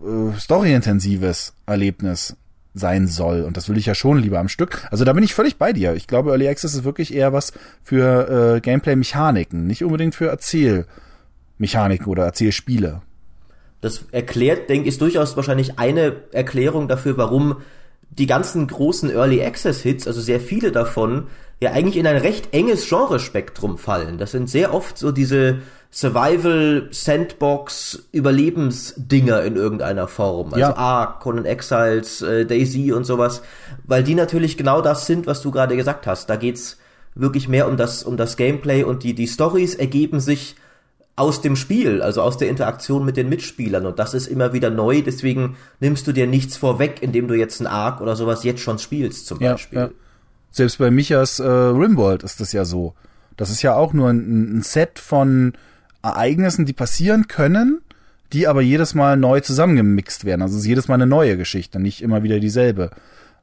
äh, 0.00 0.38
storyintensives 0.38 1.54
Erlebnis 1.66 2.36
sein 2.74 3.06
soll. 3.06 3.42
Und 3.42 3.56
das 3.56 3.68
will 3.68 3.78
ich 3.78 3.86
ja 3.86 3.94
schon 3.94 4.18
lieber 4.18 4.38
am 4.38 4.48
Stück. 4.48 4.86
Also 4.90 5.04
da 5.04 5.12
bin 5.12 5.24
ich 5.24 5.34
völlig 5.34 5.56
bei 5.56 5.72
dir. 5.72 5.94
Ich 5.94 6.06
glaube, 6.06 6.30
Early 6.30 6.48
Access 6.48 6.74
ist 6.74 6.84
wirklich 6.84 7.14
eher 7.14 7.32
was 7.32 7.52
für 7.82 8.56
äh, 8.56 8.60
Gameplay-Mechaniken, 8.60 9.66
nicht 9.66 9.84
unbedingt 9.84 10.14
für 10.14 10.28
Erzählmechaniken 10.28 12.06
oder 12.06 12.24
Erzählspiele. 12.24 13.02
Das 13.80 14.04
erklärt, 14.12 14.68
denke 14.68 14.88
ich, 14.88 14.94
ist 14.94 15.00
durchaus 15.00 15.36
wahrscheinlich 15.36 15.78
eine 15.78 16.16
Erklärung 16.32 16.86
dafür, 16.86 17.16
warum 17.16 17.56
die 18.10 18.26
ganzen 18.26 18.66
großen 18.66 19.10
Early 19.10 19.42
Access 19.42 19.80
Hits, 19.80 20.06
also 20.06 20.20
sehr 20.20 20.40
viele 20.40 20.72
davon, 20.72 21.28
ja 21.60 21.72
eigentlich 21.72 21.96
in 21.96 22.06
ein 22.06 22.16
recht 22.16 22.52
enges 22.52 22.88
Genrespektrum 22.88 23.78
fallen. 23.78 24.18
Das 24.18 24.32
sind 24.32 24.48
sehr 24.48 24.74
oft 24.74 24.98
so 24.98 25.12
diese 25.12 25.58
Survival, 25.92 26.88
Sandbox, 26.90 28.06
Überlebensdinger 28.12 29.42
in 29.42 29.56
irgendeiner 29.56 30.08
Form. 30.08 30.54
Also 30.54 30.60
ja. 30.60 30.76
Ark, 30.76 31.20
Conan 31.20 31.44
Exiles, 31.44 32.22
äh, 32.22 32.46
Daisy 32.46 32.92
und 32.92 33.04
sowas. 33.04 33.42
Weil 33.84 34.04
die 34.04 34.14
natürlich 34.14 34.56
genau 34.56 34.80
das 34.80 35.06
sind, 35.06 35.26
was 35.26 35.42
du 35.42 35.50
gerade 35.50 35.76
gesagt 35.76 36.06
hast. 36.06 36.30
Da 36.30 36.36
geht's 36.36 36.78
wirklich 37.14 37.48
mehr 37.48 37.68
um 37.68 37.76
das, 37.76 38.04
um 38.04 38.16
das 38.16 38.36
Gameplay 38.36 38.84
und 38.84 39.02
die, 39.02 39.14
die 39.14 39.26
Stories 39.26 39.74
ergeben 39.74 40.20
sich 40.20 40.54
aus 41.20 41.42
dem 41.42 41.54
Spiel, 41.54 42.00
also 42.00 42.22
aus 42.22 42.38
der 42.38 42.48
Interaktion 42.48 43.04
mit 43.04 43.18
den 43.18 43.28
Mitspielern. 43.28 43.84
Und 43.84 43.98
das 43.98 44.14
ist 44.14 44.26
immer 44.26 44.54
wieder 44.54 44.70
neu. 44.70 45.02
Deswegen 45.02 45.56
nimmst 45.78 46.06
du 46.06 46.12
dir 46.12 46.26
nichts 46.26 46.56
vorweg, 46.56 47.02
indem 47.02 47.28
du 47.28 47.34
jetzt 47.34 47.60
ein 47.60 47.66
Ark 47.66 48.00
oder 48.00 48.16
sowas 48.16 48.42
jetzt 48.42 48.62
schon 48.62 48.78
spielst, 48.78 49.26
zum 49.26 49.38
ja, 49.40 49.52
Beispiel. 49.52 49.78
Ja. 49.78 49.90
Selbst 50.50 50.78
bei 50.78 50.90
Michas 50.90 51.38
äh, 51.38 51.46
Rimworld 51.46 52.22
ist 52.22 52.40
das 52.40 52.52
ja 52.52 52.64
so. 52.64 52.94
Das 53.36 53.50
ist 53.50 53.60
ja 53.60 53.74
auch 53.74 53.92
nur 53.92 54.08
ein, 54.08 54.58
ein 54.58 54.62
Set 54.62 54.98
von 54.98 55.52
Ereignissen, 56.02 56.64
die 56.64 56.72
passieren 56.72 57.28
können, 57.28 57.82
die 58.32 58.48
aber 58.48 58.62
jedes 58.62 58.94
Mal 58.94 59.18
neu 59.18 59.40
zusammengemixt 59.40 60.24
werden. 60.24 60.40
Also 60.40 60.54
es 60.54 60.62
ist 60.62 60.68
jedes 60.68 60.88
Mal 60.88 60.94
eine 60.94 61.06
neue 61.06 61.36
Geschichte, 61.36 61.78
nicht 61.78 62.00
immer 62.00 62.22
wieder 62.22 62.40
dieselbe. 62.40 62.90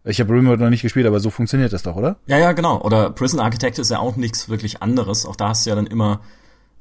Ich 0.04 0.20
habe 0.20 0.34
Rimworld 0.34 0.60
noch 0.60 0.72
nicht 0.72 0.82
gespielt, 0.82 1.06
aber 1.06 1.20
so 1.20 1.30
funktioniert 1.30 1.74
das 1.74 1.84
doch, 1.84 1.96
oder? 1.96 2.16
Ja, 2.26 2.40
ja, 2.40 2.54
genau. 2.54 2.82
Oder 2.82 3.12
Prison 3.12 3.40
Architect 3.40 3.78
ist 3.78 3.92
ja 3.92 4.00
auch 4.00 4.16
nichts 4.16 4.50
wirklich 4.50 4.82
anderes. 4.82 5.28
Auch 5.28 5.36
da 5.36 5.50
hast 5.50 5.66
du 5.66 5.70
ja 5.70 5.76
dann 5.76 5.86
immer, 5.86 6.22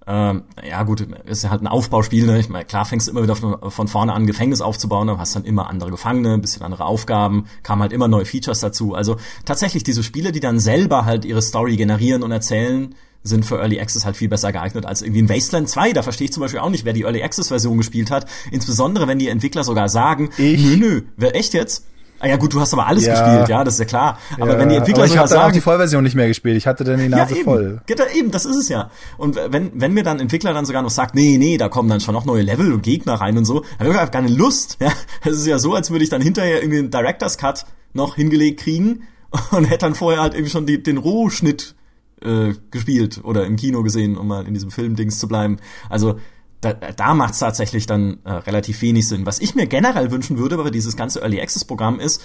ähm, 0.08 0.44
ja 0.64 0.84
gut, 0.84 1.00
ist 1.24 1.42
ja 1.42 1.50
halt 1.50 1.62
ein 1.62 1.66
Aufbauspiel. 1.66 2.26
Ne? 2.26 2.38
Ich 2.38 2.48
meine, 2.48 2.64
klar 2.64 2.84
fängst 2.84 3.08
du 3.08 3.10
immer 3.10 3.24
wieder 3.24 3.34
von, 3.34 3.70
von 3.70 3.88
vorne 3.88 4.12
an, 4.12 4.26
Gefängnis 4.26 4.60
aufzubauen, 4.60 5.08
aber 5.08 5.18
hast 5.18 5.34
dann 5.34 5.44
immer 5.44 5.68
andere 5.68 5.90
Gefangene, 5.90 6.34
ein 6.34 6.40
bisschen 6.40 6.62
andere 6.62 6.84
Aufgaben, 6.84 7.46
kamen 7.64 7.82
halt 7.82 7.92
immer 7.92 8.06
neue 8.06 8.24
Features 8.24 8.60
dazu. 8.60 8.94
Also 8.94 9.16
tatsächlich 9.44 9.82
diese 9.82 10.04
Spiele, 10.04 10.30
die 10.30 10.40
dann 10.40 10.60
selber 10.60 11.04
halt 11.04 11.24
ihre 11.24 11.42
Story 11.42 11.76
generieren 11.76 12.22
und 12.22 12.30
erzählen, 12.30 12.94
sind 13.24 13.44
für 13.44 13.58
Early 13.58 13.80
Access 13.80 14.04
halt 14.04 14.16
viel 14.16 14.28
besser 14.28 14.52
geeignet 14.52 14.86
als 14.86 15.02
irgendwie 15.02 15.22
ein 15.22 15.28
Wasteland 15.28 15.68
2. 15.68 15.92
Da 15.92 16.02
verstehe 16.02 16.26
ich 16.26 16.32
zum 16.32 16.42
Beispiel 16.42 16.60
auch 16.60 16.70
nicht, 16.70 16.84
wer 16.84 16.92
die 16.92 17.02
Early 17.02 17.24
Access 17.24 17.48
Version 17.48 17.76
gespielt 17.76 18.12
hat. 18.12 18.26
Insbesondere, 18.52 19.08
wenn 19.08 19.18
die 19.18 19.28
Entwickler 19.28 19.64
sogar 19.64 19.88
sagen, 19.88 20.30
ich? 20.38 20.64
nö, 20.64 20.76
nö, 20.76 21.02
wer 21.16 21.34
echt 21.34 21.52
jetzt? 21.52 21.86
Ah 22.18 22.28
ja 22.28 22.36
gut, 22.36 22.54
du 22.54 22.60
hast 22.60 22.72
aber 22.72 22.86
alles 22.86 23.04
ja. 23.04 23.12
gespielt, 23.12 23.48
ja, 23.48 23.62
das 23.62 23.74
ist 23.74 23.80
ja 23.80 23.84
klar. 23.84 24.18
Aber 24.40 24.52
ja, 24.52 24.58
wenn 24.58 24.68
die 24.70 24.76
Entwickler 24.76 25.04
aber 25.04 25.12
ich 25.12 25.18
habe 25.18 25.28
dann 25.28 25.38
auch 25.40 25.52
die 25.52 25.60
Vollversion 25.60 26.02
nicht 26.02 26.14
mehr 26.14 26.28
gespielt. 26.28 26.56
Ich 26.56 26.66
hatte 26.66 26.82
dann 26.84 26.98
die 26.98 27.08
Nase 27.08 27.34
ja, 27.34 27.40
eben. 27.40 27.44
voll. 27.44 27.82
Eben, 28.14 28.30
das 28.30 28.46
ist 28.46 28.56
es 28.56 28.68
ja. 28.68 28.90
Und 29.18 29.36
wenn 29.36 29.72
wenn 29.74 29.92
mir 29.92 30.02
dann 30.02 30.18
Entwickler 30.18 30.54
dann 30.54 30.64
sogar 30.64 30.82
noch 30.82 30.90
sagt, 30.90 31.14
nee, 31.14 31.36
nee, 31.38 31.58
da 31.58 31.68
kommen 31.68 31.88
dann 31.88 32.00
schon 32.00 32.14
noch 32.14 32.24
neue 32.24 32.42
Level 32.42 32.72
und 32.72 32.82
Gegner 32.82 33.14
rein 33.14 33.36
und 33.36 33.44
so, 33.44 33.60
dann 33.60 33.86
habe 33.86 33.90
ich 33.90 33.98
einfach 33.98 34.12
keine 34.12 34.28
Lust. 34.28 34.78
Ja, 34.80 34.92
es 35.24 35.38
ist 35.38 35.46
ja 35.46 35.58
so, 35.58 35.74
als 35.74 35.90
würde 35.90 36.04
ich 36.04 36.10
dann 36.10 36.22
hinterher 36.22 36.62
irgendwie 36.62 36.78
einen 36.78 36.90
Directors 36.90 37.38
Cut 37.38 37.66
noch 37.92 38.14
hingelegt 38.14 38.60
kriegen 38.60 39.02
und 39.50 39.64
hätte 39.64 39.86
dann 39.86 39.94
vorher 39.94 40.20
halt 40.20 40.34
irgendwie 40.34 40.50
schon 40.50 40.66
die, 40.66 40.82
den 40.82 40.98
Rohschnitt 40.98 41.74
äh, 42.22 42.54
gespielt 42.70 43.20
oder 43.24 43.44
im 43.44 43.56
Kino 43.56 43.82
gesehen, 43.82 44.16
um 44.16 44.28
mal 44.28 44.46
in 44.46 44.54
diesem 44.54 44.70
Filmdings 44.70 45.18
zu 45.18 45.28
bleiben. 45.28 45.58
Also 45.88 46.18
da, 46.60 46.72
da 46.72 47.14
macht 47.14 47.34
es 47.34 47.40
tatsächlich 47.40 47.86
dann 47.86 48.18
äh, 48.24 48.32
relativ 48.32 48.82
wenig 48.82 49.06
Sinn. 49.08 49.26
Was 49.26 49.40
ich 49.40 49.54
mir 49.54 49.66
generell 49.66 50.10
wünschen 50.10 50.38
würde 50.38 50.56
bei 50.56 50.70
dieses 50.70 50.96
ganze 50.96 51.20
Early 51.20 51.40
Access 51.40 51.64
Programm 51.64 52.00
ist, 52.00 52.22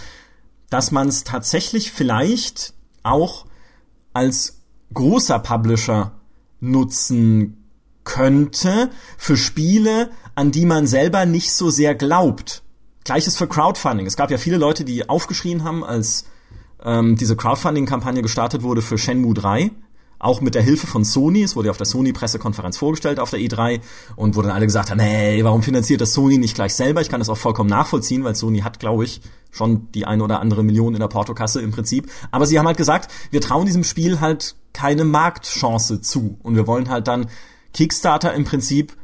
dass 0.69 0.91
man 0.91 1.07
es 1.07 1.23
tatsächlich 1.23 1.91
vielleicht 1.91 2.73
auch 3.03 3.45
als 4.13 4.61
großer 4.93 5.39
Publisher 5.39 6.13
nutzen 6.59 7.57
könnte 8.03 8.89
für 9.17 9.37
Spiele, 9.37 10.11
an 10.35 10.51
die 10.51 10.65
man 10.65 10.87
selber 10.87 11.25
nicht 11.25 11.53
so 11.53 11.69
sehr 11.69 11.95
glaubt. 11.95 12.63
Gleiches 13.03 13.37
für 13.37 13.47
Crowdfunding. 13.47 14.05
Es 14.05 14.15
gab 14.15 14.31
ja 14.31 14.37
viele 14.37 14.57
Leute, 14.57 14.85
die 14.85 15.09
aufgeschrien 15.09 15.63
haben, 15.63 15.83
als 15.83 16.25
ähm, 16.83 17.15
diese 17.15 17.35
Crowdfunding-Kampagne 17.35 18.21
gestartet 18.21 18.63
wurde 18.63 18.81
für 18.81 18.97
Shenmue 18.97 19.33
3, 19.33 19.71
auch 20.21 20.39
mit 20.39 20.55
der 20.55 20.61
Hilfe 20.61 20.87
von 20.87 21.03
Sony. 21.03 21.43
Es 21.43 21.55
wurde 21.55 21.67
ja 21.67 21.71
auf 21.71 21.77
der 21.77 21.85
Sony-Pressekonferenz 21.85 22.77
vorgestellt 22.77 23.19
auf 23.19 23.31
der 23.31 23.39
E3 23.39 23.81
und 24.15 24.35
wo 24.35 24.41
dann 24.41 24.51
alle 24.51 24.65
gesagt 24.65 24.91
haben, 24.91 24.99
hey, 24.99 25.43
warum 25.43 25.63
finanziert 25.63 26.01
das 26.01 26.13
Sony 26.13 26.37
nicht 26.37 26.55
gleich 26.55 26.75
selber? 26.75 27.01
Ich 27.01 27.09
kann 27.09 27.19
das 27.19 27.29
auch 27.29 27.37
vollkommen 27.37 27.69
nachvollziehen, 27.69 28.23
weil 28.23 28.35
Sony 28.35 28.59
hat, 28.59 28.79
glaube 28.79 29.03
ich, 29.03 29.21
schon 29.51 29.91
die 29.91 30.05
eine 30.05 30.23
oder 30.23 30.39
andere 30.39 30.63
Million 30.63 30.93
in 30.93 30.99
der 30.99 31.07
Portokasse 31.07 31.61
im 31.61 31.71
Prinzip. 31.71 32.09
Aber 32.29 32.45
sie 32.45 32.59
haben 32.59 32.67
halt 32.67 32.77
gesagt, 32.77 33.11
wir 33.31 33.41
trauen 33.41 33.65
diesem 33.65 33.83
Spiel 33.83 34.21
halt 34.21 34.55
keine 34.73 35.03
Marktchance 35.03 36.01
zu 36.01 36.37
und 36.43 36.55
wir 36.55 36.67
wollen 36.67 36.89
halt 36.89 37.07
dann 37.07 37.27
Kickstarter 37.73 38.33
im 38.33 38.45
Prinzip 38.45 38.95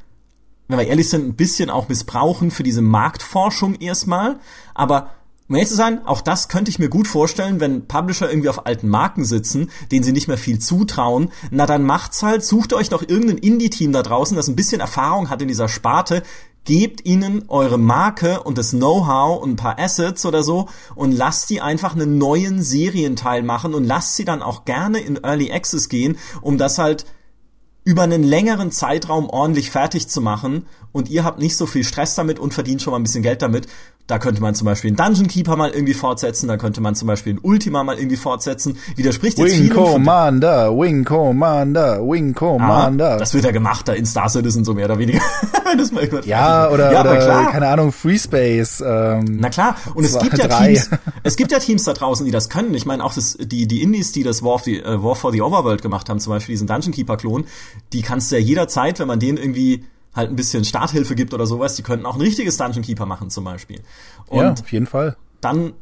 wenn 0.68 0.80
wir 0.80 0.88
ehrlich 0.88 1.10
sind, 1.10 1.26
ein 1.26 1.36
bisschen 1.36 1.70
auch 1.70 1.88
missbrauchen 1.88 2.52
für 2.52 2.64
diese 2.64 2.82
Marktforschung 2.82 3.76
erstmal, 3.76 4.40
aber 4.74 5.12
um 5.50 5.56
ehrlich 5.56 5.70
zu 5.70 5.76
sein, 5.76 6.06
auch 6.06 6.22
das 6.22 6.50
könnte 6.50 6.70
ich 6.70 6.80
mir 6.80 6.90
gut 6.90 7.08
vorstellen, 7.08 7.60
wenn 7.60 7.88
Publisher 7.88 8.30
irgendwie 8.30 8.50
auf 8.50 8.66
alten 8.66 8.90
Marken 8.90 9.24
sitzen, 9.24 9.70
denen 9.92 10.04
sie 10.04 10.12
nicht 10.12 10.28
mehr 10.28 10.38
viel 10.38 10.60
zutrauen. 10.60 11.32
Na 11.52 11.66
dann 11.66 11.84
macht's 11.84 12.22
halt, 12.22 12.44
sucht 12.44 12.74
euch 12.74 12.90
doch 12.90 13.02
irgendein 13.02 13.38
Indie-Team 13.38 13.94
da 13.94 14.04
draußen, 14.04 14.36
das 14.36 14.50
ein 14.50 14.58
bisschen 14.58 14.82
Erfahrung 14.82 15.30
hat 15.30 15.42
in 15.42 15.48
dieser 15.48 15.70
Sparte, 15.70 16.24
gebt 16.66 17.06
ihnen 17.06 17.46
eure 17.48 17.78
Marke 17.78 18.44
und 18.44 18.58
das 18.58 18.72
Know-how 18.72 19.42
und 19.42 19.52
ein 19.52 19.56
paar 19.56 19.80
Assets 19.80 20.26
oder 20.26 20.44
so 20.44 20.68
und 20.96 21.14
lasst 21.14 21.50
die 21.50 21.62
einfach 21.62 21.96
einen 21.96 22.18
neuen 22.18 22.62
Serienteil 22.62 23.42
machen 23.42 23.74
und 23.74 23.86
lasst 23.86 24.18
sie 24.18 24.26
dann 24.26 24.42
auch 24.42 24.66
gerne 24.66 25.00
in 25.00 25.16
Early 25.24 25.50
Access 25.50 25.88
gehen, 25.88 26.18
um 26.42 26.58
das 26.58 26.78
halt 26.78 27.06
über 27.86 28.02
einen 28.02 28.22
längeren 28.22 28.70
Zeitraum 28.70 29.30
ordentlich 29.30 29.72
fertig 29.72 30.10
zu 30.10 30.20
machen. 30.20 30.66
Und 30.92 31.10
ihr 31.10 31.24
habt 31.24 31.40
nicht 31.40 31.56
so 31.56 31.66
viel 31.66 31.86
Stress 31.86 32.16
damit 32.16 32.38
und 32.38 32.54
verdient 32.54 32.82
schon 32.82 32.92
mal 32.92 33.00
ein 33.00 33.04
bisschen 33.04 33.24
Geld 33.24 33.42
damit 33.42 33.68
da 34.08 34.20
könnte 34.20 34.42
man 34.42 34.56
zum 34.56 34.66
Beispiel 34.66 34.90
einen 34.90 34.96
Dungeon 34.96 35.28
Keeper 35.28 35.58
mal 35.58 35.70
irgendwie 35.70 35.94
fortsetzen, 35.94 36.48
da 36.48 36.56
könnte 36.56 36.80
man 36.80 36.96
zum 36.96 37.08
Beispiel 37.08 37.34
einen 37.34 37.40
Ultima 37.42 37.84
mal 37.84 37.98
irgendwie 37.98 38.16
fortsetzen. 38.16 38.78
Widerspricht 38.96 39.38
jetzt 39.38 39.60
Wing 39.60 39.70
Commander, 39.70 40.72
Wing 40.72 41.04
Commander, 41.04 42.00
Wing 42.02 42.34
Commander. 42.34 43.16
Ah, 43.16 43.18
das 43.18 43.34
wird 43.34 43.44
ja 43.44 43.52
gemacht 43.52 43.88
da 43.88 43.94
in 43.94 44.06
Star 44.06 44.30
Citizen 44.30 44.64
so 44.64 44.74
mehr 44.74 44.86
oder 44.86 44.98
weniger. 44.98 45.20
das 45.78 45.92
mal 45.92 46.08
ja, 46.26 46.70
oder, 46.70 46.94
ja, 46.94 47.02
oder 47.02 47.18
klar. 47.18 47.52
keine 47.52 47.68
Ahnung, 47.68 47.92
Free 47.92 48.18
Space. 48.18 48.82
Ähm, 48.86 49.40
Na 49.42 49.50
klar, 49.50 49.76
und 49.94 50.06
es 50.06 50.18
gibt 50.18 50.38
ja. 50.38 50.48
Teams, 50.48 50.90
es 51.24 51.36
gibt 51.36 51.52
ja 51.52 51.60
Teams 51.60 51.84
da 51.84 51.92
draußen, 51.92 52.26
die 52.26 52.32
das 52.32 52.48
können. 52.48 52.74
Ich 52.76 52.86
meine 52.86 53.04
auch 53.04 53.14
das, 53.14 53.38
die, 53.38 53.68
die 53.68 53.82
Indies, 53.82 54.14
die 54.14 54.24
das 54.24 54.42
War, 54.42 54.56
of 54.56 54.64
the, 54.64 54.82
uh, 54.82 55.04
War 55.04 55.16
for 55.16 55.34
the 55.34 55.42
Overworld 55.42 55.82
gemacht 55.82 56.10
haben, 56.10 56.22
zum 56.22 56.32
Beispiel 56.32 56.54
diesen 56.54 56.68
Dungeon 56.68 56.94
Keeper 56.94 57.18
Klon, 57.18 57.46
die 57.92 58.02
kannst 58.04 58.32
du 58.32 58.38
ja 58.38 58.42
jederzeit, 58.42 59.00
wenn 59.00 59.08
man 59.08 59.20
den 59.20 59.36
irgendwie 59.36 59.84
halt 60.18 60.30
ein 60.30 60.36
bisschen 60.36 60.66
Starthilfe 60.66 61.16
gibt 61.16 61.34
oder 61.34 61.46
sowas, 61.46 61.76
die 61.76 61.84
könnten 61.84 62.06
auch 62.06 62.16
ein 62.16 62.22
richtiges 62.22 62.58
Dungeon 62.58 62.84
Keeper 62.84 63.06
machen 63.06 63.30
zum 63.30 63.46
Beispiel. 63.46 63.82
Und 64.28 64.40
ja, 64.40 64.52
auf 64.52 64.72
jeden 64.72 64.88
Fall. 64.88 65.16
Dann, 65.40 65.74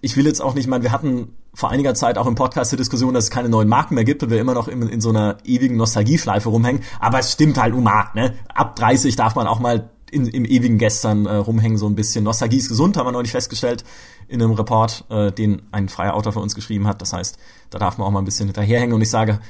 ich 0.00 0.16
will 0.16 0.26
jetzt 0.26 0.40
auch 0.40 0.54
nicht, 0.54 0.64
ich 0.64 0.70
meine, 0.70 0.84
wir 0.84 0.92
hatten 0.92 1.34
vor 1.54 1.70
einiger 1.70 1.94
Zeit 1.94 2.16
auch 2.16 2.26
im 2.26 2.34
Podcast 2.34 2.72
die 2.72 2.76
Diskussion, 2.76 3.12
dass 3.12 3.24
es 3.24 3.30
keine 3.30 3.48
neuen 3.48 3.68
Marken 3.68 3.94
mehr 3.94 4.04
gibt 4.04 4.22
und 4.22 4.30
wir 4.30 4.40
immer 4.40 4.54
noch 4.54 4.68
in, 4.68 4.82
in 4.82 5.00
so 5.00 5.10
einer 5.10 5.38
ewigen 5.44 5.76
Nostalgieschleife 5.76 6.48
rumhängen. 6.48 6.82
Aber 6.98 7.18
es 7.18 7.32
stimmt 7.32 7.60
halt, 7.60 7.74
Umar, 7.74 8.10
ne? 8.14 8.34
Ab 8.54 8.76
30 8.76 9.16
darf 9.16 9.34
man 9.34 9.46
auch 9.46 9.60
mal 9.60 9.90
in, 10.10 10.26
im 10.26 10.44
ewigen 10.44 10.78
Gestern 10.78 11.26
äh, 11.26 11.34
rumhängen, 11.34 11.78
so 11.78 11.86
ein 11.86 11.94
bisschen. 11.94 12.24
Nostalgie 12.24 12.58
ist 12.58 12.68
gesund, 12.68 12.96
haben 12.96 13.06
wir 13.06 13.12
neulich 13.12 13.32
festgestellt 13.32 13.84
in 14.28 14.42
einem 14.42 14.52
Report, 14.52 15.04
äh, 15.10 15.32
den 15.32 15.62
ein 15.72 15.88
freier 15.88 16.14
Autor 16.14 16.32
für 16.32 16.40
uns 16.40 16.54
geschrieben 16.54 16.86
hat. 16.86 17.02
Das 17.02 17.12
heißt, 17.12 17.38
da 17.70 17.78
darf 17.78 17.98
man 17.98 18.06
auch 18.06 18.10
mal 18.10 18.20
ein 18.20 18.24
bisschen 18.24 18.46
hinterherhängen. 18.46 18.94
Und 18.94 19.02
ich 19.02 19.10
sage, 19.10 19.40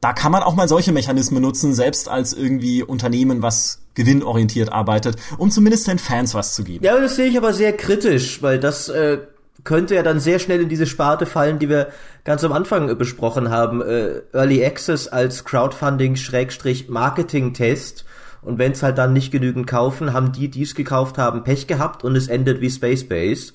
da 0.00 0.12
kann 0.12 0.32
man 0.32 0.42
auch 0.42 0.54
mal 0.54 0.68
solche 0.68 0.92
Mechanismen 0.92 1.42
nutzen, 1.42 1.74
selbst 1.74 2.08
als 2.08 2.32
irgendwie 2.32 2.82
Unternehmen, 2.82 3.42
was 3.42 3.82
gewinnorientiert 3.94 4.72
arbeitet, 4.72 5.16
um 5.36 5.50
zumindest 5.50 5.86
den 5.88 5.98
Fans 5.98 6.34
was 6.34 6.54
zu 6.54 6.64
geben. 6.64 6.82
Ja, 6.84 6.98
das 6.98 7.16
sehe 7.16 7.26
ich 7.26 7.36
aber 7.36 7.52
sehr 7.52 7.76
kritisch, 7.76 8.42
weil 8.42 8.58
das 8.58 8.88
äh, 8.88 9.18
könnte 9.64 9.94
ja 9.94 10.02
dann 10.02 10.20
sehr 10.20 10.38
schnell 10.38 10.62
in 10.62 10.70
diese 10.70 10.86
Sparte 10.86 11.26
fallen, 11.26 11.58
die 11.58 11.68
wir 11.68 11.88
ganz 12.24 12.42
am 12.44 12.52
Anfang 12.52 12.88
äh, 12.88 12.94
besprochen 12.94 13.50
haben. 13.50 13.82
Äh, 13.82 14.22
Early 14.32 14.64
Access 14.64 15.08
als 15.08 15.44
Crowdfunding-Marketing-Test. 15.44 18.06
Und 18.42 18.58
wenn 18.58 18.72
es 18.72 18.82
halt 18.82 18.96
dann 18.96 19.12
nicht 19.12 19.30
genügend 19.30 19.66
kaufen, 19.66 20.14
haben 20.14 20.32
die, 20.32 20.48
die 20.48 20.62
es 20.62 20.74
gekauft 20.74 21.18
haben, 21.18 21.44
Pech 21.44 21.66
gehabt 21.66 22.04
und 22.04 22.16
es 22.16 22.28
endet 22.28 22.62
wie 22.62 22.70
Space 22.70 23.06
Base. 23.06 23.52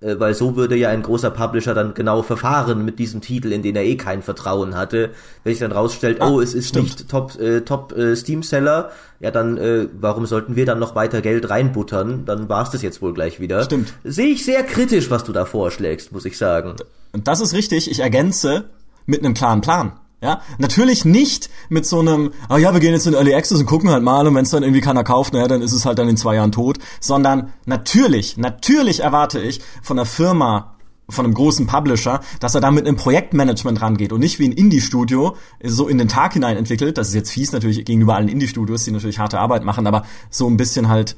Äh, 0.00 0.18
weil 0.18 0.34
so 0.34 0.56
würde 0.56 0.76
ja 0.76 0.88
ein 0.88 1.02
großer 1.02 1.30
Publisher 1.30 1.74
dann 1.74 1.94
genau 1.94 2.22
verfahren 2.22 2.84
mit 2.84 2.98
diesem 2.98 3.20
Titel, 3.20 3.52
in 3.52 3.62
den 3.62 3.76
er 3.76 3.84
eh 3.84 3.96
kein 3.96 4.22
Vertrauen 4.22 4.74
hatte. 4.76 5.10
Wenn 5.44 5.52
sich 5.52 5.60
dann 5.60 5.72
rausstellt, 5.72 6.22
ah, 6.22 6.30
oh, 6.30 6.40
es 6.40 6.54
ist 6.54 6.68
stimmt. 6.68 6.84
nicht 6.84 7.08
Top, 7.08 7.38
äh, 7.38 7.60
Top 7.60 7.92
äh, 7.96 8.16
Steam 8.16 8.42
Seller, 8.42 8.90
ja 9.20 9.30
dann, 9.30 9.58
äh, 9.58 9.88
warum 10.00 10.26
sollten 10.26 10.56
wir 10.56 10.64
dann 10.64 10.78
noch 10.78 10.94
weiter 10.94 11.20
Geld 11.20 11.50
reinbuttern? 11.50 12.24
Dann 12.24 12.48
war 12.48 12.62
es 12.62 12.70
das 12.70 12.82
jetzt 12.82 13.02
wohl 13.02 13.12
gleich 13.12 13.40
wieder. 13.40 13.62
Stimmt. 13.64 13.92
Sehe 14.04 14.28
ich 14.28 14.44
sehr 14.44 14.62
kritisch, 14.62 15.10
was 15.10 15.24
du 15.24 15.32
da 15.32 15.44
vorschlägst, 15.44 16.12
muss 16.12 16.24
ich 16.24 16.38
sagen. 16.38 16.76
Und 17.12 17.28
das 17.28 17.40
ist 17.40 17.52
richtig. 17.52 17.90
Ich 17.90 18.00
ergänze 18.00 18.64
mit 19.04 19.22
einem 19.22 19.34
klaren 19.34 19.60
Plan. 19.60 19.92
Ja, 20.22 20.42
natürlich 20.58 21.06
nicht 21.06 21.48
mit 21.70 21.86
so 21.86 22.00
einem, 22.00 22.32
ah 22.50 22.58
ja, 22.58 22.74
wir 22.74 22.80
gehen 22.80 22.92
jetzt 22.92 23.06
in 23.06 23.14
Early 23.14 23.34
Access 23.34 23.60
und 23.60 23.64
gucken 23.64 23.90
halt 23.90 24.02
mal 24.02 24.26
und 24.26 24.34
wenn 24.34 24.44
es 24.44 24.50
dann 24.50 24.62
irgendwie 24.62 24.82
keiner 24.82 25.02
kauft, 25.02 25.32
naja, 25.32 25.48
dann 25.48 25.62
ist 25.62 25.72
es 25.72 25.86
halt 25.86 25.98
dann 25.98 26.10
in 26.10 26.18
zwei 26.18 26.34
Jahren 26.34 26.52
tot, 26.52 26.76
sondern 27.00 27.54
natürlich, 27.64 28.36
natürlich 28.36 29.00
erwarte 29.00 29.40
ich 29.40 29.62
von 29.82 29.98
einer 29.98 30.04
Firma, 30.04 30.76
von 31.08 31.24
einem 31.24 31.32
großen 31.32 31.66
Publisher, 31.66 32.20
dass 32.38 32.54
er 32.54 32.60
da 32.60 32.70
mit 32.70 32.86
einem 32.86 32.96
Projektmanagement 32.96 33.80
rangeht 33.80 34.12
und 34.12 34.20
nicht 34.20 34.38
wie 34.38 34.48
ein 34.48 34.52
Indie-Studio 34.52 35.36
so 35.64 35.88
in 35.88 35.96
den 35.96 36.08
Tag 36.08 36.34
hinein 36.34 36.58
entwickelt. 36.58 36.98
Das 36.98 37.08
ist 37.08 37.14
jetzt 37.14 37.30
fies 37.30 37.52
natürlich 37.52 37.82
gegenüber 37.86 38.14
allen 38.14 38.28
Indie-Studios, 38.28 38.84
die 38.84 38.90
natürlich 38.90 39.18
harte 39.18 39.40
Arbeit 39.40 39.64
machen, 39.64 39.86
aber 39.86 40.04
so 40.28 40.46
ein 40.48 40.58
bisschen 40.58 40.88
halt 40.88 41.16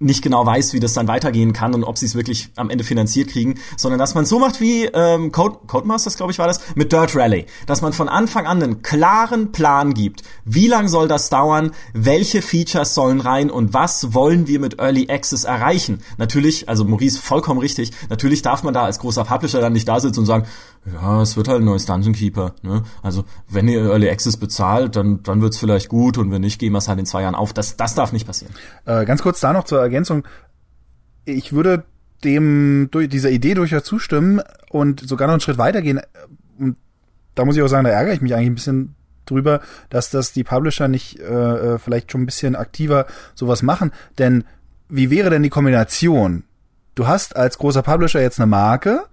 nicht 0.00 0.22
genau 0.22 0.46
weiß, 0.46 0.72
wie 0.72 0.80
das 0.80 0.92
dann 0.92 1.08
weitergehen 1.08 1.52
kann 1.52 1.74
und 1.74 1.84
ob 1.84 1.98
sie 1.98 2.06
es 2.06 2.14
wirklich 2.14 2.50
am 2.56 2.70
Ende 2.70 2.84
finanziert 2.84 3.30
kriegen, 3.30 3.56
sondern 3.76 3.98
dass 3.98 4.14
man 4.14 4.26
so 4.26 4.38
macht 4.38 4.60
wie 4.60 4.84
ähm, 4.84 5.32
Code, 5.32 5.58
Codemasters, 5.66 6.16
glaube 6.16 6.32
ich, 6.32 6.38
war 6.38 6.46
das, 6.46 6.60
mit 6.76 6.92
Dirt 6.92 7.16
Rally. 7.16 7.46
Dass 7.66 7.82
man 7.82 7.92
von 7.92 8.08
Anfang 8.08 8.46
an 8.46 8.62
einen 8.62 8.82
klaren 8.82 9.52
Plan 9.52 9.94
gibt. 9.94 10.22
Wie 10.44 10.68
lang 10.68 10.88
soll 10.88 11.08
das 11.08 11.30
dauern? 11.30 11.72
Welche 11.94 12.42
Features 12.42 12.94
sollen 12.94 13.20
rein 13.20 13.50
und 13.50 13.74
was 13.74 14.14
wollen 14.14 14.46
wir 14.46 14.60
mit 14.60 14.78
Early 14.78 15.08
Access 15.10 15.44
erreichen? 15.44 16.00
Natürlich, 16.16 16.68
also 16.68 16.84
Maurice 16.84 17.20
vollkommen 17.20 17.60
richtig, 17.60 17.92
natürlich 18.08 18.42
darf 18.42 18.62
man 18.62 18.74
da 18.74 18.84
als 18.84 19.00
großer 19.00 19.24
Publisher 19.24 19.60
dann 19.60 19.72
nicht 19.72 19.88
da 19.88 20.00
sitzen 20.00 20.20
und 20.20 20.26
sagen, 20.26 20.46
ja, 20.92 21.22
es 21.22 21.36
wird 21.36 21.48
halt 21.48 21.60
ein 21.60 21.64
neues 21.64 21.86
Dungeon 21.86 22.14
Keeper. 22.14 22.54
Ne? 22.62 22.82
Also 23.02 23.24
wenn 23.48 23.68
ihr 23.68 23.82
Early 23.82 24.08
Access 24.10 24.36
bezahlt, 24.36 24.96
dann, 24.96 25.22
dann 25.22 25.40
wird's 25.42 25.58
vielleicht 25.58 25.88
gut 25.88 26.18
und 26.18 26.30
wenn 26.30 26.40
nicht, 26.40 26.58
gehen 26.58 26.72
wir 26.72 26.78
es 26.78 26.88
halt 26.88 26.98
in 26.98 27.06
zwei 27.06 27.22
Jahren 27.22 27.34
auf. 27.34 27.52
Das, 27.52 27.76
das 27.76 27.94
darf 27.94 28.12
nicht 28.12 28.26
passieren. 28.26 28.54
Äh, 28.84 29.04
ganz 29.04 29.22
kurz 29.22 29.40
da 29.40 29.52
noch 29.52 29.64
zur 29.64 29.80
Ergänzung. 29.80 30.26
Ich 31.24 31.52
würde 31.52 31.84
dem 32.24 32.90
dieser 32.92 33.30
Idee 33.30 33.54
durchaus 33.54 33.84
zustimmen 33.84 34.40
und 34.70 35.06
sogar 35.06 35.28
noch 35.28 35.34
einen 35.34 35.40
Schritt 35.40 35.58
weitergehen. 35.58 36.00
Und 36.58 36.76
da 37.34 37.44
muss 37.44 37.56
ich 37.56 37.62
auch 37.62 37.68
sagen, 37.68 37.84
da 37.84 37.90
ärgere 37.90 38.14
ich 38.14 38.20
mich 38.20 38.34
eigentlich 38.34 38.50
ein 38.50 38.54
bisschen 38.54 38.94
drüber, 39.26 39.60
dass 39.90 40.10
das 40.10 40.32
die 40.32 40.44
Publisher 40.44 40.88
nicht 40.88 41.20
äh, 41.20 41.74
äh, 41.74 41.78
vielleicht 41.78 42.10
schon 42.10 42.22
ein 42.22 42.26
bisschen 42.26 42.56
aktiver 42.56 43.06
sowas 43.34 43.62
machen. 43.62 43.92
Denn 44.18 44.44
wie 44.88 45.10
wäre 45.10 45.30
denn 45.30 45.42
die 45.42 45.50
Kombination? 45.50 46.44
Du 46.94 47.06
hast 47.06 47.36
als 47.36 47.58
großer 47.58 47.82
Publisher 47.82 48.20
jetzt 48.20 48.40
eine 48.40 48.46
Marke, 48.46 49.04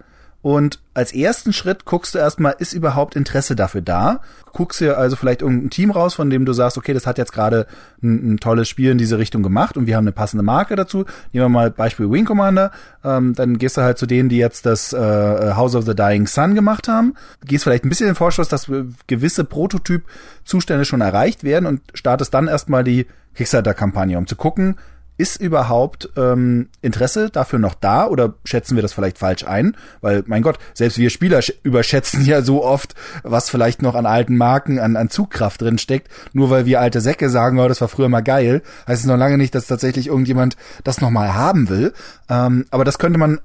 und 0.46 0.78
als 0.94 1.12
ersten 1.12 1.52
Schritt 1.52 1.86
guckst 1.86 2.14
du 2.14 2.20
erstmal, 2.20 2.54
ist 2.60 2.72
überhaupt 2.72 3.16
Interesse 3.16 3.56
dafür 3.56 3.82
da? 3.82 4.20
Guckst 4.52 4.80
dir 4.80 4.96
also 4.96 5.16
vielleicht 5.16 5.42
irgendein 5.42 5.70
Team 5.70 5.90
raus, 5.90 6.14
von 6.14 6.30
dem 6.30 6.44
du 6.44 6.52
sagst, 6.52 6.78
okay, 6.78 6.94
das 6.94 7.04
hat 7.04 7.18
jetzt 7.18 7.32
gerade 7.32 7.66
ein, 8.00 8.34
ein, 8.34 8.36
tolles 8.36 8.68
Spiel 8.68 8.92
in 8.92 8.96
diese 8.96 9.18
Richtung 9.18 9.42
gemacht 9.42 9.76
und 9.76 9.88
wir 9.88 9.96
haben 9.96 10.04
eine 10.04 10.12
passende 10.12 10.44
Marke 10.44 10.76
dazu. 10.76 10.98
Nehmen 11.32 11.46
wir 11.46 11.48
mal 11.48 11.72
Beispiel 11.72 12.08
Wing 12.08 12.26
Commander. 12.26 12.70
Ähm, 13.02 13.34
dann 13.34 13.58
gehst 13.58 13.76
du 13.76 13.80
halt 13.80 13.98
zu 13.98 14.06
denen, 14.06 14.28
die 14.28 14.36
jetzt 14.36 14.66
das 14.66 14.92
äh, 14.92 15.54
House 15.56 15.74
of 15.74 15.84
the 15.84 15.96
Dying 15.96 16.28
Sun 16.28 16.54
gemacht 16.54 16.86
haben. 16.86 17.14
Gehst 17.44 17.64
vielleicht 17.64 17.84
ein 17.84 17.88
bisschen 17.88 18.06
in 18.06 18.12
den 18.12 18.16
Vorschuss, 18.16 18.46
dass 18.46 18.70
gewisse 19.08 19.42
Prototyp-Zustände 19.42 20.84
schon 20.84 21.00
erreicht 21.00 21.42
werden 21.42 21.66
und 21.66 21.80
startest 21.92 22.32
dann 22.34 22.46
erstmal 22.46 22.84
die 22.84 23.06
Kickstarter-Kampagne, 23.34 24.16
um 24.16 24.28
zu 24.28 24.36
gucken, 24.36 24.76
ist 25.18 25.40
überhaupt 25.40 26.10
ähm, 26.16 26.68
Interesse 26.82 27.30
dafür 27.30 27.58
noch 27.58 27.74
da 27.74 28.06
oder 28.06 28.34
schätzen 28.44 28.76
wir 28.76 28.82
das 28.82 28.92
vielleicht 28.92 29.18
falsch 29.18 29.44
ein? 29.44 29.76
Weil, 30.00 30.24
mein 30.26 30.42
Gott, 30.42 30.58
selbst 30.74 30.98
wir 30.98 31.10
Spieler 31.10 31.40
überschätzen 31.62 32.24
ja 32.24 32.42
so 32.42 32.64
oft, 32.64 32.94
was 33.22 33.48
vielleicht 33.48 33.82
noch 33.82 33.94
an 33.94 34.06
alten 34.06 34.36
Marken, 34.36 34.78
an, 34.78 34.96
an 34.96 35.10
Zugkraft 35.10 35.60
drin 35.62 35.78
steckt. 35.78 36.08
Nur 36.32 36.50
weil 36.50 36.66
wir 36.66 36.80
alte 36.80 37.00
Säcke 37.00 37.30
sagen, 37.30 37.58
oh, 37.58 37.68
das 37.68 37.80
war 37.80 37.88
früher 37.88 38.08
mal 38.08 38.22
geil, 38.22 38.62
heißt 38.86 39.02
es 39.02 39.06
noch 39.06 39.16
lange 39.16 39.38
nicht, 39.38 39.54
dass 39.54 39.66
tatsächlich 39.66 40.08
irgendjemand 40.08 40.56
das 40.84 41.00
nochmal 41.00 41.34
haben 41.34 41.68
will. 41.68 41.92
Ähm, 42.28 42.66
aber 42.70 42.84
das 42.84 42.98
könnte 42.98 43.18
man 43.18 43.40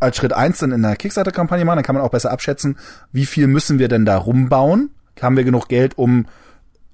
als 0.00 0.16
Schritt 0.16 0.32
eins 0.32 0.58
dann 0.58 0.72
in 0.72 0.82
der 0.82 0.96
Kickstarter-Kampagne 0.96 1.64
machen. 1.64 1.78
Dann 1.78 1.84
kann 1.84 1.96
man 1.96 2.04
auch 2.04 2.10
besser 2.10 2.30
abschätzen, 2.30 2.78
wie 3.12 3.26
viel 3.26 3.46
müssen 3.46 3.78
wir 3.78 3.88
denn 3.88 4.04
da 4.04 4.16
rumbauen? 4.16 4.90
Haben 5.20 5.36
wir 5.36 5.44
genug 5.44 5.68
Geld, 5.68 5.96
um 5.96 6.26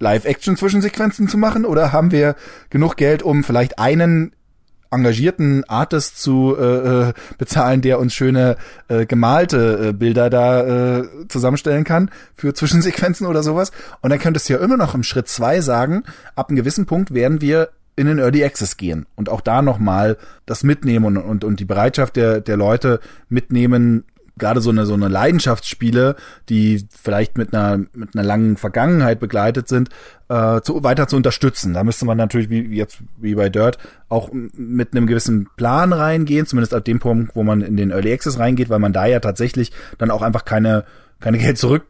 Live-Action-Zwischensequenzen 0.00 1.28
zu 1.28 1.38
machen 1.38 1.64
oder 1.64 1.92
haben 1.92 2.10
wir 2.10 2.34
genug 2.70 2.96
Geld, 2.96 3.22
um 3.22 3.44
vielleicht 3.44 3.78
einen 3.78 4.32
engagierten 4.90 5.64
Artist 5.68 6.20
zu 6.20 6.56
äh, 6.58 7.08
äh, 7.10 7.12
bezahlen, 7.38 7.80
der 7.80 8.00
uns 8.00 8.12
schöne 8.12 8.56
äh, 8.88 9.06
gemalte 9.06 9.88
äh, 9.88 9.92
Bilder 9.92 10.30
da 10.30 10.98
äh, 10.98 11.08
zusammenstellen 11.28 11.84
kann 11.84 12.10
für 12.34 12.54
Zwischensequenzen 12.54 13.26
oder 13.26 13.42
sowas. 13.42 13.70
Und 14.00 14.10
dann 14.10 14.18
könntest 14.18 14.48
du 14.48 14.54
ja 14.54 14.58
immer 14.58 14.76
noch 14.76 14.94
im 14.94 15.02
Schritt 15.02 15.28
zwei 15.28 15.60
sagen, 15.60 16.02
ab 16.34 16.48
einem 16.48 16.56
gewissen 16.56 16.86
Punkt 16.86 17.14
werden 17.14 17.40
wir 17.40 17.70
in 17.96 18.06
den 18.06 18.18
Early 18.18 18.42
Access 18.44 18.76
gehen 18.76 19.06
und 19.14 19.28
auch 19.28 19.40
da 19.40 19.62
nochmal 19.62 20.16
das 20.46 20.62
mitnehmen 20.62 21.04
und, 21.04 21.18
und, 21.18 21.44
und 21.44 21.60
die 21.60 21.64
Bereitschaft 21.64 22.16
der, 22.16 22.40
der 22.40 22.56
Leute 22.56 23.00
mitnehmen, 23.28 24.04
gerade 24.40 24.60
so 24.60 24.70
eine 24.70 24.86
so 24.86 24.94
eine 24.94 25.08
Leidenschaftsspiele, 25.08 26.16
die 26.48 26.86
vielleicht 26.90 27.38
mit 27.38 27.54
einer 27.54 27.78
mit 27.92 28.14
einer 28.14 28.24
langen 28.24 28.56
Vergangenheit 28.56 29.20
begleitet 29.20 29.68
sind, 29.68 29.90
äh, 30.28 30.60
zu, 30.62 30.82
weiter 30.82 31.06
zu 31.06 31.16
unterstützen. 31.16 31.74
Da 31.74 31.84
müsste 31.84 32.04
man 32.04 32.18
natürlich 32.18 32.50
wie 32.50 32.76
jetzt 32.76 32.98
wie 33.18 33.36
bei 33.36 33.48
Dirt 33.48 33.78
auch 34.08 34.30
mit 34.32 34.92
einem 34.92 35.06
gewissen 35.06 35.48
Plan 35.56 35.92
reingehen, 35.92 36.46
zumindest 36.46 36.74
ab 36.74 36.84
dem 36.84 36.98
Punkt, 36.98 37.36
wo 37.36 37.44
man 37.44 37.60
in 37.60 37.76
den 37.76 37.90
Early 37.90 38.12
Access 38.12 38.38
reingeht, 38.38 38.70
weil 38.70 38.80
man 38.80 38.92
da 38.92 39.06
ja 39.06 39.20
tatsächlich 39.20 39.70
dann 39.98 40.10
auch 40.10 40.22
einfach 40.22 40.44
keine 40.44 40.84
keine 41.20 41.38
Geld 41.38 41.58
zurück 41.58 41.84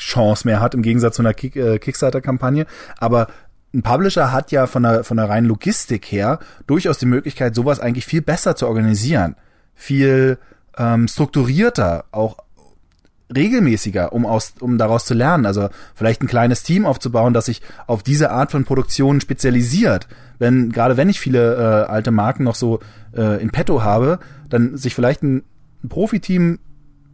Chance 0.00 0.46
mehr 0.46 0.60
hat 0.60 0.74
im 0.74 0.82
Gegensatz 0.82 1.16
zu 1.16 1.22
einer 1.22 1.34
Kick, 1.34 1.56
äh, 1.56 1.78
Kickstarter-Kampagne. 1.78 2.66
Aber 2.98 3.28
ein 3.72 3.82
Publisher 3.82 4.32
hat 4.32 4.50
ja 4.50 4.66
von 4.66 4.82
der, 4.82 5.04
von 5.04 5.16
der 5.16 5.28
reinen 5.28 5.46
Logistik 5.46 6.06
her 6.06 6.40
durchaus 6.66 6.98
die 6.98 7.06
Möglichkeit, 7.06 7.54
sowas 7.54 7.78
eigentlich 7.78 8.06
viel 8.06 8.22
besser 8.22 8.56
zu 8.56 8.66
organisieren. 8.66 9.36
Viel 9.74 10.38
ähm, 10.80 11.06
strukturierter, 11.06 12.06
auch 12.10 12.38
regelmäßiger, 13.34 14.12
um 14.12 14.26
aus, 14.26 14.54
um 14.60 14.78
daraus 14.78 15.04
zu 15.04 15.14
lernen. 15.14 15.46
Also 15.46 15.68
vielleicht 15.94 16.22
ein 16.22 16.26
kleines 16.26 16.62
Team 16.62 16.86
aufzubauen, 16.86 17.34
das 17.34 17.46
sich 17.46 17.62
auf 17.86 18.02
diese 18.02 18.30
Art 18.30 18.50
von 18.50 18.64
Produktion 18.64 19.20
spezialisiert. 19.20 20.08
Wenn, 20.38 20.72
gerade 20.72 20.96
wenn 20.96 21.08
ich 21.08 21.20
viele 21.20 21.54
äh, 21.54 21.90
alte 21.90 22.10
Marken 22.10 22.44
noch 22.44 22.54
so 22.54 22.80
äh, 23.14 23.40
in 23.40 23.50
petto 23.50 23.82
habe, 23.82 24.18
dann 24.48 24.76
sich 24.76 24.94
vielleicht 24.94 25.22
ein, 25.22 25.44
ein 25.84 25.88
Profiteam 25.88 26.58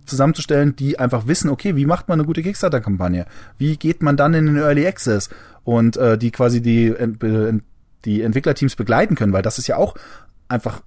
zusammenzustellen, 0.07 0.77
die 0.77 0.99
einfach 0.99 1.27
wissen, 1.27 1.51
okay, 1.51 1.75
wie 1.75 1.87
macht 1.87 2.09
man 2.09 2.21
eine 2.21 2.27
gute 2.27 2.43
Kickstarter-Kampagne? 2.43 3.27
Wie 3.59 3.77
geht 3.77 4.03
man 4.03 4.17
dann 4.17 4.33
in 4.35 4.47
den 4.47 4.57
Early 4.57 4.87
Access? 4.87 5.29
Und 5.65 5.97
äh, 5.97 6.17
die 6.17 6.31
quasi 6.31 6.63
die, 6.63 6.95
die 8.05 8.23
Entwicklerteams 8.23 8.77
begleiten 8.77 9.17
können, 9.17 9.33
weil 9.33 9.43
das 9.43 9.59
ist 9.59 9.67
ja 9.67 9.77
auch 9.77 9.97
einfach 10.49 10.81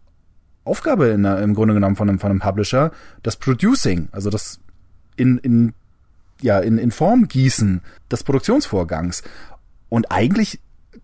Aufgabe 0.70 1.08
in, 1.08 1.26
im 1.26 1.54
Grunde 1.56 1.74
genommen 1.74 1.96
von 1.96 2.10
einem, 2.10 2.20
von 2.20 2.30
einem 2.30 2.40
Publisher, 2.40 2.92
das 3.24 3.36
Producing, 3.36 4.10
also 4.12 4.30
das 4.30 4.60
in, 5.16 5.38
in, 5.40 5.74
ja, 6.42 6.60
in, 6.60 6.78
in 6.78 6.92
Form 6.92 7.28
gießen 7.28 7.82
des 8.12 8.24
Produktionsvorgangs. 8.24 9.24
Und 9.90 10.12
eigentlich 10.12 10.60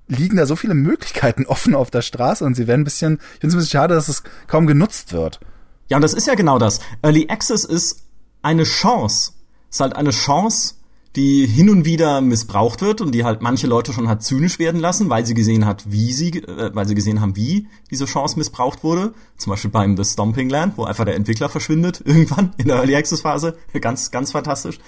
liegen 0.08 0.38
da 0.38 0.46
so 0.46 0.56
viele 0.56 0.76
Möglichkeiten 0.76 1.46
offen 1.48 1.76
auf 1.76 1.92
der 1.92 2.02
Straße 2.02 2.46
und 2.46 2.56
sie 2.56 2.68
werden 2.68 2.82
ein 2.82 2.86
bisschen, 2.86 3.16
ich 3.16 3.40
finde 3.40 3.48
es 3.48 3.54
ein 3.54 3.58
bisschen 3.58 3.72
schade, 3.72 3.96
dass 3.96 4.08
es 4.08 4.24
kaum 4.48 4.68
genutzt 4.68 5.14
wird. 5.14 5.40
Ja, 5.88 5.98
und 5.98 6.02
das 6.02 6.14
ist 6.14 6.28
ja 6.28 6.36
genau 6.36 6.58
das. 6.58 6.80
Early 7.02 7.28
Access 7.30 7.64
ist 7.64 8.06
eine 8.42 8.64
Chance. 8.64 9.34
Es 9.70 9.78
ist 9.78 9.82
halt 9.82 9.96
eine 9.96 10.12
Chance, 10.12 10.76
die 11.16 11.48
hin 11.48 11.70
und 11.70 11.86
wieder 11.86 12.20
missbraucht 12.20 12.82
wird 12.82 13.00
und 13.00 13.14
die 13.14 13.24
halt 13.24 13.42
manche 13.42 13.68
Leute 13.68 13.94
schon 13.94 14.10
hat 14.10 14.24
zynisch 14.24 14.60
werden 14.60 14.82
lassen, 14.82 15.10
weil 15.10 15.26
sie 15.26 15.34
gesehen 15.34 15.66
hat, 15.66 15.90
wie 15.90 16.12
sie, 16.12 16.32
äh, 16.44 16.72
weil 16.74 16.88
sie 16.88 16.96
gesehen 16.96 17.22
haben, 17.22 17.36
wie 17.36 17.68
diese 17.90 18.06
Chance 18.06 18.38
missbraucht 18.38 18.84
wurde. 18.84 19.14
Zum 19.38 19.52
Beispiel 19.52 19.72
beim 19.72 19.96
The 19.96 20.04
Stomping 20.04 20.50
Land, 20.50 20.78
wo 20.78 20.84
einfach 20.84 21.06
der 21.06 21.16
Entwickler 21.16 21.48
verschwindet 21.48 22.02
irgendwann 22.06 22.54
in 22.58 22.68
der 22.68 22.78
Early 22.78 22.96
Access 22.96 23.22
Phase. 23.22 23.58
Ganz, 23.80 24.12
ganz 24.12 24.32
fantastisch. 24.32 24.80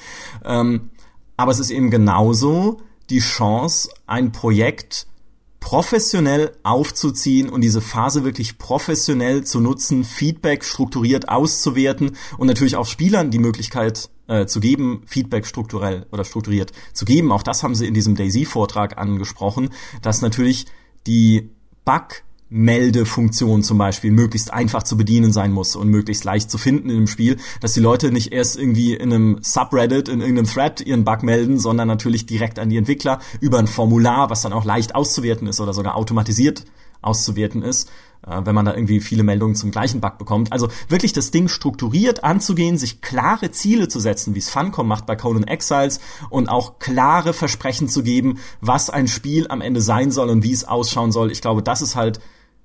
Ähm, 0.44 0.90
aber 1.38 1.52
es 1.52 1.60
ist 1.60 1.70
eben 1.70 1.90
genauso 1.90 2.82
die 3.10 3.20
Chance, 3.20 3.90
ein 4.06 4.32
Projekt 4.32 5.08
professionell 5.60 6.52
aufzuziehen 6.64 7.50
und 7.50 7.62
diese 7.62 7.82
Phase 7.82 8.24
wirklich 8.24 8.58
professionell 8.58 9.44
zu 9.44 9.60
nutzen, 9.60 10.04
Feedback 10.04 10.64
strukturiert 10.64 11.30
auszuwerten 11.30 12.16
und 12.38 12.48
natürlich 12.48 12.76
auch 12.76 12.86
Spielern 12.86 13.32
die 13.32 13.40
Möglichkeit 13.40 14.10
äh, 14.28 14.46
zu 14.46 14.60
geben, 14.60 15.04
Feedback 15.06 15.46
strukturell 15.46 16.06
oder 16.12 16.24
strukturiert 16.24 16.72
zu 16.94 17.06
geben. 17.06 17.32
Auch 17.32 17.44
das 17.44 17.64
haben 17.64 17.76
sie 17.76 17.88
in 17.88 17.94
diesem 17.94 18.16
Daisy-Vortrag 18.16 18.98
angesprochen, 18.98 19.70
dass 20.02 20.22
natürlich 20.22 20.66
die 21.06 21.50
Bug 21.86 22.24
Meldefunktion 22.50 23.62
zum 23.62 23.78
Beispiel 23.78 24.12
möglichst 24.12 24.54
einfach 24.54 24.84
zu 24.84 24.96
bedienen 24.96 25.34
sein 25.34 25.52
muss 25.52 25.76
und 25.76 25.90
möglichst 25.90 26.24
leicht 26.24 26.50
zu 26.50 26.58
finden 26.58 26.90
in 26.90 26.96
dem 26.96 27.08
Spiel, 27.08 27.38
dass 27.60 27.74
die 27.74 27.82
Leute 27.82 28.12
nicht 28.12 28.32
erst 28.32 28.58
irgendwie 28.58 28.94
in 28.94 29.12
einem 29.12 29.40
Subreddit, 29.42 30.08
in 30.08 30.22
irgendeinem 30.22 30.48
Thread 30.48 30.82
ihren 30.82 31.04
Bug 31.04 31.24
melden, 31.24 31.60
sondern 31.60 31.90
natürlich 31.90 32.26
direkt 32.26 32.58
an 32.58 32.70
die 32.70 32.78
Entwickler 32.78 33.20
über 33.42 33.60
ein 33.60 33.68
Formular, 33.68 34.30
was 34.30 34.44
dann 34.44 34.54
auch 34.54 34.64
leicht 34.64 34.96
auszuwerten 34.96 35.48
ist 35.48 35.60
oder 35.60 35.74
sogar 35.74 35.96
automatisiert 35.96 36.64
auszuwerten 37.02 37.62
ist 37.62 37.90
wenn 38.28 38.56
man 38.56 38.66
da 38.66 38.74
irgendwie 38.74 39.00
viele 39.00 39.24
Meldungen 39.24 39.56
zum 39.56 39.72
gleichen 39.72 40.02
Bug 40.02 40.18
bekommt. 40.18 40.52
Also 40.52 40.68
wirklich 40.90 41.14
das 41.14 41.32
Ding 41.32 41.48
strukturiert 41.48 42.24
anzugehen, 42.24 42.78
sich 42.78 43.02
klare 43.02 43.52
Ziele 43.52 43.88
zu 43.88 44.00
setzen, 44.00 44.36
wie 44.36 44.40
es 44.40 44.50
Funcom 44.50 44.88
macht 44.88 45.06
bei 45.06 45.16
Conan 45.16 45.46
Exiles 45.46 46.00
und 46.30 46.50
auch 46.50 46.80
klare 46.80 47.34
Versprechen 47.34 47.88
zu 47.88 48.04
geben, 48.04 48.40
was 48.62 48.90
ein 48.90 49.08
Spiel 49.08 49.48
am 49.50 49.62
Ende 49.62 49.82
sein 49.82 50.12
soll 50.12 50.30
und 50.30 50.44
wie 50.44 50.52
es 50.52 50.66
ausschauen 50.66 51.12
soll. 51.12 51.32
Ich 51.32 51.42
glaube, 51.42 51.64
das 51.64 51.82
ist 51.82 51.96
halt, 51.96 52.20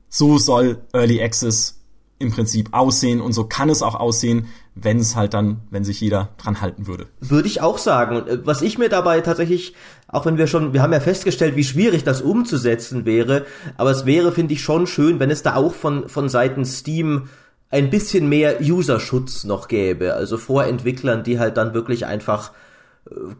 so 0.08 0.38
soll 0.38 0.84
Early 0.92 1.22
Access 1.22 1.82
im 2.22 2.30
Prinzip 2.30 2.68
aussehen 2.72 3.20
und 3.20 3.32
so 3.32 3.44
kann 3.44 3.68
es 3.68 3.82
auch 3.82 3.94
aussehen, 3.94 4.46
wenn 4.74 4.98
es 4.98 5.16
halt 5.16 5.34
dann, 5.34 5.62
wenn 5.70 5.84
sich 5.84 6.00
jeder 6.00 6.30
dran 6.38 6.60
halten 6.60 6.86
würde. 6.86 7.08
Würde 7.20 7.48
ich 7.48 7.60
auch 7.60 7.78
sagen. 7.78 8.26
Äh, 8.26 8.46
was 8.46 8.62
ich 8.62 8.78
mir 8.78 8.88
dabei 8.88 9.20
tatsächlich, 9.20 9.74
auch 10.12 10.26
wenn 10.26 10.38
wir 10.38 10.46
schon, 10.46 10.72
wir 10.74 10.82
haben 10.82 10.92
ja 10.92 11.00
festgestellt, 11.00 11.56
wie 11.56 11.64
schwierig 11.64 12.04
das 12.04 12.20
umzusetzen 12.20 13.06
wäre, 13.06 13.46
aber 13.78 13.90
es 13.90 14.06
wäre, 14.06 14.30
finde 14.30 14.52
ich, 14.54 14.62
schon 14.62 14.86
schön, 14.86 15.18
wenn 15.18 15.30
es 15.30 15.42
da 15.42 15.56
auch 15.56 15.74
von, 15.74 16.08
von 16.08 16.28
Seiten 16.28 16.64
Steam 16.64 17.28
ein 17.70 17.88
bisschen 17.88 18.28
mehr 18.28 18.60
Userschutz 18.60 19.44
noch 19.44 19.66
gäbe. 19.66 20.12
Also 20.12 20.36
vor 20.36 20.66
Entwicklern, 20.66 21.24
die 21.24 21.38
halt 21.38 21.56
dann 21.56 21.72
wirklich 21.72 22.04
einfach 22.04 22.52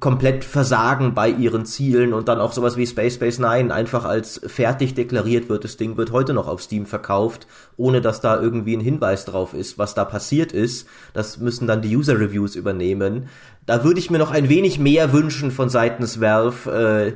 komplett 0.00 0.44
versagen 0.44 1.14
bei 1.14 1.28
ihren 1.28 1.64
Zielen 1.64 2.12
und 2.12 2.28
dann 2.28 2.40
auch 2.40 2.52
sowas 2.52 2.76
wie 2.76 2.86
Space 2.86 3.14
Space 3.14 3.38
Nine 3.38 3.72
einfach 3.72 4.04
als 4.04 4.40
fertig 4.46 4.94
deklariert 4.94 5.48
wird. 5.48 5.64
Das 5.64 5.76
Ding 5.76 5.96
wird 5.96 6.12
heute 6.12 6.34
noch 6.34 6.48
auf 6.48 6.62
Steam 6.62 6.86
verkauft, 6.86 7.46
ohne 7.76 8.00
dass 8.00 8.20
da 8.20 8.40
irgendwie 8.40 8.76
ein 8.76 8.80
Hinweis 8.80 9.24
drauf 9.24 9.54
ist, 9.54 9.78
was 9.78 9.94
da 9.94 10.04
passiert 10.04 10.52
ist. 10.52 10.86
Das 11.14 11.38
müssen 11.38 11.66
dann 11.66 11.82
die 11.82 11.96
User 11.96 12.18
Reviews 12.18 12.56
übernehmen. 12.56 13.28
Da 13.66 13.84
würde 13.84 14.00
ich 14.00 14.10
mir 14.10 14.18
noch 14.18 14.30
ein 14.30 14.48
wenig 14.48 14.78
mehr 14.78 15.12
wünschen 15.12 15.50
von 15.50 15.68
seitens 15.68 16.20
Valve, 16.20 16.70
äh, 16.70 17.12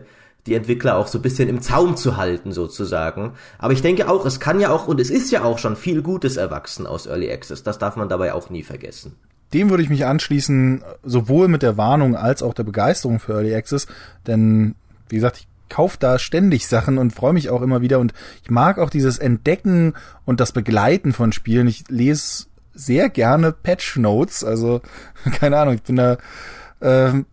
die 0.47 0.55
Entwickler 0.55 0.97
auch 0.97 1.09
so 1.09 1.19
ein 1.19 1.23
bisschen 1.23 1.49
im 1.49 1.61
Zaum 1.61 1.97
zu 1.97 2.17
halten 2.17 2.53
sozusagen. 2.53 3.33
Aber 3.59 3.73
ich 3.73 3.83
denke 3.83 4.09
auch, 4.09 4.25
es 4.25 4.39
kann 4.39 4.61
ja 4.61 4.71
auch 4.71 4.87
und 4.87 5.01
es 5.01 5.11
ist 5.11 5.33
ja 5.33 5.43
auch 5.43 5.59
schon 5.59 5.77
viel 5.77 6.03
Gutes 6.03 6.37
erwachsen 6.37 6.87
aus 6.87 7.07
Early 7.07 7.33
Access. 7.33 7.65
Das 7.65 7.79
darf 7.79 7.97
man 7.97 8.09
dabei 8.09 8.33
auch 8.33 8.49
nie 8.51 8.63
vergessen 8.63 9.17
dem 9.53 9.71
würde 9.71 9.83
ich 9.83 9.89
mich 9.89 10.07
anschließen, 10.07 10.83
sowohl 11.03 11.49
mit 11.49 11.63
der 11.63 11.77
Warnung 11.77 12.17
als 12.17 12.43
auch 12.43 12.55
der 12.55 12.65
Begeisterung 12.65 13.21
für 13.21 13.35
Early 13.35 13.55
Access, 13.55 13.87
denn 14.27 14.75
wie 15.09 15.17
gesagt, 15.17 15.39
ich 15.39 15.49
kaufe 15.69 15.97
da 15.99 16.19
ständig 16.19 16.67
Sachen 16.67 16.99
und 16.99 17.13
freue 17.13 17.33
mich 17.33 17.51
auch 17.51 17.63
immer 17.63 17.81
wieder 17.81 17.99
und 17.99 18.13
ich 18.43 18.51
mag 18.51 18.79
auch 18.79 18.91
dieses 18.91 19.19
Entdecken 19.19 19.95
und 20.25 20.41
das 20.41 20.53
Begleiten 20.53 21.13
von 21.13 21.33
Spielen. 21.33 21.67
Ich 21.67 21.89
lese 21.89 22.47
sehr 22.73 23.09
gerne 23.09 23.53
Patch 23.53 23.97
Notes, 23.97 24.45
also 24.45 24.81
keine 25.33 25.59
Ahnung, 25.59 25.75
ich 25.75 25.83
bin 25.83 25.97
da 25.97 26.19
äh, 26.81 27.25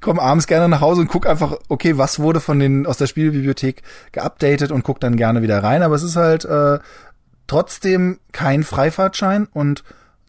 komme 0.00 0.22
abends 0.22 0.46
gerne 0.46 0.68
nach 0.68 0.80
Hause 0.80 1.00
und 1.00 1.08
guck 1.08 1.26
einfach, 1.26 1.56
okay, 1.68 1.98
was 1.98 2.20
wurde 2.20 2.40
von 2.40 2.60
den 2.60 2.86
aus 2.86 2.98
der 2.98 3.06
Spielbibliothek 3.06 3.82
geupdatet 4.12 4.70
und 4.70 4.84
guck 4.84 5.00
dann 5.00 5.16
gerne 5.16 5.42
wieder 5.42 5.62
rein, 5.62 5.82
aber 5.82 5.94
es 5.94 6.02
ist 6.02 6.16
halt 6.16 6.44
äh, 6.44 6.78
trotzdem 7.46 8.20
kein 8.32 8.62
Freifahrtschein 8.62 9.48
und 9.52 9.82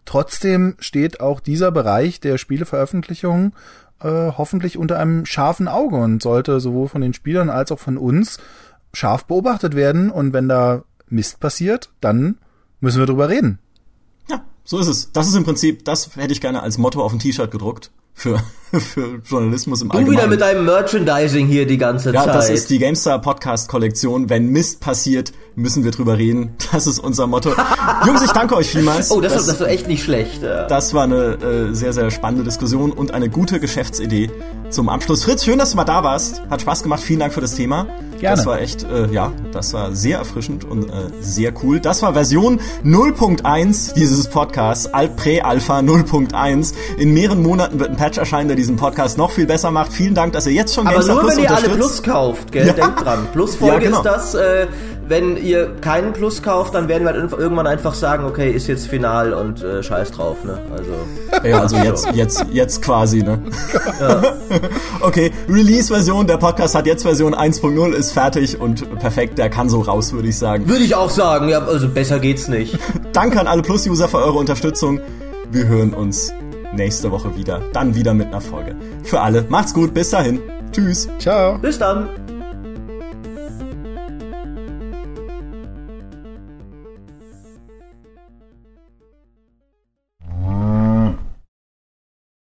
Trotzdem 0.06 0.76
steht 0.80 1.20
auch 1.22 1.40
dieser 1.40 1.72
Bereich 1.72 2.20
der 2.20 2.38
Spieleveröffentlichung 2.38 3.54
äh, 4.02 4.32
hoffentlich 4.38 4.78
unter 4.78 5.00
einem 5.00 5.26
scharfen 5.26 5.68
Auge 5.68 5.98
und 5.98 6.22
sollte 6.22 6.60
sowohl 6.60 6.88
von 6.88 7.02
den 7.02 7.14
Spielern 7.14 7.50
als 7.50 7.72
auch 7.72 7.80
von 7.80 7.98
uns 7.98 8.38
scharf 8.94 9.26
beobachtet 9.26 9.76
werden. 9.76 10.10
Und 10.10 10.34
wenn 10.34 10.50
da 10.50 10.84
Mist 11.10 11.40
passiert, 11.40 11.90
dann 12.02 12.38
müssen 12.80 13.00
wir 13.00 13.06
drüber 13.06 13.30
reden. 13.30 13.60
Ja, 14.30 14.44
so 14.64 14.80
ist 14.80 14.88
es. 14.88 15.12
Das 15.12 15.28
ist 15.28 15.36
im 15.36 15.44
Prinzip, 15.44 15.86
das 15.86 16.16
hätte 16.16 16.34
ich 16.34 16.42
gerne 16.42 16.62
als 16.64 16.78
Motto 16.78 17.04
auf 17.04 17.14
ein 17.14 17.20
T-Shirt 17.20 17.52
gedruckt 17.52 17.92
für, 18.20 18.42
für 18.80 19.22
Journalismus 19.26 19.82
im 19.82 19.90
du 19.90 19.98
Allgemeinen. 19.98 20.16
Du 20.16 20.22
wieder 20.22 20.30
mit 20.30 20.42
deinem 20.42 20.66
Merchandising 20.66 21.48
hier 21.48 21.66
die 21.66 21.78
ganze 21.78 22.12
ja, 22.12 22.20
Zeit. 22.20 22.28
Ja, 22.28 22.34
das 22.34 22.50
ist 22.50 22.70
die 22.70 22.78
GameStar 22.78 23.20
Podcast 23.22 23.70
Kollektion. 23.70 24.30
Wenn 24.30 24.50
Mist 24.50 24.82
passiert, 24.82 25.32
müssen 25.56 25.84
wir 25.84 25.92
drüber 25.92 26.18
reden. 26.18 26.56
Das 26.72 26.86
ist 26.86 27.00
unser 27.00 27.26
Motto. 27.26 27.50
Jungs, 28.06 28.22
ich 28.22 28.32
danke 28.32 28.56
euch 28.56 28.70
vielmals. 28.70 29.10
Oh, 29.10 29.22
das, 29.22 29.34
das, 29.34 29.48
das 29.48 29.60
war 29.60 29.70
echt 29.70 29.88
nicht 29.88 30.04
schlecht. 30.04 30.44
Ja. 30.44 30.68
Das 30.68 30.94
war 30.94 31.04
eine 31.04 31.34
äh, 31.34 31.74
sehr, 31.74 31.94
sehr 31.94 32.12
spannende 32.12 32.44
Diskussion 32.44 32.92
und 32.92 33.12
eine 33.12 33.28
gute 33.28 33.60
Geschäftsidee 33.60 34.30
zum 34.70 34.88
Abschluss. 34.88 35.24
Fritz, 35.24 35.44
schön, 35.44 35.58
dass 35.58 35.72
du 35.72 35.78
mal 35.78 35.86
da 35.86 36.04
warst. 36.04 36.44
Hat 36.50 36.62
Spaß 36.62 36.84
gemacht. 36.84 37.02
Vielen 37.02 37.22
Dank 37.22 37.34
für 37.34 37.42
das 37.42 37.56
Thema. 37.56 37.88
Gerne. 38.20 38.36
Das 38.36 38.46
war 38.46 38.60
echt, 38.60 38.84
äh, 38.84 39.08
ja, 39.12 39.32
das 39.52 39.74
war 39.74 39.94
sehr 39.94 40.20
erfrischend 40.20 40.66
und 40.66 40.90
äh, 40.90 40.94
sehr 41.22 41.54
cool. 41.64 41.80
Das 41.80 42.02
war 42.02 42.14
Version 42.14 42.60
0.1 42.84 43.94
dieses 43.94 44.28
Podcasts, 44.28 44.90
Prä-Alpha 44.92 45.80
0.1. 45.80 46.74
In 46.98 47.14
mehreren 47.14 47.42
Monaten 47.42 47.80
wird 47.80 47.92
ein 47.92 47.98
Patch 47.98 48.18
erscheinen, 48.18 48.50
der 48.50 48.58
diesen 48.58 48.76
Podcast 48.76 49.18
noch 49.18 49.32
viel 49.32 49.46
besser 49.46 49.72
macht. 49.72 49.94
Vielen 49.94 50.16
Dank, 50.16 50.34
dass 50.34 50.46
ihr 50.48 50.54
jetzt 50.54 50.76
schon 50.76 50.86
Aber 50.86 50.96
GameStar 50.96 51.16
nur, 51.16 51.24
Plus 51.24 51.38
wenn 51.38 51.44
ihr 51.44 51.56
alle 51.56 51.70
Plus 51.70 52.04
kauft, 52.04 52.52
gell? 52.52 52.68
Ja. 52.68 52.74
Denkt 52.74 53.06
dran. 53.06 53.28
Plusfolge 53.32 53.74
ja, 53.74 53.80
genau. 53.80 53.98
ist 53.98 54.06
das, 54.06 54.36
äh, 54.36 54.68
wenn 55.10 55.38
ihr 55.38 55.76
keinen 55.82 56.14
Plus 56.14 56.44
kauft, 56.44 56.76
dann 56.76 56.88
werden 56.88 57.04
wir 57.04 57.14
halt 57.14 57.34
irgendwann 57.34 57.66
einfach 57.66 57.96
sagen, 57.96 58.26
okay, 58.26 58.52
ist 58.52 58.68
jetzt 58.68 58.88
final 58.88 59.34
und 59.34 59.64
äh, 59.64 59.82
scheiß 59.82 60.12
drauf, 60.12 60.38
ne? 60.44 60.60
Also. 60.72 61.48
Ja, 61.48 61.62
also 61.62 61.78
jetzt, 61.78 62.08
jetzt, 62.14 62.46
jetzt 62.52 62.82
quasi, 62.84 63.24
ne? 63.24 63.42
Ja. 64.00 64.22
okay, 65.02 65.32
Release-Version, 65.50 66.28
der 66.28 66.38
Podcast 66.38 66.76
hat 66.76 66.86
jetzt 66.86 67.02
Version 67.02 67.34
1.0, 67.34 67.92
ist 67.94 68.12
fertig 68.12 68.62
und 68.62 69.00
perfekt, 69.00 69.40
der 69.40 69.50
kann 69.50 69.68
so 69.68 69.82
raus, 69.82 70.14
würde 70.14 70.28
ich 70.28 70.38
sagen. 70.38 70.70
Würde 70.70 70.84
ich 70.84 70.94
auch 70.94 71.10
sagen, 71.10 71.50
ja, 71.50 71.60
also 71.66 71.90
besser 71.90 72.20
geht's 72.20 72.48
nicht. 72.48 72.78
Danke 73.14 73.40
an 73.40 73.48
alle 73.48 73.64
Plus-User 73.64 74.08
für 74.08 74.18
eure 74.18 74.38
Unterstützung. 74.38 75.00
Wir 75.52 75.68
hören 75.68 75.96
uns 75.96 76.32
nächste 76.76 77.10
Woche 77.10 77.36
wieder, 77.36 77.62
dann 77.74 77.96
wieder 77.96 78.14
mit 78.14 78.28
einer 78.28 78.42
Folge. 78.42 78.76
Für 79.04 79.22
alle, 79.22 79.44
macht's 79.50 79.74
gut, 79.74 79.92
bis 79.96 80.12
dahin. 80.12 80.40
Tschüss. 80.72 81.10
Ciao. 81.18 81.58
Bis 81.58 81.80
dann. 81.80 82.10